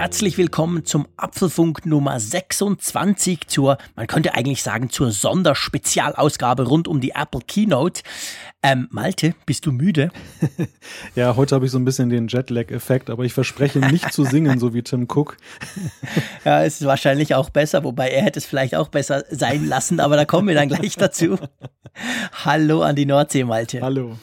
Herzlich 0.00 0.38
willkommen 0.38 0.86
zum 0.86 1.06
Apfelfunk 1.18 1.84
Nummer 1.84 2.18
26 2.18 3.48
zur, 3.48 3.76
man 3.96 4.06
könnte 4.06 4.34
eigentlich 4.34 4.62
sagen, 4.62 4.88
zur 4.88 5.10
Sonderspezialausgabe 5.10 6.62
rund 6.62 6.88
um 6.88 7.02
die 7.02 7.10
Apple 7.10 7.42
Keynote. 7.46 8.00
Ähm, 8.62 8.88
Malte, 8.90 9.34
bist 9.44 9.66
du 9.66 9.72
müde? 9.72 10.10
ja, 11.14 11.36
heute 11.36 11.54
habe 11.54 11.66
ich 11.66 11.70
so 11.70 11.78
ein 11.78 11.84
bisschen 11.84 12.08
den 12.08 12.28
Jetlag-Effekt, 12.28 13.10
aber 13.10 13.24
ich 13.24 13.34
verspreche 13.34 13.80
nicht 13.80 14.10
zu 14.10 14.24
singen, 14.24 14.58
so 14.58 14.72
wie 14.72 14.80
Tim 14.80 15.02
Cook. 15.02 15.36
ja, 16.46 16.64
es 16.64 16.80
ist 16.80 16.86
wahrscheinlich 16.86 17.34
auch 17.34 17.50
besser, 17.50 17.84
wobei 17.84 18.08
er 18.08 18.22
hätte 18.22 18.38
es 18.38 18.46
vielleicht 18.46 18.76
auch 18.76 18.88
besser 18.88 19.24
sein 19.30 19.66
lassen, 19.66 20.00
aber 20.00 20.16
da 20.16 20.24
kommen 20.24 20.48
wir 20.48 20.54
dann 20.54 20.68
gleich 20.68 20.96
dazu. 20.96 21.36
Hallo 22.46 22.80
an 22.80 22.96
die 22.96 23.04
Nordsee, 23.04 23.44
Malte. 23.44 23.82
Hallo. 23.82 24.16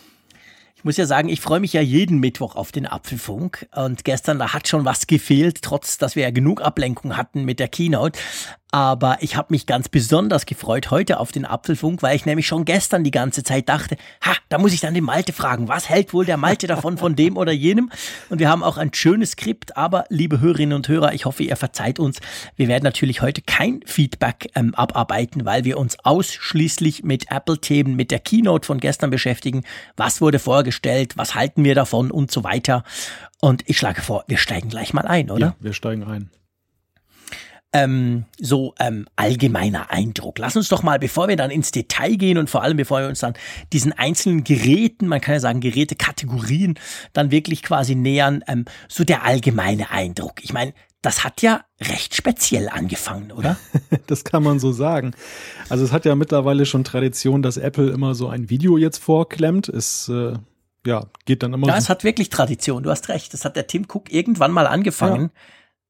Ich 0.78 0.84
muss 0.84 0.96
ja 0.96 1.08
sagen, 1.08 1.28
ich 1.28 1.42
freue 1.42 1.60
mich 1.60 1.74
ja 1.74 1.82
jeden 1.82 2.20
Mittwoch 2.20 2.56
auf 2.56 2.72
den 2.72 2.86
Apfelfunk. 2.86 3.68
Und 3.76 4.06
gestern, 4.06 4.38
da 4.38 4.54
hat 4.54 4.68
schon 4.68 4.86
was 4.86 5.08
gefehlt, 5.08 5.64
trotz 5.64 5.98
dass 5.98 6.16
wir 6.16 6.22
ja 6.22 6.30
genug 6.30 6.62
Ablenkung 6.62 7.18
hatten 7.18 7.46
mit 7.46 7.60
der 7.60 7.68
Keynote. 7.68 8.20
Aber 8.72 9.18
ich 9.22 9.38
habe 9.38 9.48
mich 9.52 9.66
ganz 9.66 9.88
besonders 9.88 10.46
gefreut 10.46 10.92
heute 10.92 11.22
auf 11.22 11.32
den 11.32 11.46
Apfelfunk, 11.46 12.04
weil 12.04 12.18
ich 12.18 12.26
nämlich 12.26 12.48
schon 12.48 12.66
gestern 12.66 13.06
die 13.06 13.12
ganze 13.12 13.44
Zeit 13.44 13.70
dachte, 13.70 13.96
ha, 14.22 14.34
da 14.50 14.58
muss 14.58 14.74
ich 14.74 14.82
dann 14.82 14.94
den 14.94 15.06
Malte 15.06 15.32
fragen, 15.32 15.70
was 15.70 15.88
hält 15.88 16.14
wohl 16.14 16.26
der 16.26 16.36
Malte 16.36 16.68
davon 16.68 16.98
von 16.98 17.16
dem 17.16 17.38
oder 17.38 17.54
jenem? 17.54 17.90
Und 18.30 18.40
wir 18.40 18.50
haben 18.50 18.64
auch 18.64 18.78
ein 18.78 18.94
schönes 18.94 19.32
Skript, 19.32 19.78
aber 19.78 20.04
liebe 20.10 20.42
Hörerinnen 20.42 20.76
und 20.76 20.88
Hörer, 20.90 21.14
ich 21.14 21.26
hoffe, 21.26 21.44
ihr 21.44 21.56
verzeiht 21.56 21.98
uns. 21.98 22.20
Wir 22.58 22.68
werden 22.68 22.84
natürlich 22.84 23.22
heute 23.22 23.42
kein 23.42 23.80
Feedback 23.86 24.52
ähm, 24.54 24.76
abarbeiten, 24.76 25.46
weil 25.46 25.64
wir 25.64 25.78
uns 25.78 25.98
ausschließlich 26.04 27.04
mit 27.04 27.32
Apple-Themen, 27.32 27.96
mit 27.96 28.12
der 28.12 28.20
Keynote 28.20 28.66
von 28.66 28.80
gestern 28.80 29.12
beschäftigen. 29.12 29.64
Was 29.96 30.20
wurde 30.20 30.40
vorgestellt? 30.40 31.16
Was 31.16 31.36
halten 31.36 31.64
wir 31.64 31.74
davon 31.74 32.12
und 32.12 32.32
so 32.32 32.44
weiter? 32.44 32.84
Und 33.40 33.64
ich 33.68 33.78
schlage 33.78 34.02
vor, 34.02 34.26
wir 34.28 34.38
steigen 34.38 34.68
gleich 34.68 34.94
mal 34.94 35.08
ein, 35.08 35.32
oder? 35.32 35.48
Ja, 35.48 35.56
wir 35.62 35.74
steigen 35.74 36.04
ein 36.04 36.32
ähm, 37.74 38.26
so 38.40 38.74
ähm, 38.80 39.06
allgemeiner 39.16 39.92
Eindruck. 39.92 40.40
Lass 40.40 40.56
uns 40.56 40.70
doch 40.70 40.84
mal, 40.84 41.00
bevor 41.00 41.28
wir 41.28 41.36
dann 41.36 41.52
ins 41.52 41.72
Detail 41.72 42.16
gehen 42.16 42.38
und 42.38 42.50
vor 42.50 42.64
allem 42.64 42.78
bevor 42.78 43.02
wir 43.02 43.08
uns 43.08 43.20
dann 43.20 43.34
diesen 43.74 43.94
einzelnen 43.94 44.44
Geräten, 44.44 45.08
man 45.08 45.22
kann 45.22 45.36
ja 45.36 45.40
sagen 45.40 45.60
Gerätekategorien, 45.60 46.80
dann 47.14 47.32
wirklich 47.32 47.64
quasi 47.64 47.96
nähern, 47.96 48.44
ähm, 48.48 48.66
so 48.88 49.04
der 49.04 49.24
allgemeine 49.24 49.92
Eindruck. 49.92 50.44
Ich 50.44 50.54
meine, 50.54 50.74
das 51.02 51.24
hat 51.24 51.42
ja 51.42 51.62
recht 51.80 52.16
speziell 52.16 52.70
angefangen, 52.70 53.32
oder? 53.32 53.58
das 54.08 54.24
kann 54.24 54.44
man 54.44 54.60
so 54.60 54.72
sagen. 54.72 55.14
Also 55.70 55.84
es 55.84 55.92
hat 55.92 56.06
ja 56.06 56.16
mittlerweile 56.16 56.66
schon 56.66 56.84
Tradition, 56.84 57.42
dass 57.42 57.58
Apple 57.58 57.92
immer 57.92 58.16
so 58.16 58.30
ein 58.30 58.50
Video 58.50 58.78
jetzt 58.78 58.98
vorklemmt. 58.98 59.70
Es 59.70 60.10
äh, 60.10 60.34
ja, 60.86 61.06
geht 61.26 61.44
dann 61.44 61.54
immer. 61.54 61.68
Ja, 61.68 61.74
so 61.74 61.80
es 61.80 61.90
hat 61.90 62.04
wirklich 62.04 62.30
Tradition. 62.30 62.84
Du 62.84 62.90
hast 62.90 63.10
recht. 63.10 63.34
Das 63.34 63.46
hat 63.46 63.56
der 63.56 63.68
Tim 63.68 63.86
Cook 63.88 64.12
irgendwann 64.12 64.52
mal 64.52 64.68
angefangen. 64.68 65.32
Ja 65.34 65.42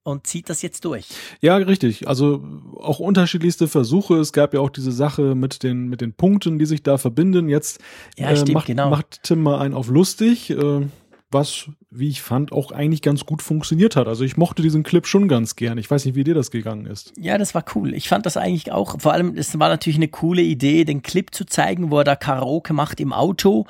und 0.07 0.25
zieht 0.25 0.49
das 0.49 0.61
jetzt 0.61 0.85
durch. 0.85 1.09
Ja, 1.41 1.57
richtig. 1.57 2.07
Also 2.07 2.41
auch 2.77 2.99
unterschiedlichste 2.99 3.67
Versuche. 3.67 4.15
Es 4.15 4.31
gab 4.31 4.53
ja 4.53 4.61
auch 4.61 4.69
diese 4.69 4.93
Sache 4.93 5.35
mit 5.35 5.63
den, 5.63 5.89
mit 5.89 5.99
den 5.99 6.13
Punkten, 6.13 6.59
die 6.59 6.65
sich 6.65 6.81
da 6.81 6.97
verbinden. 6.97 7.49
Jetzt 7.49 7.81
ja, 8.17 8.29
äh, 8.29 8.37
stimmt, 8.37 8.53
macht, 8.53 8.67
genau. 8.67 8.89
macht 8.89 9.23
Tim 9.23 9.43
mal 9.43 9.59
einen 9.59 9.73
auf 9.73 9.89
lustig. 9.89 10.49
Äh, 10.49 10.87
was, 11.29 11.69
wie 11.89 12.09
ich 12.09 12.21
fand, 12.21 12.51
auch 12.51 12.71
eigentlich 12.71 13.01
ganz 13.01 13.25
gut 13.25 13.41
funktioniert 13.41 13.95
hat. 13.95 14.07
Also 14.07 14.23
ich 14.23 14.37
mochte 14.37 14.61
diesen 14.61 14.83
Clip 14.83 15.07
schon 15.07 15.27
ganz 15.27 15.55
gern. 15.55 15.77
Ich 15.77 15.89
weiß 15.89 16.05
nicht, 16.05 16.15
wie 16.15 16.23
dir 16.23 16.35
das 16.35 16.51
gegangen 16.51 16.85
ist. 16.85 17.13
Ja, 17.17 17.37
das 17.37 17.55
war 17.55 17.65
cool. 17.75 17.93
Ich 17.93 18.09
fand 18.09 18.25
das 18.25 18.37
eigentlich 18.37 18.71
auch, 18.71 18.99
vor 18.99 19.13
allem, 19.13 19.35
es 19.35 19.57
war 19.57 19.69
natürlich 19.69 19.97
eine 19.97 20.07
coole 20.07 20.41
Idee, 20.41 20.85
den 20.85 21.01
Clip 21.01 21.33
zu 21.33 21.45
zeigen, 21.45 21.91
wo 21.91 21.99
er 21.99 22.03
da 22.03 22.15
Karaoke 22.15 22.73
macht 22.73 22.99
im 22.99 23.13
Auto. 23.13 23.65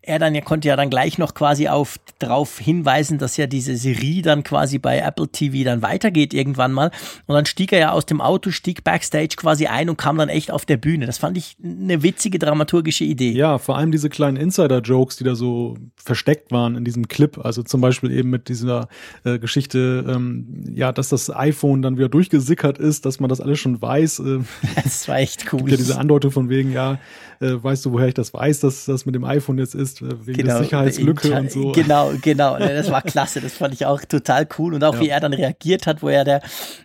Er 0.00 0.18
dann, 0.18 0.34
er 0.34 0.42
konnte 0.42 0.68
ja 0.68 0.76
dann 0.76 0.90
gleich 0.90 1.18
noch 1.18 1.34
quasi 1.34 1.68
auf, 1.68 1.98
darauf 2.18 2.58
hinweisen, 2.58 3.18
dass 3.18 3.36
ja 3.36 3.46
diese 3.46 3.76
Serie 3.76 4.22
dann 4.22 4.44
quasi 4.44 4.78
bei 4.78 4.98
Apple 4.98 5.28
TV 5.28 5.64
dann 5.64 5.82
weitergeht 5.82 6.34
irgendwann 6.34 6.72
mal. 6.72 6.90
Und 7.26 7.34
dann 7.34 7.46
stieg 7.46 7.72
er 7.72 7.78
ja 7.78 7.92
aus 7.92 8.06
dem 8.06 8.20
Auto, 8.20 8.50
stieg 8.50 8.84
backstage 8.84 9.36
quasi 9.36 9.66
ein 9.66 9.88
und 9.88 9.96
kam 9.96 10.18
dann 10.18 10.28
echt 10.28 10.50
auf 10.50 10.66
der 10.66 10.76
Bühne. 10.76 11.06
Das 11.06 11.18
fand 11.18 11.36
ich 11.36 11.56
eine 11.62 12.02
witzige 12.02 12.38
dramaturgische 12.38 13.04
Idee. 13.04 13.32
Ja, 13.32 13.58
vor 13.58 13.76
allem 13.76 13.92
diese 13.92 14.10
kleinen 14.10 14.36
Insider-Jokes, 14.36 15.16
die 15.16 15.24
da 15.24 15.34
so 15.34 15.76
versteckt 15.96 16.52
waren 16.52 16.76
in 16.76 16.84
diesem 16.84 16.92
diesem 17.02 17.08
Clip. 17.08 17.38
Also 17.44 17.61
zum 17.64 17.80
Beispiel 17.80 18.10
eben 18.10 18.30
mit 18.30 18.48
dieser 18.48 18.88
äh, 19.24 19.38
Geschichte, 19.38 20.04
ähm, 20.08 20.64
ja, 20.74 20.92
dass 20.92 21.08
das 21.08 21.34
iPhone 21.34 21.82
dann 21.82 21.96
wieder 21.96 22.08
durchgesickert 22.08 22.78
ist, 22.78 23.06
dass 23.06 23.20
man 23.20 23.28
das 23.28 23.40
alles 23.40 23.58
schon 23.58 23.80
weiß. 23.80 24.20
Äh, 24.20 24.38
das 24.82 25.08
war 25.08 25.18
echt 25.18 25.46
cool. 25.52 25.60
Gibt 25.60 25.70
ja 25.70 25.76
diese 25.76 25.98
Andeutung 25.98 26.30
von 26.30 26.48
wegen, 26.48 26.72
ja, 26.72 26.98
äh, 27.42 27.62
weißt 27.62 27.84
du, 27.84 27.92
woher 27.92 28.06
ich 28.06 28.14
das 28.14 28.32
weiß, 28.32 28.60
dass 28.60 28.84
das 28.84 29.04
mit 29.04 29.14
dem 29.14 29.24
iPhone 29.24 29.58
jetzt 29.58 29.74
ist, 29.74 30.00
äh, 30.00 30.26
wegen 30.26 30.38
genau, 30.38 30.54
der 30.54 30.62
Sicherheitslücke 30.64 31.32
und 31.32 31.50
so. 31.50 31.72
Genau, 31.72 32.12
genau. 32.22 32.56
Das 32.56 32.90
war 32.90 33.02
klasse. 33.02 33.40
Das 33.40 33.54
fand 33.54 33.74
ich 33.74 33.84
auch 33.84 34.00
total 34.04 34.46
cool. 34.58 34.74
Und 34.74 34.84
auch 34.84 34.94
ja. 34.94 35.00
wie 35.00 35.08
er 35.08 35.20
dann 35.20 35.32
reagiert 35.32 35.86
hat, 35.86 36.02
wo 36.02 36.08
er 36.08 36.24
der, 36.24 36.40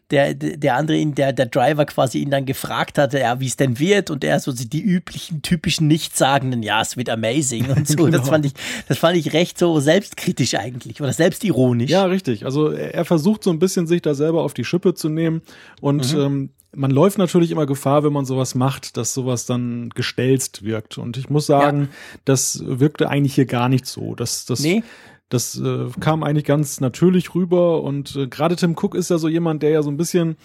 der, 0.09 0.33
der 0.33 0.75
andere 0.75 0.97
ihn, 0.97 1.13
der, 1.13 1.31
der 1.31 1.45
Driver 1.45 1.85
quasi 1.85 2.19
ihn 2.19 2.31
dann 2.31 2.45
gefragt 2.45 2.97
hatte, 2.97 3.19
ja, 3.19 3.39
wie 3.39 3.45
es 3.45 3.55
denn 3.55 3.77
wird. 3.77 4.09
Und 4.09 4.23
er 4.23 4.39
so 4.39 4.51
die 4.51 4.81
üblichen, 4.81 5.43
typischen 5.43 5.87
Nichtsagenden, 5.87 6.63
ja, 6.63 6.81
es 6.81 6.97
wird 6.97 7.09
amazing 7.09 7.69
und 7.69 7.87
so. 7.87 7.95
genau. 7.95 8.17
Das 8.17 8.27
fand 8.27 8.45
ich, 8.45 8.53
das 8.87 8.97
fand 8.97 9.15
ich 9.17 9.33
recht 9.33 9.59
so 9.59 9.79
selbstkritisch 9.79 10.55
eigentlich 10.55 10.66
oder 10.99 11.13
selbstironisch. 11.13 11.89
Ja, 11.89 12.05
richtig. 12.05 12.45
Also 12.45 12.69
er 12.69 13.05
versucht 13.05 13.43
so 13.43 13.49
ein 13.49 13.59
bisschen 13.59 13.87
sich 13.87 14.01
da 14.01 14.13
selber 14.13 14.43
auf 14.43 14.53
die 14.53 14.63
Schippe 14.63 14.93
zu 14.93 15.09
nehmen 15.09 15.41
und 15.81 16.13
mhm. 16.13 16.19
ähm, 16.19 16.49
man 16.75 16.91
läuft 16.91 17.17
natürlich 17.17 17.51
immer 17.51 17.65
Gefahr, 17.65 18.03
wenn 18.03 18.13
man 18.13 18.25
sowas 18.25 18.53
macht, 18.53 18.97
dass 18.97 19.13
sowas 19.13 19.45
dann 19.45 19.89
gestelzt 19.89 20.63
wirkt. 20.63 20.97
Und 20.97 21.17
ich 21.17 21.29
muss 21.29 21.47
sagen, 21.47 21.81
ja. 21.81 21.87
das 22.25 22.61
wirkte 22.65 23.09
eigentlich 23.09 23.33
hier 23.33 23.45
gar 23.45 23.67
nicht 23.67 23.87
so. 23.87 24.13
Das, 24.13 24.45
das, 24.45 24.59
nee. 24.59 24.83
das 25.29 25.59
äh, 25.59 25.87
kam 25.99 26.23
eigentlich 26.23 26.45
ganz 26.45 26.79
natürlich 26.79 27.33
rüber. 27.33 27.81
Und 27.81 28.15
äh, 28.15 28.27
gerade 28.27 28.55
Tim 28.55 28.75
Cook 28.79 28.93
ist 28.93 29.09
ja 29.09 29.17
so 29.17 29.27
jemand, 29.27 29.63
der 29.63 29.71
ja 29.71 29.81
so 29.81 29.89
ein 29.89 29.97
bisschen 29.97 30.37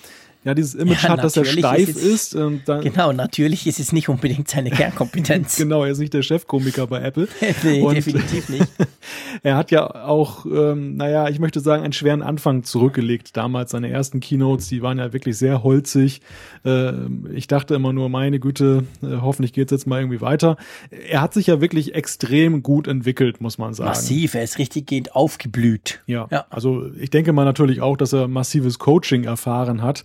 ja 0.44 0.54
dieses 0.54 0.74
Image 0.74 1.04
ja, 1.04 1.10
hat, 1.10 1.24
dass 1.24 1.36
er 1.36 1.44
steif 1.44 1.88
ist. 1.88 2.02
ist 2.02 2.34
und 2.34 2.68
dann, 2.68 2.80
genau, 2.82 3.12
natürlich 3.12 3.66
ist 3.66 3.78
es 3.78 3.92
nicht 3.92 4.08
unbedingt 4.08 4.48
seine 4.48 4.70
Kernkompetenz. 4.82 5.56
genau, 5.56 5.84
er 5.84 5.92
ist 5.92 5.98
nicht 5.98 6.14
der 6.14 6.22
Chefkomiker 6.22 6.86
bei 6.86 7.00
Apple. 7.00 7.28
nee, 7.62 7.82
und 7.82 7.94
definitiv 7.94 8.48
nicht. 8.48 8.66
er 9.42 9.56
hat 9.56 9.70
ja 9.70 10.04
auch, 10.04 10.44
ähm, 10.46 10.96
naja, 10.96 11.28
ich 11.28 11.38
möchte 11.38 11.60
sagen, 11.60 11.84
einen 11.84 11.92
schweren 11.92 12.22
Anfang 12.22 12.64
zurückgelegt. 12.64 13.36
Damals 13.36 13.70
seine 13.70 13.90
ersten 13.90 14.20
Keynotes, 14.20 14.68
die 14.68 14.82
waren 14.82 14.98
ja 14.98 15.12
wirklich 15.12 15.36
sehr 15.36 15.62
holzig. 15.62 16.20
Äh, 16.64 16.92
ich 17.32 17.46
dachte 17.46 17.74
immer 17.74 17.92
nur, 17.92 18.08
meine 18.08 18.40
Güte, 18.40 18.84
äh, 19.02 19.18
hoffentlich 19.20 19.52
geht's 19.52 19.70
jetzt 19.70 19.86
mal 19.86 20.00
irgendwie 20.00 20.20
weiter. 20.20 20.56
Er 20.90 21.20
hat 21.20 21.34
sich 21.34 21.46
ja 21.46 21.60
wirklich 21.60 21.94
extrem 21.94 22.62
gut 22.62 22.88
entwickelt, 22.88 23.40
muss 23.40 23.58
man 23.58 23.74
sagen. 23.74 23.90
Massiv, 23.90 24.34
er 24.34 24.42
ist 24.42 24.58
richtig 24.58 24.86
gehend 24.86 25.14
aufgeblüht. 25.14 26.00
Ja, 26.06 26.26
ja. 26.30 26.46
also 26.50 26.90
ich 26.98 27.10
denke 27.10 27.32
mal 27.32 27.44
natürlich 27.44 27.80
auch, 27.80 27.96
dass 27.96 28.12
er 28.12 28.28
massives 28.28 28.78
Coaching 28.78 29.24
erfahren 29.24 29.82
hat. 29.82 30.04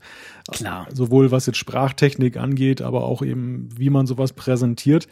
Klar. 0.52 0.88
Sowohl 0.94 1.32
was 1.32 1.46
jetzt 1.46 1.58
Sprachtechnik 1.58 2.38
angeht, 2.38 2.82
aber 2.82 3.04
auch 3.04 3.22
eben, 3.22 3.70
wie 3.76 3.90
man 3.90 4.08
sowas 4.08 4.34
präsentiert. 4.34 5.08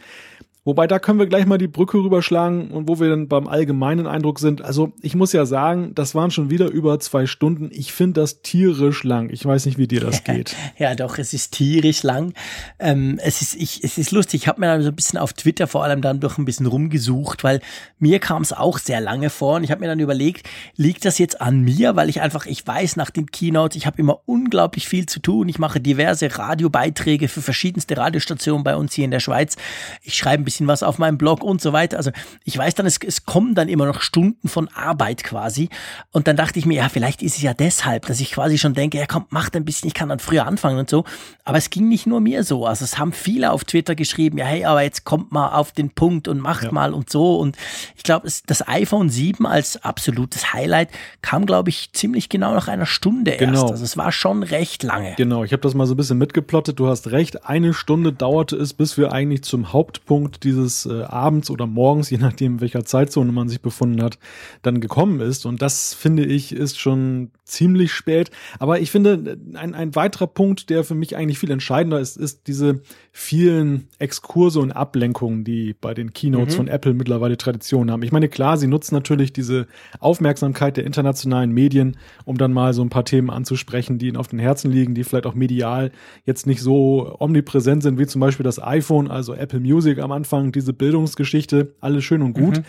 Wobei 0.66 0.88
da 0.88 0.98
können 0.98 1.20
wir 1.20 1.26
gleich 1.26 1.46
mal 1.46 1.58
die 1.58 1.68
Brücke 1.68 1.98
rüberschlagen 1.98 2.72
und 2.72 2.88
wo 2.88 2.98
wir 2.98 3.08
dann 3.08 3.28
beim 3.28 3.46
allgemeinen 3.46 4.08
Eindruck 4.08 4.40
sind. 4.40 4.62
Also 4.62 4.92
ich 5.00 5.14
muss 5.14 5.32
ja 5.32 5.46
sagen, 5.46 5.92
das 5.94 6.16
waren 6.16 6.32
schon 6.32 6.50
wieder 6.50 6.68
über 6.68 6.98
zwei 6.98 7.26
Stunden. 7.26 7.70
Ich 7.72 7.92
finde 7.92 8.20
das 8.20 8.42
tierisch 8.42 9.04
lang. 9.04 9.30
Ich 9.30 9.46
weiß 9.46 9.66
nicht, 9.66 9.78
wie 9.78 9.86
dir 9.86 10.00
das 10.00 10.24
geht. 10.24 10.56
ja, 10.76 10.96
doch, 10.96 11.18
es 11.18 11.32
ist 11.32 11.52
tierisch 11.52 12.02
lang. 12.02 12.34
Ähm, 12.80 13.20
es 13.22 13.42
ist, 13.42 13.54
ich, 13.54 13.84
es 13.84 13.96
ist 13.96 14.10
lustig. 14.10 14.42
Ich 14.42 14.48
habe 14.48 14.58
mir 14.58 14.66
dann 14.66 14.82
so 14.82 14.88
ein 14.88 14.96
bisschen 14.96 15.20
auf 15.20 15.34
Twitter 15.34 15.68
vor 15.68 15.84
allem 15.84 16.02
dann 16.02 16.18
doch 16.18 16.36
ein 16.36 16.44
bisschen 16.44 16.66
rumgesucht, 16.66 17.44
weil 17.44 17.60
mir 18.00 18.18
kam 18.18 18.42
es 18.42 18.52
auch 18.52 18.78
sehr 18.78 19.00
lange 19.00 19.30
vor 19.30 19.54
und 19.56 19.62
ich 19.62 19.70
habe 19.70 19.82
mir 19.82 19.86
dann 19.86 20.00
überlegt, 20.00 20.48
liegt 20.74 21.04
das 21.04 21.18
jetzt 21.18 21.40
an 21.40 21.60
mir, 21.60 21.94
weil 21.94 22.08
ich 22.08 22.20
einfach, 22.20 22.44
ich 22.44 22.66
weiß 22.66 22.96
nach 22.96 23.10
den 23.10 23.30
Keynotes, 23.30 23.76
ich 23.76 23.86
habe 23.86 24.00
immer 24.00 24.18
unglaublich 24.26 24.88
viel 24.88 25.06
zu 25.06 25.20
tun. 25.20 25.48
Ich 25.48 25.60
mache 25.60 25.78
diverse 25.78 26.36
Radiobeiträge 26.36 27.28
für 27.28 27.40
verschiedenste 27.40 27.96
Radiostationen 27.96 28.64
bei 28.64 28.74
uns 28.74 28.94
hier 28.94 29.04
in 29.04 29.12
der 29.12 29.20
Schweiz. 29.20 29.54
Ich 30.02 30.14
schreibe 30.14 30.42
ein 30.42 30.44
bisschen 30.44 30.55
bisschen 30.56 30.68
was 30.68 30.82
auf 30.82 30.98
meinem 30.98 31.18
Blog 31.18 31.42
und 31.42 31.60
so 31.60 31.72
weiter. 31.72 31.96
Also 31.98 32.10
ich 32.44 32.56
weiß 32.56 32.74
dann, 32.74 32.86
es, 32.86 32.98
es 33.04 33.24
kommen 33.24 33.54
dann 33.54 33.68
immer 33.68 33.86
noch 33.86 34.00
Stunden 34.00 34.48
von 34.48 34.68
Arbeit 34.68 35.22
quasi. 35.22 35.68
Und 36.12 36.26
dann 36.26 36.36
dachte 36.36 36.58
ich 36.58 36.66
mir, 36.66 36.76
ja, 36.76 36.88
vielleicht 36.88 37.22
ist 37.22 37.36
es 37.36 37.42
ja 37.42 37.52
deshalb, 37.52 38.06
dass 38.06 38.20
ich 38.20 38.32
quasi 38.32 38.58
schon 38.58 38.74
denke, 38.74 38.98
ja 38.98 39.06
komm, 39.06 39.26
mach 39.30 39.50
ein 39.52 39.64
bisschen, 39.64 39.88
ich 39.88 39.94
kann 39.94 40.08
dann 40.08 40.18
früher 40.18 40.46
anfangen 40.46 40.78
und 40.78 40.88
so. 40.88 41.04
Aber 41.44 41.58
es 41.58 41.70
ging 41.70 41.88
nicht 41.88 42.06
nur 42.06 42.20
mir 42.20 42.42
so. 42.42 42.66
Also 42.66 42.84
es 42.84 42.98
haben 42.98 43.12
viele 43.12 43.52
auf 43.52 43.64
Twitter 43.64 43.94
geschrieben, 43.94 44.38
ja, 44.38 44.46
hey, 44.46 44.64
aber 44.64 44.82
jetzt 44.82 45.04
kommt 45.04 45.32
mal 45.32 45.50
auf 45.50 45.72
den 45.72 45.90
Punkt 45.90 46.28
und 46.28 46.40
macht 46.40 46.64
ja. 46.64 46.72
mal 46.72 46.94
und 46.94 47.10
so. 47.10 47.36
Und 47.36 47.56
ich 47.96 48.02
glaube, 48.02 48.28
das 48.46 48.66
iPhone 48.66 49.10
7 49.10 49.46
als 49.46 49.82
absolutes 49.84 50.52
Highlight 50.52 50.88
kam, 51.22 51.46
glaube 51.46 51.68
ich, 51.68 51.92
ziemlich 51.92 52.28
genau 52.28 52.54
nach 52.54 52.68
einer 52.68 52.86
Stunde 52.86 53.32
erst. 53.32 53.40
Genau. 53.40 53.68
Also 53.68 53.84
es 53.84 53.96
war 53.96 54.12
schon 54.12 54.42
recht 54.42 54.82
lange. 54.82 55.14
Genau, 55.16 55.44
ich 55.44 55.52
habe 55.52 55.62
das 55.62 55.74
mal 55.74 55.86
so 55.86 55.94
ein 55.94 55.96
bisschen 55.96 56.18
mitgeplottet. 56.18 56.78
Du 56.78 56.88
hast 56.88 57.10
recht, 57.10 57.46
eine 57.46 57.74
Stunde 57.74 58.12
dauerte 58.12 58.56
es, 58.56 58.72
bis 58.72 58.96
wir 58.96 59.12
eigentlich 59.12 59.42
zum 59.42 59.72
Hauptpunkt 59.72 60.45
dieses 60.46 60.86
äh, 60.86 61.02
abends 61.02 61.50
oder 61.50 61.66
morgens, 61.66 62.10
je 62.10 62.18
nachdem, 62.18 62.60
welcher 62.60 62.84
Zeitzone 62.84 63.32
man 63.32 63.48
sich 63.48 63.60
befunden 63.60 64.02
hat, 64.02 64.18
dann 64.62 64.80
gekommen 64.80 65.20
ist. 65.20 65.44
Und 65.46 65.60
das 65.60 65.94
finde 65.94 66.24
ich 66.24 66.52
ist 66.52 66.78
schon 66.78 67.30
ziemlich 67.44 67.92
spät. 67.92 68.30
Aber 68.58 68.80
ich 68.80 68.90
finde, 68.90 69.38
ein, 69.54 69.74
ein 69.74 69.94
weiterer 69.94 70.26
Punkt, 70.26 70.68
der 70.68 70.84
für 70.84 70.94
mich 70.94 71.16
eigentlich 71.16 71.38
viel 71.38 71.50
entscheidender 71.50 72.00
ist, 72.00 72.16
ist 72.16 72.48
diese 72.48 72.80
vielen 73.12 73.88
Exkurse 73.98 74.60
und 74.60 74.72
Ablenkungen, 74.72 75.44
die 75.44 75.74
bei 75.80 75.94
den 75.94 76.12
Keynotes 76.12 76.54
mhm. 76.54 76.56
von 76.56 76.68
Apple 76.68 76.94
mittlerweile 76.94 77.36
Tradition 77.38 77.90
haben. 77.90 78.02
Ich 78.02 78.12
meine, 78.12 78.28
klar, 78.28 78.56
sie 78.58 78.66
nutzen 78.66 78.94
natürlich 78.94 79.32
diese 79.32 79.66
Aufmerksamkeit 80.00 80.76
der 80.76 80.84
internationalen 80.84 81.52
Medien, 81.52 81.96
um 82.24 82.36
dann 82.36 82.52
mal 82.52 82.74
so 82.74 82.82
ein 82.82 82.90
paar 82.90 83.04
Themen 83.04 83.30
anzusprechen, 83.30 83.98
die 83.98 84.08
ihnen 84.08 84.16
auf 84.16 84.28
den 84.28 84.38
Herzen 84.38 84.70
liegen, 84.70 84.94
die 84.94 85.04
vielleicht 85.04 85.26
auch 85.26 85.34
medial 85.34 85.92
jetzt 86.24 86.46
nicht 86.46 86.60
so 86.60 87.16
omnipräsent 87.18 87.82
sind, 87.82 87.98
wie 87.98 88.06
zum 88.06 88.20
Beispiel 88.20 88.44
das 88.44 88.62
iPhone, 88.62 89.08
also 89.08 89.34
Apple 89.34 89.60
Music 89.60 89.98
am 89.98 90.12
Anfang, 90.12 90.35
diese 90.44 90.72
Bildungsgeschichte, 90.72 91.74
alles 91.80 92.04
schön 92.04 92.22
und 92.22 92.32
gut. 92.32 92.58
Mhm. 92.58 92.64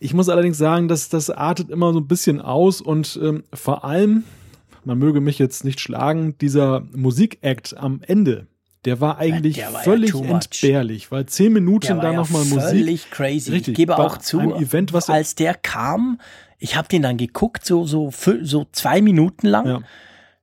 Ich 0.00 0.14
muss 0.14 0.28
allerdings 0.28 0.58
sagen, 0.58 0.88
dass 0.88 1.08
das 1.08 1.30
artet 1.30 1.70
immer 1.70 1.92
so 1.92 2.00
ein 2.00 2.08
bisschen 2.08 2.40
aus 2.40 2.80
und 2.80 3.18
ähm, 3.22 3.44
vor 3.54 3.84
allem, 3.84 4.24
man 4.84 4.98
möge 4.98 5.20
mich 5.20 5.38
jetzt 5.38 5.64
nicht 5.64 5.80
schlagen, 5.80 6.36
dieser 6.40 6.82
Musikakt 6.92 7.76
am 7.76 8.00
Ende, 8.04 8.48
der 8.84 9.00
war 9.00 9.18
eigentlich 9.18 9.56
der 9.56 9.72
war 9.72 9.82
völlig 9.82 10.12
ja 10.12 10.24
entbehrlich, 10.24 11.12
weil 11.12 11.26
zehn 11.26 11.52
Minuten 11.52 12.00
da 12.00 12.10
ja 12.10 12.12
nochmal 12.14 12.44
Musik. 12.44 12.62
Völlig 12.62 13.10
crazy. 13.10 13.52
Richtig, 13.52 13.68
ich 13.68 13.76
gebe 13.76 13.96
auch 13.96 14.18
zu, 14.18 14.40
Event, 14.40 14.92
als 15.08 15.36
der 15.36 15.54
kam, 15.54 16.18
ich 16.58 16.76
habe 16.76 16.88
den 16.88 17.02
dann 17.02 17.16
geguckt, 17.16 17.64
so 17.64 17.86
so 17.86 18.10
so 18.42 18.66
zwei 18.72 19.00
Minuten 19.00 19.46
lang. 19.46 19.66
Ja. 19.66 19.80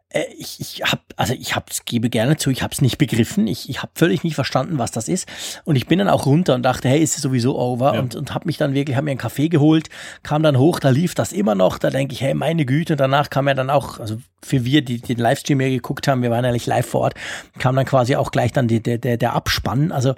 Äh, 0.10 0.26
ich, 0.38 0.60
ich 0.60 0.84
habe, 0.84 1.02
also 1.16 1.34
ich 1.34 1.56
hab's, 1.56 1.86
gebe 1.86 2.10
gerne 2.10 2.38
zu, 2.38 2.50
ich 2.50 2.64
habe 2.64 2.74
es 2.74 2.82
nicht 2.82 2.98
begriffen. 2.98 3.48
Ich, 3.48 3.70
ich 3.70 3.82
habe 3.82 3.92
völlig 3.96 4.24
nicht 4.24 4.36
verstanden, 4.36 4.78
was 4.78 4.92
das 4.92 5.08
ist. 5.08 5.28
Und 5.66 5.76
ich 5.76 5.88
bin 5.88 6.00
dann 6.00 6.10
auch 6.10 6.26
runter 6.26 6.56
und 6.56 6.64
dachte, 6.64 6.90
hey, 6.90 7.00
ist 7.00 7.16
es 7.16 7.22
sowieso 7.22 7.58
over? 7.58 7.94
Ja. 7.94 8.00
Und, 8.00 8.16
und 8.16 8.34
habe 8.34 8.46
mich 8.46 8.58
dann 8.58 8.74
wirklich, 8.74 8.96
habe 8.98 9.06
mir 9.06 9.12
einen 9.12 9.20
Kaffee 9.20 9.50
geholt, 9.50 9.90
kam 10.24 10.44
dann 10.44 10.58
hoch, 10.58 10.80
da 10.80 10.90
lief 10.90 11.16
das 11.16 11.32
immer 11.32 11.56
noch. 11.56 11.78
Da 11.78 11.90
denke 11.90 12.14
ich, 12.14 12.22
hey, 12.22 12.34
meine 12.34 12.66
Güte. 12.66 12.94
Und 12.94 13.00
danach 13.00 13.30
kam 13.30 13.48
ja 13.48 13.54
dann 13.54 13.70
auch, 13.70 14.00
also 14.00 14.18
für 14.44 14.66
wir, 14.66 14.84
die, 14.84 15.02
die 15.02 15.16
den 15.16 15.24
Livestream 15.24 15.60
hier 15.60 15.70
geguckt 15.70 16.08
haben, 16.08 16.22
wir 16.22 16.32
waren 16.32 16.46
eigentlich 16.46 16.66
live 16.66 16.88
vor 16.88 17.02
Ort, 17.02 17.14
kam 17.60 17.76
dann 17.76 17.86
quasi 17.86 18.16
auch 18.16 18.32
gleich 18.32 18.52
dann 18.52 18.68
die, 18.68 18.82
der, 18.82 18.98
der, 18.98 19.18
der 19.18 19.34
Abspann. 19.34 19.92
Also 19.92 20.16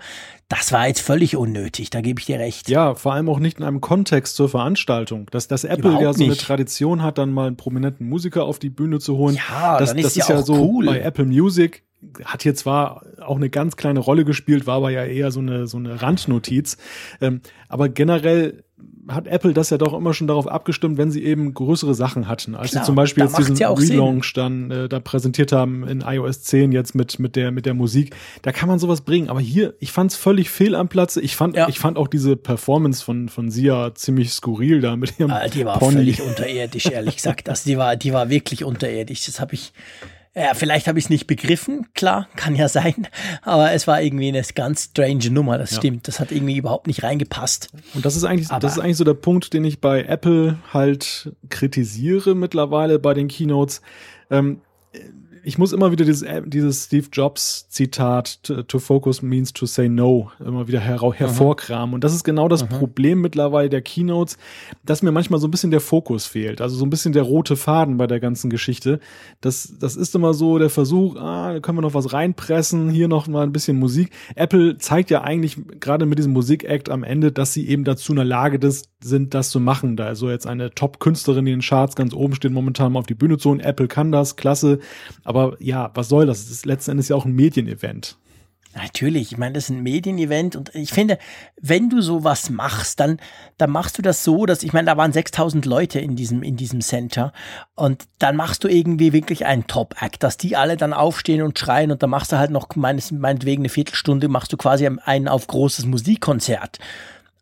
das 0.51 0.73
war 0.73 0.85
jetzt 0.85 0.99
völlig 0.99 1.37
unnötig, 1.37 1.91
da 1.91 2.01
gebe 2.01 2.19
ich 2.19 2.25
dir 2.25 2.37
recht. 2.37 2.67
Ja, 2.67 2.93
vor 2.93 3.13
allem 3.13 3.29
auch 3.29 3.39
nicht 3.39 3.59
in 3.59 3.63
einem 3.63 3.79
Kontext 3.79 4.35
zur 4.35 4.49
Veranstaltung. 4.49 5.27
Dass, 5.31 5.47
dass 5.47 5.63
Apple 5.63 6.01
ja 6.01 6.11
so 6.11 6.25
eine 6.25 6.35
Tradition 6.35 7.01
hat, 7.01 7.17
dann 7.17 7.31
mal 7.31 7.47
einen 7.47 7.55
prominenten 7.55 8.09
Musiker 8.09 8.43
auf 8.43 8.59
die 8.59 8.69
Bühne 8.69 8.99
zu 8.99 9.15
holen. 9.15 9.35
Ja, 9.35 9.79
das, 9.79 9.91
dann 9.91 9.99
ist, 9.99 10.05
das 10.05 10.17
ist 10.17 10.27
ja, 10.27 10.35
ja 10.35 10.41
so 10.41 10.55
cool. 10.55 10.87
bei 10.87 10.99
Apple 10.99 11.25
Music 11.25 11.83
hat 12.25 12.43
hier 12.43 12.53
zwar 12.53 13.05
auch 13.21 13.37
eine 13.37 13.49
ganz 13.49 13.77
kleine 13.77 14.01
Rolle 14.01 14.25
gespielt, 14.25 14.67
war 14.67 14.77
aber 14.77 14.89
ja 14.89 15.05
eher 15.05 15.31
so 15.31 15.39
eine, 15.39 15.67
so 15.67 15.77
eine 15.77 16.01
Randnotiz. 16.01 16.77
Ähm, 17.21 17.41
aber 17.69 17.87
generell 17.87 18.63
hat 19.07 19.27
Apple 19.27 19.53
das 19.53 19.69
ja 19.69 19.77
doch 19.77 19.93
immer 19.93 20.13
schon 20.13 20.27
darauf 20.27 20.47
abgestimmt, 20.47 20.97
wenn 20.97 21.11
sie 21.11 21.23
eben 21.23 21.53
größere 21.53 21.93
Sachen 21.93 22.27
hatten. 22.27 22.55
Als 22.55 22.71
Klar, 22.71 22.83
sie 22.83 22.85
zum 22.85 22.95
Beispiel 22.95 23.23
jetzt 23.23 23.37
diesen 23.37 23.55
ja 23.55 23.71
Relaunch 23.71 24.33
Sinn. 24.33 24.69
dann 24.69 24.71
äh, 24.71 24.89
da 24.89 24.99
präsentiert 24.99 25.51
haben 25.51 25.87
in 25.87 26.01
iOS 26.01 26.43
10 26.43 26.71
jetzt 26.71 26.95
mit, 26.95 27.19
mit 27.19 27.35
der, 27.35 27.51
mit 27.51 27.65
der 27.65 27.73
Musik. 27.73 28.15
Da 28.41 28.51
kann 28.51 28.69
man 28.69 28.79
sowas 28.79 29.01
bringen. 29.01 29.29
Aber 29.29 29.39
hier, 29.39 29.73
ich 29.79 29.91
fand 29.91 30.11
es 30.11 30.17
völlig 30.17 30.49
fehl 30.49 30.75
am 30.75 30.87
Platze. 30.87 31.21
Ich 31.21 31.35
fand, 31.35 31.55
ja. 31.55 31.67
ich 31.67 31.79
fand 31.79 31.97
auch 31.97 32.07
diese 32.07 32.35
Performance 32.35 33.03
von, 33.03 33.29
von 33.29 33.49
Sia 33.51 33.93
ziemlich 33.95 34.31
skurril 34.31 34.81
da 34.81 34.95
mit 34.95 35.19
ihrem 35.19 35.31
ah, 35.31 35.47
Die 35.47 35.65
war 35.65 35.79
Pony. 35.79 35.93
völlig 35.93 36.21
unterirdisch, 36.21 36.85
ehrlich 36.87 37.17
gesagt. 37.17 37.49
Also 37.49 37.69
die 37.69 37.77
war, 37.77 37.95
die 37.95 38.13
war 38.13 38.29
wirklich 38.29 38.63
unterirdisch. 38.63 39.25
Das 39.25 39.39
habe 39.39 39.55
ich, 39.55 39.73
ja, 40.33 40.53
vielleicht 40.53 40.87
habe 40.87 40.97
ich 40.97 41.05
es 41.05 41.09
nicht 41.09 41.27
begriffen, 41.27 41.87
klar, 41.93 42.27
kann 42.37 42.55
ja 42.55 42.69
sein, 42.69 43.07
aber 43.41 43.73
es 43.73 43.85
war 43.85 44.01
irgendwie 44.01 44.29
eine 44.29 44.41
ganz 44.55 44.85
strange 44.85 45.29
Nummer, 45.29 45.57
das 45.57 45.71
ja. 45.71 45.77
stimmt. 45.77 46.07
Das 46.07 46.21
hat 46.21 46.31
irgendwie 46.31 46.55
überhaupt 46.55 46.87
nicht 46.87 47.03
reingepasst. 47.03 47.69
Und 47.93 48.05
das 48.05 48.15
ist 48.15 48.23
eigentlich, 48.23 48.49
aber 48.49 48.59
das 48.59 48.77
ist 48.77 48.79
eigentlich 48.79 48.97
so 48.97 49.03
der 49.03 49.13
Punkt, 49.13 49.53
den 49.53 49.65
ich 49.65 49.81
bei 49.81 50.03
Apple 50.03 50.57
halt 50.71 51.33
kritisiere 51.49 52.33
mittlerweile 52.33 52.97
bei 52.97 53.13
den 53.13 53.27
Keynotes. 53.27 53.81
Ähm, 54.29 54.61
ich 55.43 55.57
muss 55.57 55.73
immer 55.73 55.91
wieder 55.91 56.05
dieses, 56.05 56.21
äh, 56.21 56.41
dieses 56.45 56.85
Steve 56.85 57.07
Jobs 57.11 57.67
Zitat, 57.69 58.43
to, 58.43 58.63
to 58.63 58.79
focus 58.79 59.21
means 59.21 59.53
to 59.53 59.65
say 59.65 59.89
no, 59.89 60.31
immer 60.39 60.67
wieder 60.67 60.79
her 60.79 61.01
hervorkramen. 61.01 61.95
Und 61.95 62.03
das 62.03 62.13
ist 62.13 62.23
genau 62.23 62.47
das 62.47 62.63
Aha. 62.63 62.77
Problem 62.77 63.21
mittlerweile 63.21 63.69
der 63.69 63.81
Keynotes, 63.81 64.37
dass 64.85 65.01
mir 65.01 65.11
manchmal 65.11 65.39
so 65.39 65.47
ein 65.47 65.51
bisschen 65.51 65.71
der 65.71 65.79
Fokus 65.79 66.25
fehlt. 66.25 66.61
Also 66.61 66.75
so 66.75 66.85
ein 66.85 66.89
bisschen 66.89 67.13
der 67.13 67.23
rote 67.23 67.55
Faden 67.55 67.97
bei 67.97 68.07
der 68.07 68.19
ganzen 68.19 68.49
Geschichte. 68.49 68.99
Das, 69.41 69.73
das 69.79 69.95
ist 69.95 70.13
immer 70.15 70.33
so 70.33 70.59
der 70.59 70.69
Versuch, 70.69 71.15
ah, 71.15 71.53
da 71.53 71.59
können 71.59 71.77
wir 71.77 71.81
noch 71.81 71.93
was 71.93 72.13
reinpressen, 72.13 72.89
hier 72.89 73.07
noch 73.07 73.27
mal 73.27 73.43
ein 73.43 73.53
bisschen 73.53 73.79
Musik. 73.79 74.11
Apple 74.35 74.77
zeigt 74.77 75.09
ja 75.09 75.21
eigentlich 75.21 75.57
gerade 75.79 76.05
mit 76.05 76.19
diesem 76.19 76.33
Musik-Act 76.33 76.89
am 76.89 77.03
Ende, 77.03 77.31
dass 77.31 77.53
sie 77.53 77.67
eben 77.67 77.83
dazu 77.83 78.11
in 78.11 78.17
der 78.17 78.25
Lage 78.25 78.59
des, 78.59 78.89
sind, 79.03 79.33
das 79.33 79.49
zu 79.49 79.59
machen. 79.59 79.97
Da 79.97 80.05
also 80.05 80.29
jetzt 80.29 80.45
eine 80.45 80.71
Top-Künstlerin, 80.71 81.45
die 81.45 81.51
in 81.51 81.59
den 81.59 81.65
Charts 81.65 81.95
ganz 81.95 82.13
oben 82.13 82.35
steht, 82.35 82.51
momentan 82.51 82.91
mal 82.91 82.99
auf 82.99 83.07
die 83.07 83.15
Bühne 83.15 83.37
zu 83.37 83.49
holen. 83.49 83.59
Apple 83.59 83.87
kann 83.87 84.11
das, 84.11 84.35
klasse. 84.35 84.79
Aber 85.23 85.30
ja, 85.59 85.91
was 85.93 86.09
soll 86.09 86.25
das? 86.25 86.39
Es 86.39 86.51
ist 86.51 86.65
letzten 86.65 86.91
Endes 86.91 87.09
ja 87.09 87.15
auch 87.15 87.25
ein 87.25 87.33
Medienevent. 87.33 88.17
Natürlich, 88.73 89.33
ich 89.33 89.37
meine, 89.37 89.53
das 89.53 89.65
ist 89.65 89.71
ein 89.71 89.83
Medienevent 89.83 90.55
und 90.55 90.73
ich 90.73 90.91
finde, 90.91 91.17
wenn 91.59 91.89
du 91.89 92.01
sowas 92.01 92.49
machst, 92.49 93.01
dann, 93.01 93.19
dann 93.57 93.69
machst 93.69 93.97
du 93.97 94.01
das 94.01 94.23
so, 94.23 94.45
dass, 94.45 94.63
ich 94.63 94.71
meine, 94.71 94.85
da 94.85 94.95
waren 94.95 95.11
6000 95.11 95.65
Leute 95.65 95.99
in 95.99 96.15
diesem, 96.15 96.41
in 96.41 96.55
diesem 96.55 96.79
Center 96.79 97.33
und 97.75 98.05
dann 98.19 98.37
machst 98.37 98.63
du 98.63 98.69
irgendwie 98.69 99.11
wirklich 99.11 99.45
einen 99.45 99.67
Top-Act, 99.67 100.23
dass 100.23 100.37
die 100.37 100.55
alle 100.55 100.77
dann 100.77 100.93
aufstehen 100.93 101.41
und 101.41 101.59
schreien 101.59 101.91
und 101.91 102.01
dann 102.01 102.11
machst 102.11 102.31
du 102.31 102.37
halt 102.37 102.51
noch 102.51 102.73
meines, 102.77 103.11
meinetwegen 103.11 103.63
eine 103.63 103.69
Viertelstunde, 103.69 104.29
machst 104.29 104.53
du 104.53 104.57
quasi 104.57 104.87
einen 104.87 105.27
auf 105.27 105.47
großes 105.47 105.85
Musikkonzert. 105.85 106.79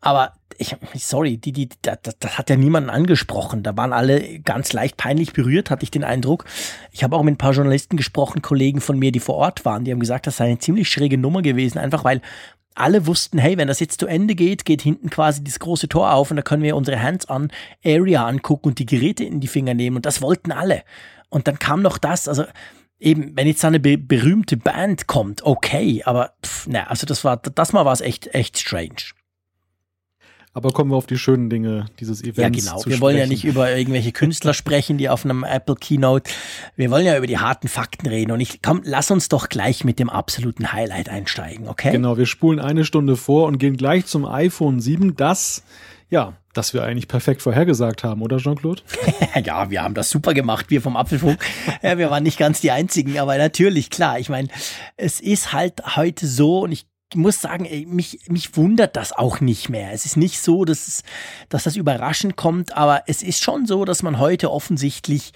Aber 0.01 0.33
ich, 0.59 0.75
sorry, 0.95 1.37
die, 1.37 1.53
die, 1.53 1.69
das, 1.81 1.99
das 2.19 2.37
hat 2.37 2.49
ja 2.49 2.57
niemanden 2.57 2.89
angesprochen. 2.89 3.63
Da 3.63 3.75
waren 3.77 3.93
alle 3.93 4.39
ganz 4.39 4.73
leicht 4.73 4.97
peinlich 4.97 5.33
berührt, 5.33 5.69
hatte 5.69 5.83
ich 5.83 5.91
den 5.91 6.03
Eindruck. 6.03 6.45
Ich 6.91 7.03
habe 7.03 7.15
auch 7.15 7.23
mit 7.23 7.35
ein 7.35 7.37
paar 7.37 7.53
Journalisten 7.53 7.97
gesprochen, 7.97 8.41
Kollegen 8.41 8.81
von 8.81 8.99
mir, 8.99 9.11
die 9.11 9.19
vor 9.19 9.35
Ort 9.35 9.65
waren, 9.65 9.85
die 9.85 9.91
haben 9.91 9.99
gesagt, 9.99 10.27
das 10.27 10.37
sei 10.37 10.45
eine 10.45 10.59
ziemlich 10.59 10.89
schräge 10.89 11.17
Nummer 11.17 11.41
gewesen, 11.41 11.77
einfach 11.77 12.03
weil 12.03 12.21
alle 12.75 13.07
wussten, 13.07 13.39
hey, 13.39 13.57
wenn 13.57 13.67
das 13.67 13.79
jetzt 13.79 13.99
zu 13.99 14.07
Ende 14.07 14.35
geht, 14.35 14.63
geht 14.65 14.81
hinten 14.81 15.09
quasi 15.09 15.43
das 15.43 15.59
große 15.59 15.89
Tor 15.89 16.13
auf 16.13 16.31
und 16.31 16.37
da 16.37 16.43
können 16.43 16.63
wir 16.63 16.75
unsere 16.75 17.01
Hands-on-Area 17.01 18.25
angucken 18.25 18.69
und 18.69 18.79
die 18.79 18.85
Geräte 18.85 19.23
in 19.23 19.39
die 19.39 19.47
Finger 19.47 19.73
nehmen 19.73 19.97
und 19.97 20.05
das 20.05 20.21
wollten 20.21 20.51
alle. 20.51 20.83
Und 21.29 21.47
dann 21.47 21.59
kam 21.59 21.81
noch 21.81 21.97
das, 21.97 22.27
also 22.27 22.45
eben, 22.99 23.35
wenn 23.35 23.47
jetzt 23.47 23.63
eine 23.65 23.79
be 23.79 23.97
berühmte 23.97 24.57
Band 24.57 25.07
kommt, 25.07 25.43
okay, 25.43 26.03
aber 26.05 26.33
pff, 26.45 26.67
na, 26.67 26.87
also 26.87 27.05
das 27.05 27.23
war, 27.23 27.37
das 27.37 27.73
mal 27.73 27.85
war 27.85 27.93
es 27.93 28.01
echt, 28.01 28.33
echt 28.33 28.57
strange. 28.57 29.13
Aber 30.53 30.71
kommen 30.71 30.91
wir 30.91 30.97
auf 30.97 31.05
die 31.05 31.17
schönen 31.17 31.49
Dinge 31.49 31.85
dieses 31.99 32.23
Events. 32.23 32.65
Ja, 32.65 32.73
genau. 32.73 32.85
wir 32.85 32.99
wollen 33.01 33.17
ja 33.17 33.27
nicht 33.27 33.45
über 33.45 33.75
irgendwelche 33.75 34.11
Künstler 34.11 34.53
sprechen, 34.53 34.97
die 34.97 35.07
auf 35.07 35.23
einem 35.23 35.43
Apple 35.43 35.75
Keynote. 35.75 36.29
Wir 36.75 36.89
wollen 36.89 37.05
ja 37.05 37.15
über 37.17 37.27
die 37.27 37.37
harten 37.37 37.67
Fakten 37.67 38.07
reden. 38.07 38.31
Und 38.31 38.41
ich 38.41 38.61
komm, 38.61 38.81
lass 38.83 39.11
uns 39.11 39.29
doch 39.29 39.49
gleich 39.49 39.83
mit 39.83 39.99
dem 39.99 40.09
absoluten 40.09 40.73
Highlight 40.73 41.07
einsteigen, 41.07 41.67
okay? 41.67 41.91
Genau, 41.91 42.17
wir 42.17 42.25
spulen 42.25 42.59
eine 42.59 42.83
Stunde 42.83 43.15
vor 43.15 43.47
und 43.47 43.59
gehen 43.59 43.77
gleich 43.77 44.07
zum 44.07 44.25
iPhone 44.25 44.79
7, 44.79 45.15
das 45.15 45.63
ja, 46.09 46.33
das 46.53 46.73
wir 46.73 46.83
eigentlich 46.83 47.07
perfekt 47.07 47.41
vorhergesagt 47.41 48.03
haben, 48.03 48.21
oder 48.21 48.37
Jean-Claude? 48.37 48.81
ja, 49.45 49.69
wir 49.69 49.83
haben 49.83 49.93
das 49.93 50.09
super 50.09 50.33
gemacht, 50.33 50.65
wir 50.69 50.81
vom 50.81 50.97
Apfelfunk. 50.97 51.39
ja, 51.83 51.97
wir 51.97 52.09
waren 52.09 52.23
nicht 52.23 52.39
ganz 52.39 52.61
die 52.61 52.71
Einzigen, 52.71 53.19
aber 53.19 53.37
natürlich, 53.37 53.89
klar. 53.91 54.19
Ich 54.19 54.29
meine, 54.29 54.47
es 54.97 55.19
ist 55.19 55.53
halt 55.53 55.95
heute 55.95 56.25
so 56.25 56.61
und 56.61 56.71
ich 56.71 56.87
muss 57.15 57.41
sagen, 57.41 57.65
ey, 57.65 57.85
mich, 57.85 58.19
mich 58.27 58.55
wundert 58.55 58.95
das 58.95 59.11
auch 59.11 59.39
nicht 59.41 59.69
mehr. 59.69 59.91
Es 59.93 60.05
ist 60.05 60.17
nicht 60.17 60.39
so, 60.41 60.65
dass, 60.65 60.87
es, 60.87 61.03
dass 61.49 61.63
das 61.63 61.75
überraschend 61.75 62.35
kommt, 62.35 62.75
aber 62.75 63.03
es 63.07 63.23
ist 63.23 63.41
schon 63.41 63.65
so, 63.65 63.85
dass 63.85 64.03
man 64.03 64.19
heute 64.19 64.51
offensichtlich 64.51 65.33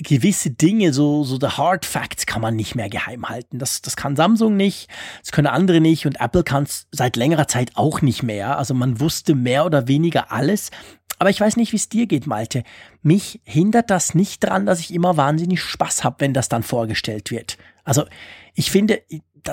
gewisse 0.00 0.50
Dinge, 0.50 0.92
so, 0.92 1.24
so 1.24 1.38
the 1.40 1.56
hard 1.56 1.84
facts 1.84 2.26
kann 2.26 2.40
man 2.40 2.54
nicht 2.54 2.74
mehr 2.74 2.88
geheim 2.88 3.28
halten. 3.28 3.58
Das, 3.58 3.82
das 3.82 3.96
kann 3.96 4.16
Samsung 4.16 4.56
nicht, 4.56 4.88
das 5.22 5.32
können 5.32 5.48
andere 5.48 5.80
nicht 5.80 6.06
und 6.06 6.20
Apple 6.20 6.44
kann 6.44 6.64
es 6.64 6.86
seit 6.92 7.16
längerer 7.16 7.48
Zeit 7.48 7.72
auch 7.74 8.00
nicht 8.00 8.22
mehr. 8.22 8.58
Also 8.58 8.74
man 8.74 9.00
wusste 9.00 9.34
mehr 9.34 9.66
oder 9.66 9.88
weniger 9.88 10.30
alles. 10.30 10.70
Aber 11.18 11.30
ich 11.30 11.40
weiß 11.40 11.56
nicht, 11.56 11.72
wie 11.72 11.76
es 11.76 11.88
dir 11.88 12.06
geht, 12.06 12.28
Malte. 12.28 12.62
Mich 13.02 13.40
hindert 13.42 13.90
das 13.90 14.14
nicht 14.14 14.44
dran, 14.44 14.66
dass 14.66 14.78
ich 14.78 14.94
immer 14.94 15.16
wahnsinnig 15.16 15.60
Spaß 15.60 16.04
habe, 16.04 16.16
wenn 16.20 16.32
das 16.32 16.48
dann 16.48 16.62
vorgestellt 16.62 17.32
wird. 17.32 17.58
Also 17.82 18.04
ich 18.54 18.70
finde, 18.70 19.02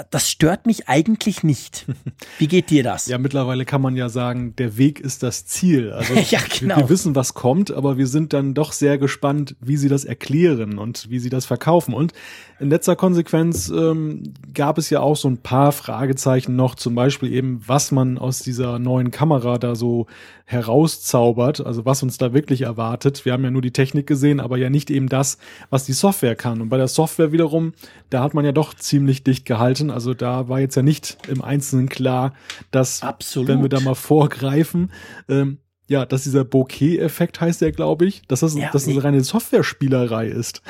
das 0.03 0.29
stört 0.29 0.65
mich 0.65 0.87
eigentlich 0.87 1.43
nicht. 1.43 1.85
Wie 2.37 2.47
geht 2.47 2.69
dir 2.69 2.83
das? 2.83 3.07
Ja, 3.07 3.17
mittlerweile 3.17 3.65
kann 3.65 3.81
man 3.81 3.95
ja 3.95 4.09
sagen, 4.09 4.55
der 4.55 4.77
Weg 4.77 4.99
ist 4.99 5.23
das 5.23 5.45
Ziel. 5.45 5.91
Also 5.91 6.13
ja, 6.29 6.39
genau. 6.59 6.75
wir, 6.75 6.83
wir 6.83 6.89
wissen, 6.89 7.15
was 7.15 7.33
kommt, 7.33 7.71
aber 7.71 7.97
wir 7.97 8.07
sind 8.07 8.33
dann 8.33 8.53
doch 8.53 8.71
sehr 8.71 8.97
gespannt, 8.97 9.55
wie 9.59 9.77
sie 9.77 9.89
das 9.89 10.05
erklären 10.05 10.77
und 10.77 11.09
wie 11.09 11.19
sie 11.19 11.29
das 11.29 11.45
verkaufen. 11.45 11.93
Und 11.93 12.13
in 12.59 12.69
letzter 12.69 12.95
Konsequenz 12.95 13.69
ähm, 13.69 14.33
gab 14.53 14.77
es 14.77 14.89
ja 14.89 15.01
auch 15.01 15.15
so 15.15 15.27
ein 15.27 15.37
paar 15.37 15.71
Fragezeichen 15.71 16.55
noch, 16.55 16.75
zum 16.75 16.95
Beispiel 16.95 17.31
eben, 17.33 17.61
was 17.65 17.91
man 17.91 18.17
aus 18.17 18.39
dieser 18.39 18.79
neuen 18.79 19.11
Kamera 19.11 19.57
da 19.57 19.75
so 19.75 20.07
herauszaubert, 20.45 21.65
also 21.65 21.85
was 21.85 22.03
uns 22.03 22.19
da 22.19 22.33
wirklich 22.33 22.61
erwartet. 22.61 23.25
Wir 23.25 23.33
haben 23.33 23.43
ja 23.43 23.49
nur 23.49 23.63
die 23.63 23.71
Technik 23.71 24.05
gesehen, 24.05 24.39
aber 24.39 24.57
ja 24.57 24.69
nicht 24.69 24.91
eben 24.91 25.09
das, 25.09 25.39
was 25.71 25.85
die 25.85 25.93
Software 25.93 26.35
kann. 26.35 26.61
Und 26.61 26.69
bei 26.69 26.77
der 26.77 26.87
Software 26.87 27.31
wiederum, 27.31 27.73
da 28.11 28.21
hat 28.21 28.35
man 28.35 28.45
ja 28.45 28.51
doch 28.51 28.75
ziemlich 28.75 29.23
dicht 29.23 29.45
gehalten 29.45 29.84
Seiten. 29.85 29.91
Also 29.91 30.13
da 30.13 30.47
war 30.49 30.59
jetzt 30.59 30.75
ja 30.75 30.81
nicht 30.81 31.17
im 31.27 31.41
Einzelnen 31.41 31.89
klar, 31.89 32.33
dass, 32.71 33.01
Absolut. 33.01 33.47
wenn 33.47 33.61
wir 33.61 33.69
da 33.69 33.79
mal 33.79 33.95
vorgreifen, 33.95 34.91
ähm, 35.29 35.59
ja, 35.87 36.03
dass 36.03 36.23
dieser 36.23 36.43
Bokeh-Effekt 36.43 37.39
heißt 37.39 37.61
der, 37.61 37.71
glaube 37.71 38.07
ich, 38.07 38.23
dass 38.27 38.39
das, 38.39 38.55
ja, 38.55 38.71
dass 38.71 38.85
das 38.85 38.87
eine 38.87 39.03
reine 39.03 39.23
Software-Spielerei 39.23 40.27
ist. 40.27 40.63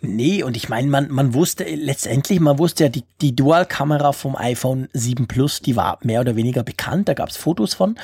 Nee, 0.00 0.42
und 0.42 0.56
ich 0.56 0.70
meine, 0.70 0.88
man, 0.88 1.10
man 1.10 1.34
wusste 1.34 1.64
letztendlich, 1.64 2.40
man 2.40 2.58
wusste 2.58 2.84
ja, 2.84 2.88
die, 2.88 3.04
die 3.20 3.36
Dual-Kamera 3.36 4.12
vom 4.12 4.34
iPhone 4.34 4.88
7 4.94 5.28
Plus, 5.28 5.60
die 5.60 5.76
war 5.76 5.98
mehr 6.02 6.22
oder 6.22 6.36
weniger 6.36 6.62
bekannt, 6.62 7.08
da 7.08 7.14
gab 7.14 7.28
es 7.28 7.36
Fotos 7.36 7.74
von. 7.74 7.96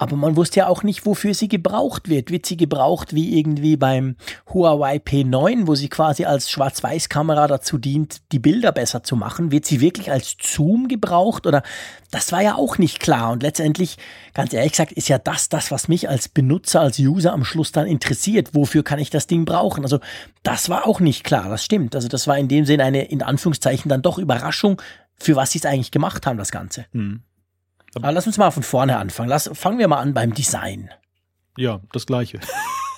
Aber 0.00 0.16
man 0.16 0.34
wusste 0.34 0.60
ja 0.60 0.66
auch 0.66 0.82
nicht, 0.82 1.04
wofür 1.04 1.34
sie 1.34 1.46
gebraucht 1.46 2.08
wird. 2.08 2.30
Wird 2.30 2.46
sie 2.46 2.56
gebraucht 2.56 3.14
wie 3.14 3.38
irgendwie 3.38 3.76
beim 3.76 4.16
Huawei 4.48 4.96
P9, 4.96 5.66
wo 5.66 5.74
sie 5.74 5.90
quasi 5.90 6.24
als 6.24 6.48
Schwarz-Weiß-Kamera 6.48 7.46
dazu 7.46 7.76
dient, 7.76 8.22
die 8.32 8.38
Bilder 8.38 8.72
besser 8.72 9.02
zu 9.02 9.14
machen? 9.14 9.52
Wird 9.52 9.66
sie 9.66 9.82
wirklich 9.82 10.10
als 10.10 10.36
Zoom 10.40 10.88
gebraucht? 10.88 11.46
Oder 11.46 11.62
das 12.10 12.32
war 12.32 12.40
ja 12.40 12.54
auch 12.54 12.78
nicht 12.78 12.98
klar. 12.98 13.30
Und 13.30 13.42
letztendlich, 13.42 13.98
ganz 14.32 14.54
ehrlich 14.54 14.72
gesagt, 14.72 14.92
ist 14.92 15.10
ja 15.10 15.18
das 15.18 15.50
das, 15.50 15.70
was 15.70 15.86
mich 15.86 16.08
als 16.08 16.30
Benutzer, 16.30 16.80
als 16.80 16.98
User 16.98 17.34
am 17.34 17.44
Schluss 17.44 17.70
dann 17.70 17.86
interessiert. 17.86 18.54
Wofür 18.54 18.82
kann 18.82 19.00
ich 19.00 19.10
das 19.10 19.26
Ding 19.26 19.44
brauchen? 19.44 19.82
Also 19.82 20.00
das 20.42 20.70
war 20.70 20.86
auch 20.86 21.00
nicht 21.00 21.24
klar. 21.24 21.50
Das 21.50 21.62
stimmt. 21.62 21.94
Also 21.94 22.08
das 22.08 22.26
war 22.26 22.38
in 22.38 22.48
dem 22.48 22.64
Sinn 22.64 22.80
eine, 22.80 23.04
in 23.04 23.22
Anführungszeichen, 23.22 23.90
dann 23.90 24.00
doch 24.00 24.16
Überraschung, 24.16 24.80
für 25.18 25.36
was 25.36 25.50
sie 25.50 25.58
es 25.58 25.66
eigentlich 25.66 25.90
gemacht 25.90 26.24
haben, 26.24 26.38
das 26.38 26.52
Ganze. 26.52 26.86
Hm. 26.92 27.20
Aber 27.94 28.12
lass 28.12 28.26
uns 28.26 28.38
mal 28.38 28.50
von 28.50 28.62
vorne 28.62 28.98
anfangen. 28.98 29.28
Lass, 29.28 29.50
fangen 29.52 29.78
wir 29.78 29.88
mal 29.88 29.98
an 29.98 30.14
beim 30.14 30.32
Design. 30.32 30.90
Ja, 31.56 31.80
das 31.92 32.06
gleiche. 32.06 32.40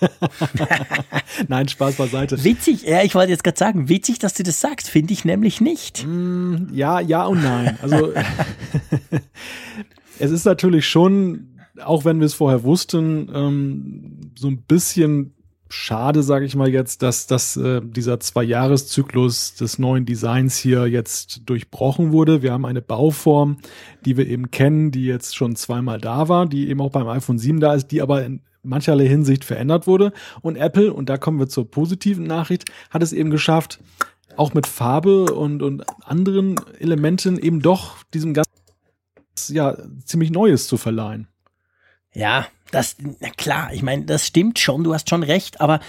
Nein, 1.49 1.69
Spaß 1.69 1.97
beiseite. 1.97 2.43
Witzig, 2.45 2.83
ja, 2.83 3.03
ich 3.03 3.15
wollte 3.15 3.31
jetzt 3.31 3.45
gerade 3.45 3.59
sagen, 3.59 3.89
witzig, 3.89 4.19
dass 4.19 4.35
du 4.35 4.43
das 4.43 4.61
sagst, 4.61 4.89
finde 4.89 5.13
ich 5.13 5.25
nämlich 5.25 5.61
nicht. 5.61 6.05
Mm, 6.07 6.69
ja, 6.73 7.01
ja 7.01 7.25
und 7.25 7.43
nein. 7.43 7.79
Also 7.83 8.13
es 10.19 10.31
ist 10.31 10.45
natürlich 10.45 10.89
schon, 10.89 11.59
auch 11.83 12.05
wenn 12.05 12.21
wir 12.21 12.27
es 12.27 12.35
vorher 12.35 12.65
wussten, 12.65 13.31
ähm, 13.35 14.33
so 14.37 14.49
ein 14.49 14.63
bisschen 14.63 15.35
schade, 15.73 16.23
sage 16.23 16.45
ich 16.45 16.55
mal 16.55 16.69
jetzt, 16.69 17.03
dass, 17.03 17.27
dass 17.27 17.57
äh, 17.57 17.81
dieser 17.83 18.21
Zwei-Jahres-Zyklus 18.21 19.55
des 19.55 19.79
neuen 19.79 20.05
Designs 20.05 20.57
hier 20.57 20.87
jetzt 20.87 21.43
durchbrochen 21.47 22.13
wurde. 22.13 22.43
Wir 22.43 22.53
haben 22.53 22.67
eine 22.67 22.83
Bauform, 22.83 23.57
die 24.05 24.17
wir 24.17 24.27
eben 24.27 24.51
kennen, 24.51 24.91
die 24.91 25.07
jetzt 25.07 25.35
schon 25.35 25.57
zweimal 25.57 25.99
da 25.99 26.29
war, 26.29 26.47
die 26.47 26.69
eben 26.69 26.81
auch 26.81 26.91
beim 26.91 27.09
iPhone 27.09 27.39
7 27.39 27.59
da 27.61 27.75
ist, 27.75 27.89
die 27.89 28.03
aber 28.03 28.25
in 28.25 28.43
mancherlei 28.63 29.09
Hinsicht 29.09 29.45
verändert 29.45 29.87
wurde. 29.87 30.13
Und 30.43 30.57
Apple, 30.57 30.93
und 30.93 31.09
da 31.09 31.17
kommen 31.17 31.39
wir 31.39 31.49
zur 31.49 31.71
positiven 31.71 32.25
Nachricht, 32.25 32.71
hat 32.91 33.03
es 33.03 33.13
eben 33.15 33.31
geschafft, 33.31 33.81
auch 34.37 34.53
mit 34.55 34.67
Farbe 34.67 35.25
und, 35.33 35.63
und 35.63 35.85
anderen 36.05 36.57
Elementen 36.79 37.39
eben 37.39 37.61
doch 37.61 37.97
diesem 38.15 38.35
ganz 38.35 38.49
ja, 39.49 39.77
ziemlich 40.05 40.31
Neues 40.31 40.67
zu 40.67 40.77
verleihen. 40.77 41.29
Ja, 42.15 42.47
das, 42.71 42.97
na 43.21 43.31
klar, 43.31 43.73
ich 43.73 43.83
meine, 43.83 44.05
das 44.05 44.27
stimmt 44.27 44.59
schon, 44.59 44.85
du 44.85 44.95
hast 44.95 45.09
schon 45.09 45.23
recht, 45.23 45.61
aber 45.61 45.81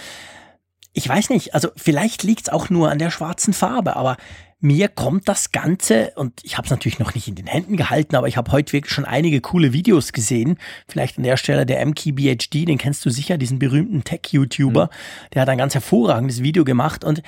ich 0.92 1.08
weiß 1.08 1.30
nicht, 1.30 1.54
also 1.54 1.70
vielleicht 1.76 2.22
liegt's 2.22 2.48
auch 2.48 2.70
nur 2.70 2.90
an 2.90 2.98
der 2.98 3.10
schwarzen 3.10 3.52
Farbe, 3.52 3.96
aber 3.96 4.16
mir 4.60 4.88
kommt 4.88 5.28
das 5.28 5.52
Ganze, 5.52 6.12
und 6.16 6.42
ich 6.42 6.56
habe 6.56 6.64
es 6.64 6.70
natürlich 6.70 6.98
noch 6.98 7.14
nicht 7.14 7.28
in 7.28 7.34
den 7.34 7.46
Händen 7.46 7.76
gehalten, 7.76 8.16
aber 8.16 8.28
ich 8.28 8.38
habe 8.38 8.50
heute 8.52 8.72
wirklich 8.72 8.94
schon 8.94 9.04
einige 9.04 9.42
coole 9.42 9.74
Videos 9.74 10.12
gesehen. 10.12 10.56
Vielleicht 10.88 11.18
an 11.18 11.24
der 11.24 11.36
Stelle 11.36 11.66
der 11.66 11.84
MKBHD, 11.84 12.66
den 12.66 12.78
kennst 12.78 13.04
du 13.04 13.10
sicher, 13.10 13.36
diesen 13.36 13.58
berühmten 13.58 14.04
Tech-YouTuber, 14.04 14.86
mhm. 14.86 15.30
der 15.34 15.42
hat 15.42 15.48
ein 15.50 15.58
ganz 15.58 15.74
hervorragendes 15.74 16.42
Video 16.42 16.64
gemacht 16.64 17.04
und 17.04 17.22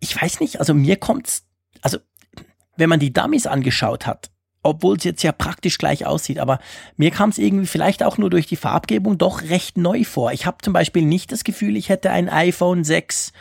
ich 0.00 0.20
weiß 0.20 0.40
nicht, 0.40 0.58
also 0.58 0.72
mir 0.72 0.96
kommt's, 0.96 1.44
also 1.82 1.98
wenn 2.76 2.88
man 2.88 3.00
die 3.00 3.12
Dummies 3.12 3.46
angeschaut 3.46 4.06
hat, 4.06 4.30
obwohl 4.64 4.96
es 4.96 5.04
jetzt 5.04 5.22
ja 5.22 5.32
praktisch 5.32 5.78
gleich 5.78 6.06
aussieht. 6.06 6.40
Aber 6.40 6.58
mir 6.96 7.10
kam 7.10 7.30
es 7.30 7.38
irgendwie 7.38 7.66
vielleicht 7.66 8.02
auch 8.02 8.18
nur 8.18 8.30
durch 8.30 8.46
die 8.46 8.56
Farbgebung 8.56 9.18
doch 9.18 9.42
recht 9.42 9.76
neu 9.76 10.04
vor. 10.04 10.32
Ich 10.32 10.46
habe 10.46 10.58
zum 10.62 10.72
Beispiel 10.72 11.04
nicht 11.04 11.30
das 11.30 11.44
Gefühl, 11.44 11.76
ich 11.76 11.88
hätte 11.88 12.10
ein 12.10 12.28
iPhone 12.28 12.82
6 12.82 13.32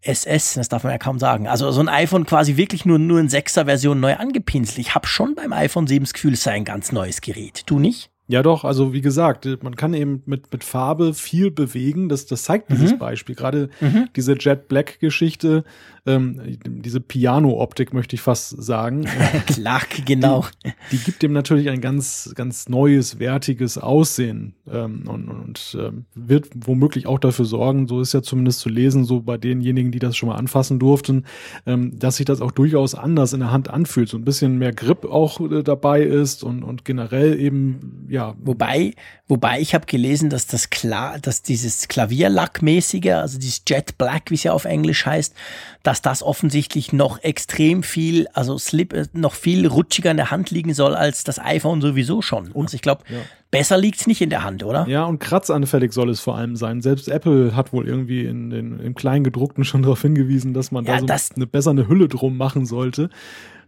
SS, 0.00 0.54
das 0.54 0.68
darf 0.68 0.84
man 0.84 0.92
ja 0.92 0.98
kaum 0.98 1.18
sagen. 1.18 1.48
Also 1.48 1.70
so 1.70 1.80
ein 1.80 1.88
iPhone 1.88 2.24
quasi 2.24 2.56
wirklich 2.56 2.84
nur, 2.84 2.98
nur 2.98 3.20
in 3.20 3.28
6er 3.28 3.64
Version 3.64 4.00
neu 4.00 4.14
angepinselt. 4.14 4.78
Ich 4.78 4.94
habe 4.94 5.06
schon 5.06 5.34
beim 5.34 5.52
iPhone 5.52 5.86
7 5.86 6.04
das 6.04 6.12
Gefühl, 6.14 6.34
es 6.34 6.42
sei 6.42 6.52
ein 6.52 6.64
ganz 6.64 6.92
neues 6.92 7.20
Gerät. 7.20 7.64
Du 7.66 7.78
nicht? 7.78 8.10
Ja, 8.30 8.42
doch, 8.42 8.64
also 8.64 8.92
wie 8.92 9.00
gesagt, 9.00 9.48
man 9.62 9.74
kann 9.74 9.94
eben 9.94 10.22
mit, 10.26 10.52
mit 10.52 10.62
Farbe 10.62 11.14
viel 11.14 11.50
bewegen. 11.50 12.10
Das, 12.10 12.26
das 12.26 12.42
zeigt 12.42 12.70
dieses 12.70 12.92
mhm. 12.92 12.98
Beispiel. 12.98 13.34
Gerade 13.34 13.70
mhm. 13.80 14.10
diese 14.14 14.34
Jet 14.38 14.68
Black 14.68 15.00
Geschichte, 15.00 15.64
ähm, 16.08 16.58
diese 16.66 17.00
Piano-Optik 17.00 17.94
möchte 17.94 18.16
ich 18.16 18.22
fast 18.22 18.62
sagen. 18.62 19.06
Klar, 19.46 19.80
genau. 20.04 20.44
Die, 20.64 20.72
die, 20.92 20.98
gibt 20.98 21.22
dem 21.22 21.32
natürlich 21.32 21.70
ein 21.70 21.80
ganz, 21.80 22.32
ganz 22.34 22.68
neues, 22.68 23.18
wertiges 23.18 23.78
Aussehen 23.78 24.54
ähm, 24.70 25.04
und, 25.06 25.28
und 25.28 25.78
ähm, 25.80 26.04
wird 26.14 26.48
womöglich 26.54 27.06
auch 27.06 27.18
dafür 27.18 27.44
sorgen, 27.46 27.88
so 27.88 28.00
ist 28.00 28.12
ja 28.12 28.22
zumindest 28.22 28.60
zu 28.60 28.68
lesen, 28.68 29.04
so 29.04 29.20
bei 29.20 29.38
denjenigen, 29.38 29.90
die 29.90 29.98
das 29.98 30.16
schon 30.16 30.28
mal 30.28 30.36
anfassen 30.36 30.78
durften, 30.78 31.24
ähm, 31.66 31.98
dass 31.98 32.16
sich 32.16 32.26
das 32.26 32.40
auch 32.40 32.52
durchaus 32.52 32.94
anders 32.94 33.32
in 33.32 33.40
der 33.40 33.52
Hand 33.52 33.70
anfühlt. 33.70 34.08
So 34.08 34.18
ein 34.18 34.24
bisschen 34.24 34.58
mehr 34.58 34.72
Grip 34.72 35.04
auch 35.06 35.40
äh, 35.40 35.62
dabei 35.62 36.02
ist 36.02 36.42
und, 36.42 36.62
und 36.62 36.84
generell 36.84 37.38
eben, 37.40 38.06
ja. 38.08 38.17
Wobei, 38.40 38.94
wobei 39.26 39.60
ich 39.60 39.74
habe 39.74 39.86
gelesen, 39.86 40.30
dass 40.30 40.46
das 40.46 40.70
klar, 40.70 41.18
dass 41.18 41.42
dieses 41.42 41.88
Klavierlackmäßige, 41.88 43.12
also 43.12 43.38
dieses 43.38 43.62
Jet 43.66 43.98
Black, 43.98 44.30
wie 44.30 44.34
es 44.34 44.42
ja 44.42 44.52
auf 44.52 44.64
Englisch 44.64 45.06
heißt, 45.06 45.34
dass 45.82 46.02
das 46.02 46.22
offensichtlich 46.22 46.92
noch 46.92 47.22
extrem 47.22 47.82
viel, 47.82 48.26
also 48.34 48.58
Slip, 48.58 48.92
äh, 48.92 49.06
noch 49.12 49.34
viel 49.34 49.66
rutschiger 49.66 50.10
in 50.10 50.16
der 50.16 50.30
Hand 50.30 50.50
liegen 50.50 50.74
soll 50.74 50.94
als 50.94 51.24
das 51.24 51.38
iPhone 51.38 51.80
sowieso 51.80 52.22
schon. 52.22 52.52
Und 52.52 52.66
also 52.66 52.74
ich 52.74 52.82
glaube, 52.82 53.04
ja. 53.08 53.18
besser 53.50 53.78
liegt's 53.78 54.06
nicht 54.06 54.20
in 54.20 54.30
der 54.30 54.44
Hand, 54.44 54.64
oder? 54.64 54.86
Ja, 54.88 55.04
und 55.04 55.18
kratzanfällig 55.18 55.92
soll 55.92 56.10
es 56.10 56.20
vor 56.20 56.36
allem 56.36 56.56
sein. 56.56 56.82
Selbst 56.82 57.08
Apple 57.08 57.54
hat 57.54 57.72
wohl 57.72 57.86
irgendwie 57.86 58.24
in, 58.24 58.50
in, 58.52 58.80
im 58.80 58.94
Kleingedruckten 58.94 59.64
schon 59.64 59.82
darauf 59.82 60.02
hingewiesen, 60.02 60.54
dass 60.54 60.72
man 60.72 60.84
ja, 60.84 60.94
da 60.94 61.00
so 61.00 61.06
das, 61.06 61.32
eine, 61.36 61.46
besser 61.46 61.70
eine 61.70 61.88
Hülle 61.88 62.08
drum 62.08 62.36
machen 62.36 62.66
sollte. 62.66 63.10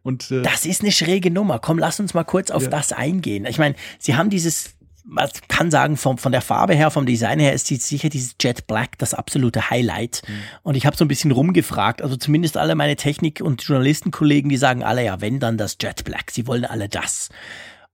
Und, 0.02 0.30
äh, 0.30 0.42
das 0.42 0.66
ist 0.66 0.83
eine 0.83 0.92
schräge 0.92 1.30
Nummer. 1.30 1.59
Komm, 1.59 1.78
lass 1.78 2.00
uns 2.00 2.14
mal 2.14 2.25
kurz 2.25 2.50
auf 2.50 2.64
ja. 2.64 2.71
das 2.71 2.92
eingehen. 2.92 3.47
Ich 3.47 3.59
meine, 3.59 3.75
sie 3.99 4.16
haben 4.16 4.30
dieses 4.30 4.75
man 5.04 5.28
kann 5.49 5.71
sagen, 5.71 5.97
vom, 5.97 6.19
von 6.19 6.30
der 6.30 6.42
Farbe 6.42 6.75
her, 6.75 6.90
vom 6.90 7.07
Design 7.07 7.40
her 7.40 7.52
ist 7.52 7.66
sicher 7.66 8.09
dieses 8.09 8.37
Jet 8.40 8.66
Black 8.66 8.99
das 8.99 9.14
absolute 9.14 9.71
Highlight. 9.71 10.23
Mhm. 10.26 10.33
Und 10.62 10.76
ich 10.76 10.87
habe 10.87 10.97
so 10.97 11.04
ein 11.04 11.09
bisschen 11.09 11.33
rumgefragt, 11.33 12.02
also 12.02 12.16
zumindest 12.16 12.57
alle 12.57 12.75
meine 12.75 12.97
Technik- 12.97 13.40
und 13.40 13.62
Journalistenkollegen, 13.62 14.49
die 14.50 14.57
sagen 14.57 14.85
alle, 14.85 15.04
ja, 15.04 15.21
wenn 15.21 15.40
dann 15.40 15.59
das 15.59 15.78
Jet 15.80 16.04
Black, 16.04 16.30
sie 16.30 16.47
wollen 16.47 16.64
alle 16.64 16.88
das. 16.88 17.30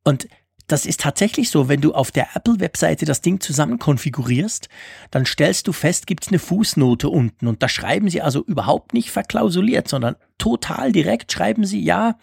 Und 0.04 0.28
das 0.66 0.84
ist 0.84 1.00
tatsächlich 1.00 1.50
so, 1.50 1.68
wenn 1.68 1.80
du 1.80 1.94
auf 1.94 2.10
der 2.10 2.28
Apple-Webseite 2.34 3.04
das 3.04 3.20
Ding 3.20 3.40
zusammen 3.40 3.78
konfigurierst, 3.78 4.68
dann 5.10 5.24
stellst 5.24 5.68
du 5.68 5.72
fest, 5.72 6.06
gibt's 6.06 6.28
eine 6.28 6.40
Fußnote 6.40 7.08
unten 7.08 7.46
und 7.46 7.62
da 7.62 7.68
schreiben 7.68 8.10
sie 8.10 8.20
also 8.20 8.44
überhaupt 8.44 8.92
nicht 8.92 9.10
verklausuliert, 9.10 9.88
sondern 9.88 10.16
total 10.38 10.92
direkt 10.92 11.32
schreiben 11.32 11.64
sie, 11.64 11.82
ja, 11.82 12.18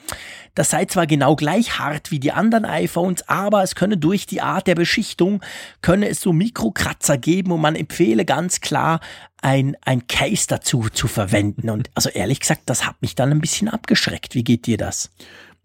das 0.55 0.69
sei 0.69 0.85
zwar 0.85 1.07
genau 1.07 1.35
gleich 1.35 1.79
hart 1.79 2.11
wie 2.11 2.19
die 2.19 2.31
anderen 2.31 2.65
iPhones, 2.65 3.27
aber 3.27 3.63
es 3.63 3.75
könne 3.75 3.97
durch 3.97 4.25
die 4.25 4.41
Art 4.41 4.67
der 4.67 4.75
Beschichtung, 4.75 5.41
könne 5.81 6.09
es 6.09 6.21
so 6.21 6.33
Mikrokratzer 6.33 7.17
geben 7.17 7.51
und 7.51 7.61
man 7.61 7.75
empfehle 7.75 8.25
ganz 8.25 8.61
klar, 8.61 8.99
ein, 9.41 9.75
ein 9.81 10.07
Case 10.07 10.45
dazu 10.47 10.87
zu 10.91 11.07
verwenden. 11.07 11.69
Und 11.69 11.89
also 11.95 12.09
ehrlich 12.09 12.39
gesagt, 12.39 12.63
das 12.67 12.85
hat 12.85 13.01
mich 13.01 13.15
dann 13.15 13.31
ein 13.31 13.41
bisschen 13.41 13.67
abgeschreckt. 13.67 14.35
Wie 14.35 14.43
geht 14.43 14.67
dir 14.67 14.77
das? 14.77 15.11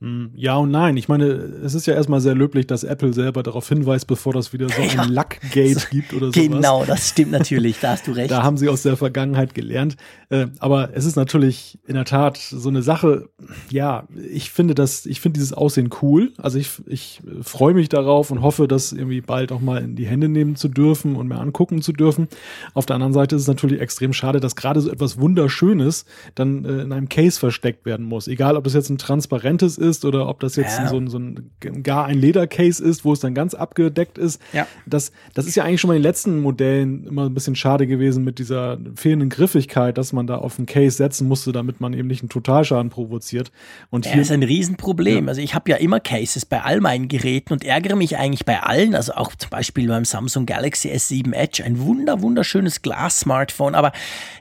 Hm, 0.00 0.30
ja 0.36 0.54
und 0.56 0.70
nein. 0.70 0.96
Ich 0.96 1.08
meine, 1.08 1.24
es 1.24 1.74
ist 1.74 1.86
ja 1.86 1.94
erstmal 1.94 2.20
sehr 2.20 2.36
löblich, 2.36 2.68
dass 2.68 2.84
Apple 2.84 3.12
selber 3.12 3.42
darauf 3.42 3.68
hinweist, 3.68 4.06
bevor 4.06 4.32
das 4.32 4.52
wieder 4.52 4.68
so 4.68 4.80
ein 5.00 5.08
Lackgate 5.08 5.88
gibt 5.90 6.14
oder 6.14 6.26
so. 6.26 6.40
Genau, 6.40 6.84
das 6.84 7.08
stimmt 7.08 7.32
natürlich, 7.32 7.80
da 7.80 7.90
hast 7.90 8.06
du 8.06 8.12
recht. 8.12 8.30
Da 8.38 8.42
haben 8.44 8.58
sie 8.58 8.68
aus 8.68 8.82
der 8.82 8.96
Vergangenheit 8.96 9.54
gelernt. 9.54 9.96
Äh, 10.28 10.48
aber 10.60 10.90
es 10.94 11.04
ist 11.06 11.16
natürlich 11.16 11.78
in 11.86 11.94
der 11.94 12.04
Tat 12.04 12.36
so 12.36 12.68
eine 12.68 12.82
Sache, 12.82 13.30
ja, 13.70 14.06
ich 14.30 14.50
finde 14.50 14.74
das, 14.74 15.06
ich 15.06 15.20
finde 15.20 15.38
dieses 15.38 15.52
Aussehen 15.52 15.90
cool. 16.02 16.32
Also 16.36 16.58
ich, 16.58 16.70
ich 16.86 17.20
freue 17.40 17.74
mich 17.74 17.88
darauf 17.88 18.30
und 18.30 18.42
hoffe, 18.42 18.68
das 18.68 18.92
irgendwie 18.92 19.20
bald 19.20 19.50
auch 19.50 19.60
mal 19.60 19.82
in 19.82 19.96
die 19.96 20.06
Hände 20.06 20.28
nehmen 20.28 20.54
zu 20.54 20.68
dürfen 20.68 21.16
und 21.16 21.26
mir 21.26 21.40
angucken 21.40 21.82
zu 21.82 21.92
dürfen. 21.92 22.28
Auf 22.74 22.86
der 22.86 22.94
anderen 22.94 23.14
Seite 23.14 23.34
ist 23.34 23.42
es 23.42 23.48
natürlich 23.48 23.80
extrem 23.80 24.12
schade, 24.12 24.38
dass 24.38 24.54
gerade 24.54 24.80
so 24.80 24.90
etwas 24.90 25.18
Wunderschönes 25.18 26.04
dann 26.34 26.64
äh, 26.64 26.82
in 26.82 26.92
einem 26.92 27.08
Case 27.08 27.40
versteckt 27.40 27.86
werden 27.86 28.06
muss. 28.06 28.28
Egal, 28.28 28.56
ob 28.56 28.64
das 28.64 28.74
jetzt 28.74 28.90
ein 28.90 28.98
transparentes 28.98 29.78
ist, 29.78 29.87
ist 29.88 30.04
oder 30.04 30.28
ob 30.28 30.40
das 30.40 30.56
jetzt 30.56 30.78
ja. 30.78 30.88
so, 30.88 30.96
ein, 30.96 31.08
so 31.08 31.18
ein 31.18 31.50
gar 31.82 32.06
ein 32.06 32.18
Ledercase 32.18 32.82
ist, 32.82 33.04
wo 33.04 33.12
es 33.12 33.20
dann 33.20 33.34
ganz 33.34 33.54
abgedeckt 33.54 34.18
ist. 34.18 34.40
Ja. 34.52 34.66
Das, 34.86 35.12
das 35.34 35.46
ist 35.46 35.54
ja 35.54 35.64
eigentlich 35.64 35.80
schon 35.80 35.88
mal 35.88 35.94
in 35.94 36.02
den 36.02 36.08
letzten 36.08 36.40
Modellen 36.40 37.06
immer 37.06 37.26
ein 37.26 37.34
bisschen 37.34 37.56
schade 37.56 37.86
gewesen 37.86 38.24
mit 38.24 38.38
dieser 38.38 38.78
fehlenden 38.94 39.28
Griffigkeit, 39.28 39.98
dass 39.98 40.12
man 40.12 40.26
da 40.26 40.36
auf 40.38 40.58
ein 40.58 40.66
Case 40.66 40.96
setzen 40.96 41.28
musste, 41.28 41.52
damit 41.52 41.80
man 41.80 41.92
eben 41.92 42.08
nicht 42.08 42.22
einen 42.22 42.28
Totalschaden 42.28 42.90
provoziert. 42.90 43.50
Und 43.90 44.06
ja, 44.06 44.12
hier 44.12 44.22
ist 44.22 44.32
ein 44.32 44.42
Riesenproblem. 44.42 45.24
Ja. 45.24 45.28
Also 45.28 45.40
ich 45.40 45.54
habe 45.54 45.70
ja 45.70 45.76
immer 45.76 46.00
Cases 46.00 46.44
bei 46.44 46.62
all 46.62 46.80
meinen 46.80 47.08
Geräten 47.08 47.52
und 47.52 47.64
ärgere 47.64 47.96
mich 47.96 48.16
eigentlich 48.16 48.44
bei 48.44 48.60
allen, 48.60 48.94
also 48.94 49.14
auch 49.14 49.34
zum 49.34 49.50
Beispiel 49.50 49.88
beim 49.88 50.04
Samsung 50.04 50.46
Galaxy 50.46 50.90
S7 50.90 51.32
Edge, 51.32 51.62
ein 51.64 51.80
wunder, 51.80 52.22
wunderschönes 52.22 52.82
Glas-Smartphone, 52.82 53.74
aber 53.74 53.92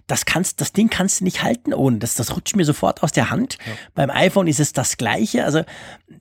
das 0.07 0.25
kannst, 0.25 0.61
das 0.61 0.71
Ding 0.71 0.89
kannst 0.89 1.19
du 1.19 1.25
nicht 1.25 1.43
halten 1.43 1.73
ohne. 1.73 1.97
Das, 1.97 2.15
das 2.15 2.35
rutscht 2.35 2.55
mir 2.55 2.63
sofort 2.63 3.03
aus 3.03 3.11
der 3.11 3.29
Hand. 3.29 3.57
Ja. 3.65 3.73
Beim 3.93 4.09
iPhone 4.09 4.47
ist 4.47 4.61
es 4.61 4.71
das 4.71 4.95
Gleiche. 4.95 5.36
Also 5.45 5.63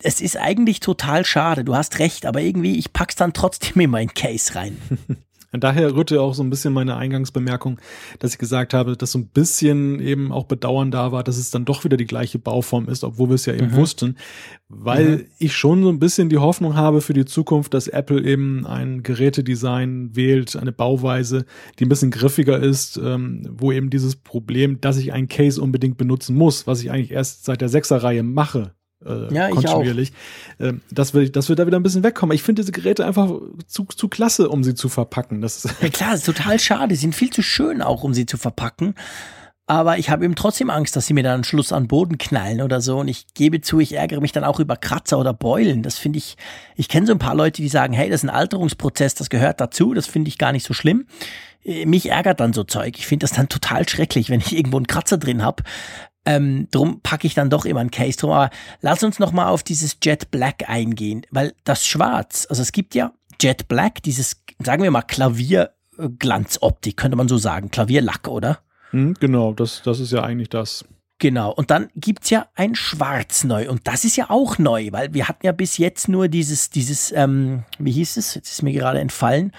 es 0.02 0.20
ist 0.20 0.36
eigentlich 0.36 0.80
total 0.80 1.24
schade. 1.24 1.64
Du 1.64 1.74
hast 1.74 1.98
recht, 1.98 2.26
aber 2.26 2.40
irgendwie, 2.40 2.78
ich 2.78 2.92
pack's 2.92 3.16
dann 3.16 3.32
trotzdem 3.32 3.80
in 3.80 3.90
mein 3.90 4.14
Case 4.14 4.54
rein. 4.54 4.76
Und 5.56 5.64
daher 5.64 5.94
rührte 5.94 6.20
auch 6.20 6.34
so 6.34 6.42
ein 6.42 6.50
bisschen 6.50 6.74
meine 6.74 6.96
Eingangsbemerkung, 6.96 7.78
dass 8.18 8.32
ich 8.32 8.38
gesagt 8.38 8.74
habe, 8.74 8.94
dass 8.94 9.12
so 9.12 9.18
ein 9.20 9.28
bisschen 9.28 10.00
eben 10.00 10.30
auch 10.30 10.44
Bedauern 10.44 10.90
da 10.90 11.12
war, 11.12 11.24
dass 11.24 11.38
es 11.38 11.50
dann 11.50 11.64
doch 11.64 11.82
wieder 11.82 11.96
die 11.96 12.06
gleiche 12.06 12.38
Bauform 12.38 12.90
ist, 12.90 13.04
obwohl 13.04 13.30
wir 13.30 13.36
es 13.36 13.46
ja 13.46 13.54
eben 13.54 13.68
mhm. 13.68 13.76
wussten, 13.76 14.16
weil 14.68 15.08
mhm. 15.08 15.24
ich 15.38 15.56
schon 15.56 15.82
so 15.82 15.88
ein 15.88 15.98
bisschen 15.98 16.28
die 16.28 16.36
Hoffnung 16.36 16.74
habe 16.74 17.00
für 17.00 17.14
die 17.14 17.24
Zukunft, 17.24 17.72
dass 17.72 17.88
Apple 17.88 18.22
eben 18.22 18.66
ein 18.66 19.02
Gerätedesign 19.02 20.14
wählt, 20.14 20.56
eine 20.56 20.72
Bauweise, 20.72 21.46
die 21.78 21.86
ein 21.86 21.88
bisschen 21.88 22.10
griffiger 22.10 22.58
ist, 22.58 22.98
ähm, 23.02 23.48
wo 23.50 23.72
eben 23.72 23.88
dieses 23.88 24.16
Problem, 24.16 24.80
dass 24.82 24.98
ich 24.98 25.14
einen 25.14 25.28
Case 25.28 25.62
unbedingt 25.62 25.96
benutzen 25.96 26.36
muss, 26.36 26.66
was 26.66 26.82
ich 26.82 26.90
eigentlich 26.90 27.12
erst 27.12 27.46
seit 27.46 27.62
der 27.62 27.70
Sechserreihe 27.70 28.22
mache, 28.22 28.74
äh, 29.04 29.34
ja, 29.34 29.50
kontinuierlich. 29.50 30.12
Äh, 30.58 30.74
dass, 30.90 31.14
wir, 31.14 31.30
dass 31.30 31.48
wir 31.48 31.56
da 31.56 31.66
wieder 31.66 31.78
ein 31.78 31.82
bisschen 31.82 32.02
wegkommen. 32.02 32.34
Ich 32.34 32.42
finde 32.42 32.62
diese 32.62 32.72
Geräte 32.72 33.06
einfach 33.06 33.30
zu, 33.66 33.84
zu 33.84 34.08
klasse, 34.08 34.48
um 34.48 34.64
sie 34.64 34.74
zu 34.74 34.88
verpacken. 34.88 35.40
Das 35.40 35.64
ist 35.64 35.82
ja 35.82 35.88
klar, 35.88 36.14
ist 36.14 36.26
total 36.26 36.58
schade. 36.58 36.94
Sie 36.94 37.02
sind 37.02 37.14
viel 37.14 37.30
zu 37.30 37.42
schön 37.42 37.82
auch, 37.82 38.04
um 38.04 38.14
sie 38.14 38.26
zu 38.26 38.36
verpacken. 38.36 38.94
Aber 39.68 39.98
ich 39.98 40.10
habe 40.10 40.24
eben 40.24 40.36
trotzdem 40.36 40.70
Angst, 40.70 40.94
dass 40.94 41.06
sie 41.06 41.14
mir 41.14 41.24
dann 41.24 41.38
am 41.38 41.44
Schluss 41.44 41.72
an 41.72 41.88
Boden 41.88 42.18
knallen 42.18 42.62
oder 42.62 42.80
so. 42.80 42.98
Und 42.98 43.08
ich 43.08 43.26
gebe 43.34 43.60
zu, 43.60 43.80
ich 43.80 43.94
ärgere 43.94 44.20
mich 44.20 44.30
dann 44.30 44.44
auch 44.44 44.60
über 44.60 44.76
Kratzer 44.76 45.18
oder 45.18 45.34
Beulen. 45.34 45.82
Das 45.82 45.98
finde 45.98 46.18
ich, 46.18 46.36
ich 46.76 46.88
kenne 46.88 47.06
so 47.06 47.12
ein 47.12 47.18
paar 47.18 47.34
Leute, 47.34 47.62
die 47.62 47.68
sagen, 47.68 47.92
hey, 47.92 48.08
das 48.08 48.22
ist 48.22 48.30
ein 48.30 48.34
Alterungsprozess, 48.34 49.16
das 49.16 49.28
gehört 49.28 49.60
dazu. 49.60 49.92
Das 49.92 50.06
finde 50.06 50.28
ich 50.28 50.38
gar 50.38 50.52
nicht 50.52 50.64
so 50.64 50.72
schlimm. 50.72 51.06
Äh, 51.64 51.84
mich 51.84 52.10
ärgert 52.10 52.38
dann 52.38 52.52
so 52.52 52.62
Zeug. 52.62 52.96
Ich 52.96 53.08
finde 53.08 53.24
das 53.24 53.32
dann 53.32 53.48
total 53.48 53.88
schrecklich, 53.88 54.30
wenn 54.30 54.38
ich 54.38 54.56
irgendwo 54.56 54.76
einen 54.76 54.86
Kratzer 54.86 55.18
drin 55.18 55.42
habe. 55.42 55.64
Ähm, 56.26 56.68
drum 56.70 57.00
packe 57.00 57.26
ich 57.26 57.34
dann 57.34 57.50
doch 57.50 57.64
immer 57.64 57.80
ein 57.80 57.90
Case 57.90 58.18
drum. 58.18 58.32
Aber 58.32 58.50
lass 58.80 59.02
uns 59.02 59.18
noch 59.18 59.32
mal 59.32 59.48
auf 59.48 59.62
dieses 59.62 59.96
Jet 60.02 60.30
Black 60.30 60.68
eingehen, 60.68 61.22
weil 61.30 61.54
das 61.64 61.86
Schwarz, 61.86 62.46
also 62.50 62.62
es 62.62 62.72
gibt 62.72 62.94
ja 62.94 63.12
Jet 63.40 63.68
Black, 63.68 64.02
dieses, 64.02 64.42
sagen 64.62 64.82
wir 64.82 64.90
mal, 64.90 65.02
Klavierglanzoptik, 65.02 66.96
könnte 66.96 67.16
man 67.16 67.28
so 67.28 67.38
sagen, 67.38 67.70
Klavierlack, 67.70 68.28
oder? 68.28 68.58
Hm, 68.90 69.14
genau, 69.14 69.52
das, 69.52 69.82
das 69.84 70.00
ist 70.00 70.12
ja 70.12 70.22
eigentlich 70.22 70.48
das. 70.48 70.84
Genau, 71.18 71.50
und 71.50 71.70
dann 71.70 71.88
gibt's 71.94 72.28
ja 72.28 72.46
ein 72.54 72.74
Schwarz 72.74 73.44
neu 73.44 73.70
und 73.70 73.88
das 73.88 74.04
ist 74.04 74.16
ja 74.16 74.28
auch 74.28 74.58
neu, 74.58 74.88
weil 74.92 75.14
wir 75.14 75.28
hatten 75.28 75.46
ja 75.46 75.52
bis 75.52 75.78
jetzt 75.78 76.08
nur 76.08 76.28
dieses, 76.28 76.68
dieses, 76.68 77.10
ähm, 77.12 77.62
wie 77.78 77.92
hieß 77.92 78.18
es, 78.18 78.34
jetzt 78.34 78.50
ist 78.50 78.62
mir 78.62 78.72
gerade 78.74 79.00
entfallen, 79.00 79.52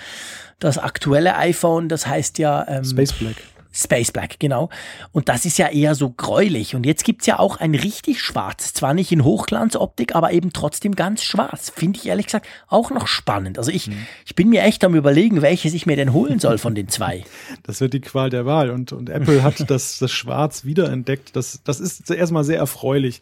das 0.59 0.77
aktuelle 0.77 1.36
iPhone, 1.36 1.89
das 1.89 2.05
heißt 2.05 2.38
ja 2.38 2.67
ähm, 2.67 2.83
Space 2.83 3.13
Black. 3.13 3.38
Space 3.77 4.12
Black, 4.12 4.39
genau. 4.39 4.69
Und 5.12 5.29
das 5.29 5.46
ist 5.46 5.57
ja 5.57 5.67
eher 5.67 5.93
so 5.93 6.10
gräulich. 6.10 6.75
Und 6.75 6.86
jetzt 6.86 7.03
gibt's 7.03 7.27
ja 7.27 7.38
auch 7.38 7.57
ein 7.57 7.75
richtig 7.75 8.22
schwarz. 8.22 8.74
Zwar 8.74 8.93
nicht 8.93 9.12
in 9.12 9.24
Hochglanzoptik, 9.24 10.15
aber 10.15 10.31
eben 10.31 10.51
trotzdem 10.51 10.96
ganz 10.96 11.24
schwarz. 11.24 11.72
Finde 11.75 12.00
ich 12.00 12.07
ehrlich 12.07 12.25
gesagt 12.25 12.48
auch 12.67 12.89
noch 12.89 13.07
spannend. 13.07 13.57
Also 13.57 13.72
ich, 13.72 13.88
mhm. 13.88 14.07
ich 14.25 14.36
bin 14.36 14.50
mir 14.50 14.63
echt 14.63 14.84
am 14.84 14.96
überlegen, 14.96 15.41
welches 15.41 15.74
ich 15.74 15.86
mir 15.86 15.96
denn 15.96 16.13
holen 16.13 16.39
soll 16.39 16.57
von 16.57 16.75
den 16.75 16.89
zwei. 16.89 17.24
Das 17.63 17.81
wird 17.81 17.93
die 17.93 18.01
Qual 18.01 18.29
der 18.29 18.46
Wahl. 18.46 18.69
Und, 18.69 18.93
und 18.93 19.10
Apple 19.10 19.43
hat 19.43 19.55
das, 19.69 20.00
das 20.00 20.12
Schwarz 20.12 20.63
wiederentdeckt. 20.63 21.36
Das, 21.36 21.62
das 21.63 21.79
ist 21.79 22.10
erstmal 22.10 22.43
sehr 22.43 22.57
erfreulich. 22.57 23.22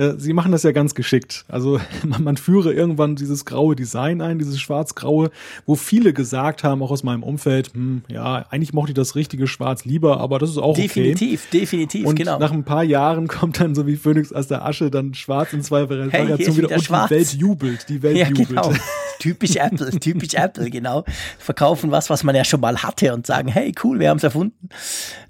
Äh, 0.00 0.14
sie 0.16 0.32
machen 0.32 0.50
das 0.50 0.62
ja 0.62 0.72
ganz 0.72 0.94
geschickt. 0.94 1.44
Also 1.48 1.78
man, 2.06 2.24
man 2.24 2.36
führe 2.38 2.72
irgendwann 2.72 3.16
dieses 3.16 3.44
graue 3.44 3.76
Design 3.76 4.22
ein, 4.22 4.38
dieses 4.38 4.58
schwarz-graue, 4.58 5.30
wo 5.66 5.74
viele 5.74 6.14
gesagt 6.14 6.64
haben, 6.64 6.82
auch 6.82 6.90
aus 6.90 7.02
meinem 7.02 7.22
Umfeld, 7.22 7.74
hm, 7.74 8.02
ja, 8.08 8.46
eigentlich 8.48 8.72
mochte 8.72 8.92
ich 8.92 8.94
das 8.94 9.14
richtige 9.14 9.46
Schwarz 9.46 9.84
lieber, 9.84 10.18
aber 10.18 10.38
das 10.38 10.50
ist 10.50 10.58
auch 10.58 10.74
definitiv, 10.74 11.46
okay. 11.48 11.60
Definitiv, 11.60 12.06
und 12.06 12.14
genau. 12.14 12.38
nach 12.38 12.50
ein 12.50 12.64
paar 12.64 12.82
Jahren 12.82 13.28
kommt 13.28 13.60
dann 13.60 13.74
so 13.74 13.86
wie 13.86 13.96
Phoenix 13.96 14.32
aus 14.32 14.48
der 14.48 14.64
Asche 14.64 14.90
dann 14.90 15.12
Schwarz 15.12 15.52
in 15.52 15.62
zwei 15.62 15.88
Variationen 15.90 16.38
hey, 16.38 16.56
wieder 16.56 16.74
und 16.74 16.82
schwarz. 16.82 17.08
die 17.08 17.14
Welt 17.14 17.34
jubelt, 17.34 17.88
die 17.88 18.02
Welt 18.02 18.16
ja, 18.16 18.28
jubelt. 18.28 18.48
Genau. 18.48 18.72
typisch 19.20 19.54
Apple, 19.54 19.90
typisch 20.00 20.34
Apple, 20.34 20.68
genau. 20.70 21.04
Verkaufen 21.38 21.92
was, 21.92 22.10
was 22.10 22.24
man 22.24 22.34
ja 22.34 22.44
schon 22.44 22.60
mal 22.60 22.82
hatte 22.82 23.14
und 23.14 23.26
sagen, 23.26 23.48
hey, 23.48 23.72
cool, 23.84 24.00
wir 24.00 24.10
haben 24.10 24.16
es 24.16 24.24
erfunden. 24.24 24.68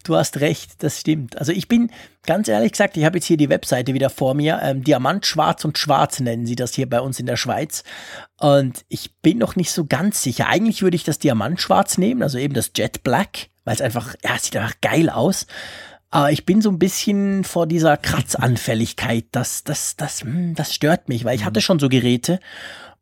Du 0.05 0.17
hast 0.17 0.41
recht, 0.41 0.83
das 0.83 0.99
stimmt. 0.99 1.37
Also 1.37 1.53
ich 1.53 1.69
bin 1.69 1.91
ganz 2.25 2.49
ehrlich 2.49 2.73
gesagt, 2.73 2.97
ich 2.97 3.05
habe 3.05 3.19
jetzt 3.19 3.27
hier 3.27 3.37
die 3.37 3.51
Webseite 3.51 3.93
wieder 3.93 4.09
vor 4.09 4.33
mir. 4.35 4.61
Ähm, 4.63 4.83
Diamant, 4.83 5.27
Schwarz 5.27 5.65
und 5.65 5.76
Schwarz 5.76 6.21
nennen 6.21 6.47
sie 6.47 6.57
das 6.57 6.75
hier 6.75 6.89
bei 6.89 7.00
uns 7.00 7.21
in 7.21 7.26
der 7.26 7.37
Schweiz. 7.37 7.85
Und 8.39 8.85
ich 8.89 9.15
bin 9.17 9.37
noch 9.37 9.57
nicht 9.57 9.73
so 9.73 9.85
ganz 9.85 10.23
sicher. 10.23 10.49
Eigentlich 10.49 10.83
würde 10.83 10.97
ich 10.97 11.05
das 11.05 11.19
Diamantschwarz 11.19 11.99
nehmen, 11.99 12.23
also 12.23 12.39
eben 12.39 12.55
das 12.55 12.71
Jet 12.75 13.03
Black, 13.03 13.49
weil 13.65 13.75
es 13.75 13.83
einfach, 13.83 14.15
ja, 14.25 14.37
es 14.37 14.45
sieht 14.45 14.57
einfach 14.57 14.81
geil 14.81 15.11
aus. 15.11 15.47
Aber 16.11 16.33
ich 16.33 16.45
bin 16.45 16.61
so 16.61 16.71
ein 16.71 16.79
bisschen 16.79 17.45
vor 17.45 17.67
dieser 17.67 17.97
Kratzanfälligkeit. 17.97 19.26
Das, 19.31 19.63
das, 19.63 19.97
das, 19.97 20.23
hm, 20.23 20.55
das 20.55 20.75
stört 20.75 21.09
mich, 21.09 21.25
weil 21.25 21.37
ich 21.37 21.45
hatte 21.45 21.61
schon 21.61 21.79
so 21.79 21.89
Geräte 21.89 22.41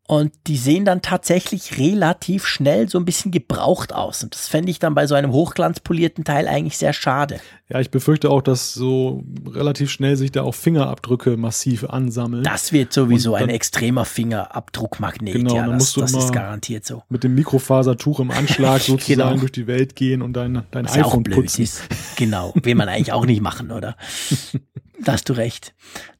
und 0.09 0.31
die 0.47 0.57
sehen 0.57 0.85
dann 0.85 1.03
tatsächlich 1.03 1.77
relativ 1.77 2.47
schnell 2.47 2.89
so 2.89 2.97
ein 2.97 3.05
bisschen 3.05 3.29
gebraucht 3.29 3.93
aus. 3.93 4.23
Und 4.23 4.33
das 4.33 4.47
fände 4.47 4.71
ich 4.71 4.79
dann 4.79 4.95
bei 4.95 5.05
so 5.05 5.13
einem 5.13 5.31
hochglanzpolierten 5.31 6.23
Teil 6.23 6.47
eigentlich 6.47 6.79
sehr 6.79 6.93
schade. 6.93 7.39
Ja, 7.71 7.79
ich 7.79 7.91
befürchte 7.91 8.31
auch, 8.31 8.41
dass 8.41 8.73
so 8.73 9.23
relativ 9.45 9.91
schnell 9.91 10.15
sich 10.15 10.31
da 10.31 10.41
auch 10.41 10.55
Fingerabdrücke 10.55 11.37
massiv 11.37 11.83
ansammeln. 11.83 12.43
Das 12.43 12.73
wird 12.73 12.91
sowieso 12.91 13.35
ein 13.35 13.49
extremer 13.49 14.03
Fingerabdruckmagnet. 14.03 15.35
Genau, 15.35 15.53
ja, 15.53 15.61
dann 15.61 15.73
das, 15.73 15.79
musst 15.79 15.97
du 15.97 16.01
das 16.01 16.13
ist 16.13 16.33
garantiert 16.33 16.87
so. 16.87 17.03
Mit 17.09 17.23
dem 17.23 17.35
Mikrofasertuch 17.35 18.19
im 18.19 18.31
Anschlag 18.31 18.81
sozusagen 18.81 19.29
genau. 19.29 19.39
durch 19.41 19.51
die 19.51 19.67
Welt 19.67 19.95
gehen 19.95 20.23
und 20.23 20.33
dein, 20.33 20.63
dein 20.71 20.85
Was 20.85 20.97
iPhone 20.97 21.23
ja 21.29 21.35
putzen. 21.35 21.61
Ist. 21.61 21.83
Genau, 22.15 22.51
will 22.55 22.73
man 22.73 22.89
eigentlich 22.89 23.13
auch 23.13 23.27
nicht 23.27 23.43
machen, 23.43 23.69
oder? 23.69 23.95
Da 25.03 25.13
hast 25.13 25.29
du 25.29 25.33
recht. 25.33 25.73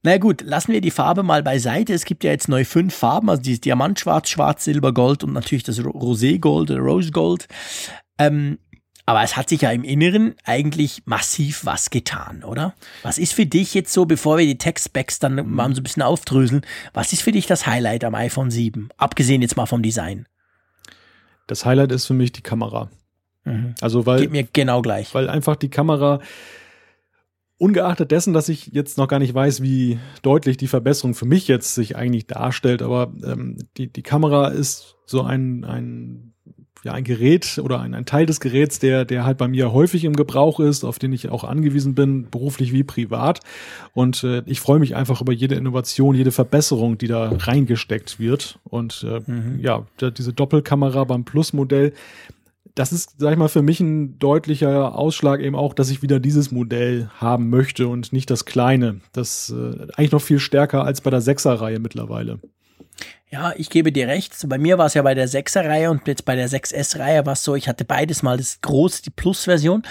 Na 0.03 0.17
gut, 0.17 0.41
lassen 0.41 0.71
wir 0.71 0.81
die 0.81 0.91
Farbe 0.91 1.23
mal 1.23 1.43
beiseite. 1.43 1.93
Es 1.93 2.05
gibt 2.05 2.23
ja 2.23 2.31
jetzt 2.31 2.47
neu 2.47 2.63
fünf 2.63 2.95
Farben, 2.95 3.29
also 3.29 3.41
dieses 3.41 3.61
Diamantschwarz, 3.61 4.29
Schwarz, 4.29 4.63
Silber, 4.63 4.93
Gold 4.93 5.23
und 5.23 5.33
natürlich 5.33 5.63
das 5.63 5.79
Roségold 5.79 6.71
oder 6.71 6.77
Rose 6.77 7.11
Gold. 7.11 7.47
Ähm, 8.17 8.57
aber 9.05 9.23
es 9.23 9.35
hat 9.35 9.49
sich 9.49 9.61
ja 9.61 9.71
im 9.71 9.83
Inneren 9.83 10.35
eigentlich 10.43 11.01
massiv 11.05 11.65
was 11.65 11.89
getan, 11.89 12.43
oder? 12.43 12.75
Was 13.01 13.17
ist 13.17 13.33
für 13.33 13.47
dich 13.47 13.73
jetzt 13.73 13.91
so, 13.91 14.05
bevor 14.05 14.37
wir 14.37 14.45
die 14.45 14.59
Tech-Specs 14.59 15.17
dann 15.17 15.49
mal 15.49 15.73
so 15.73 15.81
ein 15.81 15.83
bisschen 15.83 16.03
aufdröseln, 16.03 16.61
was 16.93 17.11
ist 17.11 17.23
für 17.23 17.31
dich 17.31 17.47
das 17.47 17.65
Highlight 17.65 18.03
am 18.03 18.13
iPhone 18.13 18.51
7? 18.51 18.89
Abgesehen 18.97 19.41
jetzt 19.41 19.57
mal 19.57 19.65
vom 19.65 19.81
Design. 19.81 20.27
Das 21.47 21.65
Highlight 21.65 21.91
ist 21.91 22.05
für 22.05 22.13
mich 22.13 22.31
die 22.31 22.43
Kamera. 22.43 22.91
Mhm. 23.45 23.73
Also 23.81 24.05
weil. 24.05 24.21
Geht 24.21 24.31
mir 24.31 24.47
genau 24.53 24.83
gleich. 24.83 25.13
Weil 25.15 25.27
einfach 25.27 25.55
die 25.55 25.69
Kamera 25.69 26.19
Ungeachtet 27.59 28.09
dessen, 28.11 28.33
dass 28.33 28.47
ich 28.47 28.67
jetzt 28.67 28.97
noch 28.97 29.09
gar 29.09 29.19
nicht 29.19 29.33
weiß, 29.33 29.61
wie 29.61 29.99
deutlich 30.21 30.55
die 30.55 30.67
Verbesserung 30.67 31.13
für 31.13 31.25
mich 31.25 31.47
jetzt 31.49 31.75
sich 31.75 31.97
eigentlich 31.97 32.25
darstellt, 32.25 32.81
aber 32.81 33.13
ähm, 33.23 33.57
die, 33.75 33.91
die 33.91 34.01
Kamera 34.01 34.47
ist 34.47 34.95
so 35.05 35.23
ein, 35.23 35.65
ein, 35.65 36.33
ja, 36.83 36.93
ein 36.93 37.03
Gerät 37.03 37.59
oder 37.61 37.81
ein, 37.81 37.93
ein 37.93 38.05
Teil 38.05 38.25
des 38.25 38.39
Geräts, 38.39 38.79
der, 38.79 39.03
der 39.03 39.25
halt 39.25 39.37
bei 39.37 39.49
mir 39.49 39.73
häufig 39.73 40.05
im 40.05 40.15
Gebrauch 40.15 40.61
ist, 40.61 40.85
auf 40.85 40.99
den 40.99 41.11
ich 41.11 41.27
auch 41.27 41.43
angewiesen 41.43 41.95
bin, 41.95 42.29
beruflich 42.29 42.71
wie 42.71 42.83
privat. 42.83 43.41
Und 43.93 44.23
äh, 44.23 44.41
ich 44.45 44.61
freue 44.61 44.79
mich 44.79 44.95
einfach 44.95 45.19
über 45.19 45.33
jede 45.33 45.55
Innovation, 45.55 46.15
jede 46.15 46.31
Verbesserung, 46.31 46.97
die 46.97 47.07
da 47.07 47.29
reingesteckt 47.29 48.19
wird. 48.19 48.59
Und 48.63 49.05
äh, 49.05 49.19
mhm. 49.29 49.59
ja, 49.59 49.85
diese 49.99 50.31
Doppelkamera 50.31 51.03
beim 51.03 51.25
Plus-Modell, 51.25 51.91
das 52.79 52.93
ist, 52.93 53.15
sag 53.17 53.33
ich 53.33 53.37
mal, 53.37 53.49
für 53.49 53.61
mich 53.61 53.81
ein 53.81 54.17
deutlicher 54.19 54.95
Ausschlag 54.97 55.41
eben 55.41 55.57
auch, 55.57 55.73
dass 55.73 55.89
ich 55.89 56.01
wieder 56.01 56.21
dieses 56.21 56.49
Modell 56.49 57.09
haben 57.17 57.49
möchte 57.49 57.89
und 57.89 58.13
nicht 58.13 58.29
das 58.29 58.45
kleine. 58.45 59.01
Das 59.11 59.53
äh, 59.53 59.87
eigentlich 59.97 60.13
noch 60.13 60.21
viel 60.21 60.39
stärker 60.39 60.85
als 60.85 61.01
bei 61.01 61.09
der 61.09 61.19
Sechser-Reihe 61.19 61.79
mittlerweile. 61.79 62.39
Ja, 63.31 63.53
ich 63.55 63.69
gebe 63.69 63.91
dir 63.91 64.07
recht. 64.07 64.33
Bei 64.47 64.57
mir 64.57 64.79
war 64.79 64.87
es 64.87 64.95
ja 64.95 65.03
bei 65.03 65.13
der 65.13 65.29
6er-Reihe 65.29 65.91
und 65.91 66.07
jetzt 66.07 66.25
bei 66.25 66.35
der 66.35 66.49
6S-Reihe 66.49 67.27
war 67.27 67.33
es 67.33 67.43
so, 67.43 67.53
ich 67.53 67.67
hatte 67.67 67.85
beides 67.85 68.23
mal 68.23 68.37
das 68.37 68.59
große, 68.61 69.03
die 69.03 69.11
Plus-Version. 69.11 69.83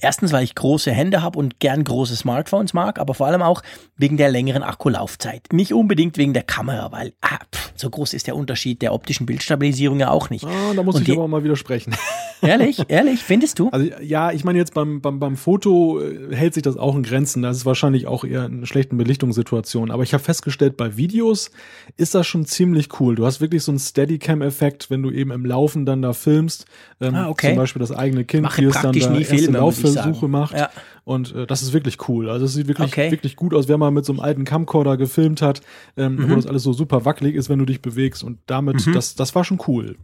Erstens, 0.00 0.32
weil 0.32 0.44
ich 0.44 0.54
große 0.54 0.90
Hände 0.92 1.20
habe 1.20 1.38
und 1.38 1.60
gern 1.60 1.84
große 1.84 2.16
Smartphones 2.16 2.72
mag, 2.72 2.98
aber 2.98 3.12
vor 3.12 3.26
allem 3.26 3.42
auch 3.42 3.62
wegen 3.98 4.16
der 4.16 4.30
längeren 4.30 4.62
Akkulaufzeit. 4.62 5.52
Nicht 5.52 5.74
unbedingt 5.74 6.16
wegen 6.16 6.32
der 6.32 6.44
Kamera, 6.44 6.90
weil 6.90 7.12
ah, 7.20 7.38
pff, 7.54 7.72
so 7.76 7.90
groß 7.90 8.14
ist 8.14 8.28
der 8.28 8.36
Unterschied 8.36 8.80
der 8.80 8.94
optischen 8.94 9.26
Bildstabilisierung 9.26 10.00
ja 10.00 10.10
auch 10.10 10.30
nicht. 10.30 10.46
Ah, 10.46 10.72
da 10.74 10.82
muss 10.82 10.94
und 10.94 11.02
ich 11.02 11.06
die, 11.06 11.12
aber 11.12 11.28
mal 11.28 11.44
widersprechen. 11.44 11.94
Ehrlich, 12.42 12.82
ehrlich, 12.88 13.20
findest 13.20 13.58
du? 13.58 13.70
Also 13.70 13.88
ja, 14.02 14.30
ich 14.30 14.44
meine 14.44 14.58
jetzt 14.58 14.74
beim, 14.74 15.00
beim, 15.00 15.18
beim 15.18 15.36
Foto 15.36 16.00
äh, 16.00 16.34
hält 16.36 16.52
sich 16.52 16.62
das 16.62 16.76
auch 16.76 16.94
in 16.94 17.02
Grenzen. 17.02 17.42
Das 17.42 17.56
ist 17.56 17.66
wahrscheinlich 17.66 18.06
auch 18.06 18.24
eher 18.24 18.44
eine 18.44 18.66
schlechten 18.66 18.98
Belichtungssituation. 18.98 19.90
Aber 19.90 20.02
ich 20.02 20.12
habe 20.12 20.22
festgestellt, 20.22 20.76
bei 20.76 20.98
Videos 20.98 21.50
ist 21.96 22.14
das 22.14 22.26
schon 22.26 22.44
ziemlich 22.44 22.85
cool. 23.00 23.14
Du 23.14 23.26
hast 23.26 23.40
wirklich 23.40 23.62
so 23.62 23.72
einen 23.72 23.78
Steadicam-Effekt, 23.78 24.90
wenn 24.90 25.02
du 25.02 25.10
eben 25.10 25.30
im 25.30 25.44
Laufen 25.44 25.86
dann 25.86 26.02
da 26.02 26.12
filmst. 26.12 26.66
Ähm, 27.00 27.14
Ah, 27.14 27.28
okay. 27.28 27.48
Zum 27.48 27.56
Beispiel 27.56 27.80
das 27.80 27.92
eigene 27.92 28.24
Kind, 28.24 28.46
wie 28.58 28.64
es 28.64 28.80
dann 28.80 28.92
da 28.98 29.10
nie 29.10 29.24
Filme, 29.24 29.58
Laufversuche 29.58 30.28
macht. 30.28 30.54
Ja. 30.54 30.70
Und 31.04 31.34
äh, 31.34 31.46
das 31.46 31.62
ist 31.62 31.72
wirklich 31.72 32.08
cool. 32.08 32.28
Also 32.30 32.46
es 32.46 32.54
sieht 32.54 32.68
wirklich, 32.68 32.88
Okay. 32.92 33.10
wirklich 33.10 33.36
gut 33.36 33.54
aus, 33.54 33.68
wenn 33.68 33.78
man 33.78 33.94
mit 33.94 34.04
so 34.04 34.12
einem 34.12 34.20
alten 34.20 34.44
Camcorder 34.44 34.96
gefilmt 34.96 35.42
hat, 35.42 35.60
ähm, 35.96 36.16
Mhm. 36.16 36.30
wo 36.30 36.34
das 36.36 36.46
alles 36.46 36.62
so 36.62 36.72
super 36.72 37.04
wackelig 37.04 37.34
ist, 37.36 37.48
wenn 37.48 37.58
du 37.58 37.64
dich 37.64 37.80
bewegst. 37.82 38.22
Und 38.24 38.38
damit, 38.46 38.86
das, 38.94 39.14
das 39.14 39.34
war 39.34 39.44
schon 39.44 39.60
cool. 39.66 39.96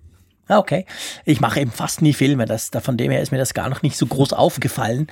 Ah, 0.49 0.59
okay. 0.59 0.87
Ich 1.25 1.41
mache 1.41 1.61
eben 1.61 1.71
fast 1.71 2.03
nie 2.03 2.13
Filme. 2.13 2.45
Das, 2.47 2.71
da, 2.71 2.81
von 2.81 2.97
dem 2.97 3.11
her 3.11 3.23
ist 3.23 3.33
mir 3.33 3.39
das 3.39 3.55
gar 3.55 3.69
noch 3.69 3.83
nicht 3.83 3.97
so 3.97 4.07
groß 4.07 4.33
aufgefallen. 4.33 5.07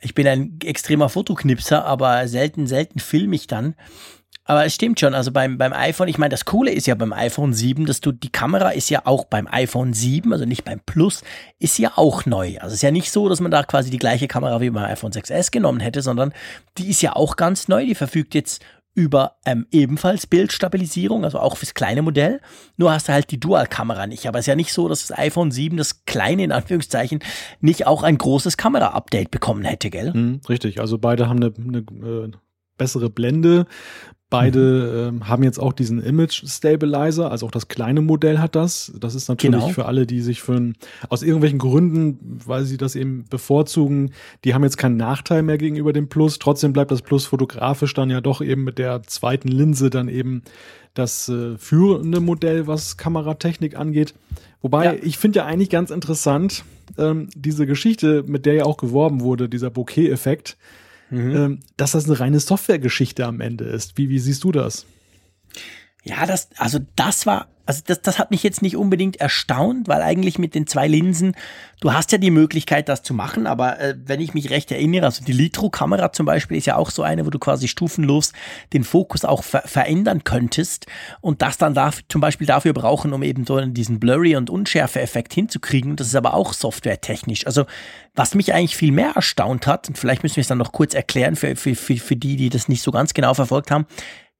Ich 0.00 0.14
bin 0.14 0.26
ein 0.26 0.58
extremer 0.64 1.08
Fotoknipser, 1.08 1.84
aber 1.84 2.26
selten, 2.26 2.66
selten 2.66 2.98
filme 2.98 3.36
ich 3.36 3.46
dann. 3.46 3.74
Aber 4.44 4.64
es 4.64 4.74
stimmt 4.74 4.98
schon, 4.98 5.14
also 5.14 5.30
beim, 5.30 5.56
beim 5.56 5.72
iPhone, 5.72 6.08
ich 6.08 6.18
meine, 6.18 6.30
das 6.30 6.44
Coole 6.44 6.72
ist 6.72 6.86
ja 6.86 6.96
beim 6.96 7.12
iPhone 7.12 7.52
7, 7.52 7.86
dass 7.86 8.00
du, 8.00 8.10
die 8.10 8.30
Kamera 8.30 8.70
ist 8.70 8.90
ja 8.90 9.02
auch 9.04 9.24
beim 9.24 9.46
iPhone 9.48 9.92
7, 9.92 10.32
also 10.32 10.44
nicht 10.44 10.64
beim 10.64 10.80
Plus, 10.84 11.22
ist 11.60 11.78
ja 11.78 11.92
auch 11.94 12.26
neu. 12.26 12.56
Also 12.58 12.68
es 12.68 12.74
ist 12.74 12.82
ja 12.82 12.90
nicht 12.90 13.12
so, 13.12 13.28
dass 13.28 13.40
man 13.40 13.52
da 13.52 13.62
quasi 13.62 13.90
die 13.90 13.98
gleiche 13.98 14.26
Kamera 14.26 14.60
wie 14.60 14.70
beim 14.70 14.84
iPhone 14.84 15.12
6S 15.12 15.52
genommen 15.52 15.78
hätte, 15.78 16.02
sondern 16.02 16.32
die 16.76 16.88
ist 16.88 17.02
ja 17.02 17.14
auch 17.14 17.36
ganz 17.36 17.68
neu. 17.68 17.86
Die 17.86 17.94
verfügt 17.94 18.34
jetzt 18.34 18.64
über 18.94 19.36
ähm, 19.46 19.66
ebenfalls 19.70 20.26
Bildstabilisierung, 20.26 21.24
also 21.24 21.38
auch 21.38 21.56
fürs 21.56 21.74
kleine 21.74 22.02
Modell. 22.02 22.40
Nur 22.76 22.92
hast 22.92 23.08
du 23.08 23.12
halt 23.12 23.30
die 23.30 23.40
Dual-Kamera 23.40 24.06
nicht. 24.06 24.26
Aber 24.26 24.38
es 24.38 24.42
ist 24.42 24.48
ja 24.48 24.56
nicht 24.56 24.72
so, 24.72 24.88
dass 24.88 25.06
das 25.06 25.16
iPhone 25.16 25.50
7, 25.50 25.76
das 25.76 26.04
kleine 26.04 26.44
in 26.44 26.52
Anführungszeichen, 26.52 27.20
nicht 27.60 27.86
auch 27.86 28.02
ein 28.02 28.18
großes 28.18 28.56
Kamera-Update 28.56 29.30
bekommen 29.30 29.64
hätte, 29.64 29.88
gell? 29.88 30.12
Mhm, 30.12 30.40
richtig, 30.48 30.80
also 30.80 30.98
beide 30.98 31.28
haben 31.28 31.42
eine, 31.42 31.54
eine 31.56 31.78
äh, 31.78 32.30
bessere 32.82 33.08
Blende. 33.10 33.66
Beide 34.30 35.08
ähm, 35.10 35.28
haben 35.28 35.42
jetzt 35.42 35.58
auch 35.60 35.74
diesen 35.74 36.02
Image 36.02 36.42
Stabilizer, 36.48 37.30
also 37.30 37.44
auch 37.44 37.50
das 37.50 37.68
kleine 37.68 38.00
Modell 38.00 38.38
hat 38.38 38.54
das. 38.56 38.90
Das 38.98 39.14
ist 39.14 39.28
natürlich 39.28 39.60
Genau. 39.60 39.74
für 39.74 39.84
alle, 39.84 40.06
die 40.06 40.22
sich 40.22 40.40
für 40.40 40.54
ein, 40.54 40.74
aus 41.10 41.22
irgendwelchen 41.22 41.58
Gründen, 41.58 42.18
weil 42.46 42.64
sie 42.64 42.78
das 42.78 42.96
eben 42.96 43.26
bevorzugen, 43.28 44.12
die 44.44 44.54
haben 44.54 44.62
jetzt 44.64 44.78
keinen 44.78 44.96
Nachteil 44.96 45.42
mehr 45.42 45.58
gegenüber 45.58 45.92
dem 45.92 46.08
Plus. 46.08 46.38
Trotzdem 46.38 46.72
bleibt 46.72 46.90
das 46.90 47.02
Plus 47.02 47.26
fotografisch 47.26 47.92
dann 47.92 48.08
ja 48.08 48.22
doch 48.22 48.40
eben 48.40 48.64
mit 48.64 48.78
der 48.78 49.02
zweiten 49.02 49.48
Linse 49.48 49.90
dann 49.90 50.08
eben 50.08 50.40
das 50.94 51.28
äh, 51.28 51.58
führende 51.58 52.20
Modell, 52.20 52.66
was 52.66 52.96
Kameratechnik 52.96 53.76
angeht. 53.76 54.14
Wobei 54.62 54.84
Ja. 54.86 54.94
ich 55.02 55.18
finde 55.18 55.40
ja 55.40 55.44
eigentlich 55.44 55.68
ganz 55.68 55.90
interessant, 55.90 56.64
ähm, 56.96 57.28
diese 57.36 57.66
Geschichte, 57.66 58.24
mit 58.26 58.46
der 58.46 58.54
ja 58.54 58.64
auch 58.64 58.78
geworben 58.78 59.20
wurde, 59.20 59.50
dieser 59.50 59.68
Bokeh-Effekt, 61.12 61.36
ähm, 61.36 61.60
dass 61.76 61.92
das 61.92 62.06
eine 62.06 62.18
reine 62.18 62.40
Softwaregeschichte 62.40 63.26
am 63.26 63.40
Ende 63.40 63.64
ist. 63.64 63.98
Wie, 63.98 64.08
wie 64.08 64.18
siehst 64.18 64.44
du 64.44 64.52
das? 64.52 64.86
Ja, 66.04 66.26
das, 66.26 66.48
also 66.56 66.80
das 66.96 67.26
war, 67.26 67.46
also 67.64 67.80
das, 67.86 68.02
das 68.02 68.18
hat 68.18 68.32
mich 68.32 68.42
jetzt 68.42 68.60
nicht 68.60 68.76
unbedingt 68.76 69.20
erstaunt, 69.20 69.86
weil 69.86 70.02
eigentlich 70.02 70.36
mit 70.36 70.56
den 70.56 70.66
zwei 70.66 70.88
Linsen, 70.88 71.36
du 71.80 71.92
hast 71.92 72.10
ja 72.10 72.18
die 72.18 72.32
Möglichkeit, 72.32 72.88
das 72.88 73.04
zu 73.04 73.14
machen, 73.14 73.46
aber 73.46 73.78
äh, 73.78 73.94
wenn 74.04 74.20
ich 74.20 74.34
mich 74.34 74.50
recht 74.50 74.72
erinnere, 74.72 75.06
also 75.06 75.24
die 75.24 75.32
Litro-Kamera 75.32 76.12
zum 76.12 76.26
Beispiel 76.26 76.56
ist 76.56 76.66
ja 76.66 76.74
auch 76.74 76.90
so 76.90 77.04
eine, 77.04 77.24
wo 77.24 77.30
du 77.30 77.38
quasi 77.38 77.68
stufenlos 77.68 78.32
den 78.72 78.82
Fokus 78.82 79.24
auch 79.24 79.44
ver 79.44 79.62
verändern 79.64 80.24
könntest 80.24 80.86
und 81.20 81.40
das 81.40 81.56
dann 81.56 81.72
dafür, 81.72 82.02
zum 82.08 82.20
Beispiel 82.20 82.48
dafür 82.48 82.72
brauchen, 82.72 83.12
um 83.12 83.22
eben 83.22 83.46
so 83.46 83.60
diesen 83.60 84.00
Blurry- 84.00 84.34
und 84.34 84.50
Unschärfe-Effekt 84.50 85.32
hinzukriegen. 85.32 85.94
Das 85.94 86.08
ist 86.08 86.16
aber 86.16 86.34
auch 86.34 86.54
softwaretechnisch. 86.54 87.46
Also 87.46 87.66
was 88.14 88.34
mich 88.34 88.52
eigentlich 88.52 88.76
viel 88.76 88.90
mehr 88.90 89.12
erstaunt 89.14 89.68
hat, 89.68 89.88
und 89.88 89.96
vielleicht 89.96 90.24
müssen 90.24 90.36
wir 90.36 90.42
es 90.42 90.48
dann 90.48 90.58
noch 90.58 90.72
kurz 90.72 90.94
erklären 90.94 91.36
für, 91.36 91.54
für, 91.54 91.76
für, 91.76 91.96
für 91.96 92.16
die, 92.16 92.36
die 92.36 92.50
das 92.50 92.68
nicht 92.68 92.82
so 92.82 92.90
ganz 92.90 93.14
genau 93.14 93.34
verfolgt 93.34 93.70
haben, 93.70 93.86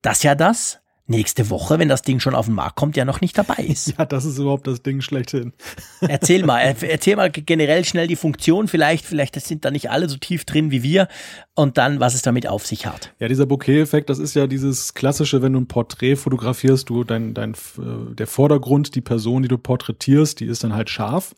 dass 0.02 0.24
ja 0.24 0.34
das 0.34 0.81
nächste 1.06 1.50
Woche, 1.50 1.78
wenn 1.78 1.88
das 1.88 2.02
Ding 2.02 2.20
schon 2.20 2.34
auf 2.34 2.46
den 2.46 2.54
Markt 2.54 2.76
kommt, 2.76 2.96
ja 2.96 3.04
noch 3.04 3.20
nicht 3.20 3.36
dabei 3.36 3.56
ist. 3.64 3.94
Ja, 3.98 4.06
das 4.06 4.24
ist 4.24 4.38
überhaupt 4.38 4.66
das 4.66 4.82
Ding 4.82 5.00
schlechthin. 5.00 5.52
Erzähl 6.00 6.44
mal, 6.46 6.58
er- 6.62 6.82
erzähl 6.82 7.16
mal 7.16 7.30
generell 7.30 7.84
schnell 7.84 8.06
die 8.06 8.16
Funktion 8.16 8.68
vielleicht, 8.68 9.04
vielleicht 9.04 9.38
sind 9.40 9.64
da 9.64 9.70
nicht 9.70 9.90
alle 9.90 10.08
so 10.08 10.16
tief 10.16 10.44
drin 10.44 10.70
wie 10.70 10.82
wir 10.82 11.08
und 11.54 11.76
dann, 11.76 12.00
was 12.00 12.14
es 12.14 12.22
damit 12.22 12.46
auf 12.46 12.66
sich 12.66 12.86
hat. 12.86 13.12
Ja, 13.18 13.28
dieser 13.28 13.46
Bokeh-Effekt, 13.46 14.08
das 14.10 14.18
ist 14.18 14.34
ja 14.34 14.46
dieses 14.46 14.94
klassische, 14.94 15.42
wenn 15.42 15.52
du 15.52 15.60
ein 15.60 15.66
Porträt 15.66 16.16
fotografierst, 16.16 16.88
du 16.88 17.04
dein, 17.04 17.34
dein, 17.34 17.52
äh, 17.52 18.14
der 18.14 18.26
Vordergrund, 18.26 18.94
die 18.94 19.00
Person, 19.00 19.42
die 19.42 19.48
du 19.48 19.58
porträtierst, 19.58 20.40
die 20.40 20.46
ist 20.46 20.64
dann 20.64 20.74
halt 20.74 20.88
scharf. 20.88 21.34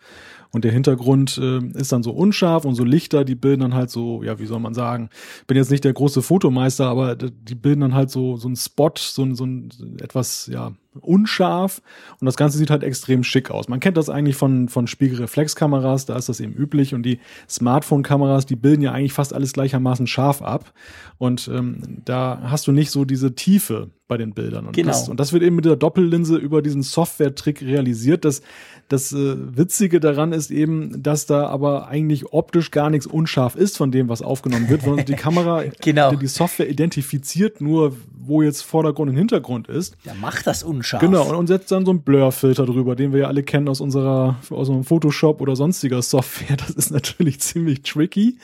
Und 0.55 0.65
der 0.65 0.73
Hintergrund 0.73 1.37
äh, 1.39 1.59
ist 1.79 1.91
dann 1.91 2.05
so 2.05 2.13
unscharf 2.13 2.65
und 2.65 2.77
so 2.77 2.85
Lichter, 2.85 3.25
die 3.25 3.35
bilden 3.35 3.63
dann 3.63 3.75
halt 3.75 3.91
so, 3.91 4.23
ja, 4.23 4.39
wie 4.39 4.47
soll 4.47 4.61
man 4.61 4.73
sagen, 4.73 5.11
bin 5.49 5.57
jetzt 5.57 5.71
nicht 5.71 5.85
der 5.85 5.93
große 5.93 6.23
Fotomeister, 6.23 6.87
aber 6.87 7.17
die 7.17 7.57
bilden 7.57 7.81
dann 7.81 7.95
halt 7.95 8.11
so, 8.11 8.37
so 8.37 8.49
ein 8.49 8.57
Spot, 8.57 8.93
so 8.97 9.35
so 9.35 9.45
ein 9.45 9.71
etwas, 10.01 10.47
ja, 10.47 10.73
unscharf 11.01 11.83
und 12.21 12.27
das 12.27 12.37
Ganze 12.37 12.59
sieht 12.59 12.71
halt 12.71 12.83
extrem 12.83 13.25
schick 13.25 13.51
aus. 13.51 13.69
Man 13.69 13.81
kennt 13.81 13.97
das 13.97 14.09
eigentlich 14.09 14.37
von, 14.37 14.69
von 14.69 14.87
Spiegelreflexkameras, 14.87 16.07
da 16.07 16.17
ist 16.17 16.29
das 16.29 16.41
eben 16.41 16.53
üblich 16.53 16.95
und 16.95 17.03
die 17.03 17.21
Smartphone-Kameras, 17.49 18.47
die 18.47 18.57
bilden 18.57 18.83
ja 18.83 18.93
eigentlich 18.93 19.13
fast 19.13 19.33
alles 19.33 19.53
gleichermaßen 19.53 20.07
scharf 20.07 20.43
ab 20.43 20.73
und 21.19 21.49
ähm, 21.53 22.01
da 22.05 22.41
hast 22.45 22.67
du 22.67 22.73
nicht 22.73 22.91
so 22.91 23.05
diese 23.05 23.35
Tiefe 23.35 23.91
bei 24.07 24.19
den 24.19 24.35
Bildern. 24.35 24.67
Und, 24.67 24.77
Genau. 24.77 24.89
das, 24.89 25.09
und 25.09 25.19
das 25.19 25.33
wird 25.33 25.43
eben 25.43 25.57
mit 25.57 25.65
der 25.65 25.77
Doppellinse 25.77 26.37
über 26.37 26.61
diesen 26.61 26.83
Software-Trick 26.83 27.63
realisiert. 27.63 28.27
Das, 28.27 28.43
das 28.89 29.13
äh, 29.13 29.57
Witzige 29.57 29.99
daran 29.99 30.33
ist 30.33 30.51
eben, 30.51 31.03
dass 31.03 31.25
da 31.25 31.47
aber 31.47 31.89
eigentlich 31.89 32.33
optisch 32.33 32.71
gar 32.71 32.91
nichts 32.91 33.07
unscharf 33.07 33.57
ist 33.57 33.79
von 33.79 33.91
dem, 33.91 34.11
was 34.11 34.21
aufgenommen 34.21 34.69
wird, 34.69 34.83
sondern 34.83 35.07
die 35.07 35.15
Kamera, 35.15 35.65
Genau. 35.81 36.11
die, 36.11 36.19
die 36.19 36.27
Software 36.27 36.69
identifiziert 36.69 37.63
nur, 37.63 37.97
wo 38.27 38.43
jetzt 38.43 38.63
Vordergrund 38.63 39.11
und 39.11 39.17
Hintergrund 39.17 39.69
ist. 39.69 39.97
Ja, 40.05 40.13
mach 40.21 40.43
das 40.43 40.63
unscharf. 40.63 41.01
Genau, 41.01 41.29
und, 41.29 41.37
und 41.37 41.47
setzt 41.47 41.71
dann 41.73 41.85
so 41.85 41.91
einen 41.91 42.03
Blur-Filter 42.03 42.67
drüber, 42.67 42.97
den 42.97 43.13
wir 43.13 43.21
ja 43.21 43.27
alle 43.29 43.43
kennen 43.43 43.69
aus 43.69 43.81
unserer, 43.81 44.37
aus 44.43 44.69
unserem 44.69 44.85
Photoshop 44.85 45.41
oder 45.41 45.57
sonstiger 45.57 46.03
Software. 46.03 46.57
Das 46.57 46.71
ist 46.71 46.91
natürlich 46.91 47.41
ziemlich 47.41 47.83
tricky. 47.83 48.39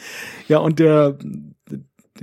Ja, 0.48 0.58
und 0.58 0.78
der, 0.78 1.16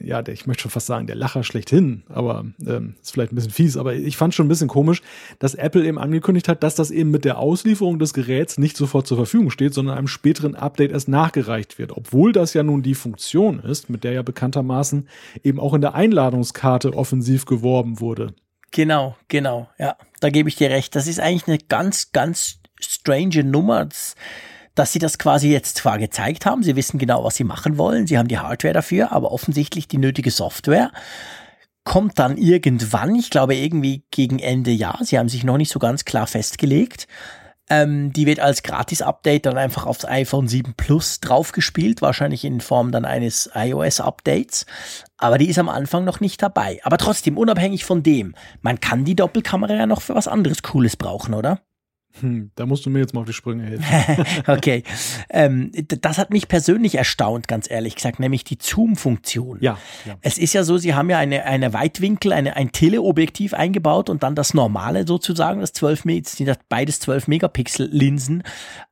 ja, 0.04 0.22
der, 0.22 0.34
ich 0.34 0.48
möchte 0.48 0.64
schon 0.64 0.72
fast 0.72 0.88
sagen, 0.88 1.08
der 1.08 1.16
Lacher 1.16 1.44
schlechthin, 1.44 2.04
aber 2.10 2.46
ähm, 2.66 2.96
ist 3.02 3.12
vielleicht 3.12 3.32
ein 3.32 3.36
bisschen 3.36 3.52
fies, 3.52 3.78
aber 3.78 3.96
ich 3.96 4.18
fand 4.18 4.34
schon 4.34 4.46
ein 4.46 4.50
bisschen 4.50 4.68
komisch, 4.68 5.02
dass 5.40 5.56
Apple 5.56 5.86
eben 5.86 5.98
angekündigt 5.98 6.48
hat, 6.48 6.64
dass 6.64 6.76
das 6.76 6.92
eben 6.92 7.12
mit 7.12 7.26
der 7.26 7.40
Auslieferung 7.40 8.00
des 8.00 8.14
Geräts 8.14 8.58
nicht 8.58 8.78
sofort 8.78 9.08
zur 9.08 9.18
Verfügung 9.18 9.50
steht, 9.50 9.74
sondern 9.74 9.98
einem 9.98 10.08
späteren 10.08 10.56
Update 10.56 10.92
erst 10.92 11.08
nachgereicht 11.08 11.80
wird. 11.80 11.92
Obwohl 11.92 12.32
das 12.32 12.54
ja 12.54 12.64
nun 12.64 12.84
die 12.84 12.96
Funktion 12.96 13.60
ist, 13.60 13.90
mit 13.90 14.04
der 14.04 14.14
ja 14.14 14.22
bekanntermaßen 14.22 15.08
eben 15.44 15.60
auch 15.60 15.74
in 15.74 15.82
der 15.82 15.96
Einladungskarte 15.96 16.94
offensiv 16.94 17.46
geworben 17.46 18.00
wurde. 18.00 18.34
Genau, 18.72 19.16
genau, 19.28 19.70
ja, 19.80 19.96
da 20.20 20.30
gebe 20.30 20.50
ich 20.50 20.56
dir 20.56 20.70
recht. 20.70 20.96
Das 20.96 21.08
ist 21.08 21.20
eigentlich 21.20 21.48
eine 21.48 21.58
ganz, 21.58 22.12
ganz 22.12 22.60
strange 22.80 23.44
Nummer, 23.44 23.86
dass, 23.86 24.16
dass 24.78 24.92
sie 24.92 25.00
das 25.00 25.18
quasi 25.18 25.52
jetzt 25.52 25.78
zwar 25.78 25.98
gezeigt 25.98 26.46
haben, 26.46 26.64
sie 26.64 26.76
wissen 26.76 26.98
genau, 26.98 27.24
was 27.24 27.36
sie 27.36 27.44
machen 27.44 27.78
wollen, 27.78 28.08
sie 28.08 28.18
haben 28.18 28.28
die 28.28 28.40
Hardware 28.40 28.74
dafür, 28.74 29.12
aber 29.12 29.32
offensichtlich 29.32 29.88
die 29.88 29.98
nötige 29.98 30.32
Software 30.32 30.92
kommt 31.84 32.20
dann 32.20 32.38
irgendwann, 32.38 33.16
ich 33.16 33.30
glaube 33.30 33.56
irgendwie 33.56 34.04
gegen 34.12 34.40
Ende 34.40 34.72
Jahr, 34.72 35.00
sie 35.02 35.18
haben 35.18 35.30
sich 35.30 35.46
noch 35.46 35.58
nicht 35.58 35.72
so 35.72 35.80
ganz 35.80 36.04
klar 36.04 36.28
festgelegt. 36.28 37.08
Ähm, 37.70 38.14
die 38.14 38.26
wird 38.26 38.40
als 38.40 38.64
Gratis-Update 38.64 39.46
dann 39.46 39.58
einfach 39.58 39.86
aufs 39.86 40.06
iPhone 40.06 40.48
7 40.48 40.74
Plus 40.76 41.20
draufgespielt, 41.20 42.02
wahrscheinlich 42.02 42.46
in 42.46 42.62
Form 42.62 42.92
dann 42.92 43.04
eines 43.04 43.50
iOS-Updates. 43.54 44.66
Aber 45.18 45.38
die 45.38 45.50
ist 45.50 45.60
am 45.60 45.68
Anfang 45.68 46.06
noch 46.06 46.22
nicht 46.22 46.42
dabei. 46.42 46.80
Aber 46.84 46.98
trotzdem, 46.98 47.38
unabhängig 47.38 47.84
von 47.84 48.04
dem, 48.04 48.36
man 48.62 48.80
kann 48.80 49.04
die 49.04 49.16
Doppelkamera 49.16 49.74
ja 49.74 49.86
noch 49.86 50.02
für 50.02 50.16
was 50.16 50.30
anderes 50.30 50.64
Cooles 50.64 50.96
brauchen, 50.96 51.34
oder? 51.34 51.60
Hm, 52.22 52.52
da 52.56 52.66
musst 52.66 52.86
du 52.86 52.90
mir 52.90 53.00
jetzt 53.00 53.14
mal 53.14 53.22
auf 53.22 53.28
die 53.28 53.34
Sprünge 53.34 53.64
helfen. 53.64 54.26
okay. 54.48 54.84
Ähm, 55.30 55.72
das 56.02 56.18
hat 56.18 56.32
mich 56.32 56.48
persönlich 56.48 56.96
erstaunt, 56.96 57.48
ganz 57.48 57.70
ehrlich 57.70 57.96
gesagt, 57.96 58.20
nämlich 58.20 58.44
die 58.44 58.58
Zoom-Funktion. 58.60 59.60
Ja, 59.62 59.78
ja. 60.06 60.18
Es 60.22 60.38
ist 60.38 60.54
ja 60.54 60.64
so, 60.64 60.78
sie 60.78 60.94
haben 60.94 61.10
ja 61.10 61.18
eine, 61.18 61.46
eine 61.46 61.74
Weitwinkel, 61.74 62.34
eine, 62.34 62.56
ein 62.56 62.72
Teleobjektiv 62.72 63.54
eingebaut 63.54 64.10
und 64.10 64.24
dann 64.24 64.36
das 64.36 64.54
normale 64.54 65.06
sozusagen, 65.06 65.62
das 65.62 65.74
12 65.74 66.06
Me- 66.06 66.22
sind 66.26 66.48
das 66.48 66.58
beides 66.70 67.00
12 67.00 67.28
Megapixel 67.28 67.90
Linsen. 67.92 68.44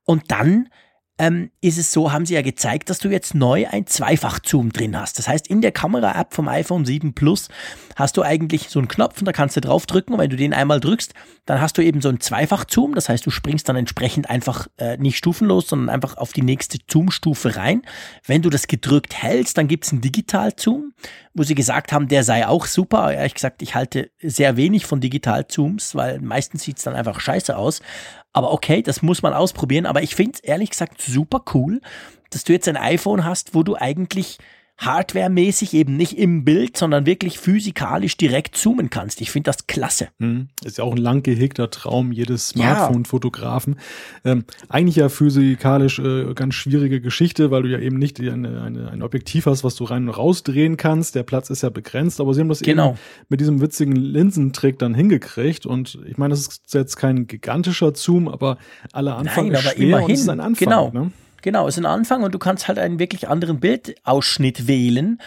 Und 0.04 0.32
dann 0.32 0.70
ähm, 1.18 1.52
ist 1.62 1.78
es 1.78 1.92
so, 1.92 2.12
haben 2.12 2.26
sie 2.26 2.34
ja 2.34 2.42
gezeigt, 2.42 2.90
dass 2.90 3.00
du 3.00 3.10
jetzt 3.10 3.36
neu 3.36 3.68
ein 3.70 3.88
Zweifach-Zoom 3.88 4.74
drin 4.74 5.00
hast. 5.00 5.18
Das 5.18 5.28
heißt, 5.28 5.48
in 5.48 5.62
der 5.62 5.72
Kamera-App 5.72 6.34
vom 6.34 6.48
iPhone 6.48 6.86
7 6.86 7.14
Plus 7.14 7.48
hast 7.96 8.18
du 8.18 8.22
eigentlich 8.22 8.70
so 8.70 8.80
einen 8.80 8.88
Knopf 8.88 9.20
und 9.20 9.26
da 9.26 9.32
kannst 9.32 9.56
du 9.56 9.62
draufdrücken 9.62 10.14
und 10.14 10.20
wenn 10.20 10.30
du 10.30 10.36
den 10.36 10.54
einmal 10.54 10.80
drückst, 10.80 11.14
dann 11.46 11.62
hast 11.62 11.78
du 11.78 11.82
eben 11.82 12.02
so 12.02 12.10
einen 12.10 12.20
Zweifach-Zoom. 12.20 12.94
Das 12.94 13.10
heißt, 13.10 13.26
du 13.26 13.32
springst 13.32 13.68
dann 13.68 13.76
entsprechend 13.76 14.30
einfach 14.30 14.68
äh, 14.78 14.98
nicht 14.98 15.18
stufenlos, 15.18 15.68
sondern 15.68 15.90
einfach 15.90 16.18
auf 16.18 16.34
die 16.34 16.42
nächste 16.42 16.78
Zoom-Stufe 16.90 17.56
rein. 17.56 17.82
Wenn 18.26 18.42
du 18.42 18.50
das 18.50 18.68
gedrückt 18.68 19.22
hältst, 19.22 19.58
dann 19.58 19.68
gibt's 19.68 19.92
einen 19.92 20.02
Digital-Zoom, 20.02 20.94
wo 21.34 21.44
sie 21.44 21.56
gesagt 21.56 21.92
haben, 21.92 22.08
der 22.08 22.24
sei 22.24 22.48
auch 22.48 22.66
super. 22.66 23.14
Ehrlich 23.14 23.36
gesagt, 23.36 23.62
ich 23.62 23.76
halte 23.76 24.12
sehr 24.22 24.58
wenig 24.58 24.86
von 24.86 25.00
Digital-Zooms, 25.00 25.96
weil 25.96 26.20
meistens 26.20 26.64
sieht's 26.64 26.84
dann 26.84 26.96
einfach 26.96 27.20
scheiße 27.20 27.56
aus. 27.56 27.82
Aber 28.34 28.52
okay, 28.52 28.82
das 28.82 29.02
muss 29.02 29.22
man 29.22 29.34
ausprobieren. 29.34 29.86
Aber 29.86 30.04
ich 30.04 30.16
finde 30.16 30.34
es 30.34 30.40
ehrlich 30.42 30.72
gesagt 30.72 31.02
super 31.02 31.42
cool, 31.54 31.80
dass 32.32 32.44
du 32.44 32.52
jetzt 32.52 32.68
ein 32.68 32.76
iPhone 32.76 33.24
hast, 33.24 33.56
wo 33.56 33.64
du 33.64 33.78
eigentlich 33.78 34.40
hardwaremäßig 34.78 35.74
eben 35.74 35.96
nicht 35.96 36.18
im 36.18 36.44
Bild, 36.44 36.76
sondern 36.76 37.06
wirklich 37.06 37.40
physikalisch 37.40 38.18
direkt 38.18 38.58
zoomen 38.58 38.90
kannst. 38.90 39.22
Ich 39.22 39.32
finde 39.32 39.50
das 39.50 39.68
klasse. 39.68 40.10
Mhm. 40.20 40.50
Ist 40.64 40.78
ja 40.78 40.84
auch 40.84 40.92
ein 40.92 40.98
lang 40.98 41.24
gehegter 41.24 41.70
Traum 41.70 42.12
jedes 42.12 42.50
Smartphone-Fotografen. 42.50 43.80
Ähm, 44.26 44.44
eigentlich 44.68 44.98
ja 44.98 45.08
physikalisch 45.08 46.00
äh, 46.00 46.34
ganz 46.34 46.56
schwierige 46.56 47.00
Geschichte, 47.00 47.52
weil 47.52 47.64
du 47.64 47.70
ja 47.70 47.80
eben 47.80 47.98
nicht 47.98 48.20
eine, 48.20 48.62
eine, 48.62 48.90
ein 48.92 49.02
Objektiv 49.02 49.46
hast, 49.46 49.64
was 49.64 49.76
du 49.76 49.86
rein 49.86 50.10
und 50.10 50.10
rausdrehen 50.10 50.76
kannst. 50.76 51.16
Der 51.16 51.24
Platz 51.24 51.50
ist 51.50 51.64
ja 51.64 51.70
begrenzt, 51.70 52.20
aber 52.20 52.34
sie 52.34 52.42
haben 52.42 52.50
das 52.50 52.60
genau. 52.60 52.90
eben 52.90 53.00
mit 53.30 53.40
diesem 53.40 53.62
witzigen 53.62 53.96
Linsentrick 53.96 54.78
dann 54.78 54.94
hingekriegt. 54.94 55.66
Und 55.66 56.00
ich 56.06 56.18
meine, 56.18 56.34
das 56.34 56.42
ist 56.42 56.74
jetzt 56.74 56.98
kein 56.98 57.28
gigantischer 57.28 57.96
Zoom, 57.96 58.28
aber 58.28 58.58
alle 58.92 59.16
Anfang 59.16 59.48
Nein, 59.48 59.56
ist 59.56 59.62
schwer 59.62 59.78
immerhin. 59.78 60.06
und 60.06 60.12
es 60.12 60.22
ist 60.22 60.30
ein 60.30 60.40
Anfang. 60.42 60.68
Genau. 60.68 60.92
Ne? 60.92 61.12
Genau, 61.46 61.68
ist 61.68 61.78
ein 61.78 61.86
Anfang 61.86 62.24
und 62.24 62.34
du 62.34 62.40
kannst 62.40 62.68
halt 62.68 62.80
einen 62.80 62.98
wirklich 62.98 63.28
anderen 63.28 63.60
Bildausschnitt 63.60 64.68
wählen. 64.68 65.22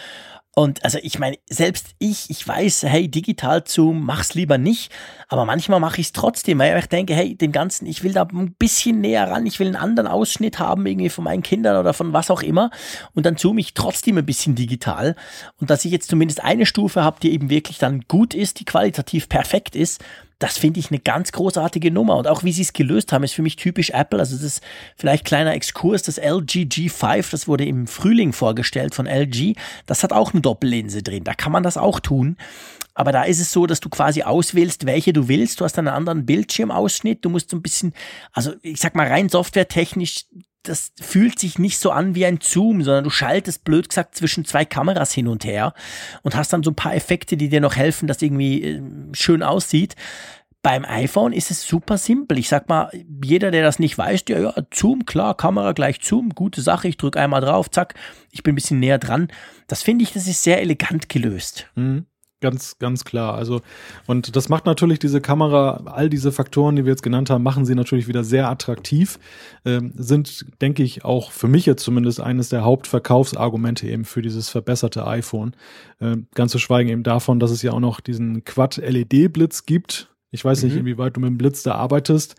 Und 0.53 0.83
also 0.83 0.99
ich 1.01 1.17
meine, 1.17 1.37
selbst 1.49 1.91
ich, 1.97 2.29
ich 2.29 2.45
weiß, 2.45 2.83
hey, 2.83 3.07
digital 3.07 3.63
Zoom, 3.65 4.03
mach's 4.03 4.33
lieber 4.33 4.57
nicht, 4.57 4.91
aber 5.29 5.45
manchmal 5.45 5.79
mache 5.79 6.01
ich 6.01 6.07
es 6.07 6.11
trotzdem, 6.11 6.59
weil 6.59 6.77
ich 6.77 6.87
denke, 6.87 7.13
hey, 7.13 7.37
den 7.37 7.53
ganzen, 7.53 7.85
ich 7.85 8.03
will 8.03 8.11
da 8.11 8.23
ein 8.23 8.51
bisschen 8.59 8.99
näher 8.99 9.31
ran, 9.31 9.45
ich 9.45 9.61
will 9.61 9.67
einen 9.67 9.77
anderen 9.77 10.07
Ausschnitt 10.07 10.59
haben, 10.59 10.85
irgendwie 10.85 11.07
von 11.07 11.23
meinen 11.23 11.41
Kindern 11.41 11.77
oder 11.77 11.93
von 11.93 12.11
was 12.11 12.29
auch 12.29 12.41
immer. 12.41 12.69
Und 13.13 13.25
dann 13.25 13.37
zoome 13.37 13.61
ich 13.61 13.73
trotzdem 13.73 14.17
ein 14.17 14.25
bisschen 14.25 14.55
digital. 14.55 15.15
Und 15.61 15.69
dass 15.69 15.85
ich 15.85 15.91
jetzt 15.93 16.09
zumindest 16.09 16.43
eine 16.43 16.65
Stufe 16.65 17.01
habe, 17.01 17.21
die 17.21 17.31
eben 17.31 17.49
wirklich 17.49 17.77
dann 17.77 18.01
gut 18.09 18.33
ist, 18.33 18.59
die 18.59 18.65
qualitativ 18.65 19.29
perfekt 19.29 19.73
ist, 19.73 20.03
das 20.39 20.57
finde 20.57 20.79
ich 20.79 20.89
eine 20.89 20.99
ganz 20.99 21.33
großartige 21.33 21.91
Nummer. 21.91 22.15
Und 22.15 22.27
auch 22.27 22.43
wie 22.43 22.53
sie 22.53 22.61
es 22.61 22.71
gelöst 22.71 23.11
haben, 23.11 23.23
ist 23.23 23.33
für 23.33 23.41
mich 23.41 23.57
typisch 23.57 23.89
Apple. 23.89 24.19
Also 24.19 24.35
das 24.35 24.43
ist 24.43 24.63
vielleicht 24.95 25.25
kleiner 25.25 25.53
Exkurs, 25.53 26.01
das 26.03 26.17
LG 26.17 26.65
G5, 26.65 27.29
das 27.29 27.47
wurde 27.47 27.65
im 27.65 27.87
Frühling 27.87 28.31
vorgestellt 28.31 28.95
von 28.95 29.05
LG. 29.05 29.55
Das 29.85 30.01
hat 30.01 30.13
auch 30.13 30.33
eine 30.33 30.41
Doppellinse 30.41 31.03
drin. 31.03 31.25
Da 31.25 31.33
kann 31.33 31.51
man 31.51 31.63
das 31.63 31.77
auch 31.77 31.99
tun. 31.99 32.37
Aber 32.93 33.11
da 33.11 33.23
ist 33.23 33.39
es 33.39 33.51
so, 33.51 33.65
dass 33.65 33.81
du 33.81 33.89
quasi 33.89 34.23
auswählst, 34.23 34.85
welche 34.85 35.13
du 35.13 35.27
willst. 35.27 35.59
Du 35.59 35.65
hast 35.65 35.77
einen 35.77 35.87
anderen 35.89 36.25
Bildschirmausschnitt. 36.25 37.23
Du 37.23 37.29
musst 37.29 37.49
so 37.49 37.57
ein 37.57 37.61
bisschen, 37.61 37.93
also 38.31 38.53
ich 38.61 38.79
sag 38.79 38.95
mal 38.95 39.07
rein 39.07 39.29
softwaretechnisch, 39.29 40.25
das 40.63 40.91
fühlt 40.99 41.39
sich 41.39 41.57
nicht 41.57 41.79
so 41.79 41.91
an 41.91 42.15
wie 42.15 42.25
ein 42.25 42.39
Zoom, 42.41 42.83
sondern 42.83 43.05
du 43.05 43.09
schaltest 43.09 43.63
blöd 43.63 43.89
gesagt 43.89 44.15
zwischen 44.15 44.45
zwei 44.45 44.65
Kameras 44.65 45.13
hin 45.13 45.27
und 45.27 45.45
her 45.45 45.73
und 46.21 46.35
hast 46.35 46.51
dann 46.51 46.63
so 46.63 46.71
ein 46.71 46.75
paar 46.75 46.95
Effekte, 46.95 47.37
die 47.37 47.49
dir 47.49 47.61
noch 47.61 47.75
helfen, 47.75 48.07
dass 48.07 48.21
irgendwie 48.21 48.63
äh, 48.63 48.81
schön 49.13 49.41
aussieht. 49.41 49.95
Beim 50.61 50.83
iPhone 50.83 51.31
ist 51.31 51.51
es 51.51 51.65
super 51.65 51.97
simpel. 51.97 52.37
Ich 52.37 52.49
sag 52.49 52.67
mal, 52.67 52.91
jeder, 53.23 53.49
der 53.49 53.63
das 53.63 53.79
nicht 53.79 53.97
weiß, 53.97 54.25
ja, 54.27 54.39
ja, 54.39 54.53
Zoom, 54.73 55.05
klar, 55.05 55.37
Kamera 55.37 55.71
gleich 55.71 55.99
Zoom, 56.01 56.31
gute 56.31 56.61
Sache, 56.61 56.89
ich 56.89 56.97
drücke 56.97 57.19
einmal 57.19 57.39
drauf, 57.39 57.71
zack, 57.71 57.93
ich 58.31 58.43
bin 58.43 58.51
ein 58.51 58.55
bisschen 58.55 58.79
näher 58.79 58.97
dran. 58.97 59.29
Das 59.67 59.81
finde 59.83 60.03
ich, 60.03 60.11
das 60.11 60.27
ist 60.27 60.43
sehr 60.43 60.61
elegant 60.61 61.07
gelöst. 61.07 61.67
Mhm. 61.75 62.05
Ganz, 62.41 62.79
ganz 62.79 63.03
klar. 63.03 63.33
Also, 63.33 63.61
und 64.07 64.35
das 64.37 64.47
macht 64.47 64.65
natürlich 64.65 64.99
diese 64.99 65.19
Kamera, 65.19 65.81
all 65.85 66.09
diese 66.09 66.31
Faktoren, 66.31 66.77
die 66.77 66.85
wir 66.85 66.91
jetzt 66.91 67.03
genannt 67.03 67.29
haben, 67.29 67.43
machen 67.43 67.65
sie 67.65 67.75
natürlich 67.75 68.07
wieder 68.07 68.23
sehr 68.23 68.49
attraktiv, 68.49 69.19
ähm, 69.65 69.91
sind, 69.97 70.45
denke 70.61 70.83
ich, 70.83 71.03
auch 71.03 71.31
für 71.31 71.49
mich 71.49 71.65
jetzt 71.65 71.83
zumindest 71.83 72.21
eines 72.21 72.47
der 72.47 72.63
Hauptverkaufsargumente 72.63 73.87
eben 73.87 74.05
für 74.05 74.21
dieses 74.21 74.47
verbesserte 74.47 75.05
iPhone. 75.05 75.53
Ähm, 75.99 76.27
ganz 76.33 76.53
zu 76.53 76.59
schweigen 76.59 76.89
eben 76.89 77.03
davon, 77.03 77.41
dass 77.41 77.51
es 77.51 77.61
ja 77.61 77.73
auch 77.73 77.81
noch 77.81 77.99
diesen 77.99 78.45
Quad-LED-Blitz 78.45 79.65
gibt. 79.65 80.07
Ich 80.31 80.45
weiß 80.45 80.63
nicht, 80.63 80.73
mhm. 80.73 80.81
inwieweit 80.81 81.17
du 81.17 81.19
mit 81.19 81.29
dem 81.29 81.37
Blitz 81.37 81.63
da 81.63 81.75
arbeitest. 81.75 82.35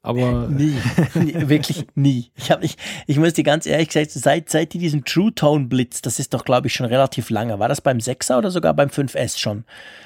Aber 0.00 0.48
nie, 0.48 0.76
nie 1.14 1.48
wirklich 1.48 1.84
nie. 1.94 2.30
Ich 2.36 2.50
habe 2.50 2.64
ich, 2.64 2.76
ich 3.06 3.18
muss 3.18 3.32
dir 3.32 3.42
ganz 3.42 3.66
ehrlich 3.66 3.88
gesagt, 3.88 4.12
seit 4.12 4.48
seit 4.48 4.72
die 4.72 4.78
diesen 4.78 5.04
True 5.04 5.34
Tone 5.34 5.66
Blitz, 5.66 6.02
das 6.02 6.20
ist 6.20 6.32
doch 6.32 6.44
glaube 6.44 6.68
ich 6.68 6.74
schon 6.74 6.86
relativ 6.86 7.30
lange. 7.30 7.58
War 7.58 7.68
das 7.68 7.80
beim 7.80 7.98
6er 7.98 8.38
oder 8.38 8.50
sogar 8.50 8.74
beim 8.74 8.88
5S 8.90 9.38
schon? 9.38 9.64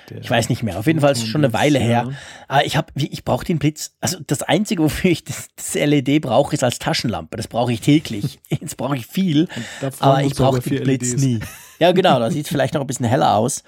Der 0.08 0.18
ich 0.18 0.30
weiß 0.30 0.48
nicht 0.48 0.62
mehr. 0.62 0.78
Auf 0.78 0.86
jeden 0.86 1.00
Fall 1.00 1.12
ist 1.12 1.22
es 1.22 1.28
schon 1.28 1.44
eine 1.44 1.52
Weile 1.52 1.78
her. 1.78 2.10
Aber 2.48 2.64
ich 2.64 2.76
habe 2.76 2.90
ich 2.96 3.24
brauche 3.24 3.44
den 3.44 3.58
Blitz. 3.58 3.94
Also 4.00 4.18
das 4.26 4.42
einzige, 4.42 4.82
wofür 4.82 5.10
ich 5.10 5.24
das, 5.24 5.48
das 5.56 5.74
LED 5.74 6.22
brauche, 6.22 6.54
ist 6.54 6.64
als 6.64 6.78
Taschenlampe. 6.78 7.36
Das 7.36 7.46
brauche 7.46 7.72
ich 7.72 7.82
täglich. 7.82 8.40
Jetzt 8.48 8.78
brauche 8.78 8.96
ich 8.96 9.06
viel, 9.06 9.48
aber 10.00 10.22
ich 10.22 10.34
brauche 10.34 10.60
den 10.60 10.82
Blitz 10.84 11.12
LEDs. 11.12 11.22
nie. 11.22 11.40
Ja, 11.82 11.90
genau, 11.90 12.20
da 12.20 12.30
sieht 12.30 12.44
es 12.44 12.48
vielleicht 12.48 12.74
noch 12.74 12.80
ein 12.80 12.86
bisschen 12.86 13.06
heller 13.06 13.34
aus. 13.34 13.64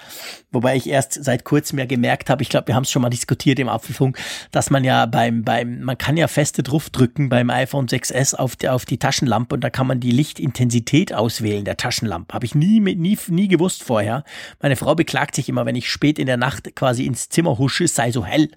Wobei 0.53 0.77
ich 0.77 0.88
erst 0.88 1.24
seit 1.24 1.42
kurzem 1.42 1.81
ja 1.81 1.85
gemerkt 1.85 2.31
habe, 2.31 2.44
ich 2.44 2.48
glaube, 2.48 2.68
wir 2.68 2.77
haben 2.77 2.85
es 2.85 2.90
schon 2.92 3.03
mal 3.03 3.11
diskutiert 3.11 3.59
im 3.59 3.68
Apfelfunk, 3.68 4.16
dass 4.53 4.70
man 4.70 4.85
ja 4.85 5.07
beim, 5.07 5.42
beim, 5.42 5.81
man 5.81 5.98
kann 5.98 6.16
ja 6.16 6.29
feste 6.29 6.62
draufdrücken 6.62 7.29
beim 7.29 7.50
iPhone 7.50 7.88
6S 7.88 8.37
auf 8.37 8.55
die, 8.55 8.68
auf 8.68 8.85
die 8.85 8.98
Taschenlampe 8.98 9.57
und 9.57 9.62
da 9.64 9.70
kann 9.70 9.88
man 9.88 9.98
die 9.98 10.12
Lichtintensität 10.12 11.12
auswählen 11.12 11.64
der 11.64 11.77
Taschenlampe. 11.77 12.33
Habe 12.35 12.46
ich 12.46 12.55
nie, 12.55 12.79
nie, 12.79 13.18
nie 13.27 13.48
gewusst 13.48 13.83
vorher. 13.83 14.22
Meine 14.62 14.77
Frau 14.77 14.94
beklagt 14.94 15.35
sich 15.35 15.48
immer, 15.48 15.66
wenn 15.66 15.74
ich 15.74 15.88
spät 15.88 16.20
in 16.20 16.27
der 16.27 16.37
Nacht 16.37 16.77
quasi 16.77 17.07
ins 17.07 17.31
Zimmer 17.31 17.59
husche, 17.59 17.83
es 17.83 17.96
sei 17.96 18.12
so 18.12 18.24
hell. 18.24 18.48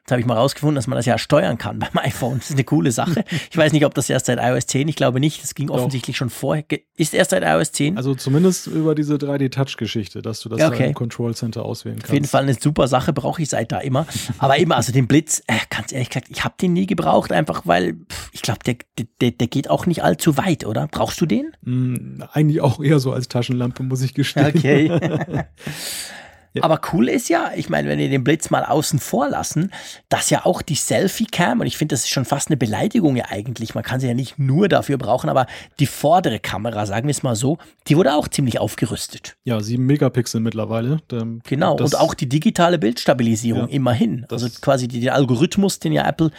Jetzt 0.00 0.10
habe 0.10 0.20
ich 0.20 0.26
mal 0.26 0.34
rausgefunden, 0.34 0.74
dass 0.74 0.88
man 0.88 0.96
das 0.96 1.06
ja 1.06 1.18
steuern 1.18 1.56
kann 1.56 1.78
beim 1.94 2.04
iPhone. 2.04 2.38
Das 2.38 2.50
ist 2.50 2.56
eine 2.56 2.64
coole 2.64 2.90
Sache. 2.90 3.24
Ich 3.48 3.56
weiß 3.56 3.72
nicht, 3.72 3.86
ob 3.86 3.94
das 3.94 4.10
erst 4.10 4.26
seit 4.26 4.40
iOS 4.40 4.66
10, 4.66 4.88
ich 4.88 4.96
glaube 4.96 5.20
nicht. 5.20 5.40
Das 5.40 5.54
ging 5.54 5.70
offensichtlich 5.70 6.16
schon 6.16 6.30
vorher. 6.30 6.64
Ist 6.96 7.14
erst 7.14 7.30
seit 7.30 7.44
iOS 7.44 7.70
10? 7.70 7.96
Also 7.96 8.16
zumindest 8.16 8.66
über 8.66 8.96
die 8.96 9.03
diese 9.04 9.16
3D-Touch-Geschichte, 9.16 10.22
dass 10.22 10.40
du 10.40 10.48
das 10.48 10.60
okay. 10.62 10.88
im 10.88 10.94
Control 10.94 11.34
Center 11.34 11.64
auswählen 11.64 11.96
kannst. 11.96 12.10
Auf 12.10 12.14
jeden 12.14 12.26
Fall 12.26 12.42
eine 12.42 12.54
super 12.54 12.88
Sache, 12.88 13.12
brauche 13.12 13.42
ich 13.42 13.48
seit 13.48 13.72
da 13.72 13.78
immer. 13.78 14.06
Aber 14.38 14.58
immer, 14.58 14.76
also 14.76 14.92
den 14.92 15.06
Blitz, 15.06 15.42
äh, 15.46 15.58
ganz 15.70 15.92
ehrlich 15.92 16.08
gesagt, 16.08 16.28
ich 16.30 16.44
habe 16.44 16.54
den 16.60 16.72
nie 16.72 16.86
gebraucht, 16.86 17.32
einfach 17.32 17.62
weil 17.64 17.94
pff, 17.94 18.30
ich 18.32 18.42
glaube, 18.42 18.60
der, 18.64 18.76
der, 19.20 19.30
der 19.32 19.46
geht 19.46 19.68
auch 19.70 19.86
nicht 19.86 20.02
allzu 20.02 20.36
weit, 20.36 20.64
oder? 20.64 20.88
Brauchst 20.90 21.20
du 21.20 21.26
den? 21.26 21.52
Mm, 21.62 22.22
eigentlich 22.32 22.60
auch 22.60 22.80
eher 22.82 22.98
so 22.98 23.12
als 23.12 23.28
Taschenlampe, 23.28 23.82
muss 23.82 24.02
ich 24.02 24.14
gestehen. 24.14 24.46
Okay. 24.46 24.90
Ja. 26.54 26.62
Aber 26.62 26.80
cool 26.92 27.08
ist 27.08 27.28
ja, 27.28 27.50
ich 27.56 27.68
meine, 27.68 27.88
wenn 27.88 27.98
wir 27.98 28.08
den 28.08 28.22
Blitz 28.22 28.48
mal 28.50 28.64
außen 28.64 29.00
vor 29.00 29.28
lassen, 29.28 29.72
dass 30.08 30.30
ja 30.30 30.46
auch 30.46 30.62
die 30.62 30.76
Selfie-Cam, 30.76 31.60
und 31.60 31.66
ich 31.66 31.76
finde, 31.76 31.94
das 31.94 32.04
ist 32.04 32.10
schon 32.10 32.24
fast 32.24 32.48
eine 32.48 32.56
Beleidigung 32.56 33.16
ja 33.16 33.24
eigentlich, 33.28 33.74
man 33.74 33.82
kann 33.82 33.98
sie 33.98 34.06
ja 34.06 34.14
nicht 34.14 34.38
nur 34.38 34.68
dafür 34.68 34.96
brauchen, 34.96 35.28
aber 35.28 35.46
die 35.80 35.86
vordere 35.86 36.38
Kamera, 36.38 36.86
sagen 36.86 37.08
wir 37.08 37.10
es 37.10 37.24
mal 37.24 37.34
so, 37.34 37.58
die 37.88 37.96
wurde 37.96 38.14
auch 38.14 38.28
ziemlich 38.28 38.60
aufgerüstet. 38.60 39.36
Ja, 39.42 39.60
sieben 39.60 39.86
Megapixel 39.86 40.40
mittlerweile. 40.40 40.98
Genau, 41.44 41.76
und 41.76 41.96
auch 41.98 42.14
die 42.14 42.28
digitale 42.28 42.78
Bildstabilisierung 42.78 43.68
ja, 43.68 43.74
immerhin. 43.74 44.24
Also 44.30 44.48
quasi 44.60 44.86
den 44.86 45.10
Algorithmus, 45.10 45.80
den 45.80 45.92
ja 45.92 46.06
Apple 46.08 46.30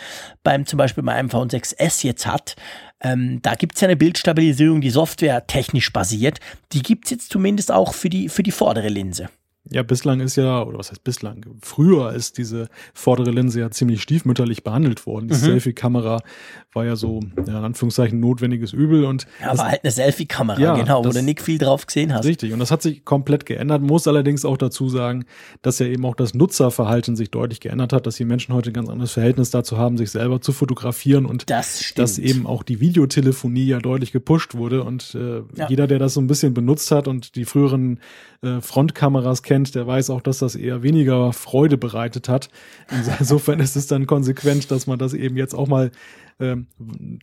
beim 0.43 0.65
zum 0.65 0.77
Beispiel 0.77 1.03
beim 1.03 1.25
iPhone 1.25 1.49
6S 1.49 2.05
jetzt 2.05 2.25
hat, 2.25 2.55
ähm, 3.01 3.41
da 3.41 3.55
gibt 3.55 3.75
es 3.75 3.81
ja 3.81 3.87
eine 3.87 3.97
Bildstabilisierung, 3.97 4.79
die 4.79 4.89
Software 4.89 5.45
technisch 5.45 5.91
basiert. 5.91 6.39
Die 6.71 6.81
gibt 6.81 7.05
es 7.05 7.11
jetzt 7.11 7.29
zumindest 7.29 7.71
auch 7.71 7.93
für 7.93 8.09
die, 8.09 8.29
für 8.29 8.43
die 8.43 8.51
vordere 8.51 8.87
Linse. 8.87 9.29
Ja, 9.71 9.81
bislang 9.81 10.19
ist 10.19 10.35
ja, 10.35 10.61
oder 10.61 10.77
was 10.77 10.91
heißt 10.91 11.03
bislang? 11.03 11.45
Früher 11.61 12.13
ist 12.13 12.37
diese 12.37 12.69
vordere 12.93 13.31
Linse 13.31 13.59
ja 13.59 13.71
ziemlich 13.71 14.01
stiefmütterlich 14.01 14.63
behandelt 14.63 15.07
worden. 15.07 15.27
Die 15.27 15.33
mhm. 15.33 15.39
Selfie-Kamera 15.39 16.21
war 16.73 16.85
ja 16.85 16.95
so, 16.95 17.21
ja, 17.47 17.57
in 17.57 17.65
Anführungszeichen, 17.65 18.19
notwendiges 18.19 18.73
Übel 18.73 19.05
und. 19.05 19.25
Ja, 19.41 19.49
das, 19.51 19.57
war 19.57 19.69
halt 19.69 19.83
eine 19.83 19.91
Selfie-Kamera, 19.91 20.59
ja, 20.59 20.75
genau, 20.75 21.03
wo 21.03 21.09
du 21.09 21.23
nicht 21.23 21.41
viel 21.41 21.57
drauf 21.57 21.87
gesehen 21.87 22.13
hast. 22.13 22.25
Richtig. 22.25 22.53
Und 22.53 22.59
das 22.59 22.69
hat 22.69 22.83
sich 22.83 23.05
komplett 23.05 23.47
geändert. 23.47 23.81
Muss 23.81 24.07
allerdings 24.07 24.45
auch 24.45 24.57
dazu 24.57 24.87
sagen, 24.87 25.25
dass 25.63 25.79
ja 25.79 25.87
eben 25.87 26.05
auch 26.05 26.15
das 26.15 26.35
Nutzerverhalten 26.35 27.15
sich 27.15 27.31
deutlich 27.31 27.59
geändert 27.59 27.91
hat, 27.91 28.05
dass 28.05 28.17
die 28.17 28.25
Menschen 28.25 28.53
heute 28.53 28.69
ein 28.69 28.73
ganz 28.73 28.89
anderes 28.89 29.13
Verhältnis 29.13 29.49
dazu 29.49 29.77
haben, 29.77 29.97
sich 29.97 30.11
selber 30.11 30.41
zu 30.41 30.51
fotografieren 30.51 31.25
und 31.25 31.49
das 31.49 31.93
dass 31.95 32.19
eben 32.19 32.45
auch 32.45 32.63
die 32.63 32.79
Videotelefonie 32.79 33.65
ja 33.65 33.79
deutlich 33.79 34.11
gepusht 34.11 34.55
wurde 34.55 34.83
und 34.83 35.15
äh, 35.15 35.41
ja. 35.55 35.69
jeder, 35.69 35.87
der 35.87 35.99
das 35.99 36.13
so 36.13 36.21
ein 36.21 36.27
bisschen 36.27 36.53
benutzt 36.53 36.91
hat 36.91 37.07
und 37.07 37.35
die 37.35 37.45
früheren 37.45 37.99
äh, 38.45 38.61
Frontkameras 38.61 39.43
kennt, 39.43 39.75
der 39.75 39.87
weiß 39.87 40.09
auch, 40.09 40.21
dass 40.21 40.39
das 40.39 40.55
eher 40.55 40.83
weniger 40.83 41.33
Freude 41.33 41.77
bereitet 41.77 42.29
hat. 42.29 42.49
Insofern 43.19 43.59
ist 43.59 43.75
es 43.75 43.87
dann 43.87 44.05
konsequent, 44.05 44.71
dass 44.71 44.87
man 44.87 44.99
das 44.99 45.13
eben 45.13 45.37
jetzt 45.37 45.53
auch 45.53 45.67
mal 45.67 45.91
ähm, 46.39 46.67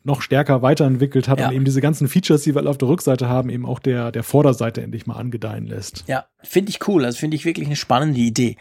noch 0.05 0.23
stärker 0.23 0.63
weiterentwickelt 0.63 1.29
hat 1.29 1.41
ja. 1.41 1.49
und 1.49 1.55
eben 1.55 1.65
diese 1.65 1.81
ganzen 1.81 2.09
Features, 2.09 2.43
die 2.43 2.55
wir 2.55 2.67
auf 2.67 2.79
der 2.79 2.89
Rückseite 2.89 3.29
haben, 3.29 3.51
eben 3.51 3.67
auch 3.67 3.79
der, 3.79 4.11
der 4.11 4.23
Vorderseite 4.23 4.83
endlich 4.83 5.07
mal 5.07 5.17
angedeihen 5.17 5.67
lässt. 5.67 6.05
Ja, 6.07 6.27
finde 6.43 6.71
ich 6.71 6.89
cool. 6.89 7.05
Also 7.05 7.19
finde 7.19 7.37
ich 7.37 7.45
wirklich 7.45 7.67
eine 7.67 7.77
spannende 7.77 8.21
Idee. 8.21 8.57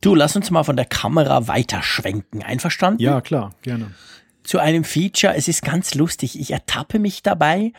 Du, 0.00 0.14
lass 0.14 0.36
uns 0.36 0.50
mal 0.50 0.64
von 0.64 0.76
der 0.76 0.84
Kamera 0.84 1.48
weiterschwenken. 1.48 2.42
Einverstanden? 2.42 3.00
Ja, 3.00 3.20
klar, 3.20 3.54
gerne. 3.62 3.92
zu 4.42 4.58
einem 4.58 4.84
Feature. 4.84 5.34
Es 5.34 5.48
ist 5.48 5.62
ganz 5.62 5.94
lustig. 5.94 6.38
Ich 6.38 6.50
ertappe 6.50 6.98
mich 6.98 7.22
dabei, 7.22 7.72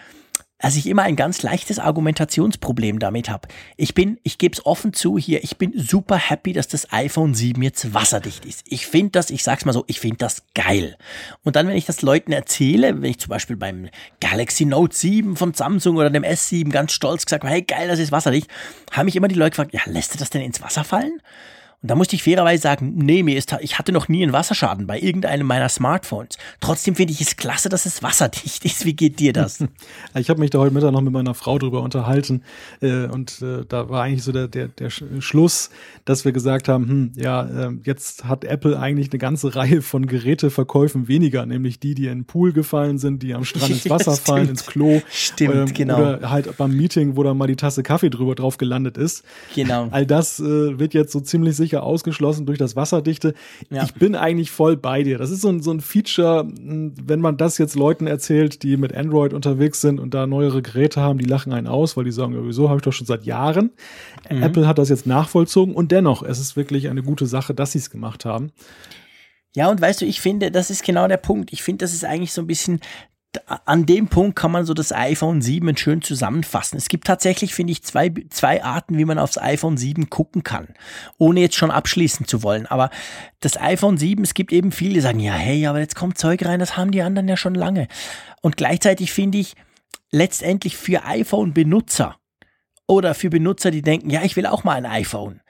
dass 0.59 0.75
ich 0.75 0.87
immer 0.87 1.03
ein 1.03 1.15
ganz 1.15 1.43
leichtes 1.43 1.77
Argumentationsproblem 1.79 2.99
damit 2.99 3.29
habe. 3.29 3.47
Ich 3.75 3.93
bin, 3.93 4.19
ich 4.23 4.37
gebe 4.37 4.53
es 4.53 4.65
offen 4.65 4.93
zu 4.93 5.17
hier, 5.17 5.43
ich 5.43 5.57
bin 5.57 5.71
super 5.75 6.17
happy, 6.17 6.53
dass 6.53 6.67
das 6.67 6.91
iPhone 6.91 7.35
7 7.35 7.61
jetzt 7.61 7.93
wasserdicht 7.93 8.45
ist. 8.45 8.63
Ich 8.67 8.87
finde 8.87 9.11
das, 9.11 9.29
ich 9.29 9.43
sag's 9.43 9.65
mal 9.65 9.73
so, 9.73 9.83
ich 9.87 9.99
finde 9.99 10.17
das 10.17 10.43
geil. 10.55 10.97
Und 11.43 11.55
dann, 11.55 11.67
wenn 11.67 11.77
ich 11.77 11.85
das 11.85 12.01
Leuten 12.01 12.31
erzähle, 12.31 13.01
wenn 13.01 13.11
ich 13.11 13.19
zum 13.19 13.29
Beispiel 13.29 13.55
beim 13.55 13.89
Galaxy 14.19 14.65
Note 14.65 14.95
7 14.95 15.35
von 15.35 15.53
Samsung 15.53 15.97
oder 15.97 16.09
dem 16.09 16.23
S7 16.23 16.69
ganz 16.69 16.91
stolz 16.91 17.25
gesagt 17.25 17.43
habe, 17.43 17.53
hey 17.53 17.61
geil, 17.61 17.87
das 17.87 17.99
ist 17.99 18.11
wasserdicht, 18.11 18.49
haben 18.91 19.05
mich 19.05 19.15
immer 19.15 19.27
die 19.27 19.35
Leute 19.35 19.51
gefragt, 19.51 19.73
ja, 19.73 19.81
lässt 19.85 20.13
du 20.13 20.17
das 20.17 20.31
denn 20.31 20.41
ins 20.41 20.61
Wasser 20.61 20.83
fallen? 20.83 21.21
Und 21.83 21.91
da 21.91 21.95
musste 21.95 22.15
ich 22.15 22.23
fairerweise 22.23 22.63
sagen, 22.63 22.93
nee, 22.95 23.21
mir 23.21 23.37
ist, 23.37 23.55
ich 23.61 23.77
hatte 23.77 23.91
noch 23.91 24.07
nie 24.07 24.23
einen 24.23 24.33
Wasserschaden 24.33 24.87
bei 24.87 24.99
irgendeinem 24.99 25.45
meiner 25.45 25.69
Smartphones. 25.69 26.39
Trotzdem 26.59 26.95
finde 26.95 27.13
ich 27.13 27.21
es 27.21 27.37
klasse, 27.37 27.69
dass 27.69 27.85
es 27.85 28.01
wasserdicht 28.01 28.65
ist. 28.65 28.83
Wie 28.85 28.95
geht 28.95 29.19
dir 29.19 29.31
das? 29.31 29.63
ich 30.15 30.31
habe 30.31 30.39
mich 30.39 30.49
da 30.49 30.57
heute 30.57 30.73
Mittag 30.73 30.91
noch 30.91 31.01
mit 31.01 31.13
meiner 31.13 31.35
Frau 31.35 31.59
drüber 31.59 31.83
unterhalten 31.83 32.41
äh, 32.81 33.05
und 33.05 33.43
äh, 33.43 33.63
da 33.69 33.89
war 33.89 34.01
eigentlich 34.01 34.23
so 34.23 34.31
der, 34.31 34.47
der, 34.47 34.69
der 34.69 34.89
Schluss, 34.89 35.69
dass 36.03 36.25
wir 36.25 36.31
gesagt 36.31 36.67
haben, 36.67 36.89
hm, 36.89 37.11
ja, 37.15 37.43
äh, 37.45 37.71
jetzt 37.83 38.25
hat 38.25 38.43
Apple 38.43 38.79
eigentlich 38.79 39.11
eine 39.11 39.19
ganze 39.19 39.55
Reihe 39.55 39.83
von 39.83 40.07
Geräteverkäufen 40.07 41.07
weniger, 41.07 41.45
nämlich 41.45 41.79
die, 41.79 41.93
die 41.93 42.07
in 42.07 42.19
den 42.19 42.25
Pool 42.25 42.53
gefallen 42.53 42.97
sind, 42.97 43.21
die 43.21 43.35
am 43.35 43.45
Strand 43.45 43.69
ins 43.69 43.87
Wasser 43.87 44.13
fallen, 44.13 44.49
ins 44.49 44.65
Klo. 44.65 45.03
Stimmt, 45.11 45.55
ähm, 45.55 45.73
genau. 45.75 45.99
Oder 45.99 46.31
halt 46.31 46.57
beim 46.57 46.75
Meeting, 46.75 47.17
wo 47.17 47.21
da 47.21 47.35
mal 47.35 47.45
die 47.45 47.55
Tasse 47.55 47.83
Kaffee 47.83 48.09
drüber 48.09 48.33
drauf 48.33 48.57
gelandet 48.57 48.97
ist. 48.97 49.23
Genau. 49.53 49.89
All 49.91 50.07
das 50.07 50.39
äh, 50.39 50.79
wird 50.79 50.95
jetzt 50.95 51.11
so 51.11 51.19
ziemlich 51.19 51.55
sicher 51.55 51.66
sicher 51.67 51.83
ausgeschlossen 51.83 52.45
durch 52.45 52.57
das 52.57 52.75
Wasserdichte. 52.75 53.33
Ja. 53.69 53.83
Ich 53.83 53.93
bin 53.93 54.15
eigentlich 54.15 54.51
voll 54.51 54.77
bei 54.77 55.03
dir. 55.03 55.17
Das 55.17 55.31
ist 55.31 55.41
so 55.41 55.49
ein, 55.49 55.61
so 55.61 55.71
ein 55.71 55.81
Feature, 55.81 56.41
hm, 56.41 56.93
wenn 57.03 57.19
man 57.19 57.37
das 57.37 57.57
jetzt 57.57 57.75
Leuten 57.75 58.07
erzählt, 58.07 58.63
die 58.63 58.77
mit 58.77 58.95
Android 58.95 59.33
unterwegs 59.33 59.81
sind 59.81 59.99
und 59.99 60.13
da 60.13 60.25
neuere 60.25 60.61
Geräte 60.61 61.01
haben, 61.01 61.19
die 61.19 61.25
lachen 61.25 61.51
einen 61.51 61.67
aus, 61.67 61.97
weil 61.97 62.05
die 62.05 62.11
sagen, 62.11 62.35
wieso 62.47 62.69
habe 62.69 62.77
ich 62.77 62.83
doch 62.83 62.93
schon 62.93 63.07
seit 63.07 63.25
Jahren. 63.25 63.71
Mhm. 64.29 64.43
Apple 64.43 64.67
hat 64.67 64.77
das 64.77 64.89
jetzt 64.89 65.05
nachvollzogen 65.05 65.75
und 65.75 65.91
dennoch, 65.91 66.23
es 66.23 66.39
ist 66.39 66.55
wirklich 66.55 66.89
eine 66.89 67.03
gute 67.03 67.25
Sache, 67.25 67.53
dass 67.53 67.73
sie 67.73 67.79
es 67.79 67.89
gemacht 67.89 68.23
haben. 68.23 68.51
Ja, 69.55 69.69
und 69.69 69.81
weißt 69.81 70.01
du, 70.01 70.05
ich 70.05 70.21
finde, 70.21 70.51
das 70.51 70.69
ist 70.69 70.83
genau 70.83 71.07
der 71.07 71.17
Punkt. 71.17 71.51
Ich 71.51 71.63
finde, 71.63 71.83
das 71.83 71.93
ist 71.93 72.05
eigentlich 72.05 72.31
so 72.31 72.41
ein 72.41 72.47
bisschen 72.47 72.79
an 73.45 73.85
dem 73.85 74.07
Punkt 74.07 74.35
kann 74.35 74.51
man 74.51 74.65
so 74.65 74.73
das 74.73 74.91
iPhone 74.91 75.41
7 75.41 75.75
schön 75.77 76.01
zusammenfassen. 76.01 76.77
Es 76.77 76.89
gibt 76.89 77.07
tatsächlich, 77.07 77.53
finde 77.53 77.71
ich, 77.71 77.83
zwei, 77.83 78.13
zwei 78.29 78.63
Arten, 78.63 78.97
wie 78.97 79.05
man 79.05 79.19
aufs 79.19 79.37
iPhone 79.37 79.77
7 79.77 80.09
gucken 80.09 80.43
kann, 80.43 80.69
ohne 81.17 81.41
jetzt 81.41 81.55
schon 81.55 81.71
abschließen 81.71 82.27
zu 82.27 82.43
wollen. 82.43 82.65
Aber 82.65 82.89
das 83.39 83.59
iPhone 83.59 83.97
7, 83.97 84.23
es 84.23 84.33
gibt 84.33 84.51
eben 84.51 84.71
viele, 84.71 84.95
die 84.95 85.01
sagen, 85.01 85.19
ja, 85.19 85.33
hey, 85.33 85.65
aber 85.67 85.79
jetzt 85.79 85.95
kommt 85.95 86.17
Zeug 86.17 86.45
rein, 86.45 86.59
das 86.59 86.77
haben 86.77 86.91
die 86.91 87.01
anderen 87.01 87.27
ja 87.27 87.37
schon 87.37 87.55
lange. 87.55 87.87
Und 88.41 88.57
gleichzeitig 88.57 89.11
finde 89.11 89.37
ich, 89.39 89.55
letztendlich 90.11 90.77
für 90.77 91.05
iPhone-Benutzer 91.05 92.15
oder 92.87 93.13
für 93.13 93.29
Benutzer, 93.29 93.71
die 93.71 93.81
denken, 93.81 94.09
ja, 94.09 94.23
ich 94.23 94.35
will 94.35 94.45
auch 94.45 94.63
mal 94.63 94.75
ein 94.75 94.85
iPhone 94.85 95.41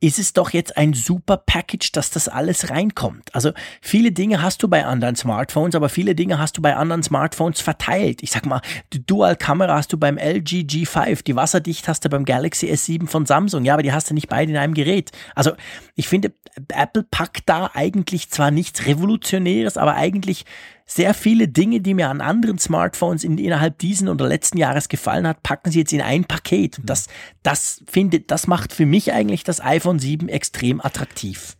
ist 0.00 0.18
es 0.18 0.32
doch 0.32 0.50
jetzt 0.50 0.76
ein 0.76 0.94
super 0.94 1.36
Package, 1.36 1.90
dass 1.92 2.10
das 2.10 2.28
alles 2.28 2.70
reinkommt. 2.70 3.34
Also 3.34 3.50
viele 3.80 4.12
Dinge 4.12 4.42
hast 4.42 4.62
du 4.62 4.68
bei 4.68 4.84
anderen 4.84 5.16
Smartphones, 5.16 5.74
aber 5.74 5.88
viele 5.88 6.14
Dinge 6.14 6.38
hast 6.38 6.56
du 6.56 6.62
bei 6.62 6.76
anderen 6.76 7.02
Smartphones 7.02 7.60
verteilt. 7.60 8.22
Ich 8.22 8.30
sag 8.30 8.46
mal, 8.46 8.60
die 8.92 9.04
Dual-Kamera 9.04 9.74
hast 9.74 9.92
du 9.92 9.98
beim 9.98 10.16
LG 10.16 10.66
G5, 10.66 11.24
die 11.24 11.34
wasserdicht 11.34 11.88
hast 11.88 12.04
du 12.04 12.08
beim 12.08 12.24
Galaxy 12.24 12.70
S7 12.70 13.08
von 13.08 13.26
Samsung, 13.26 13.64
ja, 13.64 13.74
aber 13.74 13.82
die 13.82 13.92
hast 13.92 14.10
du 14.10 14.14
nicht 14.14 14.28
beide 14.28 14.52
in 14.52 14.58
einem 14.58 14.74
Gerät. 14.74 15.10
Also 15.34 15.52
ich 15.96 16.06
finde, 16.06 16.32
Apple 16.68 17.02
packt 17.02 17.48
da 17.48 17.70
eigentlich 17.74 18.30
zwar 18.30 18.52
nichts 18.52 18.86
Revolutionäres, 18.86 19.76
aber 19.76 19.94
eigentlich 19.94 20.44
sehr 20.88 21.12
viele 21.12 21.48
Dinge, 21.48 21.80
die 21.80 21.94
mir 21.94 22.08
an 22.08 22.22
anderen 22.22 22.58
Smartphones 22.58 23.22
in, 23.22 23.36
innerhalb 23.36 23.78
diesen 23.78 24.08
oder 24.08 24.26
letzten 24.26 24.56
Jahres 24.56 24.88
gefallen 24.88 25.28
hat, 25.28 25.42
packen 25.42 25.70
sie 25.70 25.80
jetzt 25.80 25.92
in 25.92 26.00
ein 26.00 26.24
Paket. 26.24 26.80
Das, 26.82 27.08
das 27.42 27.84
findet, 27.86 28.30
das 28.30 28.46
macht 28.46 28.72
für 28.72 28.86
mich 28.86 29.12
eigentlich 29.12 29.44
das 29.44 29.60
iPhone 29.60 29.98
7 29.98 30.28
extrem 30.30 30.80
attraktiv 30.80 31.57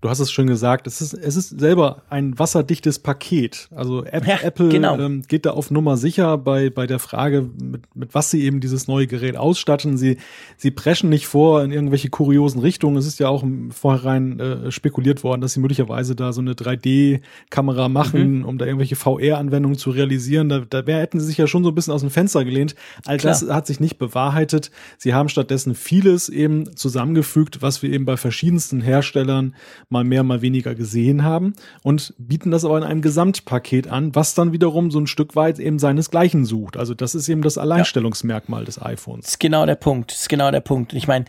du 0.00 0.10
hast 0.10 0.20
es 0.20 0.30
schon 0.30 0.46
gesagt, 0.46 0.86
es 0.86 1.00
ist, 1.00 1.14
es 1.14 1.36
ist 1.36 1.58
selber 1.58 2.02
ein 2.10 2.38
wasserdichtes 2.38 2.98
Paket. 2.98 3.68
Also 3.74 4.04
App, 4.04 4.26
ja, 4.26 4.38
Apple 4.42 4.68
genau. 4.68 4.98
ähm, 4.98 5.22
geht 5.26 5.46
da 5.46 5.50
auf 5.52 5.70
Nummer 5.70 5.96
sicher 5.96 6.36
bei, 6.36 6.68
bei 6.70 6.86
der 6.86 6.98
Frage, 6.98 7.48
mit, 7.60 7.82
mit 7.96 8.14
was 8.14 8.30
sie 8.30 8.42
eben 8.44 8.60
dieses 8.60 8.88
neue 8.88 9.06
Gerät 9.06 9.36
ausstatten. 9.36 9.96
Sie, 9.96 10.18
sie 10.56 10.70
preschen 10.70 11.08
nicht 11.08 11.26
vor 11.26 11.62
in 11.62 11.72
irgendwelche 11.72 12.10
kuriosen 12.10 12.60
Richtungen. 12.60 12.96
Es 12.98 13.06
ist 13.06 13.18
ja 13.18 13.28
auch 13.28 13.42
im 13.42 13.70
Vorhinein 13.70 14.38
äh, 14.38 14.70
spekuliert 14.70 15.24
worden, 15.24 15.40
dass 15.40 15.54
sie 15.54 15.60
möglicherweise 15.60 16.14
da 16.14 16.32
so 16.32 16.42
eine 16.42 16.52
3D-Kamera 16.52 17.88
machen, 17.88 18.40
mhm. 18.40 18.44
um 18.44 18.58
da 18.58 18.66
irgendwelche 18.66 18.96
VR-Anwendungen 18.96 19.78
zu 19.78 19.90
realisieren. 19.90 20.50
Da, 20.50 20.60
da 20.60 20.86
wär, 20.86 20.98
hätten 20.98 21.20
sie 21.20 21.26
sich 21.26 21.38
ja 21.38 21.46
schon 21.46 21.64
so 21.64 21.70
ein 21.70 21.74
bisschen 21.74 21.94
aus 21.94 22.02
dem 22.02 22.10
Fenster 22.10 22.44
gelehnt. 22.44 22.74
All 23.06 23.16
Klar. 23.16 23.32
das 23.32 23.48
hat 23.48 23.66
sich 23.66 23.80
nicht 23.80 23.98
bewahrheitet. 23.98 24.70
Sie 24.98 25.14
haben 25.14 25.30
stattdessen 25.30 25.74
vieles 25.74 26.28
eben 26.28 26.76
zusammengefügt, 26.76 27.62
was 27.62 27.82
wir 27.82 27.90
eben 27.90 28.04
bei 28.04 28.18
verschiedensten 28.18 28.82
Herstellern 28.82 29.54
mal 29.88 30.04
mehr, 30.04 30.22
mal 30.22 30.42
weniger 30.42 30.74
gesehen 30.74 31.22
haben 31.22 31.54
und 31.82 32.14
bieten 32.18 32.50
das 32.50 32.64
aber 32.64 32.78
in 32.78 32.84
einem 32.84 33.02
Gesamtpaket 33.02 33.88
an, 33.88 34.14
was 34.14 34.34
dann 34.34 34.52
wiederum 34.52 34.90
so 34.90 34.98
ein 34.98 35.06
Stück 35.06 35.36
weit 35.36 35.58
eben 35.58 35.78
seinesgleichen 35.78 36.44
sucht. 36.44 36.76
Also 36.76 36.94
das 36.94 37.14
ist 37.14 37.28
eben 37.28 37.42
das 37.42 37.58
Alleinstellungsmerkmal 37.58 38.62
ja. 38.62 38.66
des 38.66 38.82
iPhones. 38.82 39.24
Das 39.24 39.32
ist 39.32 39.40
genau 39.40 39.64
der 39.64 39.76
Punkt. 39.76 40.10
Das 40.10 40.22
ist 40.22 40.28
genau 40.28 40.50
der 40.50 40.60
Punkt. 40.60 40.92
Ich 40.92 41.06
meine, 41.06 41.26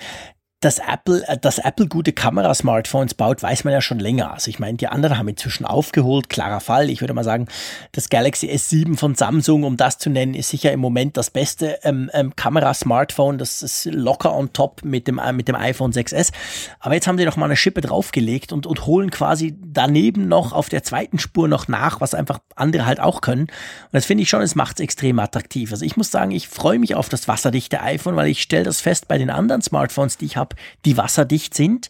dass 0.60 0.80
Apple, 0.80 1.24
äh, 1.28 1.38
dass 1.38 1.60
Apple 1.60 1.88
gute 1.88 2.14
Kamera-Smartphones 2.14 3.14
baut, 3.14 3.44
weiß 3.44 3.64
man 3.64 3.74
ja 3.74 3.82
schon 3.82 4.00
länger. 4.00 4.34
Also 4.34 4.50
ich 4.50 4.58
meine, 4.58 4.78
die 4.78 4.88
anderen 4.88 5.18
haben 5.18 5.28
inzwischen 5.28 5.66
aufgeholt, 5.66 6.30
klarer 6.30 6.62
Fall. 6.62 6.90
Ich 6.90 7.02
würde 7.02 7.14
mal 7.14 7.24
sagen, 7.24 7.48
das 7.92 8.10
Galaxy 8.10 8.50
S7 8.50 8.98
von 8.98 9.14
Samsung, 9.14 9.64
um 9.64 9.78
das 9.78 10.00
zu 10.00 10.10
nennen, 10.10 10.34
ist 10.34 10.50
sicher 10.50 10.72
im 10.72 10.80
Moment 10.80 11.16
das 11.16 11.30
beste 11.30 11.78
ähm, 11.84 12.10
ähm, 12.14 12.36
Kamera-Smartphone. 12.36 13.38
Das 13.38 13.62
ist 13.62 13.86
locker 13.86 14.34
on 14.34 14.52
top 14.52 14.84
mit 14.84 15.08
dem, 15.08 15.20
äh, 15.20 15.32
mit 15.32 15.48
dem 15.48 15.56
iPhone 15.56 15.92
6S. 15.92 16.32
Aber 16.80 16.96
jetzt 16.96 17.06
haben 17.06 17.20
sie 17.20 17.26
noch 17.26 17.38
mal 17.38 17.46
eine 17.46 17.56
Schippe 17.56 17.82
draufgelegt 17.82 18.52
und, 18.52 18.66
und 18.66 18.88
holen 18.88 19.12
quasi 19.12 19.56
daneben 19.62 20.28
noch 20.28 20.54
auf 20.54 20.70
der 20.70 20.84
zweiten 20.84 21.20
Spur 21.20 21.48
noch 21.48 21.68
nach, 21.68 22.02
was 22.02 22.16
einfach 22.16 22.40
andere 22.56 22.88
halt 22.88 23.00
auch 23.00 23.22
können. 23.22 23.42
Und 23.44 23.50
das 23.92 24.06
finde 24.06 24.24
ich 24.24 24.30
schon, 24.30 24.42
es 24.42 24.56
macht 24.56 24.80
es 24.80 24.84
extrem 24.84 25.20
attraktiv. 25.20 25.72
Also 25.72 25.86
ich 25.86 25.98
muss 25.98 26.10
sagen, 26.10 26.32
ich 26.32 26.48
freue 26.48 26.80
mich 26.80 26.96
auf 26.96 27.10
das 27.10 27.28
wasserdichte 27.28 27.82
iPhone, 27.82 28.16
weil 28.16 28.28
ich 28.28 28.42
stelle 28.42 28.64
das 28.64 28.82
fest 28.82 29.08
bei 29.08 29.20
den 29.20 29.30
anderen 29.30 29.62
Smartphones, 29.62 30.18
die 30.18 30.26
ich 30.26 30.38
habe, 30.38 30.47
habe, 30.48 30.56
die 30.86 30.98
wasserdicht 30.98 31.54
sind. 31.54 31.90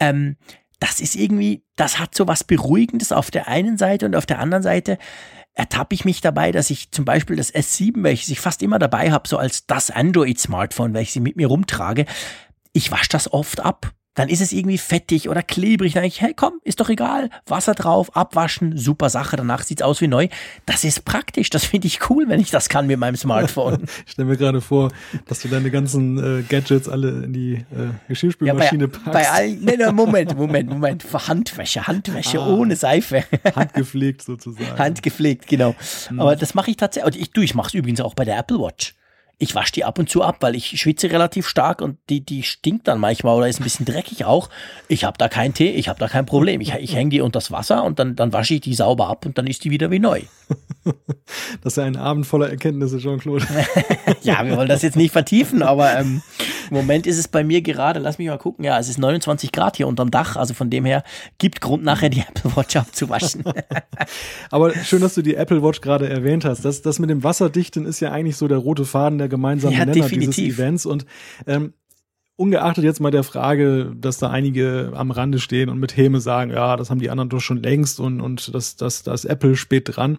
Ähm, 0.00 0.36
das 0.80 1.00
ist 1.00 1.16
irgendwie, 1.16 1.64
das 1.76 1.98
hat 1.98 2.14
so 2.14 2.28
was 2.28 2.44
Beruhigendes 2.44 3.10
auf 3.12 3.30
der 3.30 3.48
einen 3.48 3.78
Seite 3.78 4.06
und 4.06 4.14
auf 4.14 4.26
der 4.26 4.38
anderen 4.38 4.62
Seite 4.62 4.98
ertappe 5.54 5.94
ich 5.94 6.04
mich 6.04 6.20
dabei, 6.20 6.52
dass 6.52 6.70
ich 6.70 6.92
zum 6.92 7.04
Beispiel 7.04 7.34
das 7.34 7.52
S7, 7.52 8.04
welches 8.04 8.28
ich 8.28 8.38
fast 8.38 8.62
immer 8.62 8.78
dabei 8.78 9.10
habe, 9.10 9.28
so 9.28 9.38
als 9.38 9.66
das 9.66 9.90
Android-Smartphone, 9.90 10.94
welches 10.94 11.16
ich 11.16 11.22
mit 11.22 11.36
mir 11.36 11.48
rumtrage, 11.48 12.06
ich 12.72 12.92
wasche 12.92 13.08
das 13.08 13.32
oft 13.32 13.60
ab 13.60 13.92
dann 14.18 14.28
ist 14.28 14.40
es 14.40 14.52
irgendwie 14.52 14.78
fettig 14.78 15.28
oder 15.28 15.42
klebrig. 15.42 15.92
Dann 15.92 16.02
denke 16.02 16.14
ich, 16.16 16.20
hey, 16.20 16.34
komm, 16.34 16.60
ist 16.64 16.80
doch 16.80 16.88
egal. 16.88 17.30
Wasser 17.46 17.74
drauf, 17.74 18.14
abwaschen, 18.16 18.76
super 18.76 19.10
Sache. 19.10 19.36
Danach 19.36 19.62
sieht's 19.62 19.82
aus 19.82 20.00
wie 20.00 20.08
neu. 20.08 20.28
Das 20.66 20.82
ist 20.82 21.04
praktisch. 21.04 21.50
Das 21.50 21.64
finde 21.64 21.86
ich 21.86 22.10
cool, 22.10 22.28
wenn 22.28 22.40
ich 22.40 22.50
das 22.50 22.68
kann 22.68 22.86
mit 22.86 22.98
meinem 22.98 23.16
Smartphone. 23.16 23.84
ich 24.06 24.12
stelle 24.12 24.28
mir 24.28 24.36
gerade 24.36 24.60
vor, 24.60 24.90
dass 25.26 25.40
du 25.40 25.48
deine 25.48 25.70
ganzen 25.70 26.18
äh, 26.18 26.42
Gadgets 26.42 26.88
alle 26.88 27.24
in 27.24 27.32
die 27.32 27.54
äh, 27.54 27.90
Geschirrspülmaschine 28.08 28.84
ja, 28.84 28.86
bei, 28.88 28.98
packst. 28.98 29.12
Bei 29.12 29.30
all, 29.30 29.48
nee, 29.50 29.76
nee, 29.76 29.92
Moment, 29.92 30.36
Moment, 30.36 30.68
Moment. 30.68 31.04
Handwäsche, 31.12 31.86
Handwäsche 31.86 32.40
ah, 32.40 32.48
ohne 32.48 32.74
Seife. 32.74 33.24
Handgepflegt 33.54 34.22
sozusagen. 34.22 34.78
Handgepflegt, 34.78 35.46
genau. 35.46 35.74
Hm. 36.08 36.20
Aber 36.20 36.34
das 36.36 36.54
mache 36.54 36.70
ich 36.70 36.76
tatsächlich. 36.76 37.20
Ich, 37.20 37.30
du, 37.30 37.40
ich 37.40 37.54
mache 37.54 37.68
es 37.68 37.74
übrigens 37.74 38.00
auch 38.00 38.14
bei 38.14 38.24
der 38.24 38.38
Apple 38.38 38.58
Watch 38.58 38.94
ich 39.40 39.54
wasche 39.54 39.72
die 39.72 39.84
ab 39.84 39.98
und 40.00 40.10
zu 40.10 40.22
ab, 40.22 40.38
weil 40.40 40.56
ich 40.56 40.80
schwitze 40.80 41.10
relativ 41.12 41.46
stark 41.46 41.80
und 41.80 41.96
die, 42.10 42.20
die 42.20 42.42
stinkt 42.42 42.88
dann 42.88 42.98
manchmal 42.98 43.36
oder 43.36 43.48
ist 43.48 43.60
ein 43.60 43.64
bisschen 43.64 43.86
dreckig 43.86 44.24
auch. 44.24 44.50
Ich 44.88 45.04
habe 45.04 45.16
da 45.16 45.28
keinen 45.28 45.54
Tee, 45.54 45.70
ich 45.70 45.88
habe 45.88 46.00
da 46.00 46.08
kein 46.08 46.26
Problem. 46.26 46.60
Ich, 46.60 46.74
ich 46.74 46.96
hänge 46.96 47.10
die 47.10 47.20
unter 47.20 47.38
das 47.38 47.52
Wasser 47.52 47.84
und 47.84 48.00
dann, 48.00 48.16
dann 48.16 48.32
wasche 48.32 48.54
ich 48.54 48.62
die 48.62 48.74
sauber 48.74 49.08
ab 49.08 49.26
und 49.26 49.38
dann 49.38 49.46
ist 49.46 49.62
die 49.62 49.70
wieder 49.70 49.90
wie 49.90 50.00
neu. 50.00 50.22
Das 51.62 51.74
ist 51.74 51.76
ja 51.76 51.84
ein 51.84 51.96
Abend 51.96 52.26
voller 52.26 52.48
Erkenntnisse, 52.48 52.98
Jean-Claude. 52.98 53.44
ja, 54.22 54.46
wir 54.46 54.56
wollen 54.56 54.68
das 54.68 54.80
jetzt 54.80 54.96
nicht 54.96 55.12
vertiefen, 55.12 55.62
aber 55.62 55.94
ähm, 55.98 56.22
im 56.70 56.76
Moment 56.76 57.06
ist 57.06 57.18
es 57.18 57.28
bei 57.28 57.44
mir 57.44 57.60
gerade, 57.60 58.00
lass 58.00 58.16
mich 58.16 58.28
mal 58.28 58.38
gucken, 58.38 58.64
ja, 58.64 58.78
es 58.78 58.88
ist 58.88 58.98
29 58.98 59.52
Grad 59.52 59.76
hier 59.76 59.86
unterm 59.86 60.10
Dach, 60.10 60.36
also 60.36 60.54
von 60.54 60.70
dem 60.70 60.86
her 60.86 61.02
gibt 61.36 61.60
Grund 61.60 61.84
nachher 61.84 62.08
die 62.08 62.20
Apple 62.28 62.56
Watch 62.56 62.76
abzuwaschen. 62.76 63.44
aber 64.50 64.74
schön, 64.76 65.02
dass 65.02 65.14
du 65.14 65.22
die 65.22 65.34
Apple 65.34 65.62
Watch 65.62 65.82
gerade 65.82 66.08
erwähnt 66.08 66.46
hast. 66.46 66.64
Das, 66.64 66.80
das 66.80 66.98
mit 66.98 67.10
dem 67.10 67.22
Wasserdichten 67.22 67.84
ist 67.84 68.00
ja 68.00 68.10
eigentlich 68.10 68.36
so 68.36 68.48
der 68.48 68.58
rote 68.58 68.86
Faden 68.86 69.18
der 69.18 69.27
gemeinsamen 69.28 69.76
ja, 69.76 69.84
Nenner 69.84 69.92
definitiv. 69.92 70.36
dieses 70.36 70.58
Events 70.58 70.86
und 70.86 71.06
ähm, 71.46 71.72
ungeachtet 72.36 72.84
jetzt 72.84 73.00
mal 73.00 73.10
der 73.10 73.24
Frage, 73.24 73.92
dass 74.00 74.18
da 74.18 74.30
einige 74.30 74.92
am 74.94 75.10
Rande 75.10 75.40
stehen 75.40 75.68
und 75.68 75.78
mit 75.78 75.96
Häme 75.96 76.20
sagen, 76.20 76.52
ja, 76.52 76.76
das 76.76 76.88
haben 76.88 77.00
die 77.00 77.10
anderen 77.10 77.28
doch 77.28 77.40
schon 77.40 77.62
längst 77.62 77.98
und, 77.98 78.20
und 78.20 78.54
das, 78.54 78.76
das, 78.76 79.02
das 79.02 79.24
Apple 79.24 79.56
spät 79.56 79.96
dran. 79.96 80.18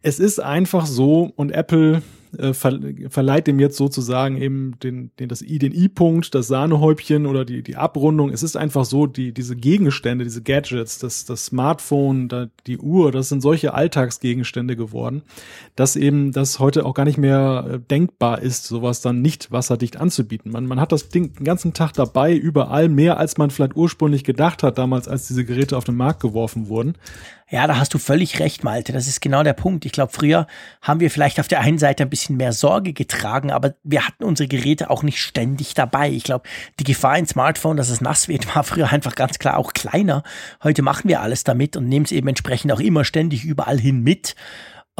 Es 0.00 0.18
ist 0.18 0.40
einfach 0.40 0.86
so 0.86 1.30
und 1.36 1.50
Apple 1.50 2.02
äh, 2.38 2.52
ver 2.52 2.78
verleiht 3.08 3.46
dem 3.46 3.60
jetzt 3.60 3.76
sozusagen 3.76 4.36
eben 4.36 4.78
den, 4.82 5.10
den, 5.18 5.28
das 5.28 5.42
I, 5.42 5.58
den 5.58 5.72
I-Punkt, 5.72 6.34
das 6.34 6.48
Sahnehäubchen 6.48 7.26
oder 7.26 7.44
die, 7.44 7.62
die 7.62 7.76
Abrundung. 7.76 8.30
Es 8.30 8.42
ist 8.42 8.56
einfach 8.56 8.84
so, 8.84 9.06
die, 9.06 9.32
diese 9.32 9.56
Gegenstände, 9.56 10.24
diese 10.24 10.42
Gadgets, 10.42 10.98
das, 10.98 11.24
das 11.24 11.46
Smartphone, 11.46 12.28
da, 12.28 12.48
die 12.66 12.78
Uhr, 12.78 13.12
das 13.12 13.28
sind 13.28 13.40
solche 13.40 13.74
Alltagsgegenstände 13.74 14.76
geworden, 14.76 15.22
dass 15.76 15.96
eben 15.96 16.32
das 16.32 16.58
heute 16.58 16.84
auch 16.86 16.94
gar 16.94 17.04
nicht 17.04 17.18
mehr 17.18 17.66
äh, 17.68 17.78
denkbar 17.78 18.42
ist, 18.42 18.66
sowas 18.66 19.00
dann 19.00 19.22
nicht 19.22 19.50
wasserdicht 19.50 19.96
anzubieten. 19.96 20.52
Man, 20.52 20.66
man 20.66 20.80
hat 20.80 20.92
das 20.92 21.08
Ding 21.08 21.34
den 21.34 21.44
ganzen 21.44 21.72
Tag 21.72 21.92
dabei, 21.94 22.34
überall 22.34 22.88
mehr, 22.88 23.18
als 23.18 23.38
man 23.38 23.50
vielleicht 23.50 23.76
ursprünglich 23.76 24.24
gedacht 24.24 24.62
hat, 24.62 24.78
damals, 24.78 25.08
als 25.08 25.28
diese 25.28 25.44
Geräte 25.44 25.76
auf 25.76 25.84
den 25.84 25.96
Markt 25.96 26.20
geworfen 26.20 26.68
wurden. 26.68 26.94
Ja, 27.52 27.66
da 27.66 27.78
hast 27.78 27.92
du 27.92 27.98
völlig 27.98 28.38
recht, 28.38 28.62
Malte. 28.62 28.92
Das 28.92 29.08
ist 29.08 29.20
genau 29.20 29.42
der 29.42 29.54
Punkt. 29.54 29.84
Ich 29.84 29.90
glaube, 29.90 30.12
früher 30.12 30.46
haben 30.82 31.00
wir 31.00 31.10
vielleicht 31.10 31.40
auf 31.40 31.48
der 31.48 31.60
einen 31.60 31.78
Seite 31.78 32.04
ein 32.04 32.10
bisschen 32.10 32.36
mehr 32.36 32.52
Sorge 32.52 32.92
getragen, 32.92 33.50
aber 33.50 33.74
wir 33.82 34.06
hatten 34.06 34.22
unsere 34.22 34.46
Geräte 34.46 34.88
auch 34.88 35.02
nicht 35.02 35.20
ständig 35.20 35.74
dabei. 35.74 36.10
Ich 36.10 36.22
glaube, 36.22 36.48
die 36.78 36.84
Gefahr 36.84 37.18
in 37.18 37.26
Smartphone, 37.26 37.76
dass 37.76 37.90
es 37.90 38.00
nass 38.00 38.28
wird, 38.28 38.54
war 38.54 38.62
früher 38.62 38.92
einfach 38.92 39.16
ganz 39.16 39.40
klar 39.40 39.58
auch 39.58 39.72
kleiner. 39.72 40.22
Heute 40.62 40.82
machen 40.82 41.08
wir 41.08 41.22
alles 41.22 41.42
damit 41.42 41.76
und 41.76 41.88
nehmen 41.88 42.04
es 42.04 42.12
eben 42.12 42.28
entsprechend 42.28 42.70
auch 42.70 42.80
immer 42.80 43.04
ständig 43.04 43.44
überall 43.44 43.80
hin 43.80 44.04
mit. 44.04 44.36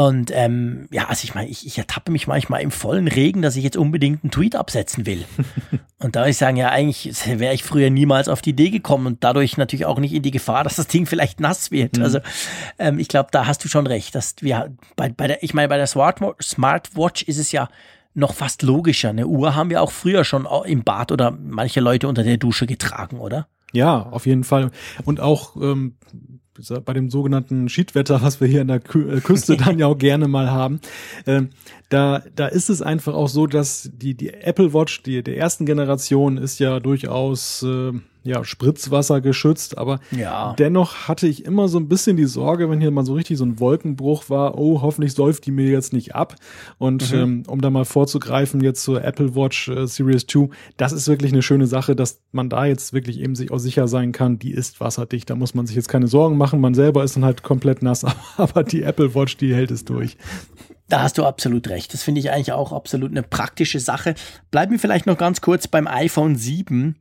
Und 0.00 0.30
ähm, 0.32 0.88
ja, 0.90 1.08
also 1.08 1.24
ich 1.24 1.34
meine, 1.34 1.50
ich, 1.50 1.66
ich 1.66 1.76
ertappe 1.76 2.10
mich 2.10 2.26
manchmal 2.26 2.62
im 2.62 2.70
vollen 2.70 3.06
Regen, 3.06 3.42
dass 3.42 3.56
ich 3.56 3.62
jetzt 3.62 3.76
unbedingt 3.76 4.24
einen 4.24 4.30
Tweet 4.30 4.56
absetzen 4.56 5.04
will. 5.04 5.26
und 5.98 6.16
da 6.16 6.20
würde 6.20 6.30
ich 6.30 6.38
sagen, 6.38 6.56
ja, 6.56 6.70
eigentlich 6.70 7.12
wäre 7.38 7.52
ich 7.52 7.64
früher 7.64 7.90
niemals 7.90 8.30
auf 8.30 8.40
die 8.40 8.50
Idee 8.50 8.70
gekommen 8.70 9.06
und 9.06 9.22
dadurch 9.22 9.58
natürlich 9.58 9.84
auch 9.84 9.98
nicht 9.98 10.14
in 10.14 10.22
die 10.22 10.30
Gefahr, 10.30 10.64
dass 10.64 10.76
das 10.76 10.86
Ding 10.86 11.04
vielleicht 11.04 11.38
nass 11.38 11.70
wird. 11.70 11.98
Mhm. 11.98 12.02
Also 12.02 12.20
ähm, 12.78 12.98
ich 12.98 13.08
glaube, 13.08 13.28
da 13.30 13.46
hast 13.46 13.62
du 13.62 13.68
schon 13.68 13.86
recht, 13.86 14.14
dass 14.14 14.36
wir 14.40 14.74
bei, 14.96 15.10
bei 15.10 15.26
der, 15.26 15.42
ich 15.42 15.52
meine, 15.52 15.68
bei 15.68 15.76
der 15.76 15.86
Smartwatch 15.86 17.20
ist 17.24 17.36
es 17.36 17.52
ja 17.52 17.68
noch 18.14 18.32
fast 18.32 18.62
logischer. 18.62 19.10
Eine 19.10 19.26
Uhr 19.26 19.54
haben 19.54 19.68
wir 19.68 19.82
auch 19.82 19.92
früher 19.92 20.24
schon 20.24 20.48
im 20.64 20.82
Bad 20.82 21.12
oder 21.12 21.30
manche 21.30 21.80
Leute 21.80 22.08
unter 22.08 22.22
der 22.22 22.38
Dusche 22.38 22.66
getragen, 22.66 23.18
oder? 23.18 23.48
Ja, 23.72 24.00
auf 24.04 24.24
jeden 24.24 24.44
Fall. 24.44 24.70
Und 25.04 25.20
auch 25.20 25.56
ähm, 25.56 25.96
bei 26.84 26.92
dem 26.92 27.10
sogenannten 27.10 27.68
Schiedwetter, 27.68 28.22
was 28.22 28.40
wir 28.40 28.48
hier 28.48 28.60
an 28.62 28.68
der 28.68 28.76
äh, 28.76 29.20
Küste 29.20 29.56
dann 29.56 29.78
ja 29.78 29.86
auch 29.86 29.98
gerne 29.98 30.28
mal 30.28 30.50
haben, 30.50 30.80
äh, 31.26 31.42
da, 31.88 32.22
da 32.36 32.46
ist 32.46 32.70
es 32.70 32.82
einfach 32.82 33.14
auch 33.14 33.28
so, 33.28 33.46
dass 33.46 33.90
die, 33.92 34.14
die 34.14 34.32
Apple 34.32 34.72
Watch, 34.72 35.02
die 35.02 35.22
der 35.22 35.36
ersten 35.36 35.66
Generation, 35.66 36.36
ist 36.36 36.60
ja 36.60 36.80
durchaus 36.80 37.62
äh, 37.62 37.92
ja, 38.22 38.44
Spritzwasser 38.44 39.20
geschützt, 39.20 39.78
aber 39.78 40.00
ja. 40.10 40.54
dennoch 40.58 41.08
hatte 41.08 41.26
ich 41.26 41.44
immer 41.44 41.68
so 41.68 41.78
ein 41.78 41.88
bisschen 41.88 42.16
die 42.16 42.26
Sorge, 42.26 42.68
wenn 42.70 42.80
hier 42.80 42.90
mal 42.90 43.04
so 43.04 43.14
richtig 43.14 43.38
so 43.38 43.44
ein 43.44 43.58
Wolkenbruch 43.60 44.28
war, 44.28 44.58
oh, 44.58 44.82
hoffentlich 44.82 45.14
säuft 45.14 45.46
die 45.46 45.50
mir 45.50 45.68
jetzt 45.70 45.92
nicht 45.92 46.14
ab. 46.14 46.36
Und 46.78 47.12
mhm. 47.12 47.18
ähm, 47.18 47.42
um 47.46 47.60
da 47.60 47.70
mal 47.70 47.84
vorzugreifen, 47.84 48.60
jetzt 48.60 48.82
zur 48.82 49.02
Apple 49.02 49.34
Watch 49.34 49.68
äh, 49.68 49.86
Series 49.86 50.26
2, 50.26 50.48
das 50.76 50.92
ist 50.92 51.08
wirklich 51.08 51.32
eine 51.32 51.42
schöne 51.42 51.66
Sache, 51.66 51.96
dass 51.96 52.20
man 52.32 52.50
da 52.50 52.66
jetzt 52.66 52.92
wirklich 52.92 53.20
eben 53.20 53.34
sich 53.34 53.50
auch 53.50 53.58
sicher 53.58 53.88
sein 53.88 54.12
kann, 54.12 54.38
die 54.38 54.52
ist 54.52 54.80
wasserdicht. 54.80 55.30
Da 55.30 55.34
muss 55.34 55.54
man 55.54 55.66
sich 55.66 55.76
jetzt 55.76 55.88
keine 55.88 56.08
Sorgen 56.08 56.36
machen. 56.36 56.60
Man 56.60 56.74
selber 56.74 57.04
ist 57.04 57.16
dann 57.16 57.24
halt 57.24 57.42
komplett 57.42 57.82
nass, 57.82 58.04
aber 58.36 58.64
die 58.64 58.82
Apple 58.82 59.14
Watch, 59.14 59.36
die 59.38 59.54
hält 59.54 59.70
es 59.70 59.84
durch. 59.84 60.16
Da 60.90 61.02
hast 61.02 61.18
du 61.18 61.24
absolut 61.24 61.68
recht. 61.68 61.94
Das 61.94 62.02
finde 62.02 62.20
ich 62.20 62.32
eigentlich 62.32 62.52
auch 62.52 62.72
absolut 62.72 63.12
eine 63.12 63.22
praktische 63.22 63.78
Sache. 63.78 64.14
Bleiben 64.50 64.72
wir 64.72 64.78
vielleicht 64.80 65.06
noch 65.06 65.16
ganz 65.16 65.40
kurz 65.40 65.68
beim 65.68 65.86
iPhone 65.86 66.34
7. 66.34 66.96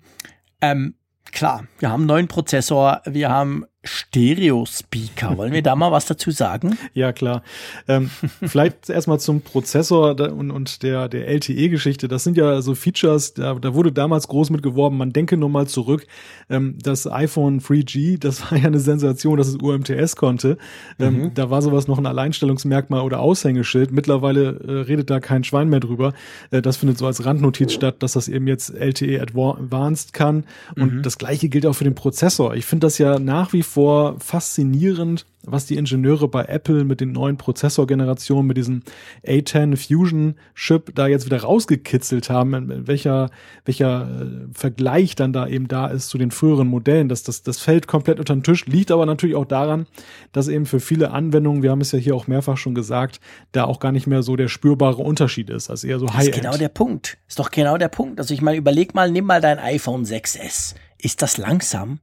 Ähm, 0.62 0.94
klar, 1.32 1.66
wir 1.80 1.90
haben 1.90 2.02
einen 2.02 2.08
neuen 2.08 2.28
Prozessor, 2.28 3.02
wir 3.06 3.30
haben 3.30 3.66
Stereo-Speaker. 3.86 5.38
Wollen 5.38 5.54
wir 5.54 5.62
da 5.62 5.74
mal 5.74 5.90
was 5.90 6.06
dazu 6.06 6.32
sagen? 6.32 6.78
Ja, 6.94 7.14
klar. 7.14 7.44
Ähm, 7.88 8.10
vielleicht 8.46 8.90
erstmal 8.90 9.22
zum 9.22 9.40
Prozessor 9.40 10.20
und, 10.20 10.52
und 10.52 10.84
der, 10.84 11.08
der 11.08 11.30
LTE-Geschichte. 11.30 12.10
Das 12.10 12.26
sind 12.26 12.36
ja 12.36 12.62
so 12.62 12.76
Features, 12.76 13.36
da, 13.36 13.54
da 13.54 13.74
wurde 13.74 13.94
damals 13.94 14.28
groß 14.28 14.50
mit 14.50 14.64
geworben. 14.64 14.98
Man 14.98 15.14
denke 15.14 15.38
nur 15.38 15.48
mal 15.48 15.66
zurück. 15.66 16.08
Ähm, 16.50 16.78
das 16.84 17.10
iPhone 17.10 17.62
3G, 17.62 18.20
das 18.20 18.52
war 18.52 18.58
ja 18.58 18.66
eine 18.66 18.82
Sensation, 18.82 19.38
dass 19.38 19.48
es 19.48 19.56
UMTS 19.56 20.18
konnte. 20.18 20.58
Ähm, 21.00 21.22
mhm. 21.22 21.34
Da 21.34 21.50
war 21.50 21.62
sowas 21.62 21.88
noch 21.88 22.00
ein 22.00 22.06
Alleinstellungsmerkmal 22.06 23.02
oder 23.02 23.22
Aushängeschild. 23.22 23.92
Mittlerweile 23.92 24.60
äh, 24.60 24.72
redet 24.82 25.10
da 25.10 25.22
kein 25.22 25.46
Schwein 25.46 25.70
mehr 25.70 25.80
drüber. 25.80 26.14
Äh, 26.52 26.62
das 26.62 26.76
findet 26.76 26.98
so 26.98 27.06
als 27.06 27.24
Randnotiz 27.24 27.72
statt, 27.72 28.04
dass 28.04 28.12
das 28.12 28.28
eben 28.28 28.48
jetzt 28.48 28.72
LTE 28.72 29.22
Advanced 29.22 30.12
kann. 30.12 30.44
Und 30.76 30.96
mhm. 30.96 31.02
das 31.04 31.18
gleiche 31.18 31.48
gilt 31.48 31.66
auch 31.66 31.74
für 31.74 31.86
den 31.86 31.96
Prozessor. 31.96 32.56
Ich 32.56 32.66
finde 32.66 32.88
das 32.88 32.98
ja 32.98 33.20
nach 33.20 33.54
wie 33.54 33.64
vor 33.70 34.20
faszinierend, 34.20 35.26
was 35.44 35.66
die 35.66 35.78
Ingenieure 35.78 36.28
bei 36.28 36.46
Apple 36.46 36.84
mit 36.84 37.00
den 37.02 37.12
neuen 37.12 37.38
Prozessorgenerationen, 37.38 38.48
mit 38.48 38.58
diesem 38.58 38.82
A10 39.26 39.78
Fusion 39.78 40.36
Chip 40.56 40.94
da 40.96 41.08
jetzt 41.08 41.26
wieder 41.26 41.42
rausgekitzelt 41.42 42.30
haben, 42.30 42.88
welcher, 42.88 43.30
welcher 43.66 44.22
äh, 44.22 44.26
Vergleich 44.54 45.16
dann 45.16 45.32
da 45.32 45.48
eben 45.48 45.68
da 45.68 45.88
ist 45.88 46.10
zu 46.10 46.18
den 46.18 46.32
früheren 46.32 46.68
Modellen. 46.68 47.10
Das, 47.10 47.24
das, 47.24 47.44
das 47.44 47.60
fällt 47.60 47.88
komplett 47.88 48.20
unter 48.20 48.36
den 48.36 48.44
Tisch, 48.44 48.66
liegt 48.66 48.92
aber 48.92 49.06
natürlich 49.06 49.36
auch 49.36 49.46
daran, 49.46 49.86
dass 50.32 50.48
eben 50.48 50.66
für 50.66 50.80
viele 50.80 51.12
Anwendungen, 51.12 51.64
wir 51.64 51.72
haben 51.72 51.82
es 51.82 51.92
ja 51.92 52.00
hier 52.00 52.16
auch 52.16 52.28
mehrfach 52.28 52.58
schon 52.58 52.76
gesagt, 52.76 53.20
da 53.52 53.66
auch 53.66 53.80
gar 53.80 53.92
nicht 53.92 54.08
mehr 54.08 54.24
so 54.24 54.36
der 54.36 54.48
spürbare 54.48 55.02
Unterschied 55.02 55.50
ist, 55.50 55.70
also 55.70 55.88
eher 55.88 56.00
so 56.00 56.08
High-End. 56.08 56.28
Das 56.30 56.36
ist 56.36 56.42
genau 56.42 56.58
der 56.58 56.70
Punkt. 56.70 57.18
Ist 57.28 57.40
doch 57.40 57.52
genau 57.52 57.78
der 57.78 57.90
Punkt. 57.90 58.20
Also 58.20 58.34
ich 58.34 58.42
meine, 58.42 58.58
überleg 58.58 58.96
mal, 58.96 59.12
nimm 59.12 59.26
mal 59.26 59.42
dein 59.42 59.60
iPhone 59.60 60.04
6S. 60.04 60.76
Ist 60.98 61.22
das 61.22 61.38
langsam? 61.38 62.00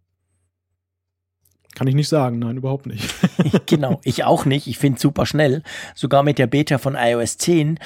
Kann 1.77 1.89
ich 1.89 1.95
nicht 1.95 2.09
sagen, 2.09 2.39
nein, 2.39 2.57
überhaupt 2.57 2.87
nicht. 2.87 3.15
genau, 3.67 4.01
ich 4.03 4.25
auch 4.25 4.47
nicht. 4.47 4.67
Ich 4.67 4.79
finde 4.79 4.99
super 4.99 5.27
schnell, 5.27 5.63
sogar 5.95 6.23
mit 6.23 6.39
der 6.39 6.47
Beta 6.47 6.79
von 6.79 6.97
iOS 6.99 7.37
10. 7.37 7.79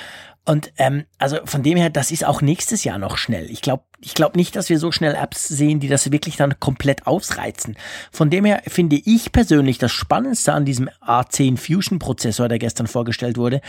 Und 0.45 0.73
ähm, 0.79 1.07
also 1.19 1.39
von 1.45 1.65
dem 1.65 1.77
her, 1.77 1.91
das 1.91 2.13
ist 2.13 2.25
auch 2.25 2.41
nächstes 2.41 2.85
Jahr 2.85 2.99
noch 2.99 3.17
schnell. 3.17 3.51
Ich 3.51 3.63
glaube 3.63 3.83
ich 4.03 4.15
glaube 4.15 4.39
nicht, 4.39 4.57
dass 4.57 4.71
wir 4.71 4.79
so 4.79 4.93
schnell 4.93 5.15
Apps 5.15 5.47
sehen, 5.47 5.81
die 5.81 5.89
das 5.89 6.11
wirklich 6.11 6.37
dann 6.37 6.59
komplett 6.59 7.07
ausreizen. 7.07 7.77
Von 8.11 8.31
dem 8.31 8.45
her 8.45 8.63
finde 8.67 8.97
ich 8.97 9.33
persönlich 9.33 9.79
das 9.79 9.93
Spannendste 9.93 10.55
an 10.55 10.65
diesem 10.65 10.89
A10 11.07 11.59
Fusion 11.59 11.99
Prozessor, 11.99 12.49
der 12.49 12.59
gestern 12.59 12.87
vorgestellt 12.87 13.37
wurde, 13.37 13.61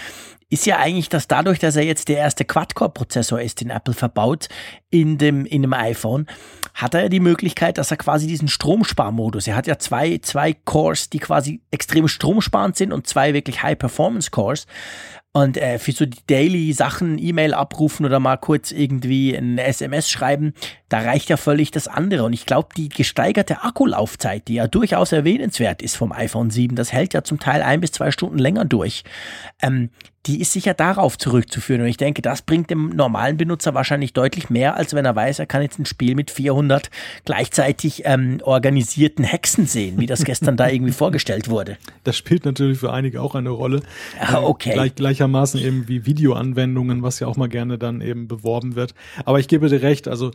ist 0.49 0.65
ja 0.65 0.77
eigentlich, 0.77 1.09
dass 1.09 1.27
dadurch, 1.27 1.59
dass 1.59 1.75
er 1.75 1.83
jetzt 1.83 2.07
der 2.07 2.17
erste 2.17 2.45
Quad-Core-Prozessor 2.45 3.41
ist, 3.41 3.61
den 3.61 3.69
Apple 3.69 3.93
verbaut 3.93 4.49
in 4.89 5.17
dem, 5.17 5.45
in 5.45 5.61
dem 5.61 5.73
iPhone, 5.73 6.27
hat 6.73 6.93
er 6.93 7.03
ja 7.03 7.09
die 7.09 7.19
Möglichkeit, 7.19 7.77
dass 7.77 7.91
er 7.91 7.97
quasi 7.97 8.27
diesen 8.27 8.47
Stromsparmodus, 8.47 9.47
er 9.47 9.55
hat 9.55 9.67
ja 9.67 9.79
zwei, 9.79 10.19
zwei 10.19 10.53
Cores, 10.53 11.09
die 11.09 11.19
quasi 11.19 11.61
extrem 11.71 12.07
stromsparend 12.07 12.75
sind 12.75 12.93
und 12.93 13.07
zwei 13.07 13.33
wirklich 13.33 13.63
High-Performance-Cores. 13.63 14.67
Und 15.33 15.55
äh, 15.55 15.79
für 15.79 15.93
so 15.93 16.05
die 16.05 16.19
Daily 16.27 16.73
Sachen, 16.73 17.17
E-Mail 17.17 17.53
abrufen 17.53 18.05
oder 18.05 18.19
mal 18.19 18.35
kurz 18.35 18.71
irgendwie 18.71 19.33
ein 19.33 19.57
SMS 19.57 20.09
schreiben, 20.09 20.20
da 20.89 20.99
reicht 20.99 21.29
ja 21.29 21.37
völlig 21.37 21.71
das 21.71 21.87
andere. 21.87 22.23
Und 22.23 22.33
ich 22.33 22.45
glaube, 22.45 22.69
die 22.75 22.89
gesteigerte 22.89 23.63
Akkulaufzeit, 23.63 24.47
die 24.47 24.55
ja 24.55 24.67
durchaus 24.67 25.11
erwähnenswert 25.11 25.81
ist 25.81 25.95
vom 25.95 26.11
iPhone 26.11 26.49
7, 26.49 26.75
das 26.75 26.93
hält 26.93 27.13
ja 27.13 27.23
zum 27.23 27.39
Teil 27.39 27.61
ein 27.61 27.81
bis 27.81 27.91
zwei 27.91 28.11
Stunden 28.11 28.39
länger 28.39 28.65
durch. 28.65 29.03
Ähm, 29.61 29.89
die 30.27 30.39
ist 30.39 30.53
sicher 30.53 30.73
darauf 30.73 31.17
zurückzuführen. 31.17 31.81
Und 31.81 31.87
ich 31.87 31.97
denke, 31.97 32.21
das 32.21 32.43
bringt 32.43 32.69
dem 32.69 32.89
normalen 32.89 33.37
Benutzer 33.37 33.73
wahrscheinlich 33.73 34.13
deutlich 34.13 34.49
mehr, 34.49 34.75
als 34.75 34.93
wenn 34.93 35.05
er 35.05 35.15
weiß, 35.15 35.39
er 35.39 35.47
kann 35.47 35.63
jetzt 35.63 35.79
ein 35.79 35.85
Spiel 35.85 36.15
mit 36.15 36.29
400 36.29 36.91
gleichzeitig 37.25 38.03
ähm, 38.05 38.39
organisierten 38.43 39.25
Hexen 39.25 39.65
sehen, 39.65 39.99
wie 39.99 40.05
das 40.05 40.23
gestern 40.23 40.57
da 40.57 40.69
irgendwie 40.69 40.91
vorgestellt 40.91 41.49
wurde. 41.49 41.77
Das 42.03 42.17
spielt 42.17 42.45
natürlich 42.45 42.77
für 42.77 42.93
einige 42.93 43.21
auch 43.21 43.33
eine 43.33 43.49
Rolle. 43.49 43.81
Ah, 44.19 44.41
okay. 44.41 44.73
Gleich, 44.73 44.95
gleichermaßen 44.95 45.59
eben 45.59 45.87
wie 45.87 46.05
Videoanwendungen, 46.05 47.01
was 47.01 47.19
ja 47.19 47.27
auch 47.27 47.37
mal 47.37 47.49
gerne 47.49 47.79
dann 47.79 48.01
eben 48.01 48.27
beworben 48.27 48.75
wird. 48.75 48.93
Aber 49.25 49.39
ich 49.39 49.47
gebe 49.47 49.69
dir 49.69 49.81
recht, 49.81 50.07
also 50.07 50.31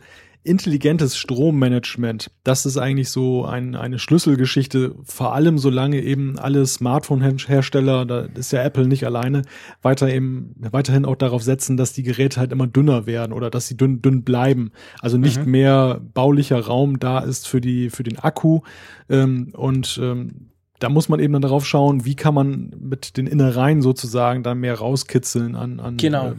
intelligentes 0.47 1.17
Strommanagement, 1.17 2.31
das 2.43 2.65
ist 2.65 2.77
eigentlich 2.77 3.09
so 3.09 3.45
ein, 3.45 3.75
eine 3.75 3.99
Schlüsselgeschichte, 3.99 4.95
vor 5.03 5.33
allem 5.33 5.57
solange 5.57 6.01
eben 6.01 6.39
alle 6.39 6.65
Smartphone-Hersteller, 6.65 8.05
da 8.05 8.21
ist 8.21 8.51
ja 8.51 8.63
Apple 8.63 8.87
nicht 8.87 9.05
alleine, 9.05 9.43
weiter 9.81 10.09
eben, 10.09 10.55
weiterhin 10.71 11.05
auch 11.05 11.15
darauf 11.15 11.43
setzen, 11.43 11.77
dass 11.77 11.93
die 11.93 12.03
Geräte 12.03 12.39
halt 12.39 12.51
immer 12.51 12.67
dünner 12.67 13.05
werden 13.05 13.33
oder 13.33 13.49
dass 13.49 13.67
sie 13.67 13.77
dünn, 13.77 14.01
dünn 14.01 14.23
bleiben. 14.23 14.71
Also 15.01 15.17
nicht 15.17 15.45
mhm. 15.45 15.51
mehr 15.51 16.01
baulicher 16.13 16.59
Raum 16.59 16.99
da 16.99 17.19
ist 17.19 17.47
für 17.47 17.61
die, 17.61 17.89
für 17.89 18.03
den 18.03 18.17
Akku, 18.19 18.61
ähm, 19.09 19.51
und, 19.53 19.99
ähm, 20.01 20.49
da 20.79 20.89
muss 20.89 21.09
man 21.09 21.19
eben 21.19 21.33
dann 21.33 21.41
darauf 21.41 21.65
schauen, 21.65 22.05
wie 22.05 22.15
kann 22.15 22.35
man 22.35 22.71
mit 22.79 23.17
den 23.17 23.25
Innereien 23.25 23.81
sozusagen 23.81 24.43
dann 24.43 24.59
mehr 24.59 24.75
rauskitzeln 24.75 25.55
an, 25.55 25.79
an 25.79 25.97
genau. 25.97 26.29
äh, 26.29 26.35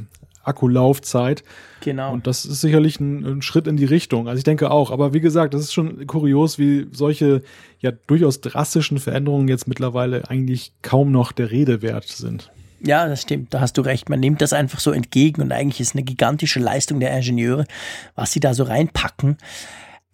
Akkulaufzeit. 0.49 1.45
Genau. 1.81 2.13
Und 2.13 2.27
das 2.27 2.45
ist 2.45 2.61
sicherlich 2.61 2.99
ein, 2.99 3.25
ein, 3.25 3.43
Schritt 3.43 3.67
in 3.67 3.77
die 3.77 3.85
Richtung. 3.85 4.29
Also 4.29 4.39
ich 4.39 4.45
denke 4.45 4.71
auch. 4.71 4.91
Aber 4.91 5.15
wie 5.15 5.21
gesagt, 5.21 5.55
das 5.55 5.63
ist 5.63 5.73
schon 5.73 6.07
kurios, 6.07 6.59
wie 6.59 6.89
solche 6.93 7.43
ja 7.81 7.93
durchaus 7.93 8.41
drastischen 8.41 8.99
Veränderungen 8.99 9.49
jetzt 9.49 9.69
mittlerweile 9.69 10.29
eigentlich 10.29 10.73
kaum 10.83 11.13
noch 11.13 11.33
der 11.33 11.51
Rede 11.51 11.83
wert 11.83 12.09
sind. 12.09 12.51
Ja, 12.81 13.09
das 13.09 13.23
stimmt, 13.23 13.53
da 13.55 13.61
hast 13.61 13.77
du 13.77 13.83
recht. 13.83 14.09
Man 14.09 14.21
nimmt 14.21 14.41
das 14.41 14.53
einfach 14.53 14.79
so 14.79 14.93
entgegen 14.93 15.43
und 15.43 15.53
eigentlich 15.53 15.81
ist 15.81 15.95
eine 15.95 16.05
gigantische 16.05 16.61
Leistung 16.61 17.01
der 17.01 17.15
Ingenieure, 17.17 17.65
was 18.15 18.33
sie 18.33 18.41
da 18.41 18.55
so 18.55 18.63
reinpacken. 18.63 19.37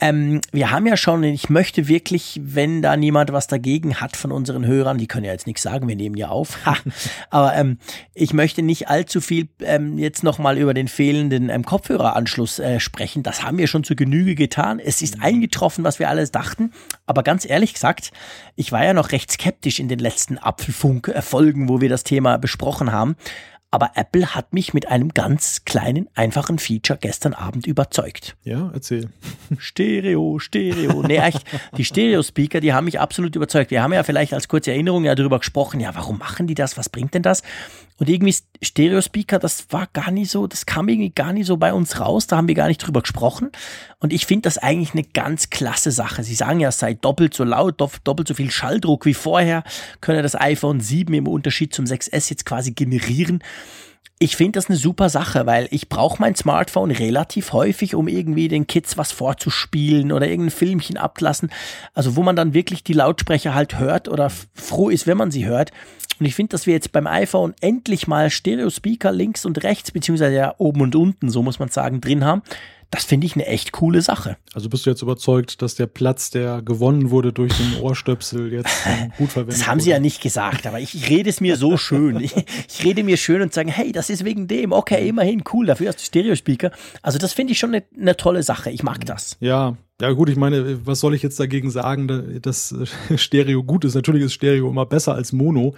Ähm, 0.01 0.41
wir 0.51 0.73
haben 0.73 0.87
ja 0.87 0.97
schon, 0.97 1.23
ich 1.23 1.49
möchte 1.51 1.87
wirklich, 1.87 2.41
wenn 2.43 2.83
da 2.83 2.97
niemand 2.97 3.33
was 3.33 3.47
dagegen 3.47 4.01
hat 4.01 4.17
von 4.17 4.33
unseren 4.33 4.67
Hörern, 4.67 4.99
die 4.99 5.07
können 5.07 5.25
ja 5.25 5.31
jetzt 5.31 5.47
nichts 5.47 5.63
sagen, 5.63 5.87
wir 5.87 5.95
nehmen 5.95 6.17
ja 6.17 6.29
auf, 6.29 6.59
aber 7.31 7.55
ähm, 7.55 7.79
ich 8.13 8.33
möchte 8.33 8.63
nicht 8.63 8.89
allzu 8.89 9.21
viel 9.21 9.49
ähm, 9.61 9.97
jetzt 9.97 10.25
nochmal 10.25 10.59
über 10.59 10.75
den 10.75 10.89
fehlenden 10.89 11.49
ähm, 11.49 11.65
Kopfhöreranschluss 11.65 12.59
äh, 12.59 12.81
sprechen. 12.81 13.23
Das 13.23 13.45
haben 13.45 13.57
wir 13.57 13.69
schon 13.69 13.85
zu 13.85 13.95
Genüge 13.95 14.35
getan. 14.35 14.81
Es 14.81 15.01
ist 15.01 15.19
mhm. 15.19 15.23
eingetroffen, 15.23 15.85
was 15.85 16.01
wir 16.01 16.09
alles 16.09 16.33
dachten, 16.33 16.73
aber 17.07 17.23
ganz 17.23 17.49
ehrlich 17.49 17.73
gesagt, 17.73 18.11
ich 18.57 18.73
war 18.73 18.85
ja 18.85 18.95
noch 18.95 19.13
recht 19.13 19.31
skeptisch 19.31 19.79
in 19.79 19.89
den 19.89 20.01
letzten 20.01 20.39
Apfelfunk-Folgen, 20.39 21.69
wo 21.69 21.81
wir 21.81 21.89
das 21.89 22.03
Thema 22.03 22.37
besprochen 22.37 22.91
haben. 22.91 23.15
Aber 23.75 23.91
Apple 23.97 24.37
hat 24.37 24.53
mich 24.53 24.73
mit 24.73 24.87
einem 24.87 25.09
ganz 25.15 25.65
kleinen, 25.65 26.09
einfachen 26.15 26.61
Feature 26.61 26.97
gestern 26.97 27.35
Abend 27.35 27.67
überzeugt. 27.67 28.37
Ja, 28.45 28.71
erzähl. 28.73 29.09
Stereo, 29.59 30.39
Stereo. 30.39 31.03
Nee, 31.03 31.17
echt, 31.17 31.45
die 31.77 31.85
Stereo-Speaker, 31.85 32.61
die 32.61 32.73
haben 32.73 32.85
mich 32.85 33.01
absolut 33.01 33.35
überzeugt. 33.35 33.73
Wir 33.73 33.83
haben 33.83 33.93
ja 33.93 34.05
vielleicht 34.05 34.33
als 34.33 34.47
kurze 34.47 34.71
Erinnerung 34.71 35.03
ja 35.03 35.17
darüber 35.17 35.41
gesprochen, 35.41 35.81
ja, 35.81 35.93
warum 35.93 36.19
machen 36.19 36.47
die 36.47 36.55
das? 36.55 36.79
Was 36.79 36.89
bringt 36.89 37.15
denn 37.15 37.23
das? 37.23 37.43
Und 37.99 38.09
irgendwie 38.09 38.35
Stereo-Speaker, 38.61 39.39
das 39.39 39.67
war 39.71 39.87
gar 39.93 40.11
nicht 40.11 40.31
so, 40.31 40.49
das 40.49 40.67
kam 40.67 40.89
irgendwie 40.89 41.11
gar 41.11 41.33
nicht 41.33 41.47
so 41.47 41.57
bei 41.57 41.73
uns 41.73 42.01
raus, 42.01 42.27
da 42.27 42.37
haben 42.37 42.49
wir 42.49 42.57
gar 42.57 42.67
nicht 42.67 42.79
drüber 42.79 43.03
gesprochen. 43.03 43.53
Und 44.01 44.13
ich 44.13 44.27
finde 44.27 44.43
das 44.43 44.59
eigentlich 44.59 44.95
eine 44.95 45.05
ganz 45.05 45.51
klasse 45.51 45.93
Sache. 45.93 46.25
Sie 46.25 46.35
sagen 46.35 46.59
ja, 46.59 46.71
es 46.71 46.79
sei 46.79 46.95
doppelt 46.95 47.35
so 47.35 47.45
laut, 47.45 47.81
doppelt 47.81 48.27
so 48.27 48.35
viel 48.35 48.51
Schalldruck 48.51 49.07
wie 49.07 49.15
vorher, 49.15 49.63
könne 50.01 50.23
das 50.23 50.35
iPhone 50.35 50.81
7 50.81 51.15
im 51.15 51.29
Unterschied 51.29 51.73
zum 51.73 51.85
6S 51.85 52.31
jetzt 52.31 52.47
quasi 52.47 52.73
generieren. 52.73 53.45
Ich 54.21 54.37
finde 54.37 54.59
das 54.59 54.71
eine 54.71 54.79
super 54.79 55.09
Sache, 55.09 55.45
weil 55.47 55.69
ich 55.71 55.89
brauche 55.89 56.21
mein 56.21 56.37
Smartphone 56.37 56.93
relativ 56.93 57.53
häufig, 57.53 57.95
um 57.95 58.09
irgendwie 58.09 58.49
den 58.49 58.67
Kids 58.67 58.97
was 58.97 59.13
vorzuspielen 59.13 60.13
oder 60.13 60.29
irgendein 60.29 60.57
Filmchen 60.57 60.97
abzulassen. 60.97 61.51
Also 61.95 62.17
wo 62.17 62.23
man 62.23 62.37
dann 62.37 62.55
wirklich 62.55 62.85
die 62.85 62.93
Lautsprecher 62.93 63.55
halt 63.55 63.79
hört 63.79 64.09
oder 64.09 64.31
froh 64.31 64.89
ist, 64.89 65.07
wenn 65.07 65.19
man 65.19 65.31
sie 65.31 65.47
hört. 65.47 65.73
Und 66.19 66.27
ich 66.27 66.35
finde, 66.35 66.51
dass 66.51 66.67
wir 66.67 66.75
jetzt 66.75 66.93
beim 66.93 67.07
iPhone 67.07 67.55
endlich 67.61 68.07
mal 68.07 68.31
Stereo-Speaker 68.31 69.13
links 69.13 69.45
und 69.45 69.63
rechts, 69.63 69.91
beziehungsweise 69.91 70.35
ja 70.35 70.55
oben 70.59 70.83
und 70.83 70.95
unten, 70.95 71.29
so 71.31 71.43
muss 71.43 71.59
man 71.59 71.69
sagen, 71.69 72.01
drin 72.01 72.25
haben. 72.25 72.43
Das 72.95 73.07
finde 73.07 73.27
ich 73.27 73.35
eine 73.35 73.45
echt 73.47 73.73
coole 73.73 74.03
Sache. 74.03 74.37
Also 74.53 74.69
bist 74.69 74.87
du 74.87 74.91
jetzt 74.91 75.03
überzeugt, 75.03 75.63
dass 75.63 75.75
der 75.75 75.89
Platz, 75.89 76.31
der 76.31 76.63
gewonnen 76.63 77.11
wurde 77.11 77.33
durch 77.33 77.53
den 77.53 77.81
Ohrstöpsel, 77.81 78.53
jetzt 78.53 78.71
gut 79.19 79.31
verwendet 79.31 79.35
wird? 79.35 79.49
Das 79.49 79.67
haben 79.67 79.79
wurde? 79.79 79.83
sie 79.83 79.91
ja 79.91 79.99
nicht 79.99 80.23
gesagt, 80.23 80.65
aber 80.65 80.79
ich, 80.79 80.95
ich 80.95 81.11
rede 81.11 81.29
es 81.29 81.41
mir 81.41 81.57
so 81.57 81.77
schön. 81.77 82.21
Ich, 82.21 82.33
ich, 82.37 82.85
rede 82.85 83.03
mir 83.03 83.17
schön 83.17 83.43
und 83.43 83.53
sage, 83.53 83.73
hey, 83.73 83.91
das 83.91 84.11
ist 84.11 84.25
wegen 84.25 84.47
dem. 84.47 84.71
Okay, 84.71 85.09
immerhin 85.09 85.43
cool, 85.53 85.67
dafür 85.67 85.89
hast 85.89 85.99
du 85.99 86.05
Stereo-Speaker. 86.05 86.71
Also 87.03 87.19
das 87.19 87.33
finde 87.33 87.55
ich 87.55 87.59
schon 87.59 87.75
eine, 87.75 87.83
eine 87.99 88.17
tolle 88.17 88.45
Sache. 88.45 88.71
Ich 88.71 88.85
mag 88.85 89.05
das. 89.07 89.39
Ja, 89.41 89.77
ja 90.01 90.13
gut, 90.13 90.29
ich 90.29 90.37
meine, 90.37 90.87
was 90.87 91.01
soll 91.01 91.17
ich 91.17 91.23
jetzt 91.25 91.41
dagegen 91.41 91.73
sagen, 91.73 92.39
dass 92.43 92.77
Stereo 93.17 93.65
gut 93.65 93.85
ist? 93.85 93.97
Natürlich 93.97 94.23
ist 94.23 94.35
Stereo 94.35 94.71
immer 94.71 94.87
besser 94.87 95.15
als 95.15 95.33
Mono. 95.33 95.75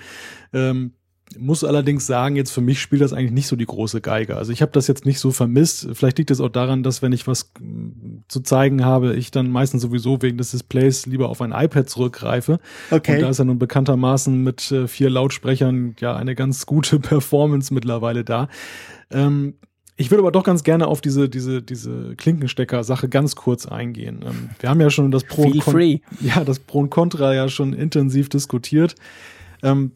Ähm, 0.52 0.92
muss 1.38 1.64
allerdings 1.64 2.06
sagen, 2.06 2.36
jetzt 2.36 2.52
für 2.52 2.60
mich 2.60 2.80
spielt 2.80 3.02
das 3.02 3.12
eigentlich 3.12 3.32
nicht 3.32 3.48
so 3.48 3.56
die 3.56 3.66
große 3.66 4.00
Geige. 4.00 4.36
Also 4.36 4.52
ich 4.52 4.62
habe 4.62 4.72
das 4.72 4.86
jetzt 4.86 5.04
nicht 5.04 5.18
so 5.18 5.32
vermisst. 5.32 5.88
Vielleicht 5.92 6.18
liegt 6.18 6.30
es 6.30 6.40
auch 6.40 6.48
daran, 6.48 6.82
dass 6.82 7.02
wenn 7.02 7.12
ich 7.12 7.26
was 7.26 7.50
mm, 7.58 8.20
zu 8.28 8.40
zeigen 8.40 8.84
habe, 8.84 9.16
ich 9.16 9.32
dann 9.32 9.50
meistens 9.50 9.82
sowieso 9.82 10.22
wegen 10.22 10.38
des 10.38 10.52
Displays 10.52 11.06
lieber 11.06 11.28
auf 11.28 11.42
ein 11.42 11.52
iPad 11.52 11.90
zurückgreife. 11.90 12.60
Okay. 12.90 13.16
Und 13.16 13.22
da 13.22 13.28
ist 13.30 13.38
ja 13.38 13.44
nun 13.44 13.58
bekanntermaßen 13.58 14.42
mit 14.42 14.70
äh, 14.70 14.86
vier 14.86 15.10
Lautsprechern 15.10 15.96
ja 16.00 16.14
eine 16.14 16.34
ganz 16.34 16.64
gute 16.64 16.98
Performance 17.00 17.74
mittlerweile 17.74 18.24
da. 18.24 18.48
Ähm, 19.10 19.54
ich 19.96 20.10
würde 20.10 20.22
aber 20.22 20.32
doch 20.32 20.44
ganz 20.44 20.62
gerne 20.62 20.86
auf 20.86 21.00
diese, 21.00 21.28
diese, 21.28 21.62
diese 21.62 22.14
Klinkenstecker-Sache 22.16 23.08
ganz 23.08 23.34
kurz 23.34 23.66
eingehen. 23.66 24.20
Ähm, 24.24 24.50
wir 24.60 24.68
haben 24.68 24.80
ja 24.80 24.90
schon 24.90 25.10
das 25.10 25.24
Pro, 25.24 25.42
und 25.42 25.58
Con 25.58 25.80
ja, 26.20 26.44
das 26.44 26.60
Pro 26.60 26.80
und 26.80 26.90
Contra 26.90 27.34
ja 27.34 27.48
schon 27.48 27.72
intensiv 27.72 28.28
diskutiert. 28.28 28.94
Ähm, 29.62 29.92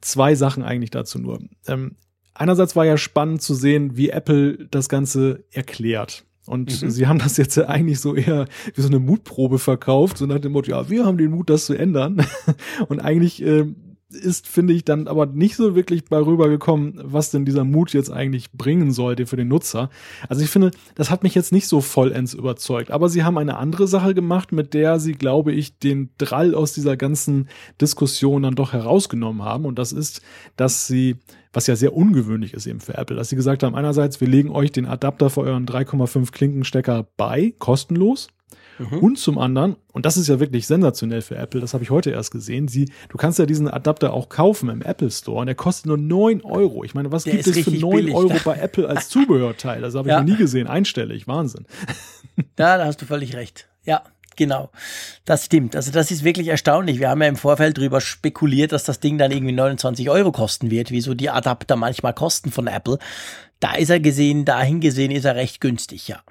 zwei 0.00 0.34
Sachen 0.34 0.62
eigentlich 0.62 0.90
dazu 0.90 1.18
nur. 1.18 1.40
Ähm, 1.66 1.96
einerseits 2.34 2.76
war 2.76 2.84
ja 2.84 2.96
spannend 2.96 3.42
zu 3.42 3.54
sehen, 3.54 3.96
wie 3.96 4.10
Apple 4.10 4.68
das 4.70 4.88
Ganze 4.88 5.44
erklärt. 5.50 6.24
Und 6.46 6.82
mhm. 6.82 6.90
sie 6.90 7.06
haben 7.06 7.18
das 7.18 7.36
jetzt 7.36 7.58
eigentlich 7.58 8.00
so 8.00 8.14
eher 8.14 8.46
wie 8.74 8.80
so 8.80 8.88
eine 8.88 8.98
Mutprobe 8.98 9.58
verkauft, 9.58 10.18
so 10.18 10.26
nach 10.26 10.38
dem 10.38 10.52
Motto, 10.52 10.70
ja, 10.70 10.88
wir 10.88 11.04
haben 11.04 11.18
den 11.18 11.30
Mut, 11.30 11.50
das 11.50 11.66
zu 11.66 11.74
ändern. 11.74 12.24
Und 12.88 13.00
eigentlich 13.00 13.42
äh, 13.42 13.66
ist, 14.10 14.48
finde 14.48 14.72
ich, 14.72 14.84
dann 14.84 15.06
aber 15.06 15.26
nicht 15.26 15.56
so 15.56 15.74
wirklich 15.74 16.06
bei 16.06 16.18
rübergekommen, 16.18 16.98
was 17.02 17.30
denn 17.30 17.44
dieser 17.44 17.64
Mut 17.64 17.92
jetzt 17.92 18.10
eigentlich 18.10 18.50
bringen 18.52 18.90
sollte 18.90 19.26
für 19.26 19.36
den 19.36 19.48
Nutzer. 19.48 19.90
Also 20.28 20.42
ich 20.42 20.48
finde, 20.48 20.70
das 20.94 21.10
hat 21.10 21.22
mich 21.22 21.34
jetzt 21.34 21.52
nicht 21.52 21.68
so 21.68 21.82
vollends 21.82 22.32
überzeugt. 22.32 22.90
Aber 22.90 23.10
sie 23.10 23.24
haben 23.24 23.36
eine 23.36 23.58
andere 23.58 23.86
Sache 23.86 24.14
gemacht, 24.14 24.50
mit 24.50 24.72
der 24.72 24.98
sie, 24.98 25.12
glaube 25.12 25.52
ich, 25.52 25.78
den 25.78 26.08
Drall 26.16 26.54
aus 26.54 26.72
dieser 26.72 26.96
ganzen 26.96 27.48
Diskussion 27.80 28.44
dann 28.44 28.54
doch 28.54 28.72
herausgenommen 28.72 29.42
haben. 29.42 29.66
Und 29.66 29.78
das 29.78 29.92
ist, 29.92 30.22
dass 30.56 30.86
sie, 30.86 31.16
was 31.52 31.66
ja 31.66 31.76
sehr 31.76 31.94
ungewöhnlich 31.94 32.54
ist 32.54 32.66
eben 32.66 32.80
für 32.80 32.96
Apple, 32.96 33.16
dass 33.16 33.28
sie 33.28 33.36
gesagt 33.36 33.62
haben, 33.62 33.74
einerseits, 33.74 34.22
wir 34.22 34.28
legen 34.28 34.50
euch 34.50 34.72
den 34.72 34.86
Adapter 34.86 35.28
für 35.28 35.42
euren 35.42 35.66
3,5 35.66 36.32
Klinkenstecker 36.32 37.06
bei, 37.18 37.52
kostenlos. 37.58 38.28
Mhm. 38.78 38.98
Und 38.98 39.18
zum 39.18 39.38
anderen, 39.38 39.76
und 39.92 40.06
das 40.06 40.16
ist 40.16 40.28
ja 40.28 40.40
wirklich 40.40 40.66
sensationell 40.66 41.22
für 41.22 41.36
Apple, 41.36 41.60
das 41.60 41.74
habe 41.74 41.84
ich 41.84 41.90
heute 41.90 42.10
erst 42.10 42.30
gesehen, 42.30 42.68
sie, 42.68 42.90
du 43.08 43.16
kannst 43.16 43.38
ja 43.38 43.46
diesen 43.46 43.68
Adapter 43.68 44.12
auch 44.12 44.28
kaufen 44.28 44.68
im 44.68 44.82
Apple 44.82 45.10
Store 45.10 45.40
und 45.40 45.46
der 45.46 45.54
kostet 45.54 45.86
nur 45.86 45.98
neun 45.98 46.42
Euro. 46.42 46.84
Ich 46.84 46.94
meine, 46.94 47.10
was 47.12 47.24
der 47.24 47.34
gibt 47.34 47.46
es 47.46 47.64
für 47.64 47.70
neun 47.70 48.12
Euro 48.12 48.34
bei 48.44 48.56
Apple 48.56 48.88
als 48.88 49.08
Zubehörteil? 49.10 49.80
Das 49.80 49.94
habe 49.94 50.08
ich 50.08 50.12
ja. 50.12 50.20
noch 50.20 50.28
nie 50.28 50.36
gesehen. 50.36 50.66
Einstellig, 50.66 51.26
Wahnsinn. 51.26 51.66
Ja, 52.56 52.78
da 52.78 52.86
hast 52.86 53.02
du 53.02 53.06
völlig 53.06 53.34
recht. 53.34 53.68
Ja, 53.84 54.04
Genau, 54.38 54.70
das 55.24 55.46
stimmt. 55.46 55.74
Also 55.74 55.90
das 55.90 56.12
ist 56.12 56.22
wirklich 56.22 56.46
erstaunlich. 56.46 57.00
Wir 57.00 57.08
haben 57.08 57.20
ja 57.20 57.26
im 57.26 57.34
Vorfeld 57.34 57.76
darüber 57.76 58.00
spekuliert, 58.00 58.70
dass 58.70 58.84
das 58.84 59.00
Ding 59.00 59.18
dann 59.18 59.32
irgendwie 59.32 59.52
29 59.52 60.08
Euro 60.10 60.30
kosten 60.30 60.70
wird, 60.70 60.92
wie 60.92 61.00
so 61.00 61.14
die 61.14 61.28
Adapter 61.28 61.74
manchmal 61.74 62.14
kosten 62.14 62.52
von 62.52 62.68
Apple. 62.68 63.00
Da 63.58 63.74
ist 63.74 63.90
er 63.90 63.98
gesehen, 63.98 64.44
dahin 64.44 64.78
gesehen 64.78 65.10
ist 65.10 65.24
er 65.24 65.34
recht 65.34 65.60
günstig, 65.60 66.06
ja. 66.06 66.22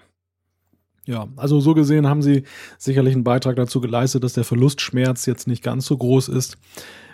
Ja, 1.08 1.30
also 1.38 1.62
so 1.62 1.74
gesehen 1.74 2.06
haben 2.06 2.22
sie 2.22 2.44
sicherlich 2.78 3.16
einen 3.16 3.24
Beitrag 3.24 3.56
dazu 3.56 3.80
geleistet, 3.80 4.26
dass 4.26 4.34
der 4.34 4.44
Verlustschmerz 4.44 5.26
jetzt 5.26 5.48
nicht 5.48 5.64
ganz 5.64 5.86
so 5.86 5.98
groß 5.98 6.28
ist. 6.28 6.58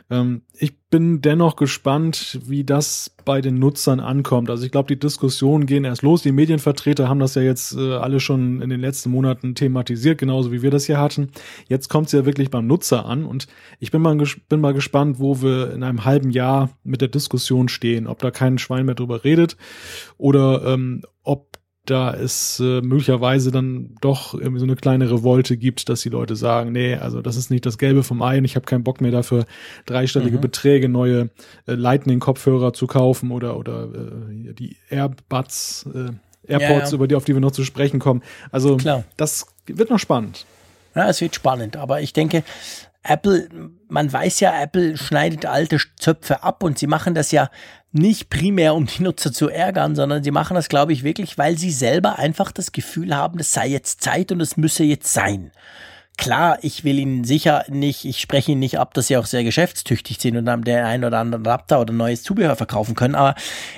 Ähm, 0.09 0.41
ich 0.57 0.79
bin 0.89 1.21
dennoch 1.21 1.55
gespannt, 1.55 2.39
wie 2.43 2.63
das 2.63 3.15
bei 3.23 3.39
den 3.39 3.59
Nutzern 3.59 3.99
ankommt. 3.99 4.49
Also 4.49 4.65
ich 4.65 4.71
glaube, 4.71 4.87
die 4.87 4.99
Diskussionen 4.99 5.67
gehen 5.67 5.85
erst 5.85 6.01
los. 6.01 6.23
Die 6.23 6.31
Medienvertreter 6.31 7.07
haben 7.07 7.19
das 7.19 7.35
ja 7.35 7.43
jetzt 7.43 7.75
äh, 7.75 7.93
alle 7.93 8.19
schon 8.19 8.61
in 8.63 8.71
den 8.71 8.81
letzten 8.81 9.11
Monaten 9.11 9.53
thematisiert, 9.53 10.17
genauso 10.17 10.51
wie 10.51 10.63
wir 10.63 10.71
das 10.71 10.85
hier 10.85 10.99
hatten. 10.99 11.29
Jetzt 11.69 11.87
kommt 11.87 12.07
es 12.07 12.13
ja 12.13 12.25
wirklich 12.25 12.49
beim 12.49 12.65
Nutzer 12.65 13.05
an 13.05 13.25
und 13.25 13.45
ich 13.79 13.91
bin 13.91 14.01
mal, 14.01 14.17
bin 14.49 14.59
mal 14.59 14.73
gespannt, 14.73 15.19
wo 15.19 15.43
wir 15.43 15.71
in 15.71 15.83
einem 15.83 16.03
halben 16.03 16.31
Jahr 16.31 16.71
mit 16.83 17.01
der 17.01 17.09
Diskussion 17.09 17.69
stehen, 17.69 18.07
ob 18.07 18.19
da 18.19 18.31
kein 18.31 18.57
Schwein 18.57 18.87
mehr 18.87 18.95
drüber 18.95 19.23
redet 19.23 19.55
oder 20.17 20.65
ähm, 20.65 21.03
ob 21.23 21.52
da 21.85 22.13
es 22.13 22.61
äh, 22.61 22.81
möglicherweise 22.81 23.51
dann 23.51 23.95
doch 23.99 24.33
irgendwie 24.33 24.59
so 24.59 24.65
eine 24.65 24.75
kleine 24.75 25.11
Revolte 25.11 25.57
gibt, 25.57 25.89
dass 25.89 26.01
die 26.01 26.09
Leute 26.09 26.35
sagen, 26.35 26.71
nee, 26.71 26.95
also 26.95 27.21
das 27.21 27.35
ist 27.35 27.51
nicht 27.51 27.65
das 27.65 27.77
Gelbe 27.77 28.03
vom 28.03 28.21
Ei 28.21 28.37
und 28.37 28.45
ich 28.45 28.55
habe 28.55 28.65
keinen 28.65 28.83
Bock 28.83 29.01
mehr 29.01 29.11
dafür, 29.11 29.45
dreistellige 29.85 30.37
mhm. 30.37 30.41
Beträge, 30.41 30.87
neue 30.87 31.29
äh, 31.67 31.73
Lightning-Kopfhörer 31.73 32.73
zu 32.73 32.87
kaufen 32.87 33.31
oder, 33.31 33.57
oder 33.57 33.83
äh, 33.83 34.53
die 34.53 34.77
Airbuds, 34.89 35.89
äh, 35.93 36.11
AirPods, 36.47 36.69
ja, 36.69 36.89
ja. 36.89 36.93
über 36.93 37.07
die, 37.07 37.15
auf 37.15 37.25
die 37.25 37.33
wir 37.33 37.41
noch 37.41 37.51
zu 37.51 37.65
sprechen 37.65 37.99
kommen. 37.99 38.23
Also 38.51 38.77
Klar. 38.77 39.03
das 39.17 39.47
wird 39.65 39.89
noch 39.89 39.99
spannend. 39.99 40.45
Ja, 40.95 41.09
es 41.09 41.19
wird 41.19 41.35
spannend, 41.35 41.75
aber 41.75 42.01
ich 42.01 42.13
denke, 42.13 42.43
Apple, 43.03 43.49
man 43.89 44.11
weiß 44.11 44.39
ja, 44.39 44.61
Apple 44.61 44.95
schneidet 44.95 45.45
alte 45.45 45.77
Zöpfe 45.99 46.43
ab 46.43 46.63
und 46.63 46.79
sie 46.79 46.87
machen 46.87 47.13
das 47.13 47.31
ja 47.31 47.49
nicht 47.93 48.29
primär, 48.29 48.75
um 48.75 48.87
die 48.87 49.03
Nutzer 49.03 49.31
zu 49.31 49.49
ärgern, 49.49 49.95
sondern 49.95 50.23
sie 50.23 50.31
machen 50.31 50.55
das, 50.55 50.67
glaube 50.67 50.93
ich, 50.93 51.03
wirklich, 51.03 51.37
weil 51.37 51.57
sie 51.57 51.71
selber 51.71 52.19
einfach 52.19 52.51
das 52.51 52.71
Gefühl 52.71 53.15
haben, 53.15 53.39
es 53.39 53.53
sei 53.53 53.67
jetzt 53.67 54.01
Zeit 54.01 54.31
und 54.31 54.41
es 54.41 54.57
müsse 54.57 54.83
jetzt 54.83 55.13
sein. 55.13 55.51
Klar, 56.17 56.59
ich 56.61 56.83
will 56.83 56.99
Ihnen 56.99 57.23
sicher 57.23 57.65
nicht, 57.69 58.05
ich 58.05 58.19
spreche 58.19 58.51
Ihnen 58.51 58.59
nicht 58.59 58.79
ab, 58.79 58.93
dass 58.93 59.07
Sie 59.07 59.17
auch 59.17 59.25
sehr 59.25 59.43
geschäftstüchtig 59.43 60.19
sind 60.19 60.37
und 60.37 60.45
dann 60.45 60.61
der 60.61 60.85
ein 60.85 61.03
oder 61.03 61.19
andere 61.19 61.41
Adapter 61.41 61.81
oder 61.81 61.91
neues 61.91 62.23
Zubehör 62.23 62.55
verkaufen 62.55 62.93
können, 62.95 63.15
aber 63.15 63.35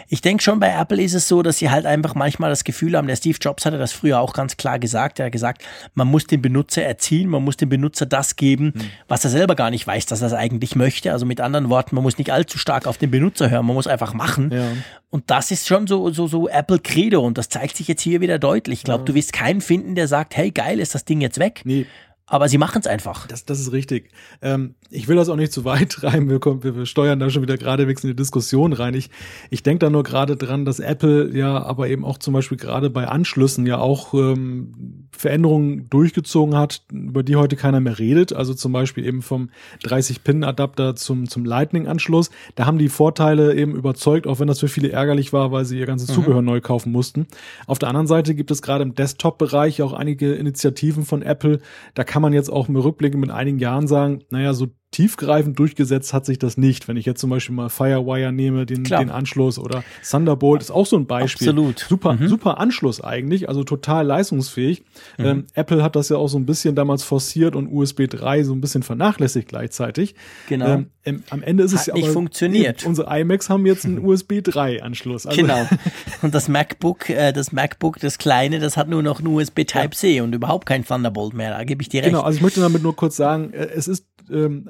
ich 0.09 0.21
denke 0.21 0.43
schon, 0.43 0.59
bei 0.59 0.69
Apple 0.69 1.01
ist 1.01 1.13
es 1.13 1.27
so, 1.27 1.41
dass 1.41 1.57
sie 1.57 1.69
halt 1.69 1.85
einfach 1.85 2.13
manchmal 2.15 2.49
das 2.49 2.63
Gefühl 2.63 2.97
haben, 2.97 3.07
der 3.07 3.15
Steve 3.15 3.37
Jobs 3.39 3.65
hatte 3.65 3.77
das 3.77 3.93
früher 3.93 4.19
auch 4.19 4.33
ganz 4.33 4.57
klar 4.57 4.79
gesagt, 4.79 5.19
er 5.19 5.27
hat 5.27 5.31
gesagt, 5.31 5.63
man 5.93 6.07
muss 6.07 6.27
den 6.27 6.41
Benutzer 6.41 6.83
erziehen, 6.83 7.29
man 7.29 7.43
muss 7.43 7.57
dem 7.57 7.69
Benutzer 7.69 8.05
das 8.05 8.35
geben, 8.35 8.73
mhm. 8.75 8.81
was 9.07 9.23
er 9.23 9.31
selber 9.31 9.55
gar 9.55 9.71
nicht 9.71 9.87
weiß, 9.87 10.05
dass 10.05 10.21
er 10.21 10.27
es 10.27 10.33
eigentlich 10.33 10.75
möchte. 10.75 11.11
Also 11.11 11.25
mit 11.25 11.41
anderen 11.41 11.69
Worten, 11.69 11.95
man 11.95 12.03
muss 12.03 12.17
nicht 12.17 12.31
allzu 12.31 12.57
stark 12.57 12.87
auf 12.87 12.97
den 12.97 13.11
Benutzer 13.11 13.49
hören, 13.49 13.65
man 13.65 13.75
muss 13.75 13.87
einfach 13.87 14.13
machen. 14.13 14.51
Ja. 14.51 14.71
Und 15.09 15.31
das 15.31 15.51
ist 15.51 15.67
schon 15.67 15.87
so, 15.87 16.09
so, 16.11 16.27
so 16.27 16.49
Apple 16.49 16.79
Credo 16.79 17.21
und 17.21 17.37
das 17.37 17.49
zeigt 17.49 17.77
sich 17.77 17.87
jetzt 17.87 18.01
hier 18.01 18.21
wieder 18.21 18.39
deutlich. 18.39 18.79
Ich 18.79 18.83
glaube, 18.83 19.01
ja. 19.01 19.05
du 19.05 19.15
wirst 19.15 19.33
keinen 19.33 19.61
finden, 19.61 19.95
der 19.95 20.07
sagt, 20.07 20.35
hey 20.35 20.51
geil, 20.51 20.79
ist 20.79 20.93
das 20.93 21.05
Ding 21.05 21.21
jetzt 21.21 21.39
weg. 21.39 21.61
Nee 21.63 21.85
aber 22.27 22.49
sie 22.49 22.57
machen 22.57 22.79
es 22.79 22.87
einfach. 22.87 23.27
Das, 23.27 23.45
das 23.45 23.59
ist 23.59 23.71
richtig. 23.71 24.09
Ähm, 24.41 24.75
ich 24.89 25.07
will 25.07 25.15
das 25.15 25.29
auch 25.29 25.35
nicht 25.35 25.51
zu 25.51 25.63
weit 25.63 25.89
treiben. 25.91 26.27
Wir, 26.29 26.39
kommen, 26.39 26.63
wir, 26.63 26.75
wir 26.75 26.85
steuern 26.85 27.19
da 27.19 27.29
schon 27.29 27.43
wieder 27.43 27.57
geradewegs 27.57 28.03
in 28.03 28.09
die 28.09 28.15
Diskussion 28.15 28.73
rein. 28.73 28.95
Ich, 28.95 29.11
ich 29.51 29.61
denke 29.61 29.85
da 29.85 29.89
nur 29.91 30.03
gerade 30.03 30.35
dran, 30.35 30.65
dass 30.65 30.79
Apple 30.79 31.35
ja 31.35 31.61
aber 31.63 31.87
eben 31.87 32.03
auch 32.03 32.17
zum 32.17 32.33
Beispiel 32.33 32.57
gerade 32.57 32.89
bei 32.89 33.07
Anschlüssen 33.07 33.67
ja 33.67 33.77
auch 33.77 34.13
ähm, 34.13 35.04
Veränderungen 35.17 35.89
durchgezogen 35.89 36.55
hat, 36.55 36.81
über 36.91 37.23
die 37.23 37.35
heute 37.35 37.55
keiner 37.55 37.79
mehr 37.79 37.99
redet. 37.99 38.33
Also 38.33 38.53
zum 38.53 38.71
Beispiel 38.71 39.05
eben 39.05 39.21
vom 39.21 39.49
30-Pin-Adapter 39.83 40.95
zum, 40.95 41.27
zum 41.29 41.45
Lightning-Anschluss. 41.45 42.29
Da 42.55 42.65
haben 42.65 42.77
die 42.77 42.89
Vorteile 42.89 43.55
eben 43.55 43.75
überzeugt, 43.75 44.27
auch 44.27 44.39
wenn 44.39 44.47
das 44.47 44.59
für 44.59 44.67
viele 44.67 44.91
ärgerlich 44.91 45.33
war, 45.33 45.51
weil 45.51 45.65
sie 45.65 45.79
ihr 45.79 45.85
ganzes 45.85 46.09
mhm. 46.09 46.13
Zubehör 46.13 46.41
neu 46.41 46.61
kaufen 46.61 46.91
mussten. 46.91 47.27
Auf 47.67 47.79
der 47.79 47.89
anderen 47.89 48.07
Seite 48.07 48.35
gibt 48.35 48.51
es 48.51 48.61
gerade 48.61 48.83
im 48.83 48.95
Desktop-Bereich 48.95 49.81
auch 49.81 49.93
einige 49.93 50.33
Initiativen 50.33 51.05
von 51.05 51.21
Apple. 51.21 51.59
Da 51.93 52.03
kann 52.03 52.21
man 52.21 52.33
jetzt 52.33 52.49
auch 52.49 52.69
im 52.69 52.75
Rückblick 52.75 53.15
mit 53.15 53.31
einigen 53.31 53.59
Jahren 53.59 53.87
sagen, 53.87 54.23
naja, 54.29 54.53
so 54.53 54.67
tiefgreifend 54.91 55.59
durchgesetzt 55.59 56.13
hat 56.13 56.25
sich 56.25 56.39
das 56.39 56.57
nicht. 56.57 56.87
Wenn 56.87 56.95
ich 56.95 57.05
jetzt 57.05 57.19
zum 57.19 57.29
Beispiel 57.29 57.53
mal 57.53 57.69
Firewire 57.69 58.31
nehme, 58.31 58.65
den, 58.65 58.85
den 58.85 59.09
Anschluss 59.09 59.59
oder 59.59 59.83
Thunderbolt 60.09 60.61
ist 60.61 60.71
auch 60.71 60.85
so 60.85 60.95
ein 60.95 61.05
Beispiel. 61.05 61.49
Absolut. 61.49 61.79
Super, 61.79 62.13
mhm. 62.13 62.27
super 62.29 62.59
Anschluss 62.59 63.01
eigentlich, 63.01 63.49
also 63.49 63.63
total 63.63 64.05
leistungsfähig. 64.05 64.83
Mhm. 65.17 65.25
Ähm, 65.25 65.45
Apple 65.53 65.83
hat 65.83 65.95
das 65.97 66.09
ja 66.09 66.17
auch 66.17 66.29
so 66.29 66.37
ein 66.37 66.45
bisschen 66.45 66.75
damals 66.75 67.03
forciert 67.03 67.55
und 67.55 67.67
USB 67.67 68.07
3 68.07 68.43
so 68.43 68.53
ein 68.53 68.61
bisschen 68.61 68.83
vernachlässigt 68.83 69.49
gleichzeitig. 69.49 70.15
Genau. 70.47 70.83
Ähm, 71.03 71.23
am 71.29 71.43
Ende 71.43 71.63
ist 71.63 71.73
hat 71.73 71.81
es 71.81 71.85
ja 71.87 71.93
nicht 71.93 72.05
aber, 72.05 72.13
funktioniert. 72.13 72.85
Unsere 72.85 73.19
iMacs 73.19 73.49
haben 73.49 73.65
jetzt 73.65 73.85
einen 73.85 73.99
USB 74.05 74.41
3 74.41 74.81
Anschluss. 74.81 75.25
Also 75.25 75.41
genau. 75.41 75.67
Und 76.21 76.33
das 76.33 76.47
MacBook, 76.47 77.09
äh, 77.09 77.33
das 77.33 77.51
MacBook, 77.51 77.99
das 77.99 78.17
kleine, 78.17 78.59
das 78.59 78.77
hat 78.77 78.87
nur 78.87 79.03
noch 79.03 79.19
einen 79.19 79.27
USB 79.27 79.65
Type 79.65 79.91
C 79.91 80.15
ja. 80.15 80.23
und 80.23 80.33
überhaupt 80.33 80.65
kein 80.65 80.85
Thunderbolt 80.85 81.33
mehr. 81.33 81.51
Da 81.51 81.63
gebe 81.63 81.81
ich 81.81 81.89
dir 81.89 82.01
genau, 82.01 82.05
recht. 82.05 82.13
Genau. 82.13 82.25
Also 82.25 82.37
ich 82.37 82.41
möchte 82.41 82.61
damit 82.61 82.81
nur 82.81 82.95
kurz 82.95 83.17
sagen, 83.17 83.51
äh, 83.53 83.67
es 83.75 83.87
ist 83.87 84.07
ähm, 84.31 84.69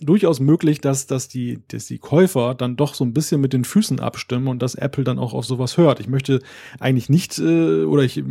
durchaus 0.00 0.40
möglich, 0.40 0.80
dass, 0.80 1.06
dass, 1.06 1.28
die, 1.28 1.60
dass 1.68 1.86
die 1.86 1.98
Käufer 1.98 2.54
dann 2.54 2.76
doch 2.76 2.94
so 2.94 3.04
ein 3.04 3.14
bisschen 3.14 3.40
mit 3.40 3.52
den 3.52 3.64
Füßen 3.64 3.98
abstimmen 3.98 4.48
und 4.48 4.60
dass 4.60 4.74
Apple 4.74 5.04
dann 5.04 5.18
auch 5.18 5.32
auf 5.32 5.46
sowas 5.46 5.78
hört. 5.78 6.00
Ich 6.00 6.08
möchte 6.08 6.40
eigentlich 6.78 7.08
nicht, 7.08 7.38
äh, 7.38 7.84
oder 7.84 8.02
ich, 8.02 8.22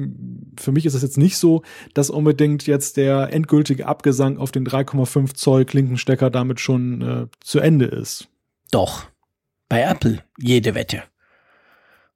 für 0.60 0.72
mich 0.72 0.86
ist 0.86 0.94
es 0.94 1.02
jetzt 1.02 1.18
nicht 1.18 1.38
so, 1.38 1.64
dass 1.94 2.10
unbedingt 2.10 2.68
jetzt 2.68 2.98
der 2.98 3.34
endgültige 3.34 3.88
Abgesang 3.88 4.38
auf 4.38 4.52
den 4.52 4.66
3,5 4.66 5.34
Zoll 5.34 5.66
Klinkenstecker 5.66 6.30
damit 6.30 6.60
schon 6.60 7.02
äh, 7.02 7.28
zu 7.40 7.60
Ende 7.60 7.86
ist. 7.86 8.28
Doch. 8.72 9.06
Bei 9.68 9.82
Apple 9.82 10.24
jede 10.38 10.76
Wette. 10.76 11.04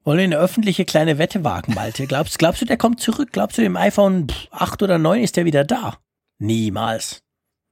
Wollen 0.04 0.20
wir 0.20 0.24
eine 0.26 0.38
öffentliche 0.38 0.86
kleine 0.86 1.18
Wette 1.18 1.44
wagen, 1.44 1.74
Malte? 1.74 2.06
Glaubst, 2.06 2.38
glaubst 2.40 2.62
du, 2.62 2.66
der 2.66 2.78
kommt 2.78 3.02
zurück? 3.02 3.30
Glaubst 3.32 3.58
du, 3.58 3.64
im 3.64 3.76
iPhone 3.76 4.28
8 4.52 4.84
oder 4.84 5.00
9 5.00 5.24
ist 5.24 5.38
der 5.38 5.46
wieder 5.46 5.64
da? 5.64 5.98
Niemals 6.38 7.24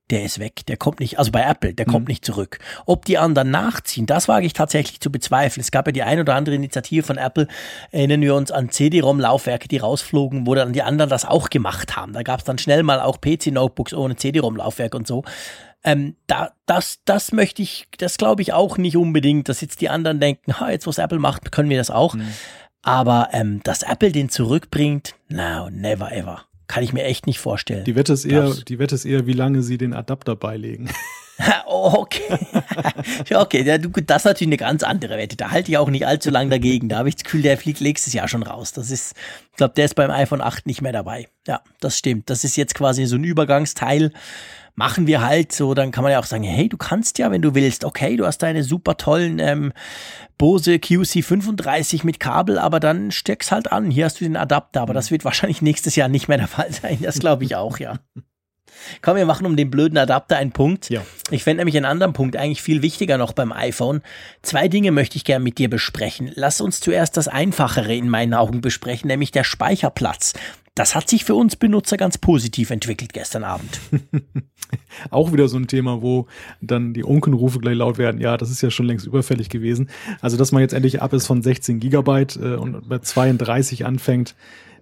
der 0.10 0.24
ist 0.24 0.39
weg, 0.39 0.66
der 0.68 0.78
kommt 0.78 0.99
nicht, 0.99 1.20
also 1.20 1.32
bei 1.32 1.41
Apple, 1.41 1.74
der 1.74 1.88
mhm. 1.88 1.91
kommt 1.91 2.08
nicht 2.08 2.24
zurück. 2.24 2.60
Ob 2.86 3.05
die 3.05 3.18
anderen 3.18 3.51
nachziehen, 3.51 4.05
das 4.05 4.28
wage 4.28 4.45
ich 4.45 4.53
tatsächlich 4.53 5.01
zu 5.01 5.12
bezweifeln. 5.12 5.62
Es 5.62 5.72
gab 5.72 5.86
ja 5.88 5.91
die 5.91 6.03
ein 6.03 6.20
oder 6.20 6.36
andere 6.36 6.55
Initiative 6.55 7.03
von 7.03 7.18
Apple, 7.18 7.47
erinnern 7.91 8.22
wir 8.22 8.36
uns 8.36 8.51
an 8.51 8.70
CD-ROM-Laufwerke, 8.70 9.68
die 9.68 9.78
rausflogen, 9.78 10.47
wo 10.47 10.55
dann 10.55 10.74
die 10.74 10.82
anderen 10.82 11.10
das 11.10 11.26
auch 11.26 11.49
gemacht 11.49 11.95
haben. 11.95 12.14
Da 12.14 12.24
gab 12.24 12.39
es 12.39 12.45
dann 12.45 12.58
schnell 12.58 12.84
mal 12.84 13.01
auch 13.01 13.20
PC-Notebooks 13.20 13.93
ohne 13.93 14.16
CD-ROM-Laufwerk 14.16 14.95
und 14.95 15.08
so. 15.08 15.24
Ähm, 15.84 16.16
da, 16.26 16.51
das, 16.66 16.99
das 17.05 17.32
möchte 17.32 17.62
ich, 17.62 17.88
das 17.97 18.18
glaube 18.18 18.41
ich 18.41 18.53
auch 18.53 18.78
nicht 18.78 18.97
unbedingt, 18.97 19.49
dass 19.49 19.62
jetzt 19.62 19.82
die 19.82 19.89
anderen 19.89 20.20
denken, 20.20 20.60
ha, 20.60 20.70
jetzt 20.72 20.88
was 20.88 20.97
Apple 20.97 21.20
macht, 21.20 21.51
können 21.51 21.70
wir 21.70 21.78
das 21.78 21.91
auch. 21.91 22.14
Mhm. 22.14 22.34
Aber 22.82 23.30
ähm, 23.34 23.62
dass 23.64 23.84
Apple 23.84 24.12
den 24.12 24.30
zurückbringt, 24.30 25.16
no, 25.28 25.70
never 25.70 26.12
ever. 26.12 26.45
Kann 26.68 26.84
ich 26.84 26.93
mir 26.93 27.03
echt 27.03 27.28
nicht 27.28 27.39
vorstellen. 27.39 27.86
Die 27.86 27.95
Wette 27.95 28.13
ist 28.13 28.26
eher, 28.26 28.53
die 28.68 28.80
Wette 28.80 28.95
ist 28.95 29.05
eher, 29.05 29.26
wie 29.26 29.34
lange 29.34 29.61
sie 29.61 29.78
den 29.78 29.93
Adapter 29.93 30.36
beilegen. 30.36 30.89
okay. 31.66 32.38
okay, 33.36 33.64
ja, 33.64 33.78
du, 33.78 33.90
das 33.90 34.22
ist 34.22 34.26
natürlich 34.26 34.50
eine 34.50 34.58
ganz 34.58 34.84
andere 34.84 35.18
Wette. 35.18 35.36
Da 35.36 35.52
halte 35.52 35.72
ich 35.72 35.78
auch 35.78 35.90
nicht 35.90 36.08
allzu 36.08 36.30
lange 36.30 36.50
dagegen. 36.50 36.90
Da 36.90 36.98
habe 36.98 37.10
ich 37.10 37.16
das 37.16 37.24
Gefühl, 37.24 37.42
der 37.42 37.58
fliegt 37.58 37.82
nächstes 37.82 38.14
Jahr 38.14 38.28
schon 38.28 38.44
raus. 38.44 38.74
Das 38.74 38.92
ist, 38.92 39.14
ich 39.52 39.58
glaube, 39.58 39.74
der 39.76 39.86
ist 39.86 39.96
beim 39.96 40.12
iPhone 40.12 40.42
8 40.42 40.66
nicht 40.66 40.82
mehr 40.82 40.94
dabei. 40.94 41.28
Ja, 41.48 41.62
das 41.80 41.98
stimmt. 41.98 42.30
Das 42.30 42.44
ist 42.44 42.58
jetzt 42.58 42.76
quasi 42.76 43.06
so 43.06 43.16
ein 43.16 43.24
Übergangsteil 43.24 44.12
machen 44.78 45.08
wir 45.08 45.26
halt 45.26 45.52
so, 45.52 45.74
dann 45.74 45.90
kann 45.92 46.04
man 46.04 46.12
ja 46.12 46.20
auch 46.20 46.26
sagen, 46.26 46.44
hey, 46.44 46.70
du 46.70 46.78
kannst 46.78 47.18
ja, 47.18 47.32
wenn 47.32 47.42
du 47.42 47.56
willst, 47.56 47.84
okay, 47.84 48.16
du 48.16 48.28
hast 48.28 48.38
deine 48.44 48.64
super 48.64 48.96
tollen 48.96 49.40
ähm, 49.40 49.74
Bose 50.38 50.76
QC35 50.76 52.06
mit 52.06 52.20
Kabel, 52.20 52.60
aber 52.60 52.80
dann 52.80 53.10
steck's 53.10 53.52
halt 53.52 53.72
an, 53.72 53.90
hier 53.90 54.06
hast 54.06 54.22
du 54.22 54.26
den 54.26 54.38
Adapter, 54.38 54.82
aber 54.82 54.94
das 54.94 55.10
wird 55.10 55.26
wahrscheinlich 55.26 55.64
nächstes 55.64 55.96
Jahr 55.96 56.10
nicht 56.10 56.28
mehr 56.28 56.38
der 56.38 56.48
Fall 56.48 56.72
sein, 56.72 57.00
das 57.02 57.18
glaube 57.18 57.44
ich 57.44 57.56
auch, 57.56 57.80
ja. 57.80 57.98
Komm, 59.02 59.18
wir 59.18 59.26
machen 59.26 59.46
um 59.46 59.56
den 59.56 59.70
blöden 59.70 59.98
Adapter 59.98 60.38
einen 60.38 60.52
Punkt. 60.52 60.90
Ja. 60.90 61.02
Ich 61.32 61.44
fände 61.44 61.62
nämlich 61.62 61.78
einen 61.78 61.86
anderen 61.86 62.14
Punkt 62.14 62.36
eigentlich 62.36 62.62
viel 62.62 62.82
wichtiger 62.82 63.18
noch 63.18 63.34
beim 63.34 63.52
iPhone. 63.52 64.02
Zwei 64.42 64.68
Dinge 64.68 64.92
möchte 64.92 65.18
ich 65.18 65.24
gerne 65.24 65.44
mit 65.44 65.58
dir 65.58 65.70
besprechen. 65.70 66.32
Lass 66.36 66.62
uns 66.62 66.80
zuerst 66.80 67.18
das 67.18 67.28
Einfachere 67.28 67.96
in 67.96 68.10
meinen 68.10 68.34
Augen 68.34 68.62
besprechen, 68.62 69.08
nämlich 69.08 69.32
der 69.32 69.44
Speicherplatz. 69.44 70.34
Das 70.78 70.94
hat 70.94 71.10
sich 71.10 71.26
für 71.26 71.34
uns 71.34 71.56
Benutzer 71.56 71.98
ganz 71.98 72.20
positiv 72.20 72.70
entwickelt 72.70 73.12
gestern 73.12 73.44
Abend. 73.44 73.80
Auch 75.10 75.34
wieder 75.34 75.48
so 75.48 75.58
ein 75.58 75.68
Thema, 75.68 76.04
wo 76.04 76.28
dann 76.62 76.94
die 76.94 77.04
Unkenrufe 77.04 77.58
gleich 77.58 77.78
laut 77.78 77.98
werden. 77.98 78.22
Ja, 78.22 78.38
das 78.38 78.52
ist 78.52 78.62
ja 78.62 78.70
schon 78.70 78.86
längst 78.86 79.08
überfällig 79.08 79.50
gewesen. 79.50 79.90
Also, 80.22 80.38
dass 80.38 80.52
man 80.52 80.62
jetzt 80.62 80.74
endlich 80.74 81.02
ab 81.02 81.14
ist 81.14 81.26
von 81.26 81.42
16 81.42 81.80
Gigabyte 81.80 82.36
äh, 82.36 82.56
und 82.56 82.88
bei 82.88 83.00
32 83.00 83.88
anfängt, 83.88 84.36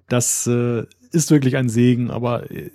das 0.10 0.48
äh, 0.48 0.84
ist 1.16 1.32
wirklich 1.32 1.58
ein 1.58 1.70
Segen, 1.70 2.12
aber 2.12 2.52
äh, 2.52 2.70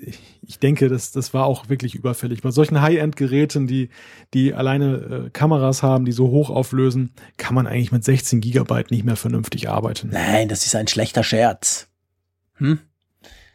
ich 0.46 0.58
denke, 0.58 0.88
das, 0.88 1.12
das 1.12 1.32
war 1.34 1.46
auch 1.46 1.68
wirklich 1.68 1.94
überfällig. 1.94 2.42
Bei 2.42 2.50
solchen 2.50 2.80
High-End-Geräten, 2.80 3.66
die, 3.66 3.90
die 4.34 4.54
alleine 4.54 5.26
äh, 5.26 5.30
Kameras 5.30 5.82
haben, 5.82 6.04
die 6.04 6.12
so 6.12 6.30
hoch 6.30 6.50
auflösen, 6.50 7.12
kann 7.36 7.54
man 7.54 7.66
eigentlich 7.66 7.92
mit 7.92 8.04
16 8.04 8.40
Gigabyte 8.40 8.90
nicht 8.90 9.04
mehr 9.04 9.16
vernünftig 9.16 9.68
arbeiten. 9.68 10.10
Nein, 10.12 10.48
das 10.48 10.66
ist 10.66 10.74
ein 10.74 10.88
schlechter 10.88 11.22
Scherz. 11.22 11.88
Hm? 12.56 12.80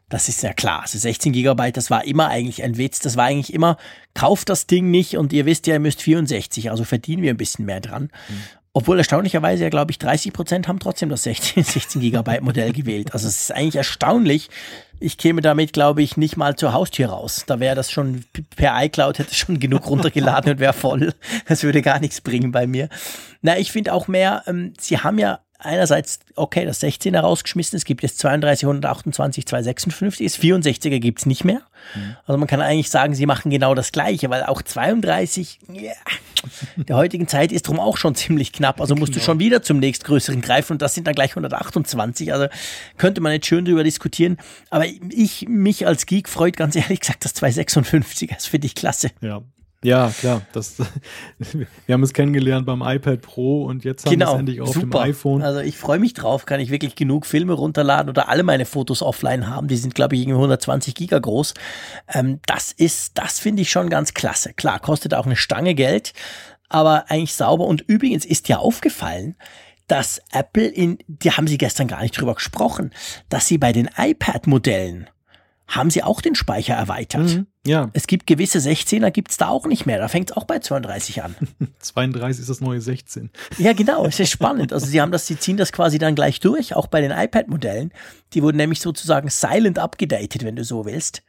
Das 0.09 0.29
ist 0.29 0.43
ja 0.43 0.53
klar. 0.53 0.83
Also 0.83 0.99
16 0.99 1.33
Gigabyte, 1.33 1.77
das 1.77 1.89
war 1.89 2.05
immer 2.05 2.29
eigentlich 2.29 2.63
ein 2.63 2.77
Witz. 2.77 2.99
Das 2.99 3.17
war 3.17 3.25
eigentlich 3.25 3.53
immer, 3.53 3.77
kauft 4.13 4.49
das 4.49 4.67
Ding 4.67 4.91
nicht 4.91 5.17
und 5.17 5.33
ihr 5.33 5.45
wisst 5.45 5.65
ja, 5.67 5.73
ihr 5.73 5.79
müsst 5.79 6.01
64, 6.01 6.69
also 6.69 6.83
verdienen 6.83 7.23
wir 7.23 7.31
ein 7.31 7.38
bisschen 7.38 7.65
mehr 7.65 7.81
dran. 7.81 8.03
Mhm. 8.03 8.43
Obwohl 8.78 8.97
erstaunlicherweise 8.97 9.63
ja, 9.63 9.69
glaube 9.69 9.91
ich, 9.91 9.99
30 9.99 10.34
Prozent 10.34 10.67
haben 10.67 10.80
trotzdem 10.80 11.07
das 11.07 11.23
16, 11.23 11.63
16 11.63 12.01
Gigabyte 12.01 12.41
Modell 12.41 12.73
gewählt. 12.73 13.13
Also 13.13 13.26
es 13.26 13.39
ist 13.39 13.51
eigentlich 13.53 13.78
erstaunlich. 13.78 14.49
Ich 14.99 15.17
käme 15.17 15.39
damit, 15.39 15.71
glaube 15.71 16.03
ich, 16.03 16.17
nicht 16.17 16.36
mal 16.36 16.57
zur 16.57 16.73
Haustür 16.73 17.07
raus. 17.07 17.45
Da 17.47 17.61
wäre 17.61 17.73
das 17.73 17.89
schon 17.89 18.26
per 18.57 18.84
iCloud 18.84 19.17
hätte 19.17 19.34
schon 19.34 19.61
genug 19.61 19.88
runtergeladen 19.89 20.51
und 20.51 20.59
wäre 20.59 20.73
voll. 20.73 21.13
Das 21.47 21.63
würde 21.63 21.82
gar 21.82 22.01
nichts 22.01 22.19
bringen 22.19 22.51
bei 22.51 22.67
mir. 22.67 22.89
Na, 23.41 23.57
ich 23.57 23.71
finde 23.71 23.93
auch 23.93 24.09
mehr, 24.09 24.43
ähm, 24.45 24.73
sie 24.78 24.97
haben 24.97 25.19
ja 25.19 25.39
einerseits, 25.66 26.20
okay, 26.36 26.66
das 26.66 26.82
16er 26.82 27.20
rausgeschmissen, 27.20 27.78
es 27.78 27.86
gibt 27.86 28.03
jetzt 28.03 28.20
32, 28.20 28.66
128, 28.66 29.45
256, 29.45 30.26
das 30.26 30.41
64er 30.41 30.99
gibt 30.99 31.20
es 31.20 31.26
nicht 31.26 31.43
mehr. 31.43 31.61
Mhm. 31.95 32.16
Also 32.26 32.38
man 32.38 32.47
kann 32.47 32.61
eigentlich 32.61 32.89
sagen, 32.89 33.16
sie 33.16 33.26
machen 33.26 33.49
genau 33.51 33.76
das 33.76 33.91
Gleiche, 33.91 34.30
weil 34.30 34.43
auch 34.43 34.61
32, 34.61 35.59
yeah, 35.70 35.93
der 36.78 36.95
heutigen 36.95 37.28
Zeit 37.28 37.51
ist 37.51 37.68
drum 37.68 37.80
auch 37.80 37.97
schon 37.97 38.16
ziemlich 38.16 38.53
knapp. 38.53 38.80
Also 38.80 38.95
musst 38.95 39.13
genau. 39.13 39.22
du 39.22 39.26
schon 39.26 39.39
wieder 39.39 39.61
zum 39.61 39.80
nächstgrößeren 39.80 40.41
greifen 40.41 40.74
und 40.74 40.82
das 40.82 40.93
sind 40.93 41.07
dann 41.07 41.16
gleich 41.16 41.32
128. 41.32 42.32
Also 42.34 42.47
könnte 42.97 43.22
man 43.22 43.32
jetzt 43.34 43.47
schön 43.47 43.66
drüber 43.66 43.84
diskutieren. 43.84 44.38
Aber 44.70 44.86
ich, 44.86 45.47
mich 45.47 45.88
als 45.88 46.05
Geek 46.05 46.30
freut 46.30 46.57
ganz 46.57 46.76
ehrlich 46.76 46.99
gesagt 46.99 47.26
das 47.26 47.36
256er. 47.36 48.36
Das 48.36 48.45
finde 48.45 48.68
ich 48.68 48.76
klasse. 48.76 49.11
Ja, 49.22 49.41
ja, 49.84 50.09
klar. 50.09 50.41
Das, 50.51 50.78
wir 51.38 51.93
haben 51.93 52.03
es 52.03 52.13
kennengelernt 52.13 52.65
beim 52.65 52.82
iPad 52.82 53.21
Pro 53.21 53.65
und 53.65 53.84
jetzt 53.84 54.05
haben 54.05 54.13
genau, 54.13 54.32
wir 54.32 54.34
es 54.34 54.39
endlich 54.39 54.61
auf 54.61 54.73
super. 54.73 55.03
dem 55.03 55.09
iPhone. 55.11 55.41
Also 55.41 55.59
ich 55.59 55.78
freue 55.78 55.99
mich 55.99 56.13
drauf, 56.13 56.45
kann 56.45 56.59
ich 56.59 56.71
wirklich 56.71 56.95
genug 56.95 57.26
Filme 57.26 57.53
runterladen 57.53 58.09
oder 58.09 58.30
alle 58.30 58.43
meine 58.43 58.65
Fotos 58.65 59.01
offline 59.01 59.47
haben. 59.47 59.67
Die 59.67 59.78
sind, 59.78 59.93
glaube 59.93 60.15
ich, 60.15 60.21
irgendwie 60.21 60.38
120 60.38 60.95
Giga 60.95 61.19
groß. 61.19 61.53
Ähm, 62.13 62.39
das 62.47 62.71
ist, 62.71 63.17
das 63.17 63.39
finde 63.39 63.61
ich 63.61 63.69
schon 63.69 63.89
ganz 63.89 64.13
klasse. 64.13 64.53
Klar, 64.53 64.80
kostet 64.80 65.13
auch 65.13 65.26
eine 65.26 65.36
Stange 65.36 65.76
Geld, 65.76 66.13
aber 66.69 67.09
eigentlich 67.09 67.36
sauber. 67.36 67.67
Und 67.67 67.82
übrigens 67.82 68.26
ist 68.26 68.49
ja 68.49 68.57
aufgefallen, 68.57 69.36
dass 69.88 70.19
Apple 70.32 70.65
in, 70.65 70.97
die 71.07 71.32
haben 71.32 71.47
sie 71.47 71.57
gestern 71.57 71.88
gar 71.88 72.01
nicht 72.01 72.19
drüber 72.19 72.34
gesprochen, 72.34 72.91
dass 73.30 73.47
sie 73.47 73.57
bei 73.57 73.71
den 73.71 73.89
iPad-Modellen 73.95 75.09
haben 75.68 75.89
sie 75.89 76.03
auch 76.03 76.22
den 76.22 76.36
Speicher 76.36 76.76
erweitert. 76.76 77.24
Mhm, 77.24 77.47
ja. 77.66 77.89
Es 77.93 78.07
gibt 78.07 78.28
gewisse 78.28 78.59
16er, 78.59 79.09
gibt 79.11 79.32
es 79.32 79.38
da 79.38 79.47
auch 79.47 79.66
nicht 79.66 79.86
mehr. 79.86 79.97
Da 79.97 80.07
fängt 80.07 80.32
es 80.32 80.38
auch 80.38 80.45
bei 80.45 80.59
32 80.59 81.24
an. 81.24 81.36
32 81.80 82.41
ist 82.41 82.49
das 82.49 82.61
neue 82.61 82.82
16. 82.82 83.32
Ja, 83.57 83.74
genau. 83.74 84.05
Es 84.05 84.20
ist 84.20 84.30
spannend. 84.30 84.74
Also 84.74 84.86
sie 84.86 85.01
haben 85.01 85.11
das, 85.11 85.26
sie 85.26 85.39
ziehen 85.39 85.57
das 85.57 85.72
quasi 85.72 85.97
dann 85.97 86.16
gleich 86.16 86.39
durch, 86.39 86.76
auch 86.76 86.88
bei 86.88 87.01
den 87.01 87.11
iPad-Modellen. 87.11 87.91
Die 88.34 88.43
wurden 88.43 88.57
nämlich 88.57 88.80
sozusagen 88.80 89.30
silent 89.30 89.80
abgedatet, 89.80 90.43
wenn 90.43 90.55
du 90.55 90.63
so 90.63 90.86
willst. 90.86 91.24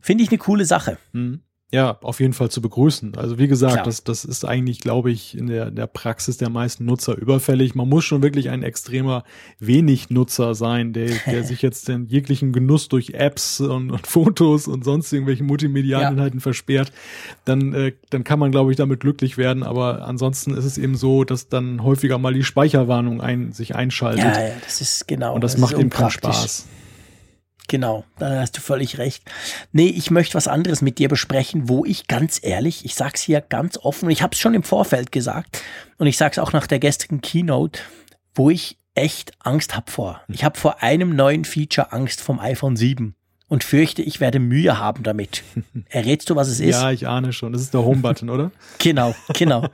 Finde 0.00 0.22
ich 0.22 0.30
eine 0.30 0.38
coole 0.38 0.66
Sache. 0.66 0.98
Mhm 1.12 1.40
ja, 1.72 1.98
auf 2.02 2.20
jeden 2.20 2.32
Fall 2.32 2.48
zu 2.48 2.62
begrüßen. 2.62 3.16
Also 3.16 3.38
wie 3.38 3.48
gesagt, 3.48 3.88
das, 3.88 4.04
das 4.04 4.24
ist 4.24 4.44
eigentlich, 4.44 4.78
glaube 4.78 5.10
ich, 5.10 5.36
in 5.36 5.48
der, 5.48 5.72
der 5.72 5.88
Praxis 5.88 6.36
der 6.36 6.48
meisten 6.48 6.84
Nutzer 6.84 7.18
überfällig. 7.18 7.74
Man 7.74 7.88
muss 7.88 8.04
schon 8.04 8.22
wirklich 8.22 8.50
ein 8.50 8.62
extremer 8.62 9.24
wenig 9.58 10.08
Nutzer 10.08 10.54
sein, 10.54 10.92
der, 10.92 11.10
der 11.26 11.42
sich 11.44 11.62
jetzt 11.62 11.88
den 11.88 12.06
jeglichen 12.06 12.52
Genuss 12.52 12.88
durch 12.88 13.14
Apps 13.14 13.60
und, 13.60 13.90
und 13.90 14.06
Fotos 14.06 14.68
und 14.68 14.84
sonst 14.84 15.12
irgendwelchen 15.12 15.46
multimedialen 15.46 16.04
ja. 16.04 16.10
Inhalten 16.12 16.38
versperrt. 16.38 16.92
Dann, 17.44 17.74
äh, 17.74 17.92
dann 18.10 18.22
kann 18.22 18.38
man, 18.38 18.52
glaube 18.52 18.70
ich, 18.70 18.76
damit 18.76 19.00
glücklich 19.00 19.36
werden. 19.36 19.64
Aber 19.64 20.06
ansonsten 20.06 20.54
ist 20.54 20.64
es 20.64 20.78
eben 20.78 20.94
so, 20.94 21.24
dass 21.24 21.48
dann 21.48 21.82
häufiger 21.82 22.18
mal 22.18 22.32
die 22.32 22.44
Speicherwarnung 22.44 23.20
ein, 23.20 23.50
sich 23.50 23.74
einschaltet. 23.74 24.24
Ja, 24.24 24.40
ja, 24.40 24.54
das 24.64 24.80
ist 24.80 25.08
genau. 25.08 25.34
Und 25.34 25.42
das, 25.42 25.52
das 25.52 25.60
macht 25.60 25.76
eben 25.76 25.90
keinen 25.90 26.10
Spaß. 26.10 26.66
Genau, 27.68 28.04
da 28.18 28.40
hast 28.40 28.56
du 28.56 28.60
völlig 28.60 28.98
recht. 28.98 29.24
Nee, 29.72 29.88
ich 29.88 30.10
möchte 30.10 30.34
was 30.34 30.46
anderes 30.46 30.82
mit 30.82 30.98
dir 30.98 31.08
besprechen, 31.08 31.68
wo 31.68 31.84
ich 31.84 32.06
ganz 32.06 32.38
ehrlich, 32.42 32.84
ich 32.84 32.94
sag's 32.94 33.22
hier 33.22 33.40
ganz 33.40 33.76
offen, 33.78 34.08
ich 34.08 34.22
habe 34.22 34.34
es 34.34 34.38
schon 34.38 34.54
im 34.54 34.62
Vorfeld 34.62 35.10
gesagt 35.10 35.62
und 35.98 36.06
ich 36.06 36.16
sag's 36.16 36.38
auch 36.38 36.52
nach 36.52 36.68
der 36.68 36.78
gestrigen 36.78 37.20
Keynote, 37.20 37.80
wo 38.34 38.50
ich 38.50 38.78
echt 38.94 39.32
Angst 39.40 39.76
hab 39.76 39.90
vor. 39.90 40.22
Ich 40.28 40.44
habe 40.44 40.58
vor 40.58 40.82
einem 40.82 41.16
neuen 41.16 41.44
Feature 41.44 41.92
Angst 41.92 42.20
vom 42.20 42.38
iPhone 42.38 42.76
7 42.76 43.15
und 43.48 43.62
fürchte, 43.62 44.02
ich 44.02 44.18
werde 44.20 44.40
Mühe 44.40 44.78
haben 44.78 45.04
damit. 45.04 45.44
Errätst 45.88 46.28
du, 46.28 46.36
was 46.36 46.48
es 46.48 46.58
ist? 46.58 46.80
Ja, 46.80 46.90
ich 46.90 47.06
ahne 47.06 47.32
schon. 47.32 47.52
Das 47.52 47.62
ist 47.62 47.72
der 47.72 47.84
Home-Button, 47.84 48.28
oder? 48.28 48.50
Genau, 48.78 49.14
genau. 49.34 49.68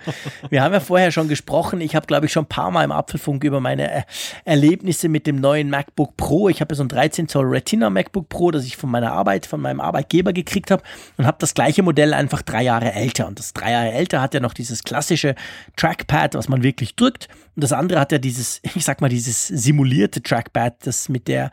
Wir 0.48 0.62
haben 0.62 0.72
ja 0.72 0.80
vorher 0.80 1.10
schon 1.10 1.28
gesprochen. 1.28 1.80
Ich 1.80 1.94
habe, 1.96 2.06
glaube 2.06 2.26
ich, 2.26 2.32
schon 2.32 2.44
ein 2.44 2.48
paar 2.48 2.70
Mal 2.70 2.84
im 2.84 2.92
Apfelfunk 2.92 3.44
über 3.44 3.60
meine 3.60 3.90
äh, 3.90 4.02
Erlebnisse 4.44 5.08
mit 5.08 5.26
dem 5.26 5.36
neuen 5.36 5.70
MacBook 5.70 6.16
Pro. 6.16 6.48
Ich 6.48 6.60
habe 6.60 6.72
ja 6.72 6.76
so 6.76 6.84
ein 6.84 6.88
13 6.88 7.28
Zoll 7.28 7.46
Retina 7.46 7.90
MacBook 7.90 8.28
Pro, 8.28 8.50
das 8.50 8.64
ich 8.64 8.76
von 8.76 8.90
meiner 8.90 9.12
Arbeit, 9.12 9.46
von 9.46 9.60
meinem 9.60 9.80
Arbeitgeber 9.80 10.32
gekriegt 10.32 10.70
habe 10.70 10.82
und 11.16 11.26
habe 11.26 11.36
das 11.40 11.54
gleiche 11.54 11.82
Modell 11.82 12.14
einfach 12.14 12.42
drei 12.42 12.62
Jahre 12.62 12.92
älter. 12.92 13.26
Und 13.26 13.38
das 13.38 13.52
drei 13.52 13.72
Jahre 13.72 13.92
älter 13.92 14.20
hat 14.22 14.34
ja 14.34 14.40
noch 14.40 14.54
dieses 14.54 14.84
klassische 14.84 15.34
Trackpad, 15.76 16.34
was 16.34 16.48
man 16.48 16.62
wirklich 16.62 16.94
drückt. 16.94 17.28
Und 17.54 17.64
das 17.64 17.72
andere 17.72 18.00
hat 18.00 18.12
ja 18.12 18.18
dieses, 18.18 18.60
ich 18.74 18.84
sag 18.84 19.00
mal, 19.00 19.08
dieses 19.08 19.46
simulierte 19.48 20.22
Trackpad, 20.22 20.86
das 20.86 21.08
mit 21.08 21.28
der, 21.28 21.50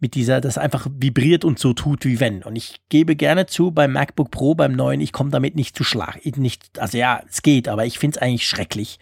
mit 0.00 0.14
dieser, 0.14 0.40
das 0.40 0.58
einfach 0.58 0.86
vibriert 0.90 1.44
und 1.44 1.58
so 1.62 1.72
tut 1.72 2.04
wie 2.04 2.20
wenn. 2.20 2.42
Und 2.42 2.56
ich 2.56 2.82
gebe 2.90 3.16
gerne 3.16 3.46
zu, 3.46 3.70
beim 3.70 3.92
MacBook 3.92 4.30
Pro, 4.30 4.54
beim 4.54 4.72
neuen, 4.72 5.00
ich 5.00 5.12
komme 5.12 5.30
damit 5.30 5.56
nicht 5.56 5.76
zu 5.76 5.84
Schlag. 5.84 6.20
Nicht, 6.36 6.78
also 6.78 6.98
ja, 6.98 7.22
es 7.28 7.42
geht, 7.42 7.68
aber 7.68 7.86
ich 7.86 7.98
finde 7.98 8.16
es 8.18 8.22
eigentlich 8.22 8.46
schrecklich. 8.46 8.98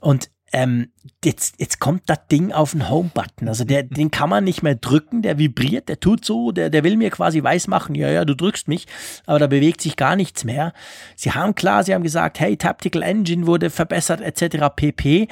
Und 0.00 0.30
ähm, 0.52 0.90
jetzt, 1.24 1.56
jetzt 1.58 1.78
kommt 1.78 2.02
das 2.06 2.26
Ding 2.30 2.52
auf 2.52 2.72
den 2.72 2.88
Home-Button. 2.88 3.48
Also 3.48 3.64
der, 3.64 3.84
den 3.84 4.10
kann 4.10 4.28
man 4.28 4.44
nicht 4.44 4.62
mehr 4.62 4.74
drücken, 4.74 5.22
der 5.22 5.38
vibriert, 5.38 5.88
der 5.88 6.00
tut 6.00 6.24
so, 6.24 6.50
der, 6.50 6.70
der 6.70 6.82
will 6.82 6.96
mir 6.96 7.10
quasi 7.10 7.42
weiß 7.42 7.68
machen, 7.68 7.94
ja, 7.94 8.08
ja, 8.08 8.24
du 8.24 8.34
drückst 8.34 8.66
mich, 8.66 8.86
aber 9.26 9.38
da 9.38 9.46
bewegt 9.46 9.80
sich 9.80 9.96
gar 9.96 10.16
nichts 10.16 10.44
mehr. 10.44 10.72
Sie 11.14 11.32
haben 11.32 11.54
klar, 11.54 11.84
sie 11.84 11.94
haben 11.94 12.02
gesagt, 12.02 12.40
hey, 12.40 12.56
Tactical 12.56 13.02
Engine 13.02 13.46
wurde 13.46 13.70
verbessert, 13.70 14.20
etc. 14.20 14.66
pp. 14.74 15.28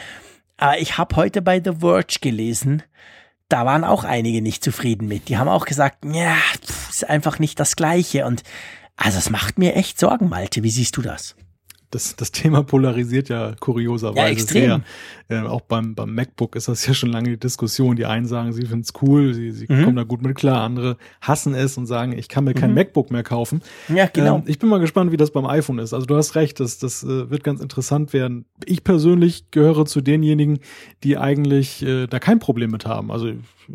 Aber 0.56 0.78
ich 0.78 0.98
habe 0.98 1.16
heute 1.16 1.42
bei 1.42 1.61
The 1.62 1.72
Verge 1.80 2.18
gelesen, 2.20 2.82
da 3.49 3.64
waren 3.64 3.84
auch 3.84 4.05
einige 4.05 4.42
nicht 4.42 4.62
zufrieden 4.62 5.09
mit. 5.09 5.28
Die 5.28 5.38
haben 5.38 5.49
auch 5.49 5.64
gesagt, 5.64 6.05
ja, 6.05 6.36
ist 6.90 7.09
einfach 7.09 7.38
nicht 7.38 7.59
das 7.59 7.76
Gleiche. 7.76 8.26
Und 8.26 8.42
also 8.96 9.18
es 9.18 9.30
macht 9.30 9.59
mir 9.59 9.74
echt 9.74 9.99
Sorgen, 9.99 10.28
Malte. 10.28 10.62
Wie 10.62 10.70
siehst 10.70 10.96
du 10.96 11.03
das? 11.03 11.34
Das, 11.91 12.16
das 12.16 12.32
Thema 12.32 12.62
polarisiert 12.62 13.28
ja 13.28 13.55
kurioserweise 13.59 14.18
ja, 14.18 14.28
extrem. 14.28 14.82
sehr. 15.28 15.43
Äh, 15.45 15.47
auch 15.47 15.62
beim, 15.62 15.95
beim 15.95 16.14
MacBook 16.14 16.57
ist 16.57 16.68
das 16.68 16.86
ja 16.86 16.95
schon 16.95 17.11
lange 17.11 17.30
die 17.30 17.39
Diskussion. 17.39 17.97
Die 17.97 18.07
einen 18.07 18.26
sagen, 18.26 18.53
sie 18.53 18.66
finden 18.66 18.82
es 18.82 18.93
cool, 19.03 19.32
sie, 19.34 19.53
sie 19.53 19.66
mhm. 19.68 19.84
kommen 19.84 19.97
da 19.97 20.05
gut 20.05 20.22
mit 20.22 20.36
klar, 20.36 20.62
andere 20.62 20.97
hassen 21.20 21.55
es 21.55 21.78
und 21.78 21.86
sagen, 21.86 22.12
ich 22.12 22.28
kann 22.28 22.45
mir 22.45 22.55
kein 22.55 22.70
mhm. 22.70 22.76
MacBook 22.76 23.11
mehr 23.11 23.22
kaufen. 23.22 23.62
Ja, 23.89 24.07
genau. 24.07 24.36
Ähm, 24.36 24.43
ich 24.47 24.59
bin 24.59 24.68
mal 24.68 24.80
gespannt, 24.80 25.12
wie 25.12 25.16
das 25.16 25.30
beim 25.30 25.47
iPhone 25.47 25.78
ist. 25.78 25.95
Also 25.95 26.07
du 26.07 26.16
hast 26.16 26.34
recht, 26.34 26.61
das, 26.61 26.78
das 26.78 27.03
äh, 27.03 27.30
wird 27.30 27.45
ganz 27.45 27.61
interessant 27.61 28.12
werden. 28.12 28.45
Ich 28.64 28.84
persönlich 28.84 29.51
gehöre 29.51 29.86
zu 29.86 30.01
denjenigen, 30.01 30.61
die 31.05 31.16
eigentlich 31.16 31.82
äh, 31.82 32.07
da 32.07 32.18
kein 32.18 32.39
Problem 32.39 32.70
mit 32.70 32.86
haben. 32.86 33.11
Also 33.11 33.32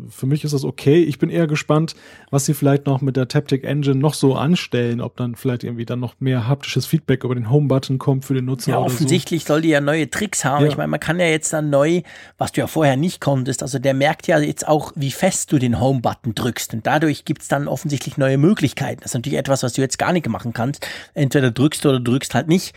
für 0.08 0.26
mich 0.26 0.44
ist 0.44 0.52
das 0.52 0.64
okay. 0.64 1.02
Ich 1.02 1.18
bin 1.18 1.30
eher 1.30 1.46
gespannt, 1.46 1.94
was 2.30 2.44
sie 2.44 2.54
vielleicht 2.54 2.86
noch 2.86 3.00
mit 3.00 3.16
der 3.16 3.28
Taptic 3.28 3.64
Engine 3.64 3.96
noch 3.96 4.14
so 4.14 4.34
anstellen, 4.34 5.00
ob 5.00 5.16
dann 5.16 5.36
vielleicht 5.36 5.64
irgendwie 5.64 5.84
dann 5.84 6.00
noch 6.00 6.14
mehr 6.20 6.48
haptisches 6.48 6.86
Feedback 6.86 7.24
über 7.24 7.34
den 7.34 7.50
Home-Button 7.50 7.98
kommt 7.98 8.24
für 8.24 8.34
den 8.34 8.46
Nutzer. 8.46 8.72
Ja, 8.72 8.78
offensichtlich 8.78 9.44
so. 9.44 9.54
soll 9.54 9.62
die 9.62 9.68
ja 9.68 9.80
neue 9.80 10.10
Tricks 10.10 10.44
haben. 10.44 10.64
Ja. 10.64 10.70
Ich 10.70 10.76
meine, 10.76 10.88
man 10.88 11.00
kann 11.00 11.20
ja 11.20 11.26
jetzt 11.26 11.52
dann 11.52 11.70
neu, 11.70 12.02
was 12.38 12.52
du 12.52 12.60
ja 12.60 12.66
vorher 12.66 12.96
nicht 12.96 13.20
konntest, 13.20 13.62
also 13.62 13.78
der 13.78 13.94
merkt 13.94 14.26
ja 14.26 14.38
jetzt 14.38 14.66
auch, 14.66 14.92
wie 14.96 15.10
fest 15.10 15.52
du 15.52 15.58
den 15.58 15.80
Home-Button 15.80 16.34
drückst. 16.34 16.74
Und 16.74 16.86
dadurch 16.86 17.24
gibt's 17.24 17.48
dann 17.48 17.68
offensichtlich 17.68 18.16
neue 18.16 18.38
Möglichkeiten. 18.38 19.00
Das 19.00 19.12
ist 19.12 19.14
natürlich 19.14 19.38
etwas, 19.38 19.62
was 19.62 19.74
du 19.74 19.80
jetzt 19.80 19.98
gar 19.98 20.12
nicht 20.12 20.28
machen 20.28 20.52
kannst. 20.52 20.86
Entweder 21.14 21.50
drückst 21.50 21.84
du 21.84 21.90
oder 21.90 22.00
drückst 22.00 22.34
halt 22.34 22.48
nicht. 22.48 22.74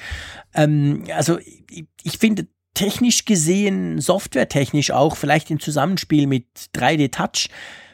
Ähm, 0.53 1.03
also 1.15 1.39
ich, 1.39 1.87
ich 2.03 2.17
finde, 2.17 2.47
technisch 2.77 3.25
gesehen, 3.25 3.99
softwaretechnisch 3.99 4.91
auch, 4.91 5.17
vielleicht 5.17 5.49
im 5.49 5.59
Zusammenspiel 5.59 6.27
mit 6.27 6.45
3D 6.75 7.11
Touch, 7.11 7.49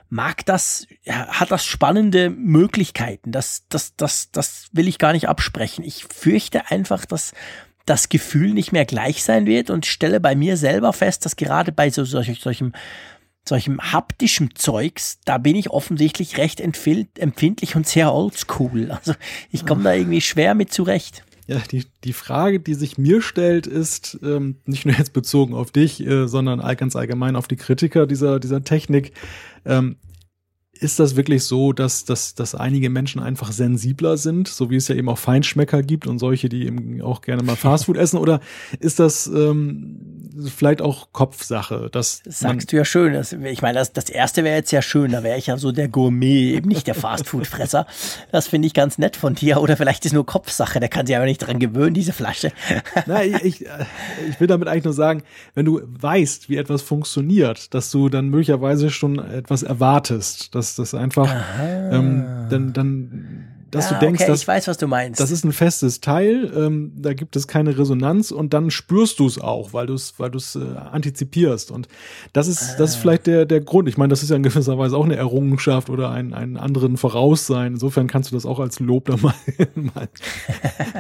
mag 0.10 0.46
das, 0.46 0.86
hat 1.08 1.52
das 1.52 1.64
spannende 1.64 2.30
Möglichkeiten. 2.30 3.32
Das, 3.32 3.64
das, 3.70 3.96
das, 3.96 4.30
das 4.32 4.68
will 4.74 4.90
ich 4.90 4.98
gar 4.98 5.14
nicht 5.14 5.30
absprechen. 5.30 5.86
Ich 5.86 6.04
fürchte 6.04 6.70
einfach, 6.70 7.06
dass 7.06 7.32
das 7.86 8.10
Gefühl 8.10 8.54
nicht 8.54 8.74
mehr 8.74 8.84
gleich 8.84 9.24
sein 9.24 9.46
wird 9.46 9.70
und 9.70 9.86
stelle 9.86 10.20
bei 10.20 10.36
mir 10.36 10.58
selber 10.58 10.92
fest, 10.92 11.24
dass 11.24 11.38
gerade 11.38 11.72
bei 11.72 11.90
so 11.90 12.04
solch, 12.04 12.40
solchem 12.42 12.74
solchem 13.48 13.80
haptischen 13.92 14.56
Zeugs, 14.56 15.20
da 15.26 15.38
bin 15.38 15.56
ich 15.56 15.70
offensichtlich 15.70 16.38
recht 16.38 16.62
empfindlich 16.62 17.76
und 17.76 17.88
sehr 17.88 18.14
oldschool. 18.14 18.92
Also 18.92 19.16
ich 19.50 19.66
komme 19.66 19.84
da 19.84 19.94
irgendwie 19.94 20.22
schwer 20.22 20.56
mit 20.56 20.74
zurecht. 20.74 21.24
Ja, 21.48 21.60
die, 21.72 21.86
die 22.06 22.14
Frage, 22.14 22.60
die 22.60 22.74
sich 22.74 22.98
mir 22.98 23.22
stellt, 23.22 23.68
ist 23.68 24.18
ähm, 24.24 24.56
nicht 24.66 24.86
nur 24.86 24.96
jetzt 24.96 25.12
bezogen 25.14 25.54
auf 25.54 25.72
dich, 25.72 26.06
äh, 26.06 26.28
sondern 26.28 26.60
ganz 26.78 26.96
allgemein 26.96 27.36
auf 27.36 27.48
die 27.48 27.58
Kritiker 27.58 28.08
dieser, 28.08 28.40
dieser 28.40 28.64
Technik. 28.64 29.12
Ähm, 29.66 29.98
ist 30.84 31.00
das 31.00 31.16
wirklich 31.16 31.44
so, 31.44 31.74
dass, 31.74 32.06
dass, 32.06 32.36
dass 32.36 32.56
einige 32.56 32.90
Menschen 32.90 33.22
einfach 33.22 33.52
sensibler 33.52 34.18
sind, 34.18 34.48
so 34.48 34.70
wie 34.70 34.76
es 34.76 34.88
ja 34.88 34.96
eben 34.96 35.10
auch 35.10 35.18
Feinschmecker 35.18 35.82
gibt 35.82 36.08
und 36.08 36.20
solche, 36.20 36.50
die 36.50 36.66
eben 36.66 37.02
auch 37.02 37.22
gerne 37.22 37.42
mal 37.42 37.56
Fastfood 37.64 37.98
essen? 37.98 38.18
Oder 38.18 38.42
ist 38.80 39.00
das 39.00 39.28
ähm, 39.28 40.30
vielleicht 40.56 40.82
auch 40.82 41.14
Kopfsache? 41.14 41.90
Dass 41.92 42.22
das 42.24 42.40
sagst 42.40 42.72
du 42.72 42.76
ja 42.76 42.86
schön. 42.86 43.14
Das, 43.14 43.32
ich 43.32 43.62
meine, 43.62 43.80
das, 43.80 43.94
das 43.94 44.10
erste 44.10 44.44
wäre 44.44 44.58
jetzt 44.58 44.72
ja 44.72 44.82
schön, 44.82 45.12
da 45.12 45.24
wäre 45.24 45.38
ich 45.38 45.48
ja 45.48 45.58
so 45.58 45.72
der 45.72 45.88
Gourmet, 45.88 46.56
eben 46.56 46.68
nicht 46.68 46.88
der 46.88 46.96
Fastfood-Fresser. 47.04 47.88
Das 48.32 48.48
finde 48.48 48.68
ich 48.68 48.74
ganz 48.74 48.98
nett 48.98 49.16
von 49.16 49.36
dir. 49.36 49.62
Oder 49.62 49.78
vielleicht 49.78 50.06
ist 50.06 50.14
nur 50.14 50.26
Kopfsache, 50.26 50.80
der 50.80 50.90
kann 50.90 51.08
sich 51.08 51.16
aber 51.16 51.26
nicht 51.26 51.40
dran 51.40 51.60
gewöhnen, 51.60 51.94
diese 51.94 52.14
Flasche. 52.14 52.52
Nein, 53.06 53.40
ich, 53.44 53.62
ich, 53.62 53.70
ich 54.30 54.40
will 54.40 54.48
damit 54.48 54.68
eigentlich 54.68 54.84
nur 54.84 54.94
sagen, 54.94 55.24
wenn 55.56 55.66
du 55.66 55.82
weißt, 55.86 56.50
wie 56.50 56.58
etwas 56.58 56.82
funktioniert, 56.82 57.74
dass 57.74 57.90
du 57.90 58.10
dann 58.10 58.28
möglicherweise 58.28 58.90
schon 58.90 59.20
etwas 59.20 59.64
erwartest, 59.64 60.54
dass 60.54 60.73
das 60.76 60.94
einfach 60.94 61.34
ähm, 61.62 62.26
dann, 62.50 62.74
dann 62.74 63.54
dass 63.74 63.90
ja, 63.90 63.98
du 63.98 64.06
denkst, 64.06 64.22
okay, 64.22 64.32
dass, 64.32 64.42
ich 64.42 64.48
weiß, 64.48 64.68
was 64.68 64.78
du 64.78 64.88
meinst. 64.88 65.20
Das 65.20 65.32
ist 65.32 65.44
ein 65.44 65.52
festes 65.52 66.00
Teil, 66.00 66.52
ähm, 66.56 66.92
da 66.96 67.14
gibt 67.14 67.36
es 67.36 67.48
keine 67.48 67.78
Resonanz 67.78 68.30
und 68.30 68.54
dann 68.54 68.70
spürst 68.70 69.20
du 69.20 69.26
es 69.26 69.40
auch, 69.40 69.74
weil 69.74 69.88
du 69.88 69.96
es, 69.96 70.14
weil 70.20 70.30
du 70.30 70.38
es 70.38 70.56
äh, 70.56 70.60
antizipierst. 70.92 71.72
Und 71.72 71.88
das 72.34 72.48
ist, 72.48 72.62
ah. 72.62 72.76
das 72.78 72.92
ist 72.92 72.98
ah. 72.98 73.00
vielleicht 73.02 73.26
der, 73.26 73.46
der 73.46 73.62
Grund. 73.62 73.90
Ich 73.90 73.98
meine, 73.98 74.10
das 74.10 74.22
ist 74.22 74.30
ja 74.30 74.36
in 74.36 74.44
gewisser 74.44 74.78
Weise 74.78 74.96
auch 74.96 75.06
eine 75.06 75.16
Errungenschaft 75.16 75.90
oder 75.90 76.12
ein, 76.12 76.36
einen 76.36 76.58
anderen 76.58 76.98
Voraussein. 76.98 77.74
Insofern 77.74 78.08
kannst 78.08 78.32
du 78.32 78.36
das 78.36 78.46
auch 78.46 78.60
als 78.60 78.80
Lob 78.80 79.06
da 79.06 79.18
mal, 79.22 79.34
mal 79.76 80.08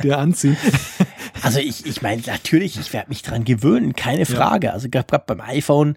dir 0.01 0.17
anziehen. 0.17 0.57
Also 1.43 1.59
ich, 1.59 1.86
ich 1.86 2.01
meine, 2.01 2.24
natürlich, 2.26 2.80
ich 2.80 2.91
werde 2.91 3.09
mich 3.09 3.21
dran 3.21 3.45
gewöhnen, 3.45 3.93
keine 3.93 4.26
Frage. 4.26 4.67
Ja. 4.67 4.74
Also 4.74 4.89
gerade 4.89 5.24
beim 5.28 5.41
iPhone 5.41 5.95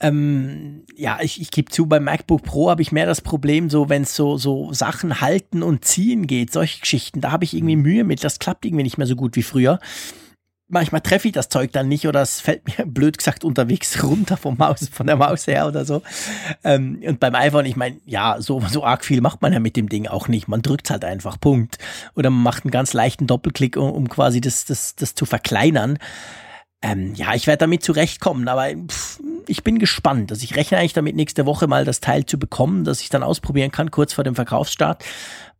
ähm, 0.00 0.84
ja, 0.94 1.18
ich, 1.22 1.40
ich 1.40 1.50
gebe 1.50 1.70
zu, 1.70 1.86
beim 1.86 2.04
MacBook 2.04 2.42
Pro 2.42 2.68
habe 2.68 2.82
ich 2.82 2.92
mehr 2.92 3.06
das 3.06 3.22
Problem, 3.22 3.70
so 3.70 3.88
wenn 3.88 4.02
es 4.02 4.14
so, 4.14 4.36
so 4.36 4.72
Sachen 4.72 5.20
halten 5.20 5.62
und 5.62 5.84
ziehen 5.84 6.26
geht, 6.26 6.52
solche 6.52 6.80
Geschichten, 6.80 7.20
da 7.20 7.32
habe 7.32 7.44
ich 7.44 7.54
irgendwie 7.54 7.76
Mühe 7.76 8.04
mit. 8.04 8.22
Das 8.22 8.38
klappt 8.38 8.66
irgendwie 8.66 8.82
nicht 8.82 8.98
mehr 8.98 9.06
so 9.06 9.16
gut 9.16 9.36
wie 9.36 9.42
früher. 9.42 9.78
Manchmal 10.68 11.00
treffe 11.00 11.28
ich 11.28 11.32
das 11.32 11.48
Zeug 11.48 11.70
dann 11.72 11.88
nicht 11.88 12.08
oder 12.08 12.20
es 12.22 12.40
fällt 12.40 12.66
mir 12.66 12.84
blöd 12.86 13.16
gesagt 13.16 13.42
unterwegs 13.42 14.02
runter 14.02 14.36
vom 14.36 14.58
Maus, 14.58 14.88
von 14.88 15.06
der 15.06 15.16
Maus 15.16 15.46
her 15.46 15.66
oder 15.66 15.86
so. 15.86 16.02
Ähm, 16.62 17.00
und 17.06 17.18
beim 17.18 17.34
iPhone, 17.34 17.64
ich 17.64 17.76
meine, 17.76 17.96
ja, 18.04 18.36
so, 18.38 18.60
so 18.68 18.84
arg 18.84 19.02
viel 19.02 19.22
macht 19.22 19.40
man 19.40 19.54
ja 19.54 19.60
mit 19.60 19.76
dem 19.76 19.88
Ding 19.88 20.08
auch 20.08 20.28
nicht. 20.28 20.46
Man 20.46 20.60
drückt 20.60 20.90
halt 20.90 21.06
einfach, 21.06 21.40
Punkt. 21.40 21.78
Oder 22.14 22.28
man 22.28 22.42
macht 22.42 22.64
einen 22.64 22.70
ganz 22.70 22.92
leichten 22.92 23.26
Doppelklick, 23.26 23.78
um, 23.78 23.90
um 23.92 24.08
quasi 24.10 24.42
das, 24.42 24.66
das, 24.66 24.94
das 24.94 25.14
zu 25.14 25.24
verkleinern. 25.24 25.98
Ähm, 26.82 27.14
ja, 27.14 27.34
ich 27.34 27.46
werde 27.46 27.60
damit 27.60 27.82
zurechtkommen, 27.82 28.46
aber 28.48 28.68
pff, 28.68 29.20
ich 29.48 29.62
bin 29.62 29.78
gespannt. 29.78 30.30
Also 30.30 30.44
ich 30.44 30.56
rechne 30.56 30.78
eigentlich 30.78 30.92
damit, 30.92 31.16
nächste 31.16 31.46
Woche 31.46 31.66
mal 31.66 31.84
das 31.84 32.00
Teil 32.00 32.26
zu 32.26 32.38
bekommen, 32.38 32.84
dass 32.84 33.00
ich 33.00 33.08
dann 33.08 33.22
ausprobieren 33.22 33.70
kann, 33.70 33.90
kurz 33.90 34.12
vor 34.12 34.24
dem 34.24 34.34
Verkaufsstart. 34.34 35.04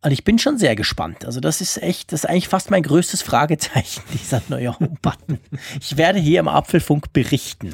Und 0.02 0.12
ich 0.12 0.24
bin 0.24 0.38
schon 0.38 0.58
sehr 0.58 0.76
gespannt. 0.76 1.24
Also 1.24 1.40
das 1.40 1.60
ist 1.60 1.82
echt, 1.82 2.12
das 2.12 2.24
ist 2.24 2.30
eigentlich 2.30 2.48
fast 2.48 2.70
mein 2.70 2.82
größtes 2.82 3.22
Fragezeichen, 3.22 4.02
dieser 4.12 4.42
neue 4.48 4.78
Home-Button. 4.78 5.40
Ich 5.80 5.96
werde 5.96 6.18
hier 6.18 6.40
im 6.40 6.48
Apfelfunk 6.48 7.12
berichten. 7.12 7.72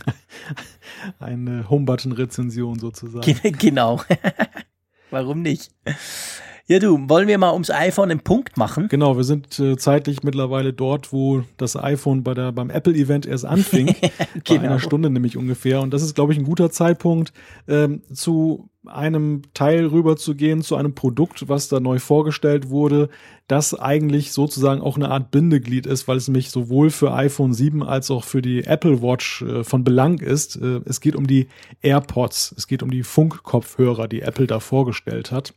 Eine 1.18 1.68
Home-Button-Rezension 1.68 2.78
sozusagen. 2.78 3.38
Genau. 3.58 4.02
Warum 5.10 5.42
nicht? 5.42 5.72
Ja, 6.68 6.78
du, 6.78 7.08
wollen 7.08 7.26
wir 7.26 7.38
mal 7.38 7.52
ums 7.52 7.70
iPhone 7.70 8.10
einen 8.10 8.20
Punkt 8.20 8.56
machen? 8.56 8.88
Genau, 8.88 9.16
wir 9.16 9.24
sind 9.24 9.58
äh, 9.58 9.76
zeitlich 9.76 10.22
mittlerweile 10.22 10.72
dort, 10.72 11.12
wo 11.12 11.42
das 11.56 11.76
iPhone 11.76 12.22
bei 12.22 12.34
der, 12.34 12.52
beim 12.52 12.70
Apple-Event 12.70 13.26
erst 13.26 13.44
anfing. 13.44 13.86
genau. 14.44 14.60
Bei 14.60 14.68
einer 14.68 14.78
Stunde 14.78 15.10
nämlich 15.10 15.36
ungefähr. 15.36 15.80
Und 15.80 15.92
das 15.92 16.02
ist, 16.02 16.14
glaube 16.14 16.32
ich, 16.32 16.38
ein 16.38 16.44
guter 16.44 16.70
Zeitpunkt, 16.70 17.32
ähm, 17.66 18.02
zu 18.12 18.68
einem 18.86 19.42
Teil 19.54 19.86
rüber 19.86 20.16
zu 20.16 20.34
gehen, 20.34 20.62
zu 20.62 20.76
einem 20.76 20.94
Produkt, 20.94 21.48
was 21.48 21.68
da 21.68 21.78
neu 21.78 21.98
vorgestellt 21.98 22.68
wurde, 22.68 23.08
das 23.46 23.78
eigentlich 23.78 24.32
sozusagen 24.32 24.80
auch 24.80 24.96
eine 24.96 25.10
Art 25.10 25.30
Bindeglied 25.30 25.86
ist, 25.86 26.08
weil 26.08 26.16
es 26.16 26.26
nämlich 26.26 26.50
sowohl 26.50 26.90
für 26.90 27.12
iPhone 27.12 27.54
7 27.54 27.82
als 27.82 28.10
auch 28.10 28.24
für 28.24 28.42
die 28.42 28.64
Apple 28.64 29.02
Watch 29.02 29.42
äh, 29.42 29.64
von 29.64 29.84
Belang 29.84 30.18
ist. 30.18 30.56
Äh, 30.56 30.80
es 30.84 31.00
geht 31.00 31.16
um 31.16 31.26
die 31.26 31.48
AirPods. 31.82 32.54
Es 32.56 32.66
geht 32.66 32.82
um 32.82 32.90
die 32.90 33.02
Funkkopfhörer, 33.02 34.08
die 34.08 34.22
Apple 34.22 34.46
da 34.46 34.60
vorgestellt 34.60 35.32
hat. 35.32 35.54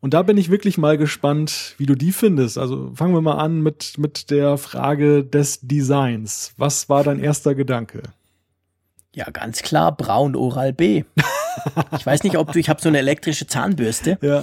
Und 0.00 0.14
da 0.14 0.22
bin 0.22 0.36
ich 0.36 0.50
wirklich 0.50 0.78
mal 0.78 0.98
gespannt, 0.98 1.74
wie 1.78 1.86
du 1.86 1.94
die 1.94 2.12
findest. 2.12 2.58
Also 2.58 2.92
fangen 2.94 3.14
wir 3.14 3.22
mal 3.22 3.38
an 3.38 3.62
mit, 3.62 3.98
mit 3.98 4.30
der 4.30 4.58
Frage 4.58 5.24
des 5.24 5.60
Designs. 5.62 6.52
Was 6.56 6.88
war 6.88 7.02
dein 7.02 7.18
erster 7.18 7.54
Gedanke? 7.54 8.02
Ja, 9.14 9.30
ganz 9.30 9.62
klar, 9.62 9.96
braun 9.96 10.36
Oral 10.36 10.72
B. 10.74 11.04
ich 11.96 12.04
weiß 12.04 12.22
nicht, 12.22 12.36
ob 12.36 12.52
du, 12.52 12.58
ich 12.58 12.68
habe 12.68 12.82
so 12.82 12.88
eine 12.88 12.98
elektrische 12.98 13.46
Zahnbürste. 13.46 14.18
Ja. 14.26 14.42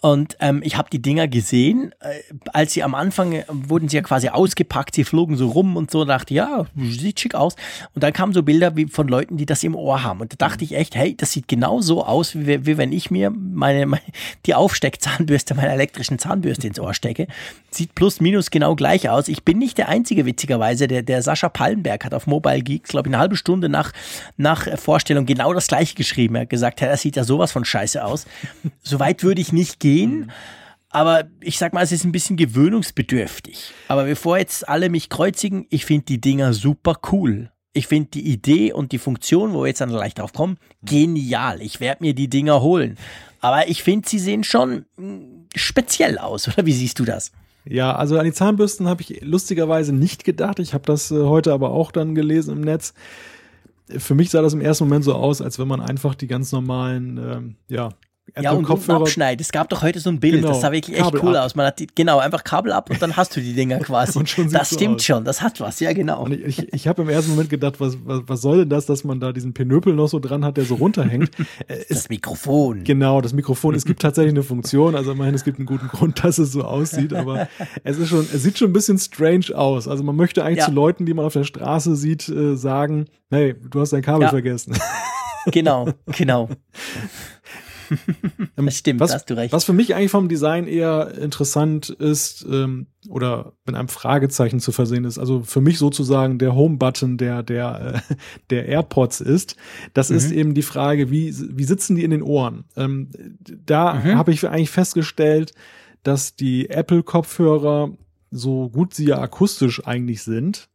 Und 0.00 0.36
ähm, 0.38 0.60
ich 0.64 0.76
habe 0.76 0.88
die 0.90 1.02
Dinger 1.02 1.26
gesehen, 1.26 1.92
äh, 1.98 2.20
als 2.52 2.72
sie 2.72 2.84
am 2.84 2.94
Anfang 2.94 3.32
äh, 3.32 3.44
wurden 3.48 3.88
sie 3.88 3.96
ja 3.96 4.02
quasi 4.02 4.28
ausgepackt, 4.28 4.94
sie 4.94 5.02
flogen 5.02 5.36
so 5.36 5.48
rum 5.48 5.76
und 5.76 5.90
so, 5.90 6.04
dachte 6.04 6.34
ja, 6.34 6.66
sieht 6.76 7.18
schick 7.18 7.34
aus. 7.34 7.56
Und 7.96 8.04
dann 8.04 8.12
kamen 8.12 8.32
so 8.32 8.44
Bilder 8.44 8.76
wie 8.76 8.86
von 8.86 9.08
Leuten, 9.08 9.36
die 9.36 9.46
das 9.46 9.64
im 9.64 9.74
Ohr 9.74 10.04
haben. 10.04 10.20
Und 10.20 10.32
da 10.32 10.36
dachte 10.36 10.62
ich 10.62 10.76
echt, 10.76 10.94
hey, 10.94 11.16
das 11.16 11.32
sieht 11.32 11.48
genau 11.48 11.80
so 11.80 12.04
aus, 12.04 12.36
wie, 12.36 12.64
wie 12.64 12.78
wenn 12.78 12.92
ich 12.92 13.10
mir 13.10 13.30
meine, 13.30 13.86
meine 13.86 14.02
die 14.46 14.54
Aufsteckzahnbürste 14.54 15.56
meiner 15.56 15.72
elektrischen 15.72 16.20
Zahnbürste 16.20 16.68
ins 16.68 16.78
Ohr 16.78 16.94
stecke. 16.94 17.26
Sieht 17.72 17.96
plus 17.96 18.20
minus 18.20 18.52
genau 18.52 18.76
gleich 18.76 19.08
aus. 19.08 19.26
Ich 19.26 19.42
bin 19.42 19.58
nicht 19.58 19.78
der 19.78 19.88
Einzige, 19.88 20.26
witzigerweise. 20.26 20.86
Der, 20.86 21.02
der 21.02 21.22
Sascha 21.22 21.48
Pallenberg 21.48 22.04
hat 22.04 22.14
auf 22.14 22.28
Mobile 22.28 22.62
Geeks, 22.62 22.90
glaube 22.90 23.08
ich, 23.08 23.14
eine 23.14 23.20
halbe 23.20 23.34
Stunde 23.34 23.68
nach, 23.68 23.92
nach 24.36 24.78
Vorstellung 24.78 25.26
genau 25.26 25.52
das 25.52 25.66
gleiche 25.66 25.96
geschrieben. 25.96 26.36
Er 26.36 26.42
hat 26.42 26.50
gesagt, 26.50 26.80
hey, 26.80 26.88
das 26.88 27.02
sieht 27.02 27.16
ja 27.16 27.24
sowas 27.24 27.50
von 27.50 27.64
scheiße 27.64 28.04
aus. 28.04 28.26
Soweit 28.84 29.24
würde 29.24 29.40
ich 29.40 29.52
nicht 29.52 29.80
gehen 29.80 29.87
gehen. 29.88 30.18
Mhm. 30.18 30.30
Aber 30.90 31.24
ich 31.40 31.58
sag 31.58 31.74
mal, 31.74 31.82
es 31.82 31.92
ist 31.92 32.04
ein 32.04 32.12
bisschen 32.12 32.36
gewöhnungsbedürftig. 32.36 33.72
Aber 33.88 34.04
bevor 34.04 34.38
jetzt 34.38 34.68
alle 34.68 34.88
mich 34.88 35.08
kreuzigen, 35.08 35.66
ich 35.70 35.84
finde 35.84 36.06
die 36.06 36.20
Dinger 36.20 36.54
super 36.54 36.96
cool. 37.12 37.50
Ich 37.74 37.86
finde 37.86 38.10
die 38.14 38.32
Idee 38.32 38.72
und 38.72 38.92
die 38.92 38.98
Funktion, 38.98 39.52
wo 39.52 39.62
wir 39.62 39.68
jetzt 39.68 39.80
dann 39.80 39.90
gleich 39.90 40.14
drauf 40.14 40.32
kommen, 40.32 40.56
genial. 40.82 41.60
Ich 41.60 41.80
werde 41.80 42.02
mir 42.02 42.14
die 42.14 42.28
Dinger 42.28 42.62
holen. 42.62 42.96
Aber 43.40 43.68
ich 43.68 43.82
finde, 43.82 44.08
sie 44.08 44.18
sehen 44.18 44.44
schon 44.44 44.86
hm, 44.96 45.46
speziell 45.54 46.18
aus, 46.18 46.48
oder 46.56 46.64
wie 46.64 46.72
siehst 46.72 46.98
du 46.98 47.04
das? 47.04 47.32
Ja, 47.64 47.94
also 47.94 48.18
an 48.18 48.24
die 48.24 48.32
Zahnbürsten 48.32 48.88
habe 48.88 49.02
ich 49.02 49.20
lustigerweise 49.20 49.92
nicht 49.92 50.24
gedacht. 50.24 50.58
Ich 50.58 50.72
habe 50.72 50.84
das 50.86 51.10
äh, 51.10 51.16
heute 51.16 51.52
aber 51.52 51.70
auch 51.70 51.92
dann 51.92 52.14
gelesen 52.14 52.56
im 52.56 52.62
Netz. 52.62 52.94
Für 53.88 54.14
mich 54.14 54.30
sah 54.30 54.40
das 54.40 54.54
im 54.54 54.62
ersten 54.62 54.84
Moment 54.84 55.04
so 55.04 55.14
aus, 55.14 55.42
als 55.42 55.58
wenn 55.58 55.68
man 55.68 55.82
einfach 55.82 56.14
die 56.14 56.26
ganz 56.26 56.50
normalen, 56.50 57.18
ähm, 57.18 57.56
ja, 57.68 57.90
ja, 58.40 58.52
und 58.52 58.64
Kopfhörer. 58.64 59.00
Abschneid. 59.00 59.40
Es 59.40 59.52
gab 59.52 59.68
doch 59.68 59.82
heute 59.82 60.00
so 60.00 60.10
ein 60.10 60.20
Bild, 60.20 60.36
genau, 60.36 60.48
das 60.48 60.60
sah 60.60 60.72
wirklich 60.72 60.98
echt 60.98 61.22
cool 61.22 61.36
ab. 61.36 61.44
aus. 61.44 61.54
Man 61.54 61.66
hat 61.66 61.78
die, 61.78 61.86
genau, 61.94 62.18
einfach 62.18 62.44
Kabel 62.44 62.72
ab 62.72 62.90
und 62.90 63.00
dann 63.00 63.16
hast 63.16 63.36
du 63.36 63.40
die 63.40 63.54
Dinger 63.54 63.78
quasi. 63.80 64.18
das 64.50 64.68
stimmt 64.74 65.00
so 65.00 65.14
schon, 65.14 65.24
das 65.24 65.42
hat 65.42 65.60
was, 65.60 65.80
ja 65.80 65.92
genau. 65.92 66.24
Und 66.24 66.32
ich 66.32 66.58
ich, 66.58 66.72
ich 66.72 66.88
habe 66.88 67.02
im 67.02 67.08
ersten 67.08 67.30
Moment 67.30 67.50
gedacht, 67.50 67.80
was, 67.80 67.96
was, 68.04 68.22
was 68.26 68.40
soll 68.40 68.58
denn 68.58 68.68
das, 68.68 68.86
dass 68.86 69.04
man 69.04 69.20
da 69.20 69.32
diesen 69.32 69.54
Penöpel 69.54 69.94
noch 69.94 70.08
so 70.08 70.18
dran 70.18 70.44
hat, 70.44 70.56
der 70.56 70.64
so 70.64 70.76
runterhängt. 70.76 71.30
das 71.68 71.78
es, 71.88 72.08
Mikrofon. 72.08 72.84
Genau, 72.84 73.20
das 73.20 73.32
Mikrofon. 73.32 73.74
Es 73.74 73.84
gibt 73.84 74.02
tatsächlich 74.02 74.32
eine 74.32 74.42
Funktion, 74.42 74.94
also 74.94 75.12
immerhin, 75.12 75.34
es 75.34 75.44
gibt 75.44 75.58
einen 75.58 75.66
guten 75.66 75.88
Grund, 75.88 76.22
dass 76.24 76.38
es 76.38 76.52
so 76.52 76.62
aussieht, 76.62 77.12
aber 77.12 77.48
es 77.84 77.98
ist 77.98 78.08
schon, 78.08 78.20
es 78.32 78.42
sieht 78.42 78.58
schon 78.58 78.70
ein 78.70 78.72
bisschen 78.72 78.98
strange 78.98 79.46
aus. 79.54 79.88
Also 79.88 80.02
man 80.02 80.16
möchte 80.16 80.44
eigentlich 80.44 80.58
ja. 80.58 80.66
zu 80.66 80.72
Leuten, 80.72 81.06
die 81.06 81.14
man 81.14 81.24
auf 81.24 81.32
der 81.32 81.44
Straße 81.44 81.96
sieht, 81.96 82.28
äh, 82.28 82.56
sagen, 82.56 83.06
hey, 83.30 83.54
du 83.54 83.80
hast 83.80 83.92
dein 83.92 84.02
Kabel 84.02 84.22
ja. 84.22 84.28
vergessen. 84.30 84.76
Genau, 85.50 85.88
genau. 86.06 86.48
Das 88.56 88.76
stimmt, 88.76 89.00
was, 89.00 89.14
hast 89.14 89.30
du 89.30 89.34
recht. 89.34 89.52
Was 89.52 89.64
für 89.64 89.72
mich 89.72 89.94
eigentlich 89.94 90.10
vom 90.10 90.28
Design 90.28 90.66
eher 90.66 91.14
interessant 91.18 91.90
ist 91.90 92.46
ähm, 92.50 92.86
oder 93.08 93.52
mit 93.66 93.74
einem 93.74 93.88
Fragezeichen 93.88 94.60
zu 94.60 94.72
versehen 94.72 95.04
ist, 95.04 95.18
also 95.18 95.42
für 95.42 95.60
mich 95.60 95.78
sozusagen 95.78 96.38
der 96.38 96.54
Home-Button 96.54 97.18
der, 97.18 97.42
der, 97.42 98.02
äh, 98.08 98.14
der 98.50 98.66
AirPods 98.66 99.20
ist, 99.20 99.56
das 99.94 100.10
mhm. 100.10 100.16
ist 100.16 100.30
eben 100.30 100.54
die 100.54 100.62
Frage, 100.62 101.10
wie, 101.10 101.34
wie 101.56 101.64
sitzen 101.64 101.96
die 101.96 102.04
in 102.04 102.10
den 102.10 102.22
Ohren? 102.22 102.64
Ähm, 102.76 103.10
da 103.66 103.94
mhm. 103.94 104.16
habe 104.16 104.32
ich 104.32 104.46
eigentlich 104.46 104.70
festgestellt, 104.70 105.52
dass 106.02 106.36
die 106.36 106.70
Apple-Kopfhörer, 106.70 107.90
so 108.30 108.68
gut 108.68 108.94
sie 108.94 109.06
ja 109.06 109.20
akustisch 109.20 109.86
eigentlich 109.86 110.22
sind, 110.22 110.68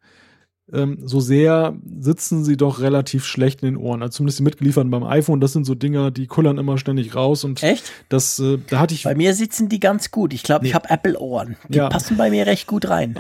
ähm, 0.72 0.97
so 1.01 1.20
sehr 1.20 1.76
sitzen 1.99 2.45
sie 2.45 2.55
doch 2.55 2.80
relativ 2.80 3.26
schlecht 3.26 3.64
in 3.64 3.74
den 3.74 3.78
Ohren. 3.78 4.01
Also 4.01 4.18
zumindest 4.18 4.39
die 4.39 4.43
mitgelieferten 4.43 4.89
beim 4.89 5.03
iPhone, 5.03 5.41
das 5.41 5.51
sind 5.51 5.66
so 5.66 5.76
Dinger, 5.76 6.09
die 6.09 6.26
kullern 6.26 6.57
immer 6.57 6.78
ständig 6.78 7.16
raus 7.16 7.43
und 7.43 7.61
Echt? 7.61 7.91
das 8.07 8.39
äh, 8.39 8.59
da 8.70 8.80
hatte 8.80 8.93
ich 8.93 9.03
Bei 9.03 9.14
mir 9.14 9.34
sitzen 9.34 9.68
die 9.68 9.82
ganz 9.82 10.09
gut. 10.09 10.34
Ich 10.34 10.43
glaube, 10.43 10.64
nee. 10.64 10.70
ich 10.70 10.76
habe 10.76 10.89
Apple 10.89 11.20
Ohren. 11.20 11.57
Die 11.68 11.80
ja. 11.80 11.89
passen 11.89 12.16
bei 12.16 12.30
mir 12.30 12.45
recht 12.45 12.66
gut 12.68 12.88
rein. 12.88 13.16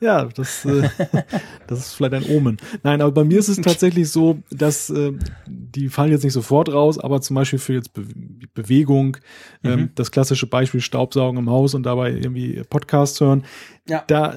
Ja, 0.00 0.24
das 0.36 0.66
äh, 0.66 0.90
das 1.66 1.78
ist 1.78 1.94
vielleicht 1.94 2.14
ein 2.14 2.36
Omen. 2.36 2.58
Nein, 2.82 3.00
aber 3.00 3.12
bei 3.12 3.24
mir 3.24 3.38
ist 3.38 3.48
es 3.48 3.60
tatsächlich 3.62 4.10
so, 4.10 4.42
dass 4.50 4.90
äh, 4.90 5.12
die 5.46 5.88
fallen 5.88 6.10
jetzt 6.10 6.24
nicht 6.24 6.34
sofort 6.34 6.70
raus, 6.70 6.98
aber 6.98 7.22
zum 7.22 7.34
Beispiel 7.34 7.58
für 7.58 7.72
jetzt 7.72 7.94
Be 7.94 8.04
Bewegung, 8.52 9.16
ähm, 9.64 9.80
mhm. 9.80 9.90
das 9.96 10.12
klassische 10.12 10.46
Beispiel 10.46 10.80
Staubsaugen 10.80 11.38
im 11.40 11.50
Haus 11.50 11.74
und 11.74 11.84
dabei 11.84 12.12
irgendwie 12.12 12.62
Podcast 12.68 13.20
hören, 13.20 13.42
ja. 13.86 14.02
Da, 14.06 14.34